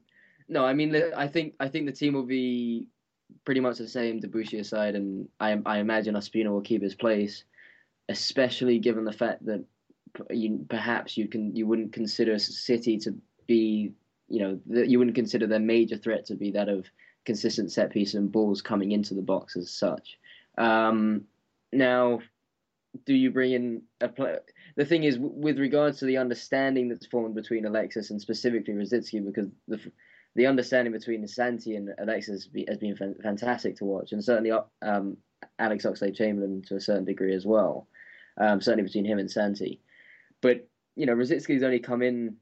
no, 0.49 0.65
I 0.65 0.75
mean, 0.75 0.95
I 1.17 1.29
think 1.29 1.55
I 1.61 1.69
think 1.69 1.87
the 1.87 1.93
team 1.93 2.13
will 2.13 2.27
be 2.27 2.89
pretty 3.45 3.61
much 3.61 3.79
the 3.79 3.89
same, 3.89 4.21
Debuchy 4.21 4.61
aside, 4.61 4.95
and 4.95 5.29
I 5.39 5.59
I 5.65 5.79
imagine 5.79 6.15
Ospina 6.15 6.51
will 6.51 6.61
keep 6.61 6.83
his 6.83 6.95
place, 6.95 7.45
especially 8.09 8.79
given 8.79 9.05
the 9.05 9.13
fact 9.13 9.47
that 9.47 9.65
you, 10.29 10.67
perhaps 10.69 11.17
you 11.17 11.29
can 11.29 11.55
you 11.57 11.67
wouldn't 11.67 11.93
consider 11.93 12.39
City 12.39 12.99
to 12.99 13.15
be 13.47 13.93
you 14.29 14.41
know 14.41 14.61
that 14.67 14.89
you 14.89 14.99
wouldn't 14.99 15.15
consider 15.15 15.47
their 15.47 15.61
major 15.61 15.97
threat 15.97 16.27
to 16.27 16.35
be 16.35 16.51
that 16.51 16.69
of 16.69 16.85
consistent 17.25 17.73
set 17.73 17.91
piece 17.91 18.15
and 18.15 18.33
balls 18.33 18.63
coming 18.63 18.93
into 18.93 19.15
the 19.15 19.23
box 19.23 19.57
as 19.57 19.71
such. 19.71 20.19
Um, 20.59 21.25
now, 21.73 22.21
do 23.07 23.15
you 23.15 23.31
bring 23.31 23.53
in 23.53 23.83
a 24.01 24.09
player? 24.09 24.41
The 24.77 24.85
thing 24.85 25.05
is, 25.05 25.19
with 25.19 25.59
regards 25.59 25.99
to 25.99 26.07
the 26.07 26.17
understanding 26.17 26.89
that's 26.89 27.07
formed 27.07 27.35
between 27.35 27.67
Alexis 27.67 28.11
and 28.11 28.21
specifically 28.21 28.75
Rosicky, 28.75 29.25
because 29.25 29.49
the 29.69 29.81
the 30.37 30.47
understanding 30.47 30.93
between 30.93 31.27
Santi 31.27 31.75
and 31.75 31.91
Alexis 31.99 32.49
has 32.69 32.79
been 32.79 32.97
fantastic 33.23 33.77
to 33.77 33.85
watch, 33.85 34.13
and 34.13 34.25
certainly 34.25 34.53
um, 34.83 35.17
Alex 35.59 35.85
Oxlade 35.85 36.17
Chamberlain 36.17 36.63
to 36.69 36.77
a 36.77 36.81
certain 36.81 37.05
degree 37.05 37.35
as 37.35 37.45
well. 37.45 37.89
Um, 38.37 38.61
certainly 38.61 38.85
between 38.85 39.05
him 39.05 39.19
and 39.19 39.31
Santi, 39.31 39.81
but 40.41 40.67
you 40.97 41.07
know 41.07 41.15
Rosicky's 41.15 41.63
only 41.63 41.81
come 41.81 42.03
in 42.03 42.37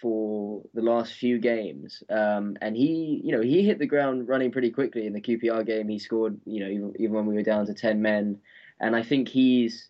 for 0.00 0.62
the 0.74 0.82
last 0.82 1.12
few 1.14 1.38
games, 1.38 2.02
um, 2.10 2.56
and 2.60 2.76
he, 2.76 3.20
you 3.24 3.32
know, 3.32 3.40
he 3.40 3.62
hit 3.62 3.78
the 3.78 3.86
ground 3.86 4.28
running 4.28 4.50
pretty 4.52 4.70
quickly 4.70 5.06
in 5.06 5.12
the 5.12 5.20
QPR 5.20 5.66
game. 5.66 5.88
He 5.88 5.98
scored, 5.98 6.40
you 6.44 6.60
know, 6.60 6.92
even, 6.98 7.14
when 7.14 7.26
we 7.26 7.34
were 7.34 7.42
down 7.42 7.66
to 7.66 7.74
ten 7.74 8.00
men, 8.02 8.40
and 8.80 8.96
I 8.96 9.02
think 9.02 9.28
he's 9.28 9.88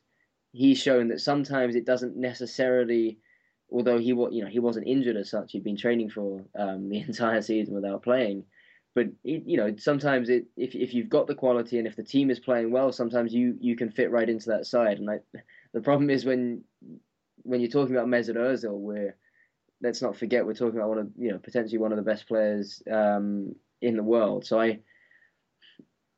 he's 0.53 0.79
shown 0.79 1.09
that 1.09 1.21
sometimes 1.21 1.77
it 1.77 1.87
doesn't 1.87 2.17
necessarily, 2.17 3.19
although 3.71 3.99
he 3.99 4.09
you 4.09 4.43
know, 4.43 4.49
he 4.51 4.59
wasn't 4.59 4.89
injured 4.89 5.17
as 5.17 5.31
such. 5.31 5.53
He'd 5.53 5.65
been 5.65 5.77
training 5.77 6.11
for 6.11 6.45
um, 6.59 6.89
the 6.91 7.01
entire 7.01 7.43
season 7.43 7.75
without 7.75 8.03
playing, 8.03 8.45
but 8.95 9.07
you 9.23 9.57
know, 9.57 9.75
sometimes 9.79 10.29
it 10.29 10.47
if 10.57 10.75
if 10.75 10.93
you've 10.93 11.09
got 11.09 11.29
the 11.29 11.35
quality 11.35 11.79
and 11.79 11.87
if 11.87 11.97
the 11.97 12.03
team 12.03 12.31
is 12.31 12.41
playing 12.41 12.73
well, 12.73 12.93
sometimes 12.93 13.33
you 13.33 13.57
you 13.61 13.77
can 13.77 13.91
fit 13.91 14.11
right 14.11 14.29
into 14.29 14.51
that 14.51 14.67
side. 14.67 14.99
And 14.99 15.09
I, 15.11 15.19
the 15.73 15.81
problem 15.81 16.11
is 16.11 16.25
when 16.25 16.65
when 17.43 17.61
you're 17.61 17.71
talking 17.71 17.95
about 17.95 18.09
Mesut 18.09 18.37
Ozil, 18.37 18.79
where 18.79 19.17
let's 19.83 20.03
not 20.03 20.17
forget 20.17 20.45
we're 20.45 20.55
talking 20.55 20.79
about 20.79 20.89
one 20.89 20.99
of 20.99 21.11
you 21.17 21.33
know 21.33 21.39
potentially 21.39 21.79
one 21.79 21.93
of 21.93 21.97
the 21.97 22.03
best 22.03 22.27
players 22.29 22.83
um, 22.91 23.55
in 23.81 23.97
the 23.97 24.03
world. 24.03 24.47
So 24.47 24.61
I, 24.61 24.81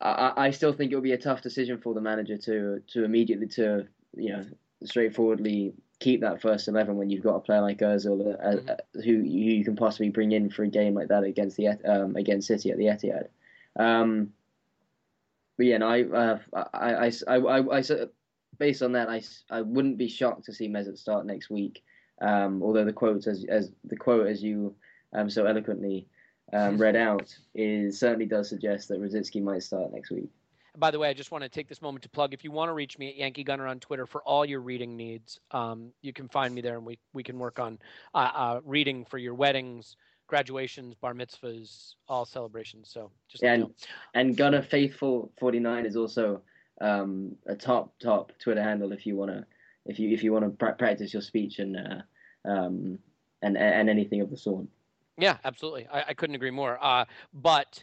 I, 0.01 0.33
I 0.37 0.51
still 0.51 0.73
think 0.73 0.93
it 0.93 0.95
will 0.95 1.03
be 1.03 1.13
a 1.13 1.19
tough 1.19 1.43
decision 1.43 1.79
for 1.79 1.95
the 1.95 2.01
manager 2.01 2.37
to 2.39 2.83
to 2.93 3.05
immediately 3.05 3.49
to 3.49 3.87
you 4.17 4.33
know 4.33 4.45
straightforwardly 4.85 5.75
keep 6.01 6.21
that 6.23 6.43
first 6.43 6.67
eleven 6.69 6.97
when 6.97 7.11
you've 7.11 7.23
got 7.23 7.37
a 7.37 7.41
player 7.41 7.61
like 7.61 7.79
Özil 7.79 8.35
uh, 8.35 8.47
mm-hmm. 8.47 8.69
uh, 8.69 9.03
who 9.03 9.13
you 9.13 9.65
can 9.65 9.77
possibly 9.77 10.11
bring 10.11 10.33
in 10.33 10.51
for 10.51 10.65
a 10.65 10.69
game 10.69 10.95
like 10.95 11.09
that 11.09 11.25
against 11.25 11.57
the 11.57 11.69
um, 11.69 12.17
against 12.17 12.49
City 12.49 12.71
at 12.71 12.79
the 12.79 12.87
Etihad. 12.87 13.29
Um, 13.77 14.33
but 15.57 15.67
yeah, 15.67 15.79
no, 15.79 15.89
I, 15.89 16.03
uh, 16.03 16.39
I, 16.53 16.93
I, 16.93 17.13
I, 17.29 17.37
I, 17.37 17.79
I, 17.79 17.83
based 18.59 18.83
on 18.83 18.93
that, 18.93 19.09
I, 19.09 19.23
I 19.51 19.61
wouldn't 19.63 19.99
be 19.99 20.09
shocked 20.09 20.47
to 20.47 20.53
see 20.53 20.69
Mesut 20.69 20.99
start 20.99 21.27
next 21.27 21.51
week. 21.51 21.83
Um, 22.23 22.63
although 22.63 22.85
the 22.85 22.93
quote, 22.93 23.27
as, 23.27 23.45
as 23.49 23.73
the 23.85 23.97
quote 23.97 24.29
as 24.29 24.43
you 24.43 24.75
um, 25.13 25.29
so 25.29 25.45
eloquently 25.45 26.07
um, 26.53 26.79
read 26.79 26.97
out, 27.09 27.37
is 27.55 27.99
certainly 27.99 28.27
does 28.27 28.49
suggest 28.49 28.89
that 28.89 29.01
Rosicky 29.01 29.43
might 29.43 29.63
start 29.63 29.93
next 29.93 30.11
week. 30.11 30.31
By 30.79 30.91
the 30.91 30.99
way, 30.99 31.11
I 31.11 31.13
just 31.13 31.31
want 31.31 31.43
to 31.45 31.51
take 31.51 31.69
this 31.69 31.83
moment 31.83 32.03
to 32.05 32.09
plug. 32.09 32.33
If 32.33 32.45
you 32.45 32.51
want 32.51 32.71
to 32.71 32.73
reach 32.73 32.99
me 32.99 33.09
at 33.11 33.17
Yankee 33.17 33.45
Gunner 33.45 33.67
on 33.67 33.79
Twitter 33.79 34.07
for 34.07 34.23
all 34.23 34.45
your 34.45 34.61
reading 34.61 34.97
needs, 34.97 35.39
um, 35.51 35.93
you 36.01 36.15
can 36.15 36.29
find 36.29 36.55
me 36.55 36.63
there, 36.63 36.79
and 36.79 36.87
we 36.87 36.99
we 37.13 37.23
can 37.23 37.39
work 37.39 37.59
on 37.59 37.79
uh, 38.15 38.31
uh, 38.35 38.61
reading 38.65 39.05
for 39.05 39.19
your 39.19 39.35
weddings, 39.35 39.97
graduations, 40.29 40.95
bar 40.95 41.13
mitzvahs, 41.13 41.97
all 42.09 42.25
celebrations. 42.25 42.89
So 42.91 43.11
just 43.29 43.43
and 43.43 43.63
know. 43.63 43.71
and 44.15 44.35
Gunner 44.35 44.63
Faithful 44.63 45.31
forty 45.39 45.59
nine 45.59 45.85
is 45.85 45.95
also 45.95 46.41
um, 46.81 47.37
a 47.47 47.55
top 47.55 47.93
top 47.99 48.33
Twitter 48.39 48.63
handle 48.63 48.93
if 48.93 49.05
you 49.05 49.15
want 49.15 49.31
to 49.31 49.45
if 49.85 49.99
you 49.99 50.11
if 50.11 50.23
you 50.23 50.33
want 50.33 50.45
to 50.45 50.51
pra- 50.51 50.75
practice 50.75 51.13
your 51.13 51.23
speech 51.23 51.59
and 51.59 51.77
uh, 51.77 52.03
um, 52.45 52.99
and 53.43 53.57
and 53.57 53.89
anything 53.89 54.21
of 54.21 54.31
the 54.31 54.37
sort. 54.37 54.67
Yeah, 55.19 55.37
absolutely. 55.45 55.87
I, 55.93 56.05
I 56.09 56.15
couldn't 56.15 56.37
agree 56.37 56.51
more. 56.51 56.79
Uh, 56.83 57.05
but 57.33 57.83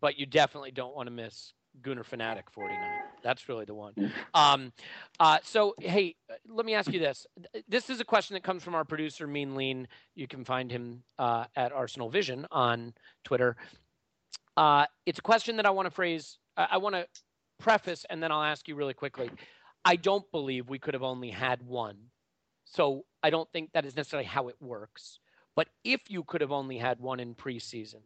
but 0.00 0.18
you 0.18 0.26
definitely 0.26 0.70
don't 0.70 0.94
want 0.94 1.06
to 1.06 1.10
miss 1.10 1.52
Gooner 1.82 2.04
Fanatic 2.04 2.50
49. 2.50 2.78
That's 3.22 3.48
really 3.48 3.64
the 3.64 3.74
one. 3.74 3.92
Mm. 3.94 4.12
Um, 4.34 4.72
uh, 5.20 5.38
so, 5.42 5.74
hey, 5.80 6.16
let 6.48 6.66
me 6.66 6.74
ask 6.74 6.92
you 6.92 7.00
this. 7.00 7.26
This 7.68 7.90
is 7.90 8.00
a 8.00 8.04
question 8.04 8.34
that 8.34 8.42
comes 8.42 8.62
from 8.62 8.74
our 8.74 8.84
producer, 8.84 9.26
Mean 9.26 9.54
Lean. 9.54 9.88
You 10.14 10.26
can 10.28 10.44
find 10.44 10.70
him 10.70 11.02
uh, 11.18 11.44
at 11.56 11.72
Arsenal 11.72 12.10
Vision 12.10 12.46
on 12.50 12.94
Twitter. 13.24 13.56
Uh, 14.56 14.86
it's 15.04 15.18
a 15.18 15.22
question 15.22 15.56
that 15.56 15.66
I 15.66 15.70
want 15.70 15.86
to 15.86 15.90
phrase, 15.90 16.38
I, 16.56 16.68
I 16.72 16.76
want 16.78 16.94
to 16.94 17.06
preface, 17.58 18.06
and 18.08 18.22
then 18.22 18.32
I'll 18.32 18.42
ask 18.42 18.68
you 18.68 18.74
really 18.74 18.94
quickly. 18.94 19.30
I 19.84 19.96
don't 19.96 20.30
believe 20.32 20.68
we 20.68 20.78
could 20.78 20.94
have 20.94 21.02
only 21.02 21.30
had 21.30 21.62
one 21.62 21.96
so 22.66 23.04
I 23.22 23.30
don't 23.30 23.50
think 23.52 23.72
that 23.72 23.86
is 23.86 23.96
necessarily 23.96 24.26
how 24.26 24.48
it 24.48 24.56
works. 24.60 25.20
But 25.54 25.68
if 25.84 26.02
you 26.10 26.22
could 26.24 26.42
have 26.42 26.52
only 26.52 26.76
had 26.76 27.00
one 27.00 27.20
in 27.20 27.34
preseason, 27.34 28.02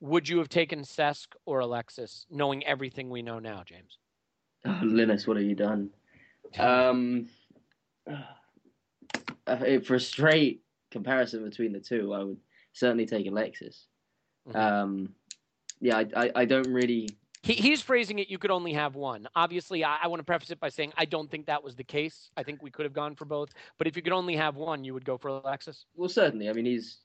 would 0.00 0.28
you 0.28 0.38
have 0.38 0.48
taken 0.48 0.80
Cesc 0.82 1.26
or 1.44 1.60
Alexis, 1.60 2.26
knowing 2.30 2.64
everything 2.64 3.10
we 3.10 3.22
know 3.22 3.38
now, 3.38 3.64
James? 3.66 3.98
Oh, 4.64 4.78
Linus, 4.82 5.26
what 5.26 5.36
have 5.36 5.46
you 5.46 5.56
done? 5.56 5.90
Um, 6.58 7.28
for 9.46 9.94
a 9.94 10.00
straight 10.00 10.62
comparison 10.90 11.44
between 11.44 11.72
the 11.72 11.78
two, 11.78 12.12
I 12.12 12.24
would 12.24 12.38
certainly 12.72 13.06
take 13.06 13.28
Alexis. 13.28 13.86
Mm-hmm. 14.48 14.58
Um, 14.58 15.14
yeah, 15.80 15.98
I, 15.98 16.06
I, 16.16 16.30
I, 16.34 16.44
don't 16.44 16.66
really, 16.66 17.08
he, 17.42 17.54
he's 17.54 17.80
phrasing 17.80 18.18
it 18.18 18.28
you 18.28 18.38
could 18.38 18.50
only 18.50 18.72
have 18.72 18.94
one. 18.94 19.28
Obviously 19.34 19.84
I, 19.84 19.98
I, 20.02 20.08
want 20.08 20.20
to 20.20 20.24
preface 20.24 20.50
it 20.50 20.60
by 20.60 20.68
saying 20.68 20.92
i 20.96 21.04
don't 21.04 21.30
think 21.30 21.46
that 21.46 21.62
was 21.62 21.74
the 21.74 21.84
case. 21.84 22.30
I 22.36 22.42
think 22.42 22.62
we 22.62 22.70
could 22.70 22.84
have 22.84 22.92
gone 22.92 23.14
for 23.14 23.24
both. 23.24 23.50
But 23.78 23.86
if 23.86 23.96
you 23.96 24.02
could 24.02 24.12
only 24.12 24.36
have 24.36 24.56
one 24.56 24.84
you 24.84 24.94
would 24.94 25.04
go 25.04 25.16
for 25.16 25.28
alexis. 25.28 25.86
Well 25.94 26.08
certainly. 26.08 26.48
I 26.48 26.52
mean 26.52 26.66
he's 26.66 26.98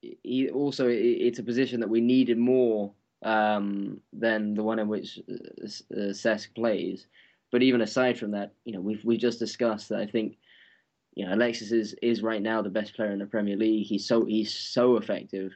he 0.00 0.50
also 0.50 0.88
it's 0.88 1.38
a 1.38 1.42
position 1.42 1.80
that 1.80 1.88
we 1.88 2.00
needed 2.00 2.38
more 2.38 2.92
um, 3.24 4.00
than 4.12 4.54
the 4.54 4.62
one 4.62 4.78
in 4.78 4.88
which 4.88 5.18
uh, 5.28 6.00
uh 6.00 6.38
plays. 6.54 7.06
But 7.50 7.62
even 7.62 7.80
aside 7.80 8.18
from 8.18 8.32
that 8.32 8.52
you 8.64 8.72
know 8.72 8.80
we've 8.80 9.04
we 9.04 9.16
just 9.16 9.38
discussed 9.38 9.88
that 9.88 10.00
i 10.00 10.06
think 10.06 10.36
you 11.14 11.24
know 11.24 11.34
alexis 11.34 11.72
is 11.72 11.94
is 12.02 12.22
right 12.22 12.42
now 12.42 12.60
the 12.60 12.68
best 12.68 12.94
player 12.94 13.10
in 13.10 13.18
the 13.18 13.26
premier 13.26 13.56
league. 13.56 13.86
He's 13.86 14.06
so 14.06 14.26
he's 14.26 14.54
so 14.54 14.96
effective 14.96 15.52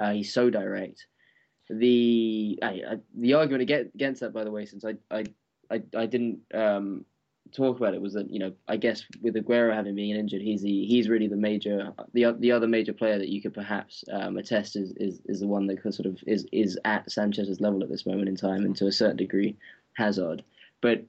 uh, 0.00 0.12
he's 0.12 0.32
so 0.32 0.48
direct 0.48 1.06
the 1.70 2.58
I, 2.62 2.66
I, 2.66 2.96
the 3.16 3.34
argument 3.34 3.70
against 3.94 4.20
that, 4.20 4.32
by 4.32 4.44
the 4.44 4.50
way, 4.50 4.66
since 4.66 4.84
I 4.84 4.94
I 5.10 5.24
I, 5.70 5.82
I 5.96 6.06
didn't 6.06 6.40
um, 6.52 7.04
talk 7.52 7.78
about 7.78 7.94
it, 7.94 8.02
was 8.02 8.14
that 8.14 8.30
you 8.30 8.38
know 8.38 8.52
I 8.68 8.76
guess 8.76 9.04
with 9.22 9.34
Aguero 9.34 9.74
having 9.74 9.94
been 9.94 10.16
injured, 10.16 10.42
he's 10.42 10.62
the 10.62 10.84
he's 10.86 11.08
really 11.08 11.28
the 11.28 11.36
major 11.36 11.92
the 12.12 12.32
the 12.38 12.52
other 12.52 12.66
major 12.66 12.92
player 12.92 13.18
that 13.18 13.28
you 13.28 13.40
could 13.40 13.54
perhaps 13.54 14.04
um, 14.12 14.36
attest 14.36 14.76
is, 14.76 14.92
is 14.96 15.20
is 15.26 15.40
the 15.40 15.46
one 15.46 15.66
that 15.66 15.82
sort 15.94 16.06
of 16.06 16.18
is 16.26 16.46
is 16.52 16.78
at 16.84 17.10
Sanchez's 17.10 17.60
level 17.60 17.82
at 17.82 17.88
this 17.88 18.06
moment 18.06 18.28
in 18.28 18.36
time, 18.36 18.64
and 18.64 18.76
to 18.76 18.86
a 18.86 18.92
certain 18.92 19.16
degree, 19.16 19.56
Hazard. 19.94 20.44
But 20.80 21.04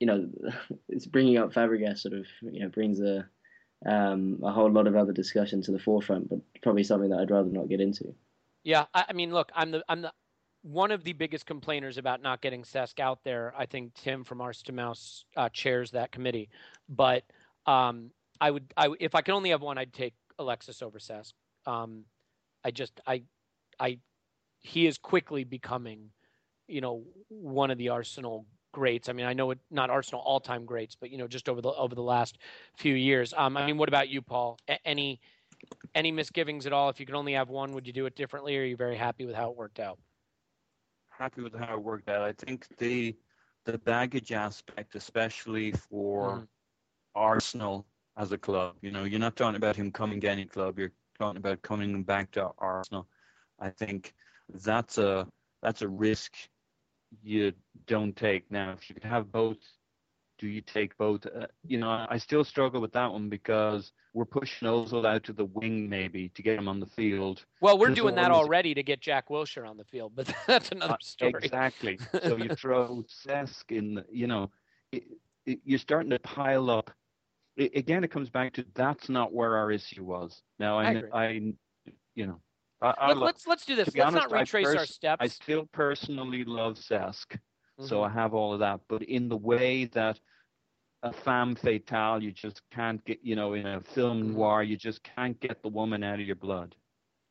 you 0.00 0.06
know, 0.06 0.28
it's 0.88 1.06
bringing 1.06 1.38
up 1.38 1.52
Fabregas 1.52 2.00
sort 2.00 2.14
of 2.14 2.26
you 2.42 2.60
know 2.60 2.68
brings 2.68 3.00
a 3.00 3.26
um, 3.86 4.38
a 4.42 4.52
whole 4.52 4.70
lot 4.70 4.86
of 4.86 4.96
other 4.96 5.12
discussion 5.12 5.62
to 5.62 5.72
the 5.72 5.78
forefront, 5.78 6.28
but 6.28 6.38
probably 6.62 6.84
something 6.84 7.10
that 7.10 7.18
I'd 7.18 7.30
rather 7.30 7.50
not 7.50 7.68
get 7.68 7.80
into. 7.80 8.14
Yeah, 8.64 8.84
I, 8.94 9.06
I 9.08 9.12
mean, 9.12 9.32
look, 9.32 9.50
I'm 9.54 9.70
the 9.70 9.84
I'm 9.88 10.02
the 10.02 10.12
one 10.62 10.92
of 10.92 11.02
the 11.02 11.12
biggest 11.12 11.44
complainers 11.46 11.98
about 11.98 12.22
not 12.22 12.40
getting 12.40 12.62
Cesc 12.62 13.00
out 13.00 13.24
there. 13.24 13.52
I 13.58 13.66
think 13.66 13.94
Tim 13.94 14.22
from 14.24 14.40
Arse 14.40 14.62
to 14.62 14.72
Mouse 14.72 15.24
uh, 15.36 15.48
chairs 15.48 15.90
that 15.90 16.12
committee, 16.12 16.48
but 16.88 17.24
um, 17.66 18.10
I 18.40 18.50
would 18.50 18.72
I 18.76 18.88
if 19.00 19.14
I 19.14 19.22
could 19.22 19.34
only 19.34 19.50
have 19.50 19.62
one, 19.62 19.78
I'd 19.78 19.92
take 19.92 20.14
Alexis 20.38 20.82
over 20.82 20.98
Cesc. 20.98 21.32
Um, 21.66 22.04
I 22.64 22.70
just 22.70 23.00
I 23.06 23.22
I 23.80 23.98
he 24.60 24.86
is 24.86 24.98
quickly 24.98 25.44
becoming, 25.44 26.10
you 26.68 26.80
know, 26.80 27.02
one 27.28 27.70
of 27.70 27.78
the 27.78 27.88
Arsenal 27.88 28.46
greats. 28.72 29.08
I 29.08 29.12
mean, 29.12 29.26
I 29.26 29.32
know 29.32 29.50
it 29.50 29.58
not 29.70 29.90
Arsenal 29.90 30.22
all-time 30.22 30.64
greats, 30.64 30.96
but 30.98 31.10
you 31.10 31.18
know, 31.18 31.26
just 31.26 31.48
over 31.48 31.60
the 31.60 31.70
over 31.70 31.94
the 31.94 32.02
last 32.02 32.38
few 32.76 32.94
years. 32.94 33.34
Um, 33.36 33.56
I 33.56 33.66
mean, 33.66 33.78
what 33.78 33.88
about 33.88 34.08
you, 34.08 34.22
Paul? 34.22 34.58
A- 34.68 34.86
any 34.86 35.20
any 35.94 36.10
misgivings 36.10 36.66
at 36.66 36.72
all? 36.72 36.88
If 36.88 37.00
you 37.00 37.06
could 37.06 37.14
only 37.14 37.34
have 37.34 37.48
one, 37.48 37.72
would 37.72 37.86
you 37.86 37.92
do 37.92 38.06
it 38.06 38.16
differently, 38.16 38.56
or 38.56 38.62
are 38.62 38.64
you 38.64 38.76
very 38.76 38.96
happy 38.96 39.26
with 39.26 39.34
how 39.34 39.50
it 39.50 39.56
worked 39.56 39.80
out? 39.80 39.98
Happy 41.10 41.42
with 41.42 41.54
how 41.54 41.74
it 41.74 41.82
worked 41.82 42.08
out. 42.08 42.22
I 42.22 42.32
think 42.32 42.66
the 42.78 43.16
the 43.64 43.78
baggage 43.78 44.32
aspect, 44.32 44.96
especially 44.96 45.72
for 45.72 46.38
mm. 46.38 46.46
Arsenal 47.14 47.86
as 48.16 48.32
a 48.32 48.38
club, 48.38 48.74
you 48.82 48.90
know, 48.90 49.04
you're 49.04 49.20
not 49.20 49.36
talking 49.36 49.56
about 49.56 49.76
him 49.76 49.92
coming 49.92 50.20
to 50.20 50.28
any 50.28 50.44
club. 50.44 50.78
You're 50.78 50.92
talking 51.18 51.38
about 51.38 51.62
coming 51.62 52.02
back 52.02 52.32
to 52.32 52.50
Arsenal. 52.58 53.06
I 53.60 53.70
think 53.70 54.14
that's 54.64 54.98
a 54.98 55.26
that's 55.62 55.82
a 55.82 55.88
risk 55.88 56.34
you 57.22 57.52
don't 57.86 58.16
take. 58.16 58.50
Now, 58.50 58.72
if 58.72 58.88
you 58.88 58.94
could 58.94 59.04
have 59.04 59.30
both 59.30 59.58
do 60.42 60.48
you 60.48 60.60
take 60.60 60.98
both? 60.98 61.24
Uh, 61.24 61.46
you 61.64 61.78
know, 61.78 62.04
I 62.10 62.18
still 62.18 62.42
struggle 62.42 62.80
with 62.80 62.92
that 62.94 63.12
one 63.12 63.28
because 63.28 63.92
we're 64.12 64.24
pushing 64.24 64.66
Ozil 64.66 65.06
out 65.06 65.22
to 65.24 65.32
the 65.32 65.44
wing 65.44 65.88
maybe 65.88 66.30
to 66.30 66.42
get 66.42 66.58
him 66.58 66.66
on 66.66 66.80
the 66.80 66.86
field. 66.86 67.44
Well, 67.60 67.78
we're 67.78 67.94
doing 67.94 68.16
that 68.16 68.32
already 68.32 68.74
to 68.74 68.82
get 68.82 69.00
Jack 69.00 69.28
Wilshere 69.28 69.68
on 69.68 69.76
the 69.76 69.84
field, 69.84 70.14
but 70.16 70.34
that's 70.48 70.72
another 70.72 70.94
uh, 70.94 70.96
story. 71.00 71.34
Exactly. 71.44 71.96
so 72.24 72.36
you 72.36 72.56
throw 72.56 73.04
Cesc 73.24 73.70
in, 73.70 74.02
you 74.10 74.26
know, 74.26 74.50
it, 74.90 75.04
it, 75.46 75.60
you're 75.64 75.78
starting 75.78 76.10
to 76.10 76.18
pile 76.18 76.68
up. 76.70 76.90
It, 77.56 77.76
again, 77.76 78.02
it 78.02 78.10
comes 78.10 78.28
back 78.28 78.54
to 78.54 78.64
that's 78.74 79.08
not 79.08 79.32
where 79.32 79.56
our 79.56 79.70
issue 79.70 80.02
was. 80.02 80.42
Now, 80.58 80.80
I, 80.80 81.04
I, 81.12 81.24
I 81.24 81.28
you 82.16 82.26
know, 82.26 82.40
I, 82.80 83.12
Let, 83.12 83.16
us 83.16 83.22
let's, 83.22 83.46
let's 83.46 83.64
do 83.64 83.76
this. 83.76 83.94
Let's 83.94 84.08
honest, 84.08 84.28
not 84.28 84.40
retrace 84.40 84.66
pers- 84.66 84.76
our 84.76 84.86
steps. 84.86 85.18
I 85.20 85.28
still 85.28 85.68
personally 85.72 86.42
love 86.42 86.74
Cesc, 86.74 87.38
mm-hmm. 87.82 87.88
so 87.88 88.02
I 88.02 88.08
have 88.08 88.34
all 88.34 88.52
of 88.52 88.60
that. 88.60 88.80
But 88.88 89.02
in 89.02 89.28
the 89.28 89.36
way 89.36 89.86
that 89.86 90.18
a 91.02 91.12
femme 91.12 91.54
fatale. 91.54 92.22
You 92.22 92.30
just 92.30 92.62
can't 92.70 93.04
get, 93.04 93.18
you 93.22 93.36
know, 93.36 93.54
in 93.54 93.66
a 93.66 93.80
film 93.80 94.22
mm-hmm. 94.22 94.34
noir, 94.34 94.62
you 94.62 94.76
just 94.76 95.02
can't 95.02 95.38
get 95.40 95.62
the 95.62 95.68
woman 95.68 96.02
out 96.02 96.20
of 96.20 96.26
your 96.26 96.36
blood. 96.36 96.74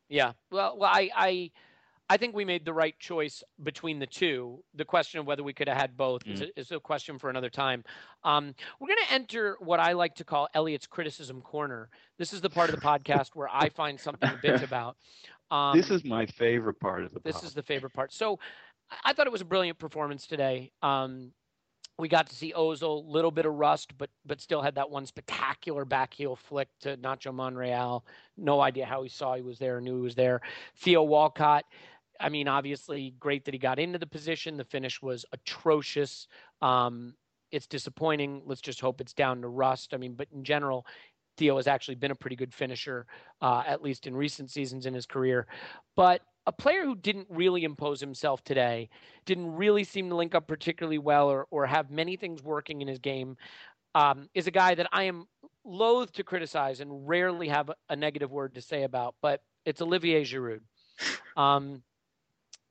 Yeah. 0.09 0.33
Well, 0.51 0.77
well, 0.77 0.91
I, 0.93 1.09
I, 1.15 1.51
I 2.09 2.17
think 2.17 2.35
we 2.35 2.43
made 2.43 2.65
the 2.65 2.73
right 2.73 2.97
choice 2.99 3.41
between 3.63 3.99
the 3.99 4.05
two. 4.05 4.61
The 4.75 4.83
question 4.83 5.21
of 5.21 5.25
whether 5.25 5.43
we 5.43 5.53
could 5.53 5.69
have 5.69 5.77
had 5.77 5.95
both 5.95 6.23
mm-hmm. 6.23 6.33
is, 6.33 6.41
a, 6.41 6.59
is, 6.59 6.71
a, 6.71 6.79
question 6.79 7.17
for 7.17 7.29
another 7.29 7.49
time. 7.49 7.85
Um, 8.25 8.53
we're 8.79 8.89
going 8.89 9.05
to 9.07 9.13
enter 9.13 9.55
what 9.59 9.79
I 9.79 9.93
like 9.93 10.15
to 10.15 10.25
call 10.25 10.49
Elliot's 10.53 10.87
criticism 10.87 11.41
corner. 11.41 11.89
This 12.17 12.33
is 12.33 12.41
the 12.41 12.49
part 12.49 12.69
of 12.69 12.75
the 12.75 12.81
podcast 12.81 13.29
where 13.33 13.47
I 13.49 13.69
find 13.69 13.97
something 13.97 14.29
to 14.29 14.35
bitch 14.35 14.63
about. 14.65 14.97
Um, 15.49 15.77
this 15.77 15.89
is 15.89 16.03
my 16.03 16.25
favorite 16.25 16.79
part 16.79 17.03
of 17.03 17.13
the. 17.13 17.21
This 17.23 17.43
is 17.43 17.53
the 17.53 17.63
favorite 17.63 17.93
part. 17.93 18.13
So, 18.13 18.39
I 19.03 19.13
thought 19.13 19.27
it 19.27 19.31
was 19.31 19.41
a 19.41 19.45
brilliant 19.45 19.79
performance 19.79 20.27
today. 20.27 20.71
Um, 20.81 21.31
we 21.97 22.07
got 22.07 22.27
to 22.27 22.35
see 22.35 22.53
Ozil, 22.53 23.05
little 23.07 23.31
bit 23.31 23.45
of 23.45 23.53
rust, 23.53 23.97
but 23.97 24.09
but 24.25 24.41
still 24.41 24.61
had 24.61 24.75
that 24.75 24.89
one 24.89 25.05
spectacular 25.05 25.85
back 25.85 26.13
heel 26.13 26.35
flick 26.35 26.67
to 26.81 26.97
Nacho 26.97 27.33
Monreal. 27.33 28.05
No 28.37 28.59
idea 28.59 28.85
how 28.85 29.03
he 29.03 29.09
saw 29.09 29.35
he 29.35 29.41
was 29.41 29.59
there, 29.59 29.79
knew 29.79 29.97
he 29.97 30.01
was 30.01 30.15
there. 30.15 30.41
Theo 30.77 31.03
Walcott, 31.03 31.65
I 32.19 32.29
mean, 32.29 32.47
obviously 32.47 33.13
great 33.19 33.45
that 33.45 33.53
he 33.53 33.59
got 33.59 33.79
into 33.79 33.99
the 33.99 34.07
position. 34.07 34.57
The 34.57 34.63
finish 34.63 35.01
was 35.01 35.25
atrocious. 35.31 36.27
Um, 36.61 37.15
it's 37.51 37.67
disappointing. 37.67 38.41
Let's 38.45 38.61
just 38.61 38.79
hope 38.79 39.01
it's 39.01 39.13
down 39.13 39.41
to 39.41 39.47
rust. 39.47 39.93
I 39.93 39.97
mean, 39.97 40.13
but 40.13 40.27
in 40.33 40.43
general, 40.43 40.85
Theo 41.37 41.57
has 41.57 41.67
actually 41.67 41.95
been 41.95 42.11
a 42.11 42.15
pretty 42.15 42.35
good 42.35 42.53
finisher, 42.53 43.05
uh, 43.41 43.63
at 43.67 43.81
least 43.81 44.07
in 44.07 44.15
recent 44.15 44.49
seasons 44.49 44.85
in 44.85 44.93
his 44.93 45.05
career. 45.05 45.47
But 45.95 46.21
a 46.47 46.51
player 46.51 46.83
who 46.83 46.95
didn't 46.95 47.27
really 47.29 47.63
impose 47.63 47.99
himself 47.99 48.43
today, 48.43 48.89
didn't 49.25 49.53
really 49.53 49.83
seem 49.83 50.09
to 50.09 50.15
link 50.15 50.33
up 50.33 50.47
particularly 50.47 50.97
well 50.97 51.29
or, 51.29 51.47
or 51.51 51.65
have 51.65 51.91
many 51.91 52.15
things 52.15 52.41
working 52.43 52.81
in 52.81 52.87
his 52.87 52.99
game, 52.99 53.37
um, 53.93 54.29
is 54.33 54.47
a 54.47 54.51
guy 54.51 54.75
that 54.75 54.87
I 54.91 55.03
am 55.03 55.27
loath 55.63 56.11
to 56.13 56.23
criticize 56.23 56.79
and 56.79 57.07
rarely 57.07 57.47
have 57.49 57.69
a 57.89 57.95
negative 57.95 58.31
word 58.31 58.55
to 58.55 58.61
say 58.61 58.83
about, 58.83 59.15
but 59.21 59.43
it's 59.65 59.81
Olivier 59.81 60.23
Giroud. 60.23 60.61
Um, 61.37 61.83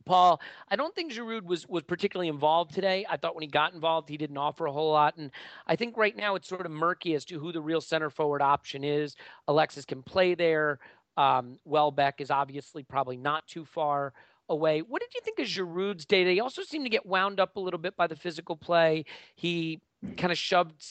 Paul, 0.05 0.41
I 0.69 0.77
don't 0.77 0.95
think 0.95 1.13
Giroud 1.13 1.45
was 1.45 1.69
was 1.69 1.83
particularly 1.83 2.29
involved 2.29 2.75
today. 2.75 3.07
I 3.09 3.17
thought 3.17 3.35
when 3.35 3.43
he 3.43 3.49
got 3.49 3.75
involved, 3.75 4.09
he 4.09 4.17
didn't 4.17 4.37
offer 4.37 4.67
a 4.67 4.73
whole 4.73 4.91
lot, 4.91 5.17
and 5.17 5.31
I 5.67 5.77
think 5.77 5.97
right 5.97 6.17
now 6.17 6.35
it's 6.35 6.49
sort 6.49 6.67
of 6.67 6.73
murky 6.73 7.15
as 7.15 7.25
to 7.27 7.39
who 7.39 7.53
the 7.53 7.61
real 7.61 7.81
center 7.81 8.11
forward 8.11 8.43
option 8.43 8.83
is. 8.83 9.15
Alexis 9.47 9.85
can 9.85 10.03
play 10.03 10.35
there. 10.35 10.79
Um, 11.21 11.59
Welbeck 11.67 12.23
is 12.23 12.31
obviously 12.31 12.83
probably 12.83 13.19
not 13.19 13.47
too 13.47 13.67
far 13.67 14.15
away. 14.49 14.81
What 14.81 15.03
did 15.03 15.13
you 15.15 15.21
think 15.23 15.39
of 15.39 15.47
Giroud's 15.47 16.07
day? 16.07 16.25
He 16.25 16.41
also 16.41 16.63
seemed 16.63 16.87
to 16.87 16.91
get 16.91 17.05
wound 17.05 17.39
up 17.39 17.57
a 17.57 17.61
little 17.61 17.79
bit 17.79 17.95
by 17.95 18.07
the 18.07 18.17
physical 18.17 18.57
play. 18.57 19.05
He 19.37 19.83
kind 20.17 20.33
of 20.33 20.39
shoved 20.39 20.83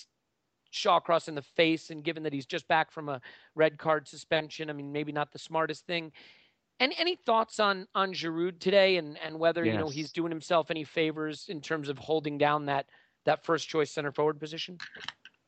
Shawcross 0.72 1.30
in 1.30 1.34
the 1.34 1.42
face, 1.42 1.90
and 1.90 2.04
given 2.04 2.22
that 2.24 2.34
he's 2.34 2.46
just 2.46 2.68
back 2.68 2.92
from 2.92 3.10
a 3.10 3.20
red 3.56 3.80
card 3.80 4.08
suspension, 4.08 4.70
I 4.70 4.74
mean, 4.74 4.92
maybe 4.92 5.12
not 5.12 5.32
the 5.32 5.40
smartest 5.40 5.88
thing. 5.88 6.12
Any 6.80 6.96
any 7.00 7.16
thoughts 7.16 7.60
on 7.60 7.88
on 7.96 8.14
Giroud 8.14 8.60
today, 8.60 8.98
and 8.98 9.18
and 9.18 9.40
whether 9.40 9.66
yes. 9.66 9.74
you 9.74 9.80
know 9.80 9.90
he's 9.90 10.12
doing 10.12 10.32
himself 10.32 10.70
any 10.70 10.84
favors 10.84 11.48
in 11.50 11.60
terms 11.60 11.90
of 11.90 11.98
holding 11.98 12.38
down 12.38 12.68
that 12.68 12.86
that 13.26 13.44
first 13.44 13.68
choice 13.68 13.90
center 13.90 14.12
forward 14.12 14.40
position? 14.40 14.78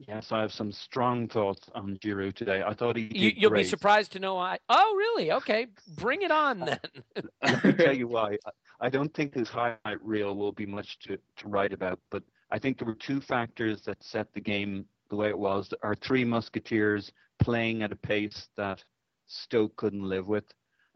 Yes, 0.07 0.31
I 0.31 0.41
have 0.41 0.51
some 0.51 0.71
strong 0.71 1.27
thoughts 1.27 1.69
on 1.75 1.97
Giroud 1.97 2.35
today. 2.35 2.63
I 2.65 2.73
thought 2.73 2.95
he. 2.95 3.11
You, 3.13 3.49
will 3.49 3.57
be 3.57 3.63
surprised 3.63 4.11
to 4.13 4.19
know 4.19 4.37
I. 4.37 4.57
Oh, 4.67 4.95
really? 4.97 5.31
Okay, 5.31 5.67
bring 5.95 6.23
it 6.23 6.31
on 6.31 6.59
then. 6.59 6.79
Let 7.43 7.63
me 7.63 7.73
tell 7.73 7.95
you 7.95 8.07
why. 8.07 8.37
I 8.79 8.89
don't 8.89 9.13
think 9.13 9.35
his 9.35 9.47
highlight 9.47 10.01
reel 10.01 10.35
will 10.35 10.53
be 10.53 10.65
much 10.65 10.97
to, 10.99 11.17
to 11.37 11.47
write 11.47 11.71
about, 11.71 11.99
but 12.09 12.23
I 12.49 12.57
think 12.57 12.79
there 12.79 12.87
were 12.87 12.95
two 12.95 13.21
factors 13.21 13.81
that 13.81 14.03
set 14.03 14.33
the 14.33 14.41
game 14.41 14.85
the 15.09 15.15
way 15.15 15.29
it 15.29 15.37
was. 15.37 15.71
Our 15.83 15.93
three 15.93 16.25
musketeers 16.25 17.11
playing 17.39 17.83
at 17.83 17.91
a 17.91 17.95
pace 17.95 18.49
that 18.57 18.83
Stoke 19.27 19.75
couldn't 19.75 20.03
live 20.03 20.27
with, 20.27 20.45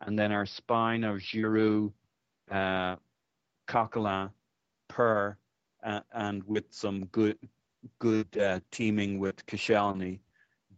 and 0.02 0.18
then 0.18 0.32
our 0.32 0.48
spine 0.48 1.04
of 1.04 1.18
Giroud, 1.18 1.92
uh, 2.50 2.96
Coquelin, 3.68 4.32
Per, 4.88 5.38
uh, 5.86 6.00
and 6.14 6.44
with 6.46 6.66
some 6.72 7.06
good 7.06 7.38
good 8.00 8.38
uh, 8.38 8.60
teaming 8.72 9.20
with 9.20 9.46
Koscielny, 9.46 10.20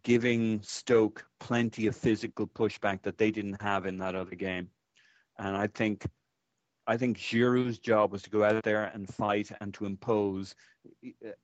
giving 0.03 0.61
Stoke 0.61 1.25
plenty 1.39 1.87
of 1.87 1.95
physical 1.95 2.47
pushback 2.47 3.01
that 3.03 3.17
they 3.17 3.31
didn't 3.31 3.61
have 3.61 3.85
in 3.85 3.97
that 3.99 4.15
other 4.15 4.35
game. 4.35 4.69
And 5.37 5.55
I 5.55 5.67
think 5.67 6.05
I 6.87 6.95
think 6.95 7.17
Giroud's 7.17 7.79
job 7.79 8.13
was 8.13 8.21
to 8.23 8.29
go 8.29 8.45
out 8.45 8.63
there 8.63 8.85
and 8.93 9.13
fight 9.13 9.51
and 9.59 9.73
to 9.73 9.85
impose. 9.85 10.55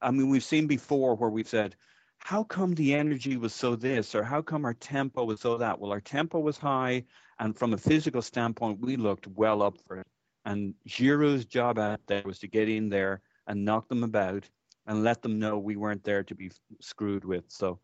I 0.01 0.09
mean, 0.09 0.30
we've 0.30 0.43
seen 0.43 0.68
before 0.68 1.16
where 1.16 1.30
we've 1.30 1.47
said, 1.47 1.76
how 2.20 2.45
come 2.45 2.74
the 2.74 2.93
energy 2.93 3.36
was 3.36 3.53
so 3.53 3.76
this 3.76 4.16
or 4.16 4.24
how 4.24 4.41
come 4.41 4.64
our 4.64 4.74
tempo 4.74 5.26
was 5.26 5.41
so 5.41 5.57
that? 5.57 5.78
Well, 5.78 5.91
our 5.91 5.99
tempo 5.99 6.39
was 6.39 6.57
high, 6.57 7.03
and 7.39 7.57
from 7.57 7.74
a 7.74 7.78
physical 7.78 8.22
standpoint, 8.22 8.80
we 8.80 8.95
looked 8.95 9.28
well 9.28 9.61
up 9.61 9.78
for 9.86 9.97
it. 9.97 10.07
And 10.45 10.74
Giroud's 10.88 11.43
job 11.43 11.78
out 11.78 11.99
there 12.07 12.24
was 12.26 12.39
to 12.39 12.47
get 12.47 12.70
in 12.70 12.88
there 12.88 13.22
and 13.47 13.66
knock 13.66 13.89
them 13.89 14.03
about 14.03 14.49
and 14.86 15.03
let 15.03 15.21
them 15.21 15.39
know 15.39 15.57
we 15.57 15.75
weren't 15.75 16.03
there 16.03 16.23
to 16.23 16.36
be 16.36 16.51
screwed 16.81 17.25
with. 17.25 17.45
So 17.47 17.79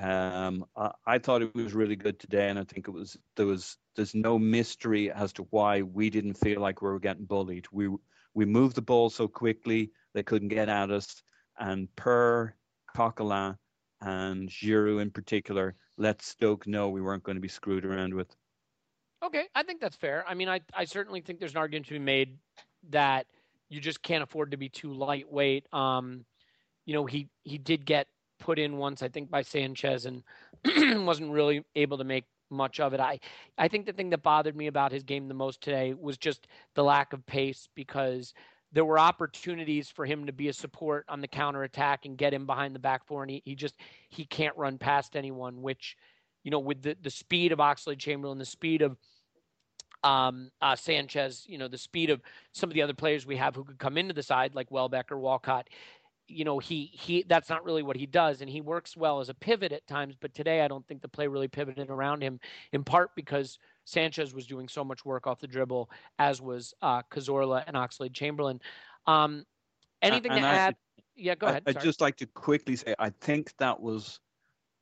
um, 0.00 0.64
I, 0.76 0.90
I, 1.06 1.18
thought 1.18 1.42
it 1.42 1.54
was 1.54 1.74
really 1.74 1.96
good 1.96 2.20
today, 2.20 2.48
and 2.48 2.58
I 2.58 2.64
think 2.64 2.86
it 2.86 2.92
was 2.92 3.16
there 3.36 3.46
was 3.46 3.76
there's 3.96 4.14
no 4.14 4.38
mystery 4.38 5.10
as 5.10 5.32
to 5.34 5.46
why 5.50 5.82
we 5.82 6.08
didn't 6.10 6.34
feel 6.34 6.60
like 6.60 6.80
we 6.80 6.88
were 6.88 7.00
getting 7.00 7.24
bullied. 7.24 7.66
We 7.72 7.88
we 8.34 8.44
moved 8.44 8.76
the 8.76 8.82
ball 8.82 9.10
so 9.10 9.26
quickly 9.26 9.90
they 10.14 10.22
couldn't 10.22 10.48
get 10.48 10.68
at 10.68 10.90
us, 10.90 11.22
and 11.58 11.88
Per 11.96 12.54
Coquelin 12.96 13.56
and 14.00 14.48
Giroud 14.48 15.02
in 15.02 15.10
particular 15.10 15.74
let 15.96 16.22
Stoke 16.22 16.68
know 16.68 16.88
we 16.88 17.02
weren't 17.02 17.24
going 17.24 17.36
to 17.36 17.42
be 17.42 17.48
screwed 17.48 17.84
around 17.84 18.14
with. 18.14 18.28
Okay, 19.24 19.46
I 19.56 19.64
think 19.64 19.80
that's 19.80 19.96
fair. 19.96 20.24
I 20.28 20.34
mean, 20.34 20.48
I 20.48 20.60
I 20.74 20.84
certainly 20.84 21.22
think 21.22 21.40
there's 21.40 21.52
an 21.52 21.58
argument 21.58 21.86
to 21.86 21.94
be 21.94 21.98
made 21.98 22.38
that 22.90 23.26
you 23.68 23.80
just 23.80 24.02
can't 24.02 24.22
afford 24.22 24.50
to 24.50 24.56
be 24.56 24.68
too 24.68 24.92
lightweight. 24.92 25.72
Um, 25.72 26.24
you 26.86 26.94
know, 26.94 27.06
he 27.06 27.28
he 27.44 27.58
did 27.58 27.84
get 27.84 28.06
put 28.38 28.58
in 28.58 28.76
once, 28.76 29.02
I 29.02 29.08
think, 29.08 29.30
by 29.30 29.42
Sanchez, 29.42 30.06
and 30.06 30.22
wasn't 31.06 31.32
really 31.32 31.64
able 31.76 31.98
to 31.98 32.04
make 32.04 32.24
much 32.50 32.80
of 32.80 32.94
it. 32.94 33.00
I 33.00 33.20
I 33.58 33.68
think 33.68 33.86
the 33.86 33.92
thing 33.92 34.10
that 34.10 34.22
bothered 34.22 34.56
me 34.56 34.66
about 34.66 34.92
his 34.92 35.02
game 35.02 35.28
the 35.28 35.34
most 35.34 35.60
today 35.60 35.94
was 35.94 36.16
just 36.16 36.46
the 36.74 36.84
lack 36.84 37.12
of 37.12 37.26
pace 37.26 37.68
because 37.74 38.32
there 38.72 38.84
were 38.84 38.98
opportunities 38.98 39.88
for 39.88 40.04
him 40.04 40.26
to 40.26 40.32
be 40.32 40.48
a 40.48 40.52
support 40.52 41.06
on 41.08 41.20
the 41.20 41.28
counter 41.28 41.62
attack 41.62 42.04
and 42.04 42.18
get 42.18 42.34
him 42.34 42.46
behind 42.46 42.74
the 42.74 42.80
back 42.80 43.06
four, 43.06 43.22
and 43.22 43.30
he, 43.30 43.42
he 43.44 43.54
just 43.54 43.74
he 44.08 44.24
can't 44.24 44.56
run 44.56 44.78
past 44.78 45.16
anyone, 45.16 45.62
which 45.62 45.96
you 46.44 46.50
know, 46.50 46.58
with 46.58 46.82
the, 46.82 46.96
the 47.02 47.10
speed 47.10 47.52
of 47.52 47.58
Oxlade 47.58 47.98
Chamberlain, 47.98 48.38
the 48.38 48.44
speed 48.46 48.80
of 48.80 48.96
um, 50.04 50.50
uh, 50.60 50.76
Sanchez, 50.76 51.44
you 51.46 51.58
know, 51.58 51.68
the 51.68 51.78
speed 51.78 52.10
of 52.10 52.20
some 52.52 52.70
of 52.70 52.74
the 52.74 52.82
other 52.82 52.94
players 52.94 53.26
we 53.26 53.36
have 53.36 53.54
who 53.54 53.64
could 53.64 53.78
come 53.78 53.98
into 53.98 54.14
the 54.14 54.22
side, 54.22 54.54
like 54.54 54.70
Welbeck 54.70 55.10
or 55.10 55.18
Walcott, 55.18 55.68
you 56.28 56.44
know, 56.44 56.58
he 56.58 56.90
he 56.92 57.24
that's 57.26 57.48
not 57.48 57.64
really 57.64 57.82
what 57.82 57.96
he 57.96 58.06
does, 58.06 58.42
and 58.42 58.50
he 58.50 58.60
works 58.60 58.96
well 58.96 59.20
as 59.20 59.30
a 59.30 59.34
pivot 59.34 59.72
at 59.72 59.86
times. 59.86 60.14
But 60.20 60.34
today, 60.34 60.60
I 60.60 60.68
don't 60.68 60.86
think 60.86 61.00
the 61.00 61.08
play 61.08 61.26
really 61.26 61.48
pivoted 61.48 61.88
around 61.90 62.22
him, 62.22 62.38
in 62.72 62.84
part 62.84 63.10
because 63.16 63.58
Sanchez 63.84 64.34
was 64.34 64.46
doing 64.46 64.68
so 64.68 64.84
much 64.84 65.04
work 65.04 65.26
off 65.26 65.40
the 65.40 65.46
dribble, 65.46 65.90
as 66.18 66.42
was 66.42 66.74
uh, 66.82 67.02
Cazorla 67.10 67.64
and 67.66 67.76
Oxlade 67.76 68.12
Chamberlain. 68.12 68.60
Um, 69.06 69.44
anything 70.02 70.32
and 70.32 70.42
to 70.42 70.46
I, 70.46 70.54
add? 70.54 70.76
Yeah, 71.16 71.34
go 71.34 71.46
ahead. 71.46 71.62
I'd 71.66 71.80
just 71.80 72.00
like 72.00 72.16
to 72.18 72.26
quickly 72.26 72.76
say 72.76 72.94
I 72.98 73.10
think 73.10 73.54
that 73.58 73.80
was 73.80 74.20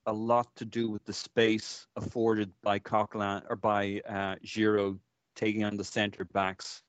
a 0.06 0.12
lot 0.12 0.54
to 0.56 0.64
do 0.64 0.90
with 0.90 1.04
the 1.04 1.12
space 1.12 1.86
afforded 1.96 2.52
by 2.62 2.78
Coquelin 2.78 3.42
or 3.48 3.56
by 3.56 4.00
uh, 4.08 4.36
Giroud 4.44 4.98
taking 5.36 5.64
on 5.64 5.76
the 5.76 5.84
centre 5.84 6.24
backs 6.24 6.82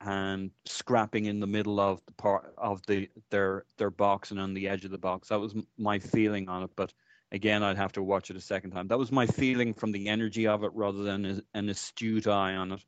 and 0.00 0.50
scrapping 0.64 1.26
in 1.26 1.40
the 1.40 1.46
middle 1.46 1.80
of 1.80 2.00
the 2.06 2.12
part 2.12 2.54
of 2.56 2.80
the 2.86 3.08
their 3.30 3.64
their 3.76 3.90
box 3.90 4.30
and 4.30 4.40
on 4.40 4.54
the 4.54 4.68
edge 4.68 4.84
of 4.84 4.90
the 4.90 4.98
box. 4.98 5.28
That 5.28 5.40
was 5.40 5.54
my 5.76 5.98
feeling 5.98 6.48
on 6.48 6.62
it, 6.62 6.70
but 6.76 6.92
again, 7.32 7.62
I'd 7.62 7.76
have 7.76 7.92
to 7.92 8.02
watch 8.02 8.30
it 8.30 8.36
a 8.36 8.40
second 8.40 8.70
time. 8.70 8.88
That 8.88 8.98
was 8.98 9.12
my 9.12 9.26
feeling 9.26 9.74
from 9.74 9.92
the 9.92 10.08
energy 10.08 10.46
of 10.46 10.64
it, 10.64 10.70
rather 10.74 11.02
than 11.02 11.42
an 11.54 11.68
astute 11.68 12.26
eye 12.26 12.54
on 12.54 12.72
it. 12.72 12.84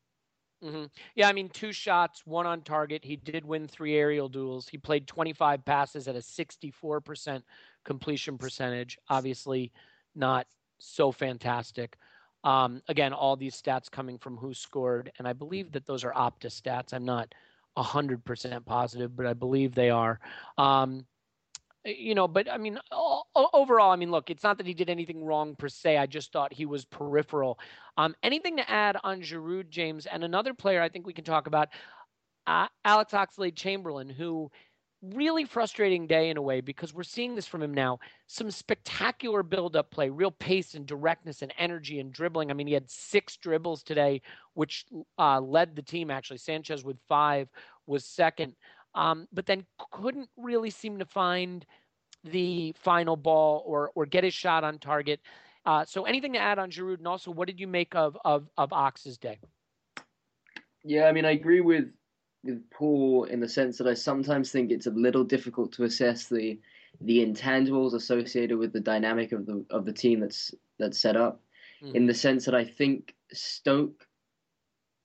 Mm-hmm. 0.64 0.84
Yeah, 1.14 1.28
I 1.28 1.32
mean, 1.32 1.48
two 1.48 1.72
shots, 1.72 2.26
one 2.26 2.46
on 2.46 2.60
target. 2.60 3.02
He 3.04 3.16
did 3.16 3.46
win 3.46 3.66
three 3.66 3.96
aerial 3.96 4.28
duels. 4.28 4.68
He 4.68 4.76
played 4.76 5.06
25 5.06 5.64
passes 5.64 6.06
at 6.06 6.16
a 6.16 6.18
64% 6.18 7.42
completion 7.84 8.36
percentage. 8.36 8.98
Obviously, 9.08 9.72
not 10.14 10.46
so 10.78 11.12
fantastic. 11.12 11.96
Um, 12.44 12.82
again, 12.88 13.12
all 13.12 13.36
these 13.36 13.60
stats 13.60 13.90
coming 13.90 14.18
from 14.18 14.36
who 14.36 14.54
scored, 14.54 15.12
and 15.18 15.28
I 15.28 15.32
believe 15.32 15.72
that 15.72 15.86
those 15.86 16.04
are 16.04 16.12
Opta 16.12 16.46
stats. 16.46 16.94
I'm 16.94 17.04
not 17.04 17.34
100% 17.76 18.64
positive, 18.64 19.14
but 19.16 19.26
I 19.26 19.34
believe 19.34 19.74
they 19.74 19.90
are. 19.90 20.18
Um, 20.58 21.06
you 21.84 22.14
know, 22.14 22.28
but 22.28 22.50
I 22.50 22.58
mean, 22.58 22.78
overall, 23.34 23.90
I 23.90 23.96
mean, 23.96 24.10
look, 24.10 24.28
it's 24.28 24.42
not 24.42 24.58
that 24.58 24.66
he 24.66 24.74
did 24.74 24.90
anything 24.90 25.24
wrong 25.24 25.56
per 25.56 25.68
se. 25.68 25.96
I 25.96 26.06
just 26.06 26.32
thought 26.32 26.52
he 26.52 26.66
was 26.66 26.84
peripheral. 26.84 27.58
Um, 27.96 28.14
anything 28.22 28.56
to 28.58 28.70
add 28.70 28.98
on 29.02 29.22
Giroud, 29.22 29.70
James, 29.70 30.06
and 30.06 30.22
another 30.22 30.52
player 30.52 30.82
I 30.82 30.90
think 30.90 31.06
we 31.06 31.14
can 31.14 31.24
talk 31.24 31.46
about, 31.46 31.68
uh, 32.46 32.66
Alex 32.84 33.12
Oxlade 33.12 33.56
Chamberlain, 33.56 34.10
who 34.10 34.50
really 35.02 35.44
frustrating 35.44 36.06
day 36.06 36.28
in 36.28 36.36
a 36.36 36.42
way 36.42 36.60
because 36.60 36.92
we're 36.92 37.02
seeing 37.02 37.34
this 37.34 37.46
from 37.46 37.62
him 37.62 37.72
now. 37.72 37.98
Some 38.26 38.50
spectacular 38.50 39.42
build-up 39.42 39.90
play, 39.90 40.10
real 40.10 40.30
pace 40.30 40.74
and 40.74 40.86
directness 40.86 41.42
and 41.42 41.52
energy 41.58 42.00
and 42.00 42.12
dribbling. 42.12 42.50
I 42.50 42.54
mean, 42.54 42.66
he 42.66 42.74
had 42.74 42.90
six 42.90 43.36
dribbles 43.36 43.82
today, 43.82 44.20
which 44.54 44.84
uh, 45.18 45.40
led 45.40 45.74
the 45.74 45.82
team. 45.82 46.10
Actually, 46.10 46.38
Sanchez 46.38 46.84
with 46.84 46.98
five 47.08 47.48
was 47.86 48.04
second, 48.04 48.54
um, 48.94 49.26
but 49.32 49.46
then 49.46 49.64
couldn't 49.90 50.28
really 50.36 50.70
seem 50.70 50.98
to 50.98 51.06
find 51.06 51.64
the 52.24 52.74
final 52.78 53.16
ball 53.16 53.62
or 53.66 53.90
or 53.94 54.04
get 54.04 54.24
his 54.24 54.34
shot 54.34 54.64
on 54.64 54.78
target. 54.78 55.20
Uh, 55.64 55.84
so, 55.84 56.04
anything 56.04 56.32
to 56.34 56.38
add 56.38 56.58
on 56.58 56.70
Giroud, 56.70 56.98
and 56.98 57.08
also, 57.08 57.30
what 57.30 57.46
did 57.46 57.58
you 57.58 57.66
make 57.66 57.94
of 57.94 58.16
of 58.24 58.48
of 58.58 58.72
Ox's 58.72 59.16
day? 59.16 59.38
Yeah, 60.84 61.06
I 61.06 61.12
mean, 61.12 61.24
I 61.24 61.30
agree 61.32 61.60
with 61.60 61.88
with 62.42 62.68
Paul 62.70 63.24
in 63.24 63.40
the 63.40 63.48
sense 63.48 63.78
that 63.78 63.86
I 63.86 63.94
sometimes 63.94 64.50
think 64.50 64.70
it's 64.70 64.86
a 64.86 64.90
little 64.90 65.24
difficult 65.24 65.72
to 65.72 65.84
assess 65.84 66.26
the 66.26 66.58
the 67.00 67.24
intangibles 67.24 67.94
associated 67.94 68.58
with 68.58 68.72
the 68.72 68.80
dynamic 68.80 69.32
of 69.32 69.46
the 69.46 69.64
of 69.70 69.84
the 69.84 69.92
team 69.92 70.20
that's 70.20 70.54
that's 70.78 70.98
set 70.98 71.16
up. 71.16 71.42
Mm. 71.82 71.94
In 71.94 72.06
the 72.06 72.14
sense 72.14 72.44
that 72.46 72.54
I 72.54 72.64
think 72.64 73.14
Stoke 73.32 74.06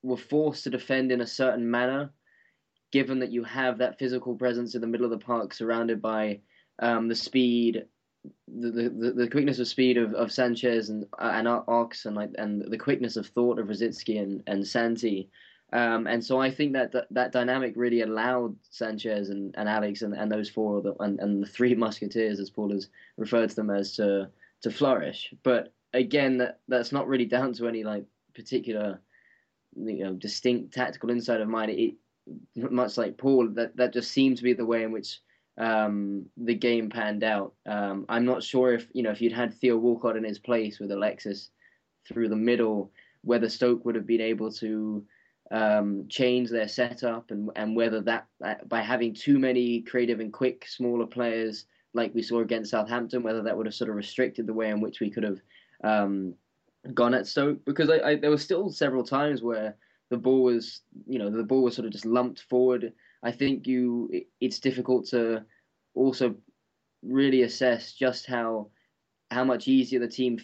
were 0.02 0.18
forced 0.18 0.64
to 0.64 0.70
defend 0.70 1.12
in 1.12 1.22
a 1.22 1.28
certain 1.28 1.70
manner, 1.70 2.12
given 2.92 3.20
that 3.20 3.32
you 3.32 3.44
have 3.44 3.78
that 3.78 4.00
physical 4.00 4.36
presence 4.36 4.76
in 4.76 4.82
the 4.82 4.88
middle 4.88 5.06
of 5.06 5.12
the 5.12 5.26
park, 5.26 5.54
surrounded 5.54 6.02
by 6.02 6.40
um, 6.80 7.08
the 7.08 7.16
speed, 7.16 7.86
the, 8.48 8.72
the 8.72 9.14
the 9.16 9.30
quickness 9.30 9.60
of 9.60 9.68
speed 9.68 9.98
of, 9.98 10.14
of 10.14 10.32
Sanchez 10.32 10.90
and 10.90 11.06
and 11.20 11.48
Ox 11.48 12.06
and 12.06 12.16
like 12.16 12.32
and 12.38 12.62
the 12.62 12.78
quickness 12.78 13.18
of 13.18 13.28
thought 13.28 13.60
of 13.60 13.68
Rosicky 13.68 14.22
and 14.22 14.42
and 14.48 14.66
Santi. 14.66 15.30
Um, 15.76 16.08
and 16.08 16.24
so 16.24 16.40
I 16.40 16.50
think 16.50 16.72
that, 16.72 16.94
that 17.12 17.34
dynamic 17.34 17.74
really 17.76 18.02
allowed 18.02 18.56
Sanchez 18.70 19.28
and, 19.28 19.54
and 19.58 19.68
Alex 19.68 20.04
and, 20.04 20.14
and 20.14 20.32
those 20.32 20.50
four 20.50 20.82
the, 20.82 20.94
and, 21.02 21.20
and 21.20 21.44
the 21.44 21.48
three 21.48 21.76
musketeers, 21.86 22.40
as 22.40 22.50
Paul 22.50 22.72
has 22.72 22.88
referred 23.18 23.50
to 23.50 23.56
them 23.58 23.70
as, 23.70 23.94
to 23.98 24.30
to 24.62 24.72
flourish. 24.72 25.34
But 25.44 25.74
again, 25.94 26.38
that 26.38 26.60
that's 26.70 26.94
not 26.94 27.10
really 27.10 27.26
down 27.26 27.52
to 27.54 27.68
any 27.68 27.84
like 27.84 28.06
particular, 28.34 29.02
you 29.76 30.06
know, 30.06 30.14
distinct 30.14 30.74
tactical 30.74 31.10
insight 31.10 31.42
of 31.42 31.50
mine. 31.50 31.70
It, 31.70 31.96
much 32.56 32.98
like 32.98 33.18
Paul, 33.18 33.50
that 33.50 33.76
that 33.76 33.92
just 33.92 34.12
seemed 34.12 34.38
to 34.38 34.44
be 34.44 34.54
the 34.54 34.66
way 34.66 34.84
in 34.84 34.94
which 34.94 35.20
um, 35.58 36.26
the 36.38 36.56
game 36.56 36.90
panned 36.90 37.26
out. 37.26 37.54
Um, 37.66 38.06
I'm 38.08 38.24
not 38.24 38.44
sure 38.44 38.74
if 38.74 38.88
you 38.94 39.04
know 39.04 39.12
if 39.12 39.22
you'd 39.22 39.34
had 39.34 39.54
Theo 39.54 39.76
Walcott 39.76 40.16
in 40.16 40.24
his 40.24 40.40
place 40.40 40.80
with 40.80 40.92
Alexis 40.92 41.50
through 42.08 42.30
the 42.30 42.36
middle, 42.38 42.94
whether 43.24 43.50
Stoke 43.50 43.84
would 43.84 43.96
have 43.96 44.08
been 44.08 44.22
able 44.22 44.54
to 44.54 45.06
um, 45.52 46.08
change 46.10 46.50
their 46.50 46.68
setup 46.68 47.32
and 47.32 47.50
and 47.56 47.76
whether 47.76 48.02
that, 48.02 48.28
by 48.68 48.82
having 48.82 49.14
too 49.14 49.38
many 49.38 49.82
creative 49.82 50.20
and 50.20 50.34
quick 50.34 50.66
smaller 50.68 51.06
players 51.06 51.66
like 51.94 52.14
we 52.14 52.22
saw 52.22 52.42
against 52.42 52.72
Southampton, 52.72 53.24
whether 53.24 53.42
that 53.42 53.56
would 53.56 53.66
have 53.66 53.74
sort 53.74 53.90
of 53.90 53.96
restricted 53.96 54.46
the 54.46 54.54
way 54.54 54.70
in 54.70 54.82
which 54.82 55.00
we 55.00 55.10
could 55.10 55.24
have 55.24 55.40
um, 55.84 56.34
gone 56.94 57.14
at 57.14 57.26
Stoke 57.26 57.64
because 57.66 57.90
I, 57.90 58.00
I, 58.00 58.16
there 58.16 58.30
were 58.30 58.38
still 58.38 58.70
several 58.70 59.04
times 59.04 59.42
where 59.42 59.76
the 60.10 60.18
ball 60.18 60.44
was 60.44 60.82
you 61.08 61.18
know 61.18 61.30
the 61.30 61.44
ball 61.44 61.64
was 61.64 61.76
sort 61.76 61.86
of 61.86 61.92
just 61.92 62.06
lumped 62.06 62.42
forward. 62.42 62.94
I 63.24 63.32
think 63.32 63.66
you 63.66 64.10
it, 64.12 64.28
it's 64.42 64.60
difficult 64.60 65.08
to 65.10 65.46
also 65.94 66.36
really 67.02 67.44
assess 67.44 67.94
just 67.94 68.26
how 68.26 68.70
how 69.32 69.44
much 69.44 69.68
easier 69.68 70.00
the 70.00 70.08
team 70.08 70.40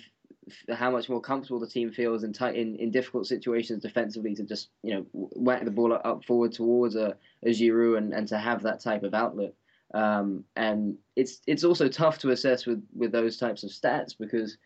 how 0.74 0.92
much 0.92 1.10
more 1.10 1.22
comfortable 1.22 1.60
the 1.60 1.68
team 1.68 1.92
feels 1.92 2.24
in 2.24 2.34
tight 2.34 2.56
in, 2.56 2.76
in 2.78 2.92
difficult 2.92 3.28
situations 3.28 3.82
defensively 3.82 4.36
to 4.36 4.44
just 4.44 4.70
you 4.84 4.94
know 4.94 5.06
whack 5.14 5.66
the 5.66 5.72
ball 5.72 5.94
up 5.94 6.24
forward 6.26 6.52
towards 6.52 6.96
a, 6.96 7.16
a 7.44 7.50
Giroud 7.50 7.98
and, 7.98 8.14
and 8.14 8.28
to 8.28 8.38
have 8.38 8.64
that 8.64 8.80
type 8.80 9.04
of 9.04 9.14
outlet. 9.14 9.54
Um, 9.94 10.46
and 10.56 10.98
it's 11.16 11.42
it's 11.48 11.64
also 11.64 11.88
tough 11.88 12.18
to 12.20 12.32
assess 12.32 12.66
with, 12.66 12.84
with 12.96 13.12
those 13.12 13.38
types 13.38 13.64
of 13.64 13.72
stats 13.72 14.16
because 14.18 14.58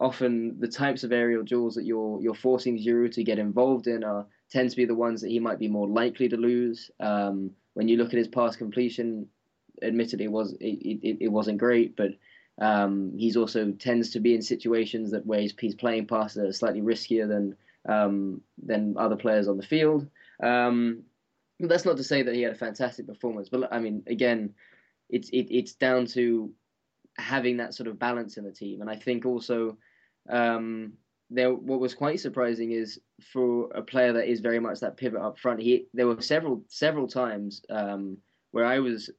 often 0.00 0.58
the 0.58 0.68
types 0.68 1.04
of 1.04 1.12
aerial 1.12 1.42
duels 1.42 1.74
that 1.74 1.84
you're 1.84 2.20
you're 2.22 2.34
forcing 2.34 2.78
Giroud 2.78 3.12
to 3.12 3.24
get 3.24 3.38
involved 3.38 3.86
in 3.86 4.02
are 4.04 4.26
tend 4.50 4.70
to 4.70 4.76
be 4.76 4.86
the 4.86 4.94
ones 4.94 5.20
that 5.20 5.28
he 5.30 5.38
might 5.38 5.58
be 5.58 5.68
more 5.68 5.88
likely 5.88 6.28
to 6.28 6.36
lose. 6.36 6.90
Um, 6.98 7.50
when 7.74 7.88
you 7.88 7.96
look 7.96 8.08
at 8.08 8.18
his 8.18 8.28
pass 8.28 8.56
completion, 8.56 9.28
admittedly 9.82 10.24
it 10.24 10.32
was 10.32 10.52
it, 10.54 11.00
it, 11.02 11.18
it 11.20 11.28
wasn't 11.28 11.58
great, 11.58 11.96
but 11.96 12.10
um, 12.60 13.12
he's 13.16 13.36
also 13.36 13.72
tends 13.72 14.10
to 14.10 14.20
be 14.20 14.34
in 14.34 14.42
situations 14.42 15.10
that 15.10 15.24
where 15.24 15.40
he's, 15.40 15.54
he's 15.58 15.74
playing 15.74 16.06
passes 16.06 16.34
that 16.34 16.48
are 16.48 16.52
slightly 16.52 16.82
riskier 16.82 17.26
than 17.26 17.56
um, 17.88 18.42
than 18.62 18.96
other 18.98 19.16
players 19.16 19.48
on 19.48 19.56
the 19.56 19.66
field. 19.66 20.06
Um, 20.42 21.04
that's 21.58 21.84
not 21.84 21.96
to 21.96 22.04
say 22.04 22.22
that 22.22 22.34
he 22.34 22.42
had 22.42 22.52
a 22.52 22.58
fantastic 22.58 23.06
performance, 23.06 23.48
but 23.48 23.72
I 23.72 23.78
mean, 23.78 24.02
again, 24.06 24.54
it's 25.08 25.30
it, 25.30 25.46
it's 25.50 25.74
down 25.74 26.06
to 26.06 26.52
having 27.16 27.56
that 27.58 27.74
sort 27.74 27.88
of 27.88 27.98
balance 27.98 28.36
in 28.36 28.44
the 28.44 28.52
team, 28.52 28.82
and 28.82 28.90
I 28.90 28.96
think 28.96 29.24
also 29.24 29.78
um, 30.28 30.92
there, 31.30 31.54
what 31.54 31.80
was 31.80 31.94
quite 31.94 32.20
surprising 32.20 32.72
is 32.72 33.00
for 33.32 33.70
a 33.72 33.82
player 33.82 34.12
that 34.12 34.30
is 34.30 34.40
very 34.40 34.58
much 34.58 34.80
that 34.80 34.96
pivot 34.96 35.20
up 35.20 35.38
front. 35.38 35.60
He 35.60 35.86
there 35.94 36.06
were 36.06 36.20
several 36.20 36.62
several 36.68 37.08
times 37.08 37.62
um, 37.70 38.18
where 38.50 38.66
I 38.66 38.80
was 38.80 39.10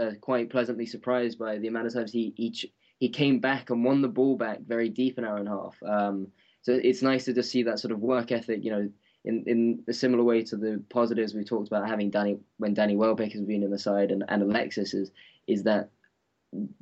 uh, 0.00 0.12
quite 0.20 0.50
pleasantly 0.50 0.86
surprised 0.86 1.38
by 1.38 1.58
the 1.58 1.68
amount 1.68 1.86
of 1.86 1.94
times 1.94 2.12
he 2.12 2.32
each 2.36 2.66
he 2.98 3.08
came 3.08 3.40
back 3.40 3.70
and 3.70 3.84
won 3.84 4.02
the 4.02 4.08
ball 4.08 4.36
back 4.36 4.60
very 4.66 4.88
deep 4.88 5.18
in 5.18 5.24
our 5.24 5.38
own 5.38 5.46
half. 5.46 5.76
Um, 5.82 6.28
so 6.62 6.72
it's 6.72 7.02
nice 7.02 7.24
to 7.26 7.32
just 7.32 7.50
see 7.50 7.64
that 7.64 7.78
sort 7.78 7.92
of 7.92 8.00
work 8.00 8.32
ethic. 8.32 8.64
You 8.64 8.70
know, 8.70 8.90
in 9.24 9.44
in 9.46 9.84
a 9.88 9.92
similar 9.92 10.22
way 10.22 10.42
to 10.44 10.56
the 10.56 10.82
positives 10.90 11.34
we 11.34 11.44
talked 11.44 11.68
about 11.68 11.88
having 11.88 12.10
Danny 12.10 12.38
when 12.58 12.74
Danny 12.74 12.96
Welbeck 12.96 13.32
has 13.32 13.42
been 13.42 13.62
in 13.62 13.70
the 13.70 13.78
side 13.78 14.10
and, 14.10 14.24
and 14.28 14.42
Alexis 14.42 14.94
is 14.94 15.10
is 15.46 15.62
that 15.64 15.90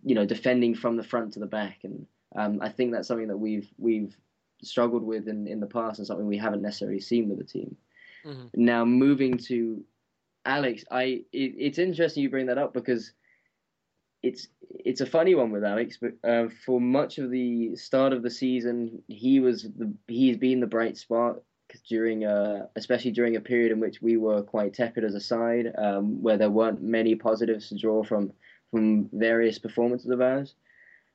you 0.05 0.15
know 0.15 0.27
defending 0.27 0.75
from 0.75 0.97
the 0.97 1.05
front 1.05 1.33
to 1.33 1.41
the 1.41 1.47
back 1.47 1.79
and 1.85 2.07
um, 2.35 2.61
I 2.63 2.69
think 2.69 2.93
that's 2.93 3.09
something 3.09 3.29
that 3.29 3.37
we've 3.37 3.69
we've 3.79 4.17
struggled 4.63 5.03
with 5.03 5.29
in, 5.29 5.47
in 5.47 5.61
the 5.61 5.67
past 5.67 5.99
and 5.99 6.07
something 6.07 6.27
we 6.27 6.39
haven't 6.39 6.63
necessarily 6.63 7.01
seen 7.01 7.29
with 7.29 7.39
the 7.39 7.45
team. 7.45 7.77
Mm-hmm. 8.25 8.47
Now 8.55 8.85
moving 8.85 9.37
to 9.39 9.85
Alex, 10.45 10.84
I 10.90 11.24
it, 11.32 11.55
it's 11.59 11.78
interesting 11.78 12.22
you 12.22 12.30
bring 12.30 12.47
that 12.47 12.59
up 12.59 12.74
because 12.74 13.12
it's 14.22 14.49
it's 14.70 15.01
a 15.01 15.07
funny 15.07 15.34
one 15.34 15.51
with 15.51 15.64
Alex, 15.64 15.99
but 16.01 16.12
uh, 16.28 16.49
for 16.64 16.80
much 16.80 17.18
of 17.18 17.30
the 17.30 17.76
start 17.76 18.12
of 18.12 18.22
the 18.22 18.30
season, 18.30 19.03
he 19.09 19.40
was 19.40 19.62
the 19.62 19.93
he's 20.07 20.36
been 20.36 20.61
the 20.61 20.66
bright 20.66 20.97
spot 20.97 21.36
during 21.88 22.24
uh, 22.24 22.66
especially 22.76 23.11
during 23.11 23.36
a 23.36 23.40
period 23.40 23.72
in 23.72 23.80
which 23.80 24.03
we 24.03 24.16
were 24.16 24.43
quite 24.43 24.74
tepid 24.74 25.05
as 25.05 25.14
a 25.14 25.20
side, 25.20 25.72
um, 25.78 26.22
where 26.22 26.36
there 26.36 26.51
weren't 26.51 26.82
many 26.82 27.14
positives 27.14 27.68
to 27.68 27.76
draw 27.76 28.03
from 28.03 28.32
from 28.70 29.09
various 29.12 29.59
performances 29.59 30.11
of 30.11 30.20
ours. 30.20 30.55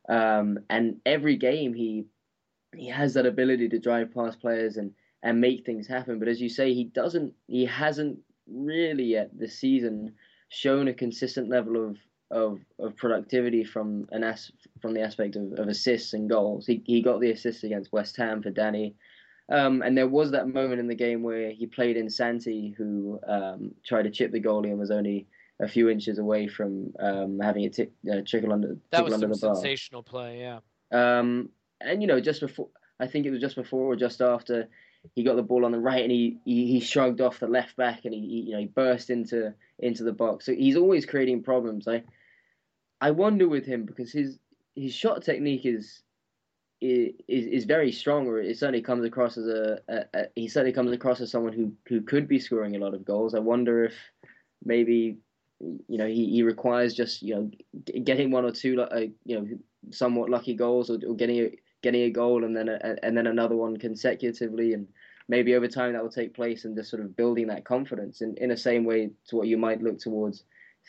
Um, 0.09 0.59
and 0.69 0.97
every 1.05 1.37
game 1.37 1.73
he 1.73 2.05
he 2.75 2.87
has 2.89 3.13
that 3.13 3.25
ability 3.25 3.69
to 3.69 3.79
drive 3.79 4.13
past 4.13 4.39
players 4.39 4.77
and 4.77 4.93
and 5.23 5.41
make 5.41 5.65
things 5.65 5.87
happen. 5.87 6.19
But 6.19 6.27
as 6.27 6.41
you 6.41 6.49
say, 6.49 6.73
he 6.73 6.85
doesn't. 6.85 7.33
He 7.47 7.65
hasn't 7.65 8.19
really 8.51 9.05
yet 9.05 9.29
this 9.37 9.59
season 9.59 10.13
shown 10.49 10.87
a 10.87 10.93
consistent 10.93 11.49
level 11.49 11.89
of 11.89 11.97
of, 12.29 12.59
of 12.77 12.97
productivity 12.97 13.63
from 13.63 14.05
an 14.11 14.23
as, 14.23 14.51
from 14.81 14.93
the 14.93 15.01
aspect 15.01 15.37
of, 15.37 15.53
of 15.53 15.67
assists 15.69 16.13
and 16.13 16.29
goals. 16.29 16.65
He 16.65 16.83
he 16.85 17.01
got 17.01 17.21
the 17.21 17.31
assist 17.31 17.63
against 17.63 17.93
West 17.93 18.17
Ham 18.17 18.41
for 18.41 18.49
Danny. 18.49 18.95
Um, 19.49 19.81
and 19.81 19.97
there 19.97 20.09
was 20.09 20.31
that 20.31 20.49
moment 20.49 20.81
in 20.81 20.87
the 20.87 20.95
game 20.95 21.23
where 21.23 21.51
he 21.51 21.65
played 21.65 21.95
in 21.95 22.09
Santi, 22.09 22.75
who 22.77 23.17
um, 23.25 23.71
tried 23.85 24.03
to 24.03 24.09
chip 24.09 24.33
the 24.33 24.41
goalie 24.41 24.71
and 24.71 24.77
was 24.77 24.91
only 24.91 25.25
a 25.61 25.67
few 25.67 25.89
inches 25.89 26.19
away 26.19 26.47
from 26.47 26.93
um, 26.99 27.39
having 27.41 27.65
a 27.65 27.69
t- 27.69 27.87
uh, 28.11 28.21
trickle 28.25 28.51
under. 28.51 28.77
That 28.91 29.05
was 29.05 29.13
under 29.13 29.33
some 29.33 29.55
sensational 29.55 30.03
play, 30.03 30.39
yeah. 30.39 30.59
Um, 30.91 31.49
and 31.79 32.01
you 32.01 32.07
know, 32.07 32.19
just 32.19 32.41
before, 32.41 32.67
I 32.99 33.07
think 33.07 33.25
it 33.25 33.31
was 33.31 33.39
just 33.39 33.55
before 33.55 33.93
or 33.93 33.95
just 33.95 34.21
after 34.21 34.67
he 35.15 35.23
got 35.23 35.35
the 35.35 35.43
ball 35.43 35.65
on 35.65 35.71
the 35.71 35.79
right, 35.79 36.03
and 36.03 36.11
he, 36.11 36.39
he, 36.45 36.67
he 36.67 36.79
shrugged 36.79 37.21
off 37.21 37.39
the 37.39 37.47
left 37.47 37.75
back, 37.75 38.05
and 38.05 38.13
he, 38.13 38.21
he, 38.21 38.41
you 38.47 38.51
know 38.53 38.59
he 38.59 38.65
burst 38.65 39.09
into 39.09 39.53
into 39.79 40.03
the 40.03 40.13
box. 40.13 40.45
So 40.45 40.53
he's 40.53 40.75
always 40.75 41.05
creating 41.05 41.43
problems. 41.43 41.87
I 41.87 42.03
I 43.01 43.11
wonder 43.11 43.47
with 43.47 43.65
him 43.65 43.85
because 43.85 44.11
his 44.11 44.39
his 44.75 44.93
shot 44.93 45.23
technique 45.23 45.65
is 45.65 46.01
is 46.81 47.13
is 47.27 47.65
very 47.65 47.91
strong, 47.91 48.27
or 48.27 48.39
it 48.39 48.57
certainly 48.57 48.81
comes 48.81 49.05
across 49.05 49.37
as 49.37 49.47
a, 49.47 49.79
a, 49.87 50.05
a, 50.13 50.25
he 50.35 50.47
certainly 50.47 50.73
comes 50.73 50.91
across 50.91 51.21
as 51.21 51.31
someone 51.31 51.53
who 51.53 51.73
who 51.87 52.01
could 52.01 52.27
be 52.27 52.39
scoring 52.39 52.75
a 52.75 52.79
lot 52.79 52.93
of 52.93 53.05
goals. 53.05 53.33
I 53.33 53.39
wonder 53.39 53.85
if 53.85 53.95
maybe 54.63 55.17
you 55.59 55.97
know 55.97 56.05
he, 56.05 56.29
he 56.29 56.43
requires 56.43 56.93
just 56.93 57.21
you 57.21 57.35
know 57.35 57.51
getting 58.03 58.31
one 58.31 58.45
or 58.45 58.51
two 58.51 58.79
uh, 58.81 58.99
you 59.25 59.39
know 59.39 59.47
somewhat 59.91 60.29
lucky 60.29 60.53
goals 60.53 60.89
or, 60.89 60.99
or 61.07 61.15
getting 61.15 61.39
a, 61.39 61.51
getting 61.81 62.01
a 62.01 62.09
goal 62.09 62.43
and 62.43 62.55
then 62.55 62.69
a, 62.69 62.95
and 63.03 63.17
then 63.17 63.27
another 63.27 63.55
one 63.55 63.77
consecutively 63.77 64.73
and 64.73 64.87
maybe 65.27 65.55
over 65.55 65.67
time 65.67 65.93
that 65.93 66.01
will 66.01 66.09
take 66.09 66.33
place 66.33 66.65
and 66.65 66.75
just 66.75 66.89
sort 66.89 67.01
of 67.01 67.15
building 67.15 67.47
that 67.47 67.65
confidence 67.65 68.21
in 68.21 68.35
in 68.37 68.49
the 68.49 68.57
same 68.57 68.85
way 68.85 69.11
to 69.27 69.35
what 69.35 69.47
you 69.47 69.57
might 69.57 69.81
look 69.81 69.99
towards 69.99 70.43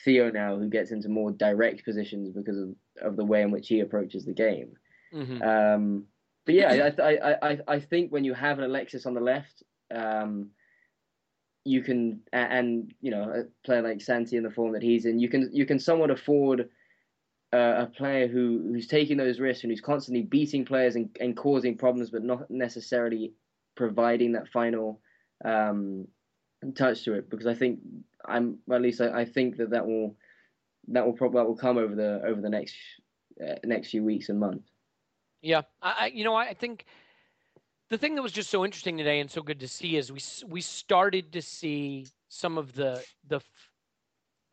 Theo 0.05 0.31
now 0.31 0.57
who 0.57 0.69
gets 0.69 0.91
into 0.91 1.09
more 1.09 1.31
direct 1.33 1.85
positions 1.85 2.33
because 2.33 2.59
of, 2.59 2.75
of 3.03 3.17
the 3.17 3.25
way 3.25 3.43
in 3.43 3.51
which 3.51 3.69
he 3.69 3.81
approaches 3.81 4.25
the 4.25 4.33
game. 4.33 4.77
Mm-hmm. 5.13 5.43
Um, 5.43 6.05
but 6.47 6.55
yeah, 6.55 6.91
I, 6.99 7.03
I, 7.03 7.51
I, 7.51 7.59
I 7.69 7.81
think 7.81 8.11
when 8.11 8.25
you 8.25 8.33
have 8.35 8.59
an 8.59 8.65
Alexis 8.65 9.07
on 9.07 9.15
the 9.15 9.21
left, 9.21 9.63
um, 9.95 10.51
you 11.65 11.83
can 11.83 12.21
and 12.33 12.95
you 13.01 13.11
know 13.11 13.23
a 13.23 13.67
player 13.67 13.83
like 13.83 14.01
Santi 14.01 14.37
in 14.37 14.43
the 14.43 14.51
form 14.51 14.73
that 14.73 14.83
he's 14.83 15.05
in, 15.05 15.19
you 15.19 15.29
can 15.29 15.51
you 15.53 15.67
can 15.67 15.79
somewhat 15.79 16.11
afford 16.11 16.71
uh, 17.53 17.75
a 17.79 17.87
player 17.87 18.29
who 18.29 18.63
who's 18.69 18.87
taking 18.87 19.17
those 19.17 19.41
risks 19.41 19.65
and 19.65 19.71
who's 19.71 19.81
constantly 19.81 20.23
beating 20.23 20.65
players 20.65 20.97
and, 20.97 21.15
and 21.21 21.37
causing 21.37 21.77
problems, 21.77 22.11
but 22.11 22.25
not 22.25 22.51
necessarily 22.51 23.33
providing 23.79 24.33
that 24.33 24.49
final 24.49 25.01
um, 25.45 26.09
touch 26.75 27.05
to 27.05 27.15
it. 27.15 27.31
Because 27.31 27.47
I 27.47 27.55
think 27.55 27.79
I'm 28.27 28.59
well, 28.67 28.77
at 28.77 28.83
least 28.83 29.01
I, 29.01 29.21
I, 29.21 29.25
think 29.25 29.57
that 29.57 29.71
that 29.71 29.87
will 29.87 30.17
that 30.89 31.07
will 31.07 31.15
probably 31.15 31.39
that 31.39 31.47
will 31.47 31.57
come 31.57 31.79
over 31.79 31.95
the 31.95 32.21
over 32.27 32.41
the 32.41 32.51
next 32.51 32.75
uh, 33.41 33.55
next 33.65 33.91
few 33.91 34.05
weeks 34.05 34.29
and 34.29 34.39
months. 34.39 34.69
Yeah, 35.41 35.63
I 35.81 36.11
you 36.13 36.25
know 36.25 36.35
I 36.35 36.53
think 36.53 36.85
the 37.89 37.97
thing 37.97 38.17
that 38.17 38.23
was 38.23 38.33
just 38.33 38.51
so 38.51 38.65
interesting 38.65 38.99
today 38.99 39.21
and 39.21 39.31
so 39.31 39.41
good 39.41 39.61
to 39.61 39.69
see 39.69 39.97
is 39.97 40.13
we 40.13 40.21
we 40.49 40.61
started 40.61 41.33
to 41.33 41.41
see 41.41 42.07
some 42.29 42.59
of 42.59 42.75
the 42.75 43.03
the 43.29 43.41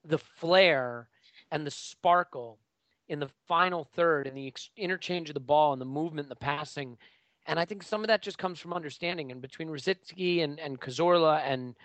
the 0.05 0.19
flair 0.19 1.09
and 1.51 1.65
the 1.65 1.71
sparkle 1.71 2.59
in 3.07 3.19
the 3.19 3.29
final 3.47 3.83
third 3.83 4.27
and 4.27 4.37
the 4.37 4.53
interchange 4.77 5.29
of 5.29 5.33
the 5.33 5.39
ball 5.39 5.73
and 5.73 5.81
the 5.81 5.85
movement 5.85 6.25
and 6.27 6.31
the 6.31 6.35
passing 6.35 6.97
and 7.47 7.59
I 7.59 7.65
think 7.65 7.83
some 7.83 8.01
of 8.01 8.07
that 8.07 8.21
just 8.21 8.37
comes 8.37 8.59
from 8.59 8.73
understanding 8.73 9.31
and 9.31 9.41
between 9.41 9.69
Rosicky 9.69 10.43
and 10.43 10.59
and 10.59 10.79
Cazorla 10.79 11.41
and 11.45 11.75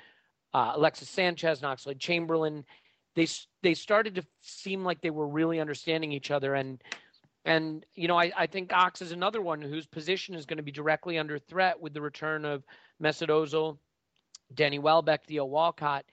uh, 0.53 0.73
Alexis 0.75 1.09
Sanchez 1.09 1.63
and 1.63 1.71
Oxlade 1.71 1.99
Chamberlain 1.99 2.65
they 3.17 3.27
they 3.63 3.75
started 3.75 4.15
to 4.15 4.23
seem 4.41 4.85
like 4.85 5.01
they 5.01 5.11
were 5.11 5.29
really 5.29 5.61
understanding 5.61 6.13
each 6.13 6.31
other 6.31 6.55
and 6.55 6.83
and, 7.45 7.87
you 7.95 8.07
know, 8.07 8.19
I, 8.19 8.31
I 8.37 8.47
think 8.47 8.73
Ox 8.73 9.01
is 9.01 9.13
another 9.13 9.41
one 9.41 9.63
whose 9.63 9.87
position 9.87 10.35
is 10.35 10.45
going 10.45 10.59
to 10.59 10.63
be 10.63 10.73
directly 10.73 11.19
under 11.19 11.39
threat 11.39 11.81
with 11.81 11.95
the 11.95 12.03
return 12.03 12.45
of 12.45 12.65
Mesut 13.03 13.29
Ozil, 13.29 13.79
Danny 14.55 14.79
Welbeck, 14.79 15.25
Theo 15.25 15.47
Walcott. 15.47 16.05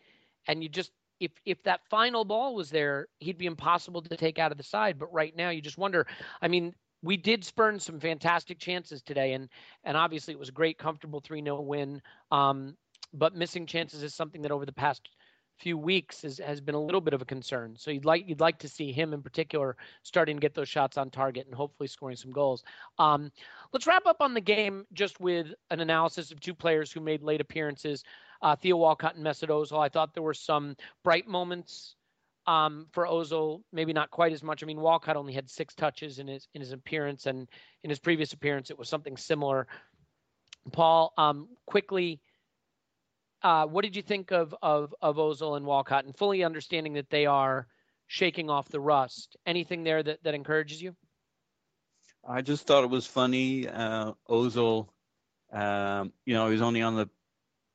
And 0.48 0.64
you 0.64 0.70
just, 0.70 0.92
if, 1.20 1.32
if 1.46 1.62
that 1.64 1.82
final 1.90 2.24
ball 2.24 2.56
was 2.56 2.70
there, 2.70 3.08
he'd 3.20 3.38
be 3.38 3.46
impossible 3.46 4.02
to 4.04 4.16
take 4.16 4.40
out 4.40 4.52
of 4.52 4.58
the 4.58 4.64
side. 4.64 4.98
But 4.98 5.12
right 5.12 5.36
now, 5.36 5.50
you 5.50 5.62
just 5.62 5.78
wonder. 5.78 6.08
I 6.42 6.48
mean, 6.48 6.74
we 7.02 7.18
did 7.18 7.44
spurn 7.44 7.80
some 7.80 8.00
fantastic 8.00 8.60
chances 8.60 9.02
today, 9.02 9.34
and 9.34 9.50
and 9.84 9.96
obviously 9.96 10.34
it 10.34 10.40
was 10.40 10.50
a 10.50 10.54
great, 10.54 10.78
comfortable 10.78 11.20
3 11.20 11.44
0 11.44 11.62
win. 11.62 12.02
Um, 12.32 12.76
but 13.14 13.36
missing 13.36 13.66
chances 13.66 14.04
is 14.04 14.14
something 14.14 14.42
that 14.42 14.52
over 14.52 14.66
the 14.66 14.74
past 14.74 15.10
few 15.58 15.78
weeks 15.78 16.24
is, 16.24 16.38
has 16.38 16.62
been 16.62 16.76
a 16.76 16.82
little 16.82 17.02
bit 17.02 17.14
of 17.14 17.22
a 17.22 17.26
concern. 17.26 17.76
So 17.78 17.90
you'd 17.92 18.06
like 18.06 18.28
you'd 18.28 18.40
like 18.40 18.60
to 18.60 18.70
see 18.70 18.92
him 18.92 19.14
in 19.14 19.22
particular 19.22 19.76
starting 20.04 20.38
to 20.38 20.42
get 20.42 20.54
those 20.54 20.70
shots 20.70 20.98
on 20.98 21.10
target 21.10 21.48
and 21.48 21.56
hopefully 21.56 21.88
scoring 21.88 22.16
some 22.16 22.32
goals. 22.32 22.64
Um, 23.00 23.32
let's 23.74 23.88
wrap 23.88 24.06
up 24.06 24.22
on 24.22 24.34
the 24.34 24.42
game 24.42 24.86
just 24.94 25.20
with 25.20 25.54
an 25.72 25.80
analysis 25.80 26.32
of 26.32 26.40
two 26.40 26.54
players 26.54 26.92
who 26.92 27.00
made 27.00 27.24
late 27.24 27.42
appearances, 27.42 28.04
uh, 28.42 28.56
Theo 28.56 28.78
Walcott 28.78 29.16
and 29.16 29.26
Mesut 29.26 29.50
Ozil. 29.50 29.80
I 29.80 29.90
thought 29.90 30.14
there 30.14 30.24
were 30.24 30.34
some 30.34 30.76
bright 31.04 31.28
moments 31.28 31.96
um, 32.48 32.88
for 32.92 33.06
Ozil, 33.06 33.62
maybe 33.72 33.94
not 33.94 34.10
quite 34.10 34.32
as 34.32 34.42
much. 34.42 34.64
I 34.64 34.66
mean, 34.66 34.80
Walcott 34.80 35.18
only 35.18 35.34
had 35.34 35.50
six 35.50 35.76
touches 35.76 36.20
in 36.20 36.28
his 36.28 36.48
in 36.54 36.62
his 36.62 36.72
appearance, 36.72 37.26
and 37.26 37.48
in 37.84 37.90
his 37.90 38.00
previous 38.00 38.34
appearance, 38.34 38.72
it 38.72 38.80
was 38.80 38.90
something 38.90 39.18
similar. 39.18 39.68
Paul, 40.72 41.14
um, 41.18 41.50
quickly 41.66 42.22
uh, 43.44 43.66
what 43.66 43.84
did 43.84 43.96
you 43.96 44.02
think 44.02 44.32
of, 44.32 44.56
of 44.62 44.94
of 45.02 45.18
Ozil 45.18 45.58
and 45.58 45.66
Walcott, 45.66 46.06
and 46.06 46.16
fully 46.16 46.44
understanding 46.44 46.94
that 46.94 47.10
they 47.10 47.26
are 47.26 47.68
shaking 48.08 48.50
off 48.50 48.68
the 48.70 48.80
rust? 48.80 49.38
Anything 49.46 49.84
there 49.84 50.02
that, 50.02 50.24
that 50.24 50.34
encourages 50.34 50.82
you? 50.82 50.96
I 52.28 52.42
just 52.42 52.66
thought 52.66 52.84
it 52.84 52.90
was 52.90 53.06
funny. 53.06 53.68
Uh, 53.68 54.14
Ozil, 54.30 54.88
um, 55.52 56.12
you 56.26 56.34
know, 56.34 56.50
he's 56.50 56.62
only 56.62 56.82
on 56.82 56.96
the 56.96 57.10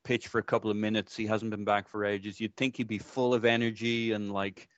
pitch 0.04 0.28
for 0.28 0.38
a 0.38 0.42
couple 0.42 0.70
of 0.70 0.76
minutes. 0.76 1.16
He 1.16 1.26
hasn't 1.26 1.50
been 1.50 1.64
back 1.64 1.88
for 1.88 2.04
ages. 2.04 2.40
You'd 2.40 2.56
think 2.56 2.76
he'd 2.76 2.88
be 2.88 2.98
full 2.98 3.34
of 3.34 3.44
energy 3.44 4.12
and 4.12 4.32
like, 4.32 4.68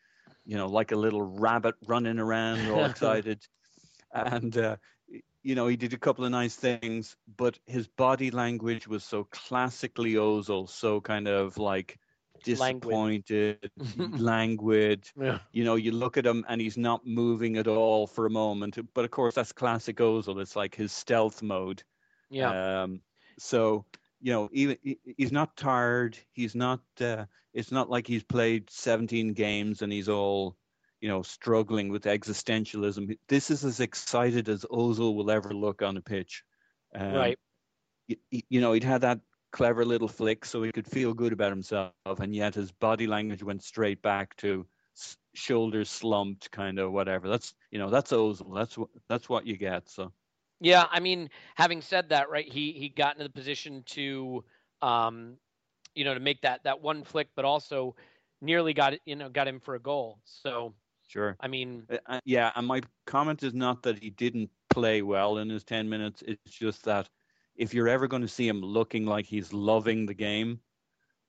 you 0.45 0.57
know, 0.57 0.66
like 0.66 0.93
a 0.93 0.97
little 0.97 1.22
rabbit 1.22 1.75
running 1.87 2.18
around, 2.18 2.68
all 2.70 2.85
excited. 2.91 3.47
and 4.12 4.57
uh, 4.57 4.77
you 5.43 5.55
know, 5.55 5.66
he 5.66 5.77
did 5.77 5.93
a 5.93 5.99
couple 5.99 6.25
of 6.25 6.31
nice 6.31 6.57
things, 6.57 7.16
but 7.37 7.59
his 7.66 7.87
body 7.87 8.31
language 8.31 8.89
was 8.89 9.05
so 9.05 9.25
classically 9.31 10.14
Ozil, 10.14 10.68
so 10.68 11.03
kind 11.03 11.29
of 11.29 11.59
like 11.59 11.99
disappointed, 12.43 13.70
languid. 13.97 14.20
languid. 14.20 15.11
Yeah. 15.20 15.39
You 15.53 15.64
know, 15.64 15.75
you 15.77 15.93
look 15.93 16.16
at 16.16 16.27
him 16.27 16.47
and 16.49 16.61
he's 16.61 16.79
not 16.79 17.07
moving 17.07 17.59
at 17.59 17.68
all 17.68 18.07
for 18.07 18.25
a 18.25 18.31
moment. 18.31 18.79
But 18.95 19.05
of 19.05 19.11
course, 19.11 19.35
that's 19.35 19.53
classic 19.53 19.99
Ozil. 19.99 20.41
It's 20.41 20.57
like 20.57 20.75
his 20.75 20.93
stealth 20.93 21.43
mode. 21.43 21.83
Yeah. 22.31 22.83
Um, 22.83 23.01
so 23.39 23.85
you 24.25 24.33
know, 24.33 24.49
even 24.53 24.79
he's 25.18 25.33
not 25.33 25.55
tired. 25.55 26.16
He's 26.33 26.55
not. 26.55 26.81
Uh, 26.99 27.27
it's 27.53 27.70
not 27.70 27.91
like 27.91 28.07
he's 28.07 28.25
played 28.25 28.68
17 28.70 29.35
games 29.35 29.83
and 29.83 29.93
he's 29.93 30.09
all 30.09 30.57
you 31.05 31.09
know, 31.11 31.20
struggling 31.20 31.91
with 31.91 32.05
existentialism. 32.05 33.14
This 33.29 33.51
is 33.51 33.62
as 33.62 33.81
excited 33.81 34.49
as 34.49 34.64
Ozil 34.72 35.14
will 35.14 35.31
ever 35.31 35.53
look 35.53 35.83
on 35.83 35.99
a 35.99 36.01
pitch. 36.01 36.43
Um, 36.95 37.12
right. 37.12 37.39
You, 38.09 38.16
you 38.31 38.61
know, 38.62 38.72
he'd 38.72 38.85
had 38.85 39.03
that 39.03 39.20
clever 39.53 39.85
little 39.85 40.09
flick 40.09 40.47
so 40.47 40.62
he 40.62 40.72
could 40.72 40.87
feel 40.87 41.12
good 41.12 41.35
about 41.35 41.53
himself, 41.53 41.93
and 42.07 42.35
yet 42.35 42.55
his 42.55 42.72
body 42.72 43.07
language 43.07 43.43
went 43.43 43.62
straight 43.62 44.01
back 44.01 44.35
to 44.39 44.66
shoulders 45.35 45.91
slumped, 45.91 46.51
kind 46.51 46.79
of 46.79 46.91
whatever. 46.93 47.29
That's 47.29 47.53
you 47.70 47.79
know 47.79 47.91
that's 47.91 48.11
Ozil. 48.11 48.55
That's 48.55 48.79
what 48.79 48.89
that's 49.07 49.29
what 49.29 49.47
you 49.47 49.59
get. 49.59 49.91
So. 49.91 50.11
Yeah, 50.65 50.87
I 50.91 51.01
mean, 51.01 51.29
having 51.57 51.83
said 51.83 52.09
that, 52.09 52.31
right? 52.31 52.51
He 52.51 52.73
he 52.73 52.89
got 52.89 53.15
into 53.15 53.25
the 53.25 53.33
position 53.33 53.83
to, 53.87 54.45
um, 54.83 55.37
you 55.95 56.05
know, 56.05 56.15
to 56.15 56.21
make 56.21 56.41
that 56.43 56.65
that 56.65 56.81
one 56.81 57.05
flick, 57.05 57.29
but 57.37 57.45
also 57.45 57.95
nearly 58.41 58.73
got 58.73 58.95
it, 58.95 59.03
you 59.05 59.17
know, 59.17 59.29
got 59.29 59.47
him 59.47 59.61
for 59.61 59.75
a 59.75 59.81
goal. 59.81 60.19
So 60.25 60.75
sure. 61.07 61.37
I 61.41 61.49
mean, 61.49 61.85
uh, 61.91 61.99
uh, 62.07 62.21
yeah, 62.25 62.51
and 62.57 62.67
my 62.67 62.81
comment 63.07 63.43
is 63.43 63.55
not 63.55 63.83
that 63.83 64.03
he 64.03 64.11
didn't 64.11 64.51
play 64.71 65.03
well 65.03 65.39
in 65.39 65.51
his 65.51 65.65
ten 65.65 65.89
minutes. 65.89 66.23
It's 66.27 66.53
just 66.53 66.85
that 66.85 67.09
if 67.57 67.75
you're 67.75 67.89
ever 67.89 68.09
going 68.09 68.23
to 68.23 68.29
see 68.29 68.49
him 68.49 68.61
looking 68.61 69.07
like 69.07 69.27
he's 69.27 69.53
loving 69.53 70.07
the 70.07 70.15
game, 70.15 70.61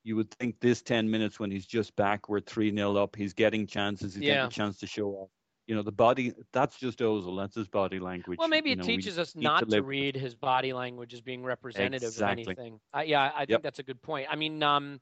you 0.04 0.16
would 0.16 0.32
think 0.32 0.60
this 0.60 0.82
10 0.82 1.10
minutes 1.10 1.40
when 1.40 1.52
he's 1.52 1.66
just 1.66 1.96
back, 1.96 2.30
we're 2.30 2.40
3 2.40 2.76
0 2.76 2.96
up, 2.96 3.16
he's 3.16 3.34
getting 3.34 3.68
chances, 3.68 4.14
he's 4.14 4.24
yeah. 4.24 4.34
getting 4.36 4.48
a 4.48 4.52
chance 4.52 4.78
to 4.80 4.88
show 4.88 5.10
off. 5.10 5.30
You 5.68 5.76
know, 5.76 5.82
the 5.82 5.92
body, 5.92 6.34
that's 6.52 6.78
just 6.78 7.00
Ozil. 7.00 7.38
That's 7.38 7.56
his 7.56 7.68
body 7.68 8.00
language. 8.00 8.38
Well, 8.38 8.48
maybe 8.48 8.70
you 8.70 8.74
it 8.74 8.80
know, 8.80 8.86
teaches 8.86 9.18
us 9.18 9.36
not 9.36 9.70
to, 9.70 9.78
to, 9.78 9.82
read 9.82 10.16
his 10.16 10.36
body 10.36 10.74
language 10.74 11.14
as 11.14 11.22
being 11.22 11.44
representative 11.44 12.10
exactly. 12.10 12.44
of 12.44 12.50
anything. 12.50 12.80
Uh, 12.96 13.02
yeah, 13.02 13.32
I 13.34 13.40
think 13.40 13.50
yep. 13.50 13.64
that's 13.64 13.80
a 13.80 13.84
good 13.84 14.02
point. 14.02 14.28
I 14.30 14.36
mean, 14.36 14.62
um, 14.62 15.00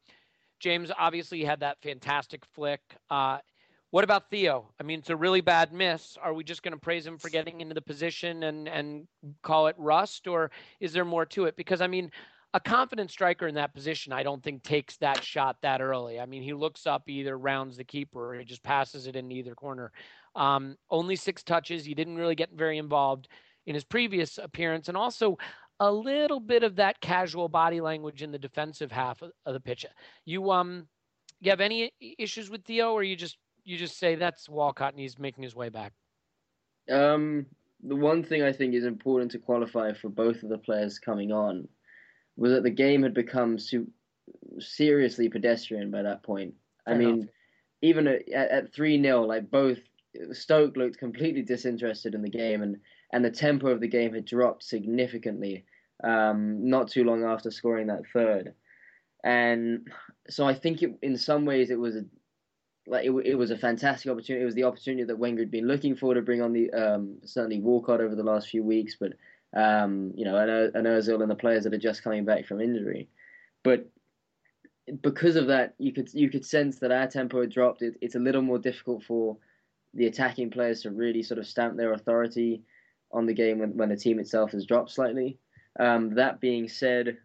James 0.60 0.90
obviously 0.98 1.44
had 1.44 1.60
that 1.60 1.82
fantastic 1.82 2.46
flick. 2.46 2.80
Uh, 3.10 3.40
what 3.92 4.06
about 4.06 4.30
Theo? 4.32 4.72
I 4.80 4.84
mean, 4.84 5.00
it's 5.00 5.10
a 5.10 5.16
really 5.16 5.42
bad 5.42 5.74
miss. 5.74 6.18
Are 6.24 6.34
we 6.34 6.44
just 6.44 6.64
going 6.64 6.72
to 6.72 6.80
praise 6.80 7.06
him 7.06 7.18
for 7.18 7.30
getting 7.30 7.62
into 7.62 7.76
the 7.76 7.82
position 7.82 8.44
and 8.44 8.68
and 8.68 9.08
call 9.44 9.68
it 9.68 9.76
rust, 9.78 10.28
or 10.28 10.50
is 10.80 10.94
there 10.94 11.06
more 11.06 11.26
to 11.28 11.46
it? 11.46 11.56
Because 11.56 11.82
I 11.82 11.88
mean, 11.88 12.10
a 12.56 12.60
confident 12.60 13.12
striker 13.12 13.48
in 13.48 13.56
that 13.56 13.74
position, 13.74 14.14
I 14.14 14.24
don't 14.24 14.44
think 14.44 14.64
takes 14.64 14.98
that 14.98 15.24
shot 15.24 15.58
that 15.62 15.82
early. 15.82 16.20
I 16.20 16.26
mean, 16.26 16.44
he 16.44 16.54
looks 16.54 16.88
up, 16.88 17.10
either 17.10 17.38
rounds 17.38 17.78
the 17.78 17.84
keeper, 17.84 18.34
or 18.34 18.40
he 18.40 18.46
just 18.46 18.64
passes 18.64 19.06
it 19.06 19.16
in 19.16 19.32
either 19.32 19.56
corner. 19.56 19.92
Um, 20.36 20.78
only 20.90 21.16
six 21.16 21.44
touches. 21.44 21.86
He 21.86 21.94
didn't 21.94 22.16
really 22.16 22.36
get 22.36 22.52
very 22.54 22.78
involved 22.78 23.28
in 23.66 23.76
his 23.76 23.84
previous 23.84 24.38
appearance, 24.38 24.88
and 24.88 24.98
also 24.98 25.38
a 25.80 25.92
little 25.92 26.40
bit 26.40 26.64
of 26.64 26.76
that 26.78 27.00
casual 27.02 27.50
body 27.50 27.82
language 27.82 28.22
in 28.24 28.32
the 28.32 28.40
defensive 28.40 28.92
half 28.92 29.22
of, 29.22 29.32
of 29.46 29.54
the 29.54 29.60
pitch. 29.60 29.86
You 30.26 30.52
um, 30.52 30.88
you 31.40 31.50
have 31.50 31.62
any 31.62 31.92
issues 32.18 32.50
with 32.50 32.64
Theo, 32.64 32.94
or 32.94 33.04
you 33.04 33.16
just 33.16 33.38
you 33.64 33.78
just 33.78 33.98
say 33.98 34.16
that's 34.16 34.50
Walcott 34.50 34.94
and 34.94 35.00
he's 35.00 35.20
making 35.20 35.44
his 35.44 35.56
way 35.56 35.70
back? 35.70 35.94
Um, 36.92 37.46
the 37.84 37.96
one 37.96 38.24
thing 38.24 38.44
I 38.44 38.52
think 38.52 38.74
is 38.74 38.86
important 38.86 39.32
to 39.32 39.40
qualify 39.40 39.94
for 39.94 40.10
both 40.10 40.44
of 40.44 40.50
the 40.50 40.58
players 40.58 41.00
coming 41.00 41.32
on 41.32 41.68
was 42.36 42.52
that 42.52 42.64
the 42.64 42.70
game 42.70 43.04
had 43.04 43.14
become 43.14 43.58
su- 43.58 43.88
seriously 44.60 45.30
pedestrian 45.30 45.92
by 45.92 46.02
that 46.02 46.24
point. 46.24 46.54
Fair 46.86 46.96
I 46.96 46.98
mean, 46.98 47.14
enough. 47.16 47.30
even 47.82 48.08
at 48.08 48.74
three 48.74 49.02
0 49.02 49.24
like 49.24 49.50
both 49.50 49.80
Stoke 50.32 50.78
looked 50.78 50.98
completely 50.98 51.42
disinterested 51.42 52.16
in 52.16 52.22
the 52.22 52.30
game, 52.30 52.62
and 52.62 52.78
and 53.12 53.24
the 53.24 53.32
tempo 53.32 53.68
of 53.68 53.80
the 53.80 53.88
game 53.88 54.14
had 54.14 54.26
dropped 54.26 54.64
significantly. 54.64 55.66
Um, 56.04 56.70
not 56.70 56.90
too 56.90 57.04
long 57.04 57.24
after 57.24 57.52
scoring 57.52 57.88
that 57.88 58.04
third, 58.12 58.54
and 59.24 59.88
so 60.30 60.46
I 60.46 60.54
think 60.54 60.82
it, 60.82 60.98
in 61.02 61.18
some 61.18 61.46
ways 61.46 61.70
it 61.70 61.80
was 61.80 61.96
a, 61.96 62.06
like 62.88 63.06
it, 63.06 63.12
it 63.26 63.36
was 63.36 63.52
a 63.52 63.58
fantastic 63.58 64.12
opportunity. 64.12 64.42
It 64.42 64.46
was 64.46 64.56
the 64.56 64.66
opportunity 64.66 65.04
that 65.04 65.18
Wenger 65.18 65.42
had 65.42 65.52
been 65.52 65.68
looking 65.68 65.96
for 65.96 66.14
to 66.14 66.22
bring 66.22 66.42
on 66.42 66.54
the 66.54 66.72
um, 66.72 67.18
certainly 67.24 67.62
Walcott 67.62 68.02
over 68.02 68.16
the 68.16 68.24
last 68.24 68.50
few 68.50 68.64
weeks, 68.64 68.98
but 69.00 69.14
um, 69.56 70.12
you 70.16 70.26
know, 70.26 70.36
and, 70.38 70.88
Ozil 70.88 71.22
and 71.22 71.30
the 71.30 71.36
players 71.36 71.64
that 71.64 71.74
are 71.74 71.78
just 71.78 72.04
coming 72.04 72.26
back 72.26 72.46
from 72.46 72.60
injury. 72.60 73.08
But 73.64 73.88
because 75.02 75.36
of 75.36 75.48
that, 75.48 75.76
you 75.78 75.94
could 75.94 76.14
you 76.14 76.30
could 76.30 76.46
sense 76.46 76.80
that 76.80 76.92
our 76.92 77.08
tempo 77.08 77.42
had 77.42 77.52
dropped. 77.52 77.82
It, 77.82 77.96
it's 78.02 78.16
a 78.16 78.20
little 78.20 78.42
more 78.42 78.60
difficult 78.60 79.04
for 79.04 79.38
the 79.94 80.08
attacking 80.08 80.50
players 80.50 80.82
to 80.82 80.92
really 80.92 81.24
sort 81.24 81.40
of 81.40 81.48
stamp 81.48 81.78
their 81.78 81.94
authority 81.94 82.64
on 83.12 83.26
the 83.26 83.34
game 83.34 83.60
when, 83.60 83.78
when 83.78 83.90
the 83.90 83.96
team 83.96 84.20
itself 84.20 84.52
has 84.52 84.66
dropped 84.66 84.92
slightly. 84.92 85.38
Um, 85.80 86.16
that 86.16 86.40
being 86.40 86.68
said, 86.68 87.18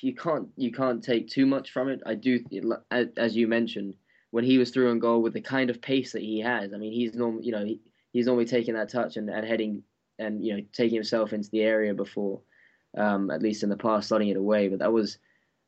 you 0.00 0.14
can't 0.14 0.48
you 0.56 0.72
can't 0.72 1.02
take 1.02 1.28
too 1.28 1.46
much 1.46 1.70
from 1.70 1.88
it. 1.88 2.00
I 2.06 2.14
do, 2.14 2.44
as 2.90 3.36
you 3.36 3.46
mentioned, 3.46 3.94
when 4.30 4.44
he 4.44 4.58
was 4.58 4.70
through 4.70 4.90
on 4.90 4.98
goal 4.98 5.22
with 5.22 5.32
the 5.32 5.40
kind 5.40 5.70
of 5.70 5.80
pace 5.80 6.12
that 6.12 6.22
he 6.22 6.40
has. 6.40 6.72
I 6.72 6.76
mean, 6.76 6.92
he's 6.92 7.14
normally 7.14 7.46
you 7.46 7.52
know 7.52 7.64
he, 7.64 7.80
he's 8.12 8.26
normally 8.26 8.46
taking 8.46 8.74
that 8.74 8.88
touch 8.88 9.16
and, 9.16 9.30
and 9.30 9.46
heading 9.46 9.82
and 10.18 10.44
you 10.44 10.56
know 10.56 10.62
taking 10.72 10.96
himself 10.96 11.32
into 11.32 11.50
the 11.50 11.62
area 11.62 11.94
before, 11.94 12.40
um, 12.96 13.30
at 13.30 13.42
least 13.42 13.62
in 13.62 13.68
the 13.68 13.76
past, 13.76 14.10
slotting 14.10 14.30
it 14.30 14.36
away. 14.36 14.68
But 14.68 14.80
that 14.80 14.92
was 14.92 15.18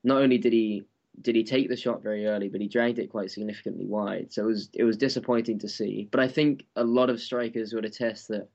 not 0.03 0.23
only 0.23 0.39
did 0.39 0.53
he 0.53 0.85
did 1.23 1.37
he 1.37 1.45
take 1.45 1.69
the 1.69 1.77
shot 1.77 2.03
very 2.03 2.27
early, 2.27 2.49
but 2.49 2.61
he 2.61 2.69
dragged 2.69 2.99
it 2.99 3.11
quite 3.11 3.31
significantly 3.31 3.87
wide. 3.87 4.33
So 4.33 4.43
it 4.45 4.47
was 4.47 4.71
it 4.73 4.85
was 4.85 4.97
disappointing 4.97 5.59
to 5.61 5.69
see. 5.69 6.09
But 6.11 6.21
I 6.21 6.29
think 6.29 6.65
a 6.77 6.85
lot 6.85 7.11
of 7.11 7.21
strikers 7.21 7.73
would 7.73 7.85
attest 7.85 8.29
that. 8.29 8.49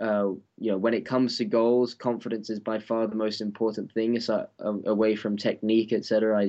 Uh, 0.00 0.32
you 0.56 0.70
know, 0.70 0.78
when 0.78 0.94
it 0.94 1.04
comes 1.04 1.36
to 1.36 1.44
goals, 1.44 1.92
confidence 1.92 2.48
is 2.48 2.58
by 2.58 2.78
far 2.78 3.06
the 3.06 3.14
most 3.14 3.42
important 3.42 3.92
thing. 3.92 4.14
It's 4.14 4.30
uh, 4.30 4.46
away 4.58 5.16
from 5.16 5.36
technique, 5.36 5.92
etc. 5.92 6.48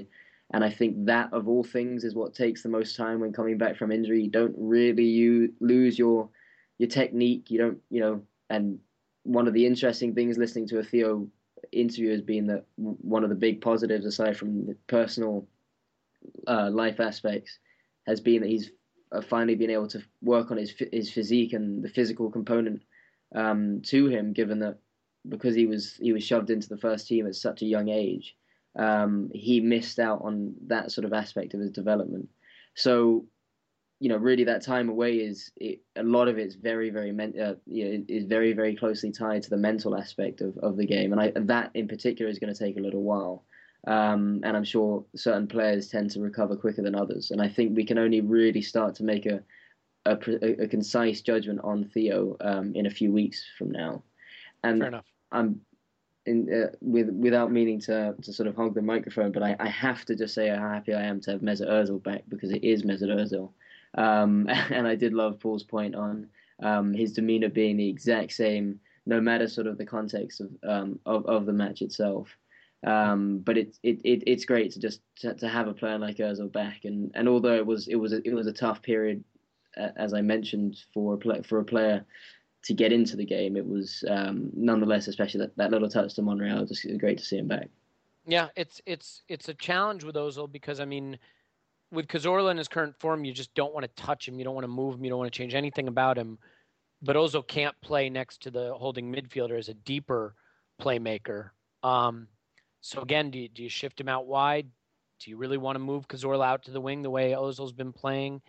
And 0.53 0.63
I 0.63 0.69
think 0.69 1.05
that 1.07 1.33
of 1.33 1.47
all 1.47 1.63
things 1.63 2.03
is 2.03 2.15
what 2.15 2.33
takes 2.33 2.63
the 2.63 2.69
most 2.69 2.95
time 2.95 3.19
when 3.19 3.33
coming 3.33 3.57
back 3.57 3.75
from 3.75 3.91
injury. 3.91 4.23
You 4.23 4.29
don't 4.29 4.55
really 4.57 5.03
you 5.03 5.53
lose 5.59 5.99
your 5.99 6.29
your 6.77 6.89
technique. 6.89 7.51
You 7.51 7.57
don't, 7.59 7.77
you 7.89 7.99
know, 7.99 8.21
and 8.49 8.79
one 9.23 9.47
of 9.47 9.53
the 9.53 9.65
interesting 9.65 10.13
things 10.13 10.37
listening 10.37 10.67
to 10.67 10.79
a 10.79 10.83
Theo 10.83 11.27
interview 11.71 12.11
has 12.11 12.21
been 12.21 12.47
that 12.47 12.65
one 12.75 13.23
of 13.23 13.29
the 13.29 13.35
big 13.35 13.61
positives, 13.61 14.05
aside 14.05 14.37
from 14.37 14.65
the 14.65 14.75
personal 14.87 15.47
uh, 16.47 16.69
life 16.71 16.99
aspects, 16.99 17.59
has 18.07 18.19
been 18.19 18.41
that 18.41 18.49
he's 18.49 18.71
uh, 19.11 19.21
finally 19.21 19.55
been 19.55 19.69
able 19.69 19.87
to 19.87 20.03
work 20.21 20.51
on 20.51 20.57
his 20.57 20.73
his 20.91 21.11
physique 21.11 21.53
and 21.53 21.83
the 21.83 21.89
physical 21.89 22.29
component 22.29 22.81
um, 23.35 23.81
to 23.83 24.07
him, 24.07 24.33
given 24.33 24.59
that 24.59 24.77
because 25.27 25.55
he 25.55 25.65
was 25.65 25.95
he 25.95 26.13
was 26.13 26.23
shoved 26.23 26.49
into 26.49 26.69
the 26.69 26.77
first 26.77 27.07
team 27.07 27.27
at 27.27 27.35
such 27.35 27.61
a 27.61 27.65
young 27.65 27.89
age, 27.89 28.35
um, 28.77 29.29
he 29.33 29.59
missed 29.59 29.99
out 29.99 30.21
on 30.23 30.55
that 30.67 30.91
sort 30.91 31.05
of 31.05 31.13
aspect 31.13 31.53
of 31.53 31.59
his 31.59 31.71
development. 31.71 32.29
So 32.75 33.25
you 33.99 34.09
know, 34.09 34.17
really 34.17 34.43
that 34.43 34.63
time 34.63 34.89
away 34.89 35.15
is 35.15 35.51
it, 35.57 35.81
a 35.95 36.03
lot 36.03 36.27
of 36.27 36.37
it's 36.37 36.55
very, 36.55 36.89
very 36.89 37.11
men, 37.11 37.33
uh, 37.39 37.55
you 37.65 37.85
know, 37.85 38.05
is 38.09 38.25
very, 38.25 38.53
very 38.53 38.75
closely 38.75 39.11
tied 39.11 39.43
to 39.43 39.49
the 39.49 39.57
mental 39.57 39.95
aspect 39.97 40.41
of, 40.41 40.57
of 40.57 40.77
the 40.77 40.85
game, 40.85 41.13
and 41.13 41.21
I, 41.21 41.31
that 41.35 41.71
in 41.73 41.87
particular 41.87 42.29
is 42.29 42.39
going 42.39 42.53
to 42.53 42.59
take 42.59 42.77
a 42.77 42.81
little 42.81 43.03
while. 43.03 43.45
Um, 43.85 44.39
and 44.43 44.55
I'm 44.55 44.63
sure 44.63 45.03
certain 45.13 45.47
players 45.47 45.89
tend 45.89 46.09
to 46.11 46.21
recover 46.21 46.55
quicker 46.55 46.81
than 46.81 46.95
others, 46.95 47.31
and 47.31 47.41
I 47.41 47.49
think 47.49 47.75
we 47.75 47.85
can 47.85 47.97
only 47.97 48.21
really 48.21 48.61
start 48.61 48.95
to 48.95 49.03
make 49.03 49.25
a 49.25 49.43
a, 50.05 50.63
a 50.63 50.67
concise 50.67 51.21
judgment 51.21 51.61
on 51.63 51.85
Theo 51.85 52.35
um, 52.41 52.73
in 52.75 52.85
a 52.85 52.89
few 52.89 53.11
weeks 53.11 53.45
from 53.57 53.71
now. 53.71 54.03
And 54.63 54.79
Fair 54.79 54.87
enough. 54.89 55.05
I'm 55.31 55.61
in, 56.25 56.49
uh, 56.53 56.75
with 56.81 57.09
without 57.09 57.51
meaning 57.51 57.79
to 57.81 58.15
to 58.21 58.33
sort 58.33 58.47
of 58.47 58.55
hog 58.55 58.75
the 58.75 58.81
microphone, 58.81 59.31
but 59.31 59.43
I, 59.43 59.55
I 59.59 59.67
have 59.67 60.05
to 60.05 60.15
just 60.15 60.33
say 60.33 60.49
how 60.49 60.69
happy 60.69 60.93
I 60.93 61.03
am 61.03 61.19
to 61.21 61.31
have 61.31 61.41
Mesut 61.41 61.69
Ozil 61.69 62.01
back 62.01 62.23
because 62.29 62.51
it 62.51 62.63
is 62.63 62.83
Mesut 62.83 63.09
Ozil. 63.09 63.51
Um, 63.95 64.47
and 64.69 64.87
I 64.87 64.95
did 64.95 65.13
love 65.13 65.39
Paul's 65.39 65.63
point 65.63 65.95
on 65.95 66.27
um, 66.61 66.93
his 66.93 67.13
demeanor 67.13 67.49
being 67.49 67.77
the 67.77 67.89
exact 67.89 68.31
same, 68.31 68.79
no 69.05 69.19
matter 69.19 69.47
sort 69.47 69.67
of 69.67 69.77
the 69.77 69.85
context 69.85 70.41
of 70.41 70.49
um, 70.67 70.99
of, 71.05 71.25
of 71.25 71.45
the 71.45 71.53
match 71.53 71.81
itself. 71.81 72.29
Um, 72.85 73.39
but 73.39 73.57
it, 73.57 73.77
it, 73.83 74.01
it 74.03 74.23
it's 74.27 74.45
great 74.45 74.71
to 74.73 74.79
just 74.79 75.01
to, 75.17 75.33
to 75.35 75.47
have 75.47 75.67
a 75.67 75.73
player 75.73 75.97
like 75.97 76.17
Özil 76.17 76.51
back, 76.51 76.81
and, 76.83 77.11
and 77.13 77.29
although 77.29 77.55
it 77.55 77.65
was 77.65 77.87
it 77.87 77.95
was 77.95 78.13
a, 78.13 78.27
it 78.27 78.33
was 78.33 78.47
a 78.47 78.53
tough 78.53 78.81
period, 78.81 79.23
as 79.77 80.13
I 80.13 80.21
mentioned 80.21 80.77
for 80.93 81.13
a 81.13 81.17
play, 81.17 81.41
for 81.43 81.59
a 81.59 81.65
player 81.65 82.05
to 82.63 82.73
get 82.73 82.93
into 82.93 83.15
the 83.15 83.25
game, 83.25 83.57
it 83.57 83.65
was 83.65 84.03
um, 84.09 84.49
nonetheless, 84.53 85.07
especially 85.07 85.41
that, 85.41 85.55
that 85.57 85.71
little 85.71 85.89
touch 85.89 86.13
to 86.15 86.21
Monreal, 86.21 86.65
just 86.65 86.85
great 86.97 87.17
to 87.17 87.25
see 87.25 87.37
him 87.37 87.47
back. 87.47 87.69
Yeah, 88.25 88.49
it's 88.55 88.81
it's 88.85 89.23
it's 89.27 89.49
a 89.49 89.53
challenge 89.53 90.03
with 90.03 90.15
Ozil 90.15 90.51
because 90.51 90.79
I 90.79 90.85
mean 90.85 91.17
with 91.93 92.07
Cazorla 92.07 92.51
in 92.51 92.57
his 92.57 92.67
current 92.67 92.95
form, 92.99 93.23
you 93.23 93.31
just 93.31 93.53
don't 93.53 93.73
want 93.73 93.83
to 93.83 94.03
touch 94.03 94.27
him. 94.27 94.37
You 94.37 94.43
don't 94.43 94.55
want 94.55 94.65
to 94.65 94.69
move 94.69 94.95
him. 94.95 95.03
You 95.03 95.11
don't 95.11 95.19
want 95.19 95.31
to 95.31 95.37
change 95.37 95.53
anything 95.53 95.87
about 95.87 96.17
him. 96.17 96.39
But 97.01 97.15
Ozil 97.15 97.47
can't 97.47 97.75
play 97.81 98.09
next 98.09 98.41
to 98.43 98.51
the 98.51 98.73
holding 98.73 99.13
midfielder 99.13 99.57
as 99.57 99.69
a 99.69 99.73
deeper 99.73 100.35
playmaker. 100.81 101.51
Um, 101.83 102.27
so 102.81 103.01
again, 103.01 103.29
do 103.29 103.39
you, 103.39 103.49
do 103.49 103.63
you 103.63 103.69
shift 103.69 103.99
him 103.99 104.09
out 104.09 104.25
wide? 104.25 104.67
Do 105.19 105.29
you 105.29 105.37
really 105.37 105.57
want 105.57 105.75
to 105.75 105.79
move 105.79 106.07
Cazorla 106.07 106.45
out 106.45 106.63
to 106.63 106.71
the 106.71 106.81
wing 106.81 107.01
the 107.01 107.09
way 107.09 107.31
Ozil's 107.31 107.71
been 107.71 107.93
playing? 107.93 108.41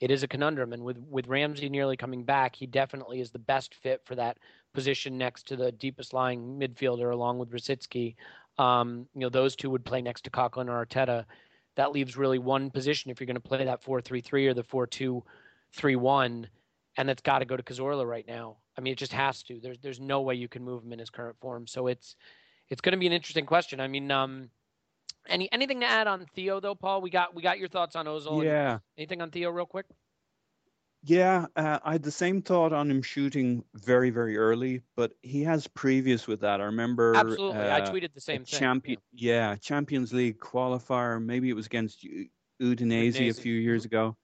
It 0.00 0.10
is 0.10 0.22
a 0.22 0.28
conundrum, 0.28 0.72
and 0.72 0.82
with 0.82 0.96
with 1.10 1.28
Ramsey 1.28 1.68
nearly 1.68 1.94
coming 1.94 2.24
back, 2.24 2.56
he 2.56 2.66
definitely 2.66 3.20
is 3.20 3.30
the 3.30 3.38
best 3.38 3.74
fit 3.74 4.00
for 4.06 4.14
that 4.14 4.38
position 4.72 5.18
next 5.18 5.46
to 5.48 5.56
the 5.56 5.72
deepest 5.72 6.14
lying 6.14 6.58
midfielder, 6.58 7.12
along 7.12 7.38
with 7.38 7.50
Rosicky. 7.50 8.16
Um, 8.56 9.06
you 9.14 9.20
know, 9.20 9.28
those 9.28 9.56
two 9.56 9.68
would 9.68 9.84
play 9.84 10.00
next 10.00 10.22
to 10.22 10.30
Coquelin 10.30 10.68
or 10.68 10.84
Arteta 10.84 11.26
that 11.80 11.92
leaves 11.92 12.14
really 12.14 12.38
one 12.38 12.70
position 12.70 13.10
if 13.10 13.18
you're 13.18 13.26
going 13.26 13.36
to 13.36 13.40
play 13.40 13.64
that 13.64 13.82
4-3-3 13.82 14.48
or 14.48 14.54
the 14.54 14.62
4-2-3-1 14.62 16.44
and 16.98 17.08
that's 17.08 17.22
got 17.22 17.38
to 17.38 17.46
go 17.46 17.56
to 17.56 17.62
Cazorla 17.62 18.06
right 18.06 18.26
now. 18.28 18.58
I 18.76 18.82
mean, 18.82 18.92
it 18.92 18.98
just 18.98 19.14
has 19.14 19.42
to. 19.44 19.58
There's 19.62 19.78
there's 19.78 20.00
no 20.00 20.20
way 20.20 20.34
you 20.34 20.48
can 20.48 20.62
move 20.62 20.84
him 20.84 20.92
in 20.92 20.98
his 20.98 21.08
current 21.08 21.36
form. 21.40 21.66
So 21.66 21.86
it's 21.86 22.16
it's 22.68 22.82
going 22.82 22.92
to 22.92 22.98
be 22.98 23.06
an 23.06 23.12
interesting 23.14 23.46
question. 23.46 23.80
I 23.80 23.88
mean, 23.88 24.10
um, 24.10 24.50
any 25.26 25.50
anything 25.52 25.80
to 25.80 25.86
add 25.86 26.06
on 26.06 26.26
Theo 26.34 26.60
though, 26.60 26.74
Paul? 26.74 27.00
We 27.00 27.08
got 27.08 27.34
we 27.34 27.42
got 27.42 27.58
your 27.58 27.68
thoughts 27.68 27.96
on 27.96 28.04
Ozil. 28.04 28.44
Yeah. 28.44 28.80
Anything 28.98 29.22
on 29.22 29.30
Theo, 29.30 29.50
real 29.50 29.64
quick? 29.64 29.86
Yeah, 31.02 31.46
uh, 31.56 31.78
I 31.82 31.92
had 31.92 32.02
the 32.02 32.10
same 32.10 32.42
thought 32.42 32.74
on 32.74 32.90
him 32.90 33.00
shooting 33.00 33.64
very, 33.74 34.10
very 34.10 34.36
early, 34.36 34.82
but 34.96 35.12
he 35.22 35.42
has 35.44 35.66
previous 35.66 36.26
with 36.26 36.40
that. 36.40 36.60
I 36.60 36.64
remember 36.64 37.16
absolutely. 37.16 37.58
Uh, 37.58 37.76
I 37.76 37.80
tweeted 37.80 38.12
the 38.12 38.20
same 38.20 38.44
thing. 38.44 38.58
Champion, 38.58 38.98
yeah. 39.14 39.56
Champions 39.56 40.12
League 40.12 40.38
qualifier. 40.38 41.22
Maybe 41.22 41.48
it 41.48 41.54
was 41.54 41.66
against 41.66 42.04
Udinese, 42.04 42.28
Udinese. 42.60 43.30
a 43.30 43.32
few 43.40 43.54
years 43.54 43.86
mm-hmm. 43.86 43.94
ago, 43.94 44.16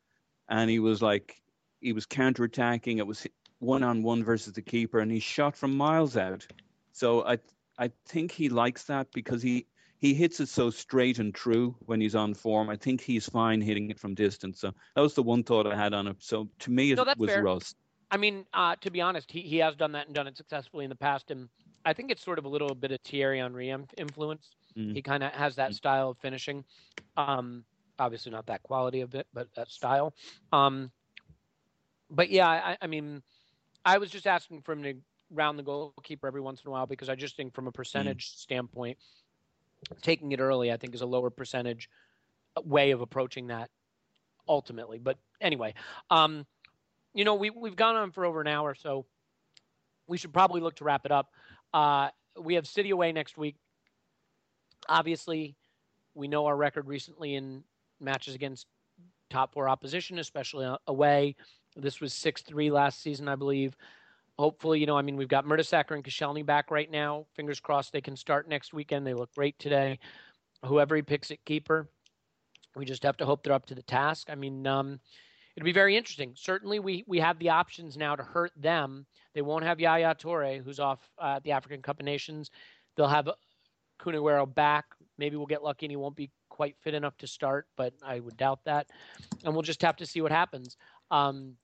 and 0.50 0.68
he 0.68 0.78
was 0.78 1.00
like 1.00 1.40
he 1.80 1.94
was 1.94 2.06
counterattacking. 2.06 2.98
It 2.98 3.06
was 3.06 3.26
one 3.58 3.82
on 3.82 4.02
one 4.02 4.22
versus 4.22 4.52
the 4.52 4.62
keeper, 4.62 4.98
and 4.98 5.10
he 5.10 5.18
shot 5.18 5.56
from 5.56 5.74
miles 5.74 6.16
out. 6.18 6.46
So 6.92 7.26
I 7.26 7.38
I 7.78 7.90
think 8.06 8.32
he 8.32 8.50
likes 8.50 8.84
that 8.84 9.06
because 9.12 9.40
he 9.40 9.66
he 9.98 10.14
hits 10.14 10.40
it 10.40 10.48
so 10.48 10.70
straight 10.70 11.18
and 11.18 11.34
true 11.34 11.74
when 11.80 12.00
he's 12.00 12.14
on 12.14 12.34
form. 12.34 12.68
I 12.68 12.76
think 12.76 13.00
he's 13.00 13.28
fine 13.28 13.60
hitting 13.60 13.90
it 13.90 13.98
from 13.98 14.14
distance. 14.14 14.60
So 14.60 14.72
that 14.94 15.00
was 15.00 15.14
the 15.14 15.22
one 15.22 15.42
thought 15.42 15.66
I 15.66 15.74
had 15.74 15.94
on 15.94 16.06
him. 16.06 16.16
So 16.18 16.48
to 16.60 16.70
me, 16.70 16.92
it 16.92 16.96
no, 16.96 17.04
was 17.16 17.30
fair. 17.30 17.42
Russ. 17.42 17.74
I 18.10 18.18
mean, 18.18 18.44
uh, 18.52 18.76
to 18.82 18.90
be 18.90 19.00
honest, 19.00 19.30
he, 19.30 19.40
he 19.40 19.58
has 19.58 19.74
done 19.74 19.92
that 19.92 20.06
and 20.06 20.14
done 20.14 20.26
it 20.26 20.36
successfully 20.36 20.84
in 20.84 20.90
the 20.90 20.96
past. 20.96 21.30
And 21.30 21.48
I 21.84 21.92
think 21.92 22.10
it's 22.10 22.22
sort 22.22 22.38
of 22.38 22.44
a 22.44 22.48
little 22.48 22.74
bit 22.74 22.92
of 22.92 23.00
Thierry 23.00 23.38
Henry 23.38 23.74
influence. 23.96 24.50
Mm. 24.76 24.94
He 24.94 25.02
kind 25.02 25.22
of 25.22 25.32
has 25.32 25.56
that 25.56 25.70
mm. 25.70 25.74
style 25.74 26.10
of 26.10 26.18
finishing. 26.18 26.64
Um, 27.16 27.64
obviously, 27.98 28.32
not 28.32 28.46
that 28.46 28.62
quality 28.62 29.00
of 29.00 29.14
it, 29.14 29.26
but 29.32 29.48
that 29.56 29.70
style. 29.70 30.14
Um, 30.52 30.90
but 32.10 32.30
yeah, 32.30 32.48
I, 32.48 32.76
I 32.80 32.86
mean, 32.86 33.22
I 33.84 33.98
was 33.98 34.10
just 34.10 34.26
asking 34.26 34.62
for 34.62 34.72
him 34.72 34.82
to 34.82 34.94
round 35.30 35.58
the 35.58 35.62
goalkeeper 35.62 36.26
every 36.26 36.40
once 36.40 36.62
in 36.64 36.68
a 36.68 36.70
while 36.70 36.86
because 36.86 37.08
I 37.08 37.14
just 37.14 37.36
think 37.36 37.54
from 37.54 37.66
a 37.66 37.72
percentage 37.72 38.30
mm. 38.30 38.38
standpoint, 38.38 38.98
taking 40.02 40.32
it 40.32 40.40
early, 40.40 40.72
I 40.72 40.76
think, 40.76 40.94
is 40.94 41.00
a 41.00 41.06
lower 41.06 41.30
percentage 41.30 41.88
way 42.64 42.90
of 42.90 43.00
approaching 43.00 43.48
that 43.48 43.70
ultimately. 44.48 44.98
But 44.98 45.18
anyway, 45.40 45.74
um, 46.10 46.46
you 47.14 47.24
know, 47.24 47.34
we, 47.34 47.50
we've 47.50 47.76
gone 47.76 47.96
on 47.96 48.10
for 48.10 48.24
over 48.24 48.40
an 48.40 48.46
hour, 48.46 48.74
so 48.74 49.06
we 50.06 50.18
should 50.18 50.32
probably 50.32 50.60
look 50.60 50.76
to 50.76 50.84
wrap 50.84 51.04
it 51.04 51.12
up. 51.12 51.30
Uh, 51.72 52.08
we 52.40 52.54
have 52.54 52.66
City 52.66 52.90
away 52.90 53.12
next 53.12 53.36
week. 53.36 53.56
Obviously, 54.88 55.56
we 56.14 56.28
know 56.28 56.46
our 56.46 56.56
record 56.56 56.86
recently 56.86 57.34
in 57.34 57.62
matches 58.00 58.34
against 58.34 58.66
top 59.30 59.52
four 59.52 59.68
opposition, 59.68 60.18
especially 60.18 60.72
away. 60.86 61.34
This 61.74 62.00
was 62.00 62.14
6 62.14 62.42
3 62.42 62.70
last 62.70 63.02
season, 63.02 63.28
I 63.28 63.34
believe 63.34 63.76
hopefully, 64.38 64.80
you 64.80 64.86
know, 64.86 64.96
I 64.96 65.02
mean, 65.02 65.16
we've 65.16 65.28
got 65.28 65.44
Mertesacker 65.44 65.92
and 65.92 66.04
Koscielny 66.04 66.44
back 66.44 66.70
right 66.70 66.90
now. 66.90 67.26
Fingers 67.34 67.60
crossed 67.60 67.92
they 67.92 68.00
can 68.00 68.16
start 68.16 68.48
next 68.48 68.72
weekend. 68.72 69.06
They 69.06 69.14
look 69.14 69.34
great 69.34 69.58
today. 69.58 69.98
Whoever 70.64 70.96
he 70.96 71.02
picks 71.02 71.30
at 71.30 71.44
keeper, 71.44 71.88
we 72.74 72.84
just 72.84 73.02
have 73.02 73.16
to 73.18 73.26
hope 73.26 73.42
they're 73.42 73.52
up 73.52 73.66
to 73.66 73.74
the 73.74 73.82
task. 73.82 74.28
I 74.30 74.34
mean, 74.34 74.66
um, 74.66 75.00
it'll 75.56 75.64
be 75.64 75.72
very 75.72 75.96
interesting. 75.96 76.32
Certainly, 76.34 76.80
we 76.80 77.04
we 77.06 77.20
have 77.20 77.38
the 77.38 77.50
options 77.50 77.96
now 77.96 78.16
to 78.16 78.22
hurt 78.22 78.52
them. 78.56 79.06
They 79.34 79.42
won't 79.42 79.64
have 79.64 79.80
Yaya 79.80 80.14
Toure, 80.14 80.62
who's 80.62 80.80
off 80.80 80.98
uh, 81.18 81.40
the 81.44 81.52
African 81.52 81.82
Cup 81.82 82.00
of 82.00 82.06
Nations. 82.06 82.50
They'll 82.96 83.08
have 83.08 83.28
Kun 83.98 84.46
back. 84.54 84.86
Maybe 85.18 85.36
we'll 85.36 85.46
get 85.46 85.62
lucky 85.62 85.86
and 85.86 85.90
he 85.90 85.96
won't 85.96 86.16
be 86.16 86.30
quite 86.48 86.76
fit 86.80 86.94
enough 86.94 87.16
to 87.18 87.26
start, 87.26 87.66
but 87.76 87.94
I 88.02 88.20
would 88.20 88.36
doubt 88.36 88.60
that. 88.64 88.86
And 89.44 89.52
we'll 89.52 89.62
just 89.62 89.82
have 89.82 89.96
to 89.96 90.06
see 90.06 90.20
what 90.20 90.32
happens. 90.32 90.76
Um, 91.10 91.54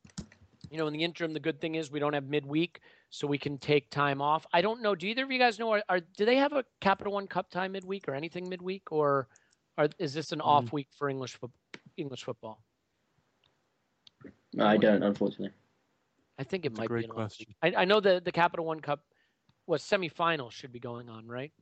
you 0.72 0.78
know, 0.78 0.86
in 0.86 0.94
the 0.94 1.04
interim, 1.04 1.34
the 1.34 1.40
good 1.40 1.60
thing 1.60 1.74
is 1.74 1.90
we 1.90 2.00
don't 2.00 2.14
have 2.14 2.24
midweek, 2.24 2.80
so 3.10 3.26
we 3.26 3.36
can 3.36 3.58
take 3.58 3.90
time 3.90 4.22
off. 4.22 4.46
I 4.54 4.62
don't 4.62 4.80
know. 4.80 4.94
Do 4.94 5.06
either 5.06 5.24
of 5.24 5.30
you 5.30 5.38
guys 5.38 5.58
know? 5.58 5.70
Are, 5.70 5.82
are 5.90 6.00
do 6.00 6.24
they 6.24 6.36
have 6.36 6.54
a 6.54 6.64
Capital 6.80 7.12
One 7.12 7.26
Cup 7.26 7.50
time 7.50 7.72
midweek 7.72 8.08
or 8.08 8.14
anything 8.14 8.48
midweek, 8.48 8.90
or 8.90 9.28
are, 9.76 9.90
is 9.98 10.14
this 10.14 10.32
an 10.32 10.38
mm. 10.38 10.46
off 10.46 10.72
week 10.72 10.88
for 10.96 11.10
English 11.10 11.36
fo- 11.36 11.52
English 11.98 12.24
football? 12.24 12.62
No, 14.54 14.66
I 14.66 14.78
don't, 14.78 15.02
unfortunately. 15.02 15.50
I 16.38 16.44
think 16.44 16.64
it 16.64 16.70
That's 16.70 16.78
might 16.78 16.88
great 16.88 17.00
be 17.00 17.10
an 17.10 17.10
question. 17.10 17.54
I, 17.62 17.74
I 17.76 17.84
know 17.84 18.00
the 18.00 18.22
the 18.24 18.32
Capital 18.32 18.64
One 18.64 18.80
Cup 18.80 19.00
was 19.66 19.82
semifinals 19.82 20.52
should 20.52 20.72
be 20.72 20.80
going 20.80 21.10
on, 21.10 21.28
right? 21.28 21.52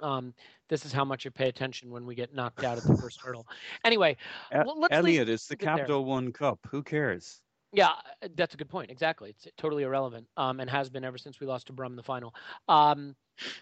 Um, 0.00 0.32
this 0.70 0.86
is 0.86 0.92
how 0.94 1.04
much 1.04 1.26
you 1.26 1.30
pay 1.30 1.48
attention 1.48 1.90
when 1.90 2.06
we 2.06 2.14
get 2.14 2.34
knocked 2.34 2.64
out 2.64 2.78
at 2.78 2.84
the 2.84 2.96
first 2.96 3.20
hurdle. 3.22 3.46
Anyway, 3.84 4.16
well, 4.50 4.86
Elliot, 4.90 5.28
it's 5.28 5.46
the 5.46 5.56
Capital 5.56 6.06
One 6.06 6.32
Cup. 6.32 6.60
Who 6.70 6.82
cares? 6.82 7.42
Yeah, 7.72 7.90
uh, 8.22 8.28
that's 8.36 8.54
a 8.54 8.56
good 8.56 8.68
point. 8.68 8.90
Exactly. 8.90 9.30
It's 9.30 9.46
totally 9.56 9.84
irrelevant 9.84 10.26
um, 10.36 10.60
and 10.60 10.68
has 10.68 10.90
been 10.90 11.04
ever 11.04 11.18
since 11.18 11.40
we 11.40 11.46
lost 11.46 11.68
to 11.68 11.72
Brum 11.72 11.92
in 11.92 11.96
the 11.96 12.02
final. 12.02 12.34
Um, 12.68 13.14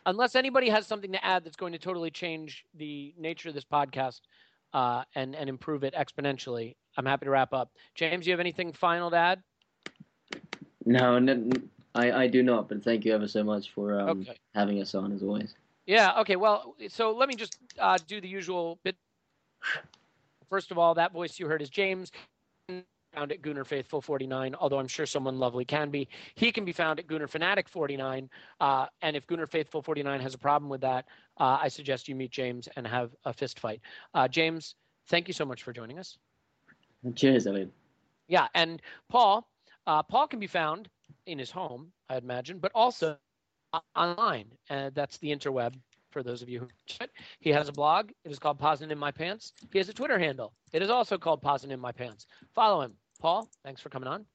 unless 0.06 0.34
anybody 0.34 0.68
has 0.70 0.86
something 0.86 1.12
to 1.12 1.24
add 1.24 1.44
that's 1.44 1.56
going 1.56 1.72
to 1.72 1.78
totally 1.78 2.10
change 2.10 2.64
the 2.74 3.14
nature 3.18 3.50
of 3.50 3.54
this 3.54 3.64
podcast 3.64 4.20
uh, 4.72 5.02
and, 5.14 5.34
and 5.34 5.48
improve 5.48 5.84
it 5.84 5.94
exponentially, 5.94 6.76
I'm 6.96 7.06
happy 7.06 7.26
to 7.26 7.30
wrap 7.30 7.52
up. 7.52 7.70
James, 7.94 8.26
you 8.26 8.32
have 8.32 8.40
anything 8.40 8.72
final 8.72 9.10
to 9.10 9.16
add? 9.16 9.42
No, 10.86 11.18
no 11.18 11.50
I, 11.94 12.12
I 12.12 12.26
do 12.28 12.42
not, 12.42 12.68
but 12.68 12.82
thank 12.82 13.04
you 13.04 13.12
ever 13.12 13.28
so 13.28 13.42
much 13.44 13.72
for 13.72 14.00
um, 14.00 14.22
okay. 14.22 14.36
having 14.54 14.80
us 14.80 14.94
on 14.94 15.12
as 15.12 15.22
always. 15.22 15.54
Yeah, 15.86 16.18
okay. 16.20 16.36
Well, 16.36 16.76
so 16.88 17.12
let 17.12 17.28
me 17.28 17.34
just 17.34 17.58
uh, 17.78 17.98
do 18.06 18.20
the 18.20 18.28
usual 18.28 18.78
bit. 18.84 18.96
First 20.48 20.70
of 20.70 20.78
all, 20.78 20.94
that 20.94 21.12
voice 21.12 21.38
you 21.38 21.46
heard 21.46 21.60
is 21.60 21.68
James 21.68 22.10
found 23.14 23.32
at 23.32 23.42
Gunner 23.42 23.64
Faithful 23.64 24.00
49, 24.00 24.54
although 24.54 24.78
I'm 24.78 24.88
sure 24.88 25.06
someone 25.06 25.38
lovely 25.38 25.64
can 25.64 25.90
be. 25.90 26.08
He 26.34 26.52
can 26.52 26.64
be 26.64 26.72
found 26.72 26.98
at 26.98 27.06
Gunner 27.06 27.26
Fanatic 27.26 27.68
49. 27.68 28.28
Uh, 28.60 28.86
and 29.02 29.16
if 29.16 29.26
Gunner 29.26 29.46
Faithful 29.46 29.82
49 29.82 30.20
has 30.20 30.34
a 30.34 30.38
problem 30.38 30.68
with 30.68 30.80
that, 30.82 31.06
uh, 31.38 31.58
I 31.60 31.68
suggest 31.68 32.08
you 32.08 32.14
meet 32.14 32.30
James 32.30 32.68
and 32.76 32.86
have 32.86 33.14
a 33.24 33.32
fist 33.32 33.60
fight. 33.60 33.80
Uh, 34.14 34.28
James, 34.28 34.74
thank 35.08 35.28
you 35.28 35.34
so 35.34 35.44
much 35.44 35.62
for 35.62 35.72
joining 35.72 35.98
us. 35.98 36.18
Cheers, 37.14 37.46
Elliot. 37.46 37.72
Yeah, 38.26 38.48
and 38.54 38.82
Paul, 39.08 39.48
uh, 39.86 40.02
Paul 40.02 40.26
can 40.26 40.40
be 40.40 40.46
found 40.46 40.88
in 41.26 41.38
his 41.38 41.50
home, 41.50 41.92
I 42.08 42.18
imagine, 42.18 42.58
but 42.58 42.72
also 42.74 43.16
online. 43.96 44.46
And 44.68 44.94
that's 44.94 45.18
the 45.18 45.28
interweb 45.28 45.74
for 46.18 46.24
those 46.24 46.42
of 46.42 46.48
you 46.48 46.58
who 46.58 46.68
it. 47.00 47.10
He 47.38 47.50
has 47.50 47.68
a 47.68 47.72
blog. 47.72 48.10
It 48.24 48.32
is 48.32 48.40
called 48.40 48.58
Posin 48.58 48.90
in 48.90 48.98
My 48.98 49.12
Pants. 49.12 49.52
He 49.72 49.78
has 49.78 49.88
a 49.88 49.92
Twitter 49.92 50.18
handle. 50.18 50.52
It 50.72 50.82
is 50.82 50.90
also 50.90 51.16
called 51.16 51.40
Posin 51.40 51.70
in 51.70 51.78
My 51.78 51.92
Pants. 51.92 52.26
Follow 52.56 52.80
him. 52.80 52.94
Paul, 53.20 53.48
thanks 53.64 53.80
for 53.80 53.88
coming 53.88 54.08
on. 54.08 54.26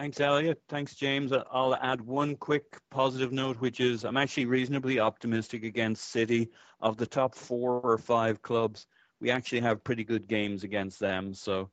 Thanks, 0.00 0.18
Elliot. 0.18 0.60
Thanks, 0.68 0.96
James. 0.96 1.32
I'll 1.52 1.76
add 1.76 2.00
one 2.00 2.34
quick 2.34 2.64
positive 2.90 3.30
note, 3.30 3.60
which 3.60 3.78
is 3.78 4.04
I'm 4.04 4.16
actually 4.16 4.46
reasonably 4.46 4.98
optimistic 4.98 5.62
against 5.62 6.10
City. 6.10 6.48
Of 6.80 6.96
the 6.96 7.06
top 7.06 7.36
four 7.36 7.78
or 7.80 7.98
five 7.98 8.42
clubs, 8.42 8.86
we 9.20 9.30
actually 9.30 9.60
have 9.60 9.84
pretty 9.84 10.02
good 10.02 10.26
games 10.26 10.64
against 10.64 10.98
them. 10.98 11.34
So 11.34 11.70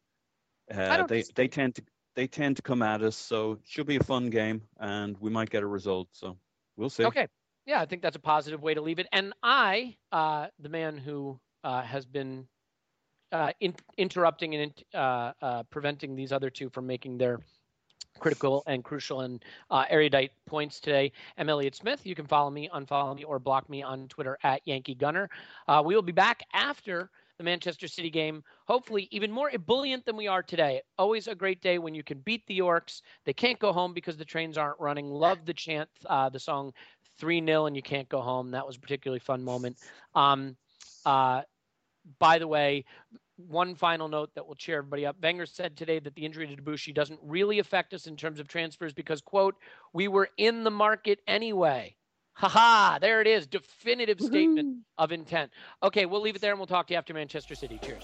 uh, 0.72 1.07
they 1.07 1.23
they 1.34 1.48
tend 1.48 1.73
to 1.76 1.81
they 2.15 2.27
tend 2.27 2.57
to 2.57 2.61
come 2.61 2.84
at 2.84 3.02
us. 3.02 3.15
So 3.15 3.53
it 3.53 3.60
should 3.65 3.88
be 3.88 3.95
a 3.95 4.03
fun 4.03 4.30
game, 4.30 4.61
and 4.80 5.18
we 5.19 5.31
might 5.31 5.49
get 5.49 5.64
a 5.64 5.68
result. 5.68 6.10
So 6.11 6.38
we'll 6.76 6.91
see. 6.91 7.06
Okay. 7.06 7.27
Yeah, 7.68 7.81
I 7.81 7.85
think 7.85 8.02
that's 8.02 8.15
a 8.15 8.19
positive 8.19 8.64
way 8.64 8.73
to 8.73 8.81
leave 8.81 8.98
it. 8.98 9.07
And 9.11 9.34
I, 9.44 9.98
uh, 10.14 10.48
the 10.57 10.69
man 10.69 10.98
who 10.98 11.38
uh, 11.65 11.81
has 11.81 12.06
been 12.06 12.48
uh, 13.34 13.52
in, 13.60 13.76
interrupting 13.98 14.56
and 14.56 14.84
uh, 14.95 15.34
uh, 15.41 15.64
preventing 15.64 16.15
these 16.15 16.31
other 16.31 16.49
two 16.49 16.69
from 16.69 16.88
making 16.88 17.18
their 17.18 17.41
critical 18.19 18.64
and 18.68 18.85
crucial 18.85 19.22
and 19.22 19.44
uh, 19.69 19.84
erudite 19.89 20.31
points 20.45 20.80
today. 20.80 21.11
I'm 21.38 21.49
Elliot 21.49 21.76
Smith. 21.76 22.06
You 22.06 22.15
can 22.15 22.26
follow 22.26 22.49
me, 22.49 22.69
unfollow 22.73 23.14
me, 23.18 23.26
or 23.26 23.38
block 23.38 23.69
me 23.69 23.84
on 23.84 24.07
Twitter 24.07 24.38
at 24.44 24.61
Yankee 24.65 24.95
Gunner. 24.95 25.30
we 25.84 25.94
will 25.94 26.02
be 26.02 26.14
back 26.14 26.44
after 26.53 27.11
the 27.38 27.44
Manchester 27.44 27.88
City 27.88 28.10
game, 28.10 28.44
hopefully 28.65 29.07
even 29.11 29.31
more 29.31 29.49
ebullient 29.52 30.06
than 30.06 30.18
we 30.18 30.27
are 30.27 30.41
today. 30.41 30.81
Always 30.98 31.27
a 31.27 31.35
great 31.35 31.61
day 31.61 31.77
when 31.77 31.94
you 31.94 32.03
can 32.03 32.19
beat 32.19 32.45
the 32.48 32.56
Yorks. 32.56 33.03
They 33.26 33.34
can't 33.34 33.60
go 33.60 33.72
home 33.72 33.94
because 33.94 34.18
the 34.18 34.26
trains 34.26 34.57
aren't 34.57 34.80
running. 34.80 35.10
Love 35.11 35.45
the 35.45 35.53
chant, 35.53 35.89
uh, 36.07 36.30
the 36.30 36.39
song 36.39 36.73
3 37.18 37.45
0 37.45 37.65
and 37.65 37.76
you 37.76 37.81
can't 37.81 38.10
go 38.10 38.22
home. 38.22 38.52
That 38.52 38.65
was 38.65 38.77
a 38.77 38.80
particularly 38.80 39.19
fun 39.19 39.44
moment. 39.44 39.77
Um, 40.15 40.56
uh, 41.06 41.41
by 42.19 42.39
the 42.39 42.48
way, 42.48 42.85
one 43.38 43.76
final 43.76 44.07
note 44.07 44.31
that 44.35 44.48
will 44.48 44.56
cheer 44.56 44.80
everybody 44.80 45.06
up. 45.06 45.15
Wenger 45.22 45.45
said 45.45 45.77
today 45.77 45.99
that 45.99 46.15
the 46.15 46.26
injury 46.26 46.48
to 46.48 46.56
Debuchy 46.56 46.94
doesn't 46.94 47.19
really 47.22 47.60
affect 47.60 47.94
us 47.94 48.07
in 48.07 48.15
terms 48.15 48.39
of 48.39 48.48
transfers 48.48 48.94
because, 48.94 49.22
quote, 49.22 49.56
we 49.94 50.07
were 50.07 50.30
in 50.38 50.64
the 50.64 50.72
market 50.72 51.19
anyway. 51.27 51.95
Ha 52.34 52.48
ha, 52.48 52.98
there 53.02 53.19
it 53.22 53.27
is. 53.27 53.48
Definitive 53.48 54.19
statement 54.22 54.84
of 54.98 55.11
intent. 55.11 55.52
Okay, 55.81 56.06
we'll 56.06 56.22
leave 56.22 56.35
it 56.35 56.41
there 56.41 56.52
and 56.52 56.60
we'll 56.60 56.68
talk 56.68 56.88
to 56.88 56.94
you 56.94 56.98
after 56.98 57.14
Manchester 57.14 57.56
City. 57.56 57.80
Cheers. 57.84 58.03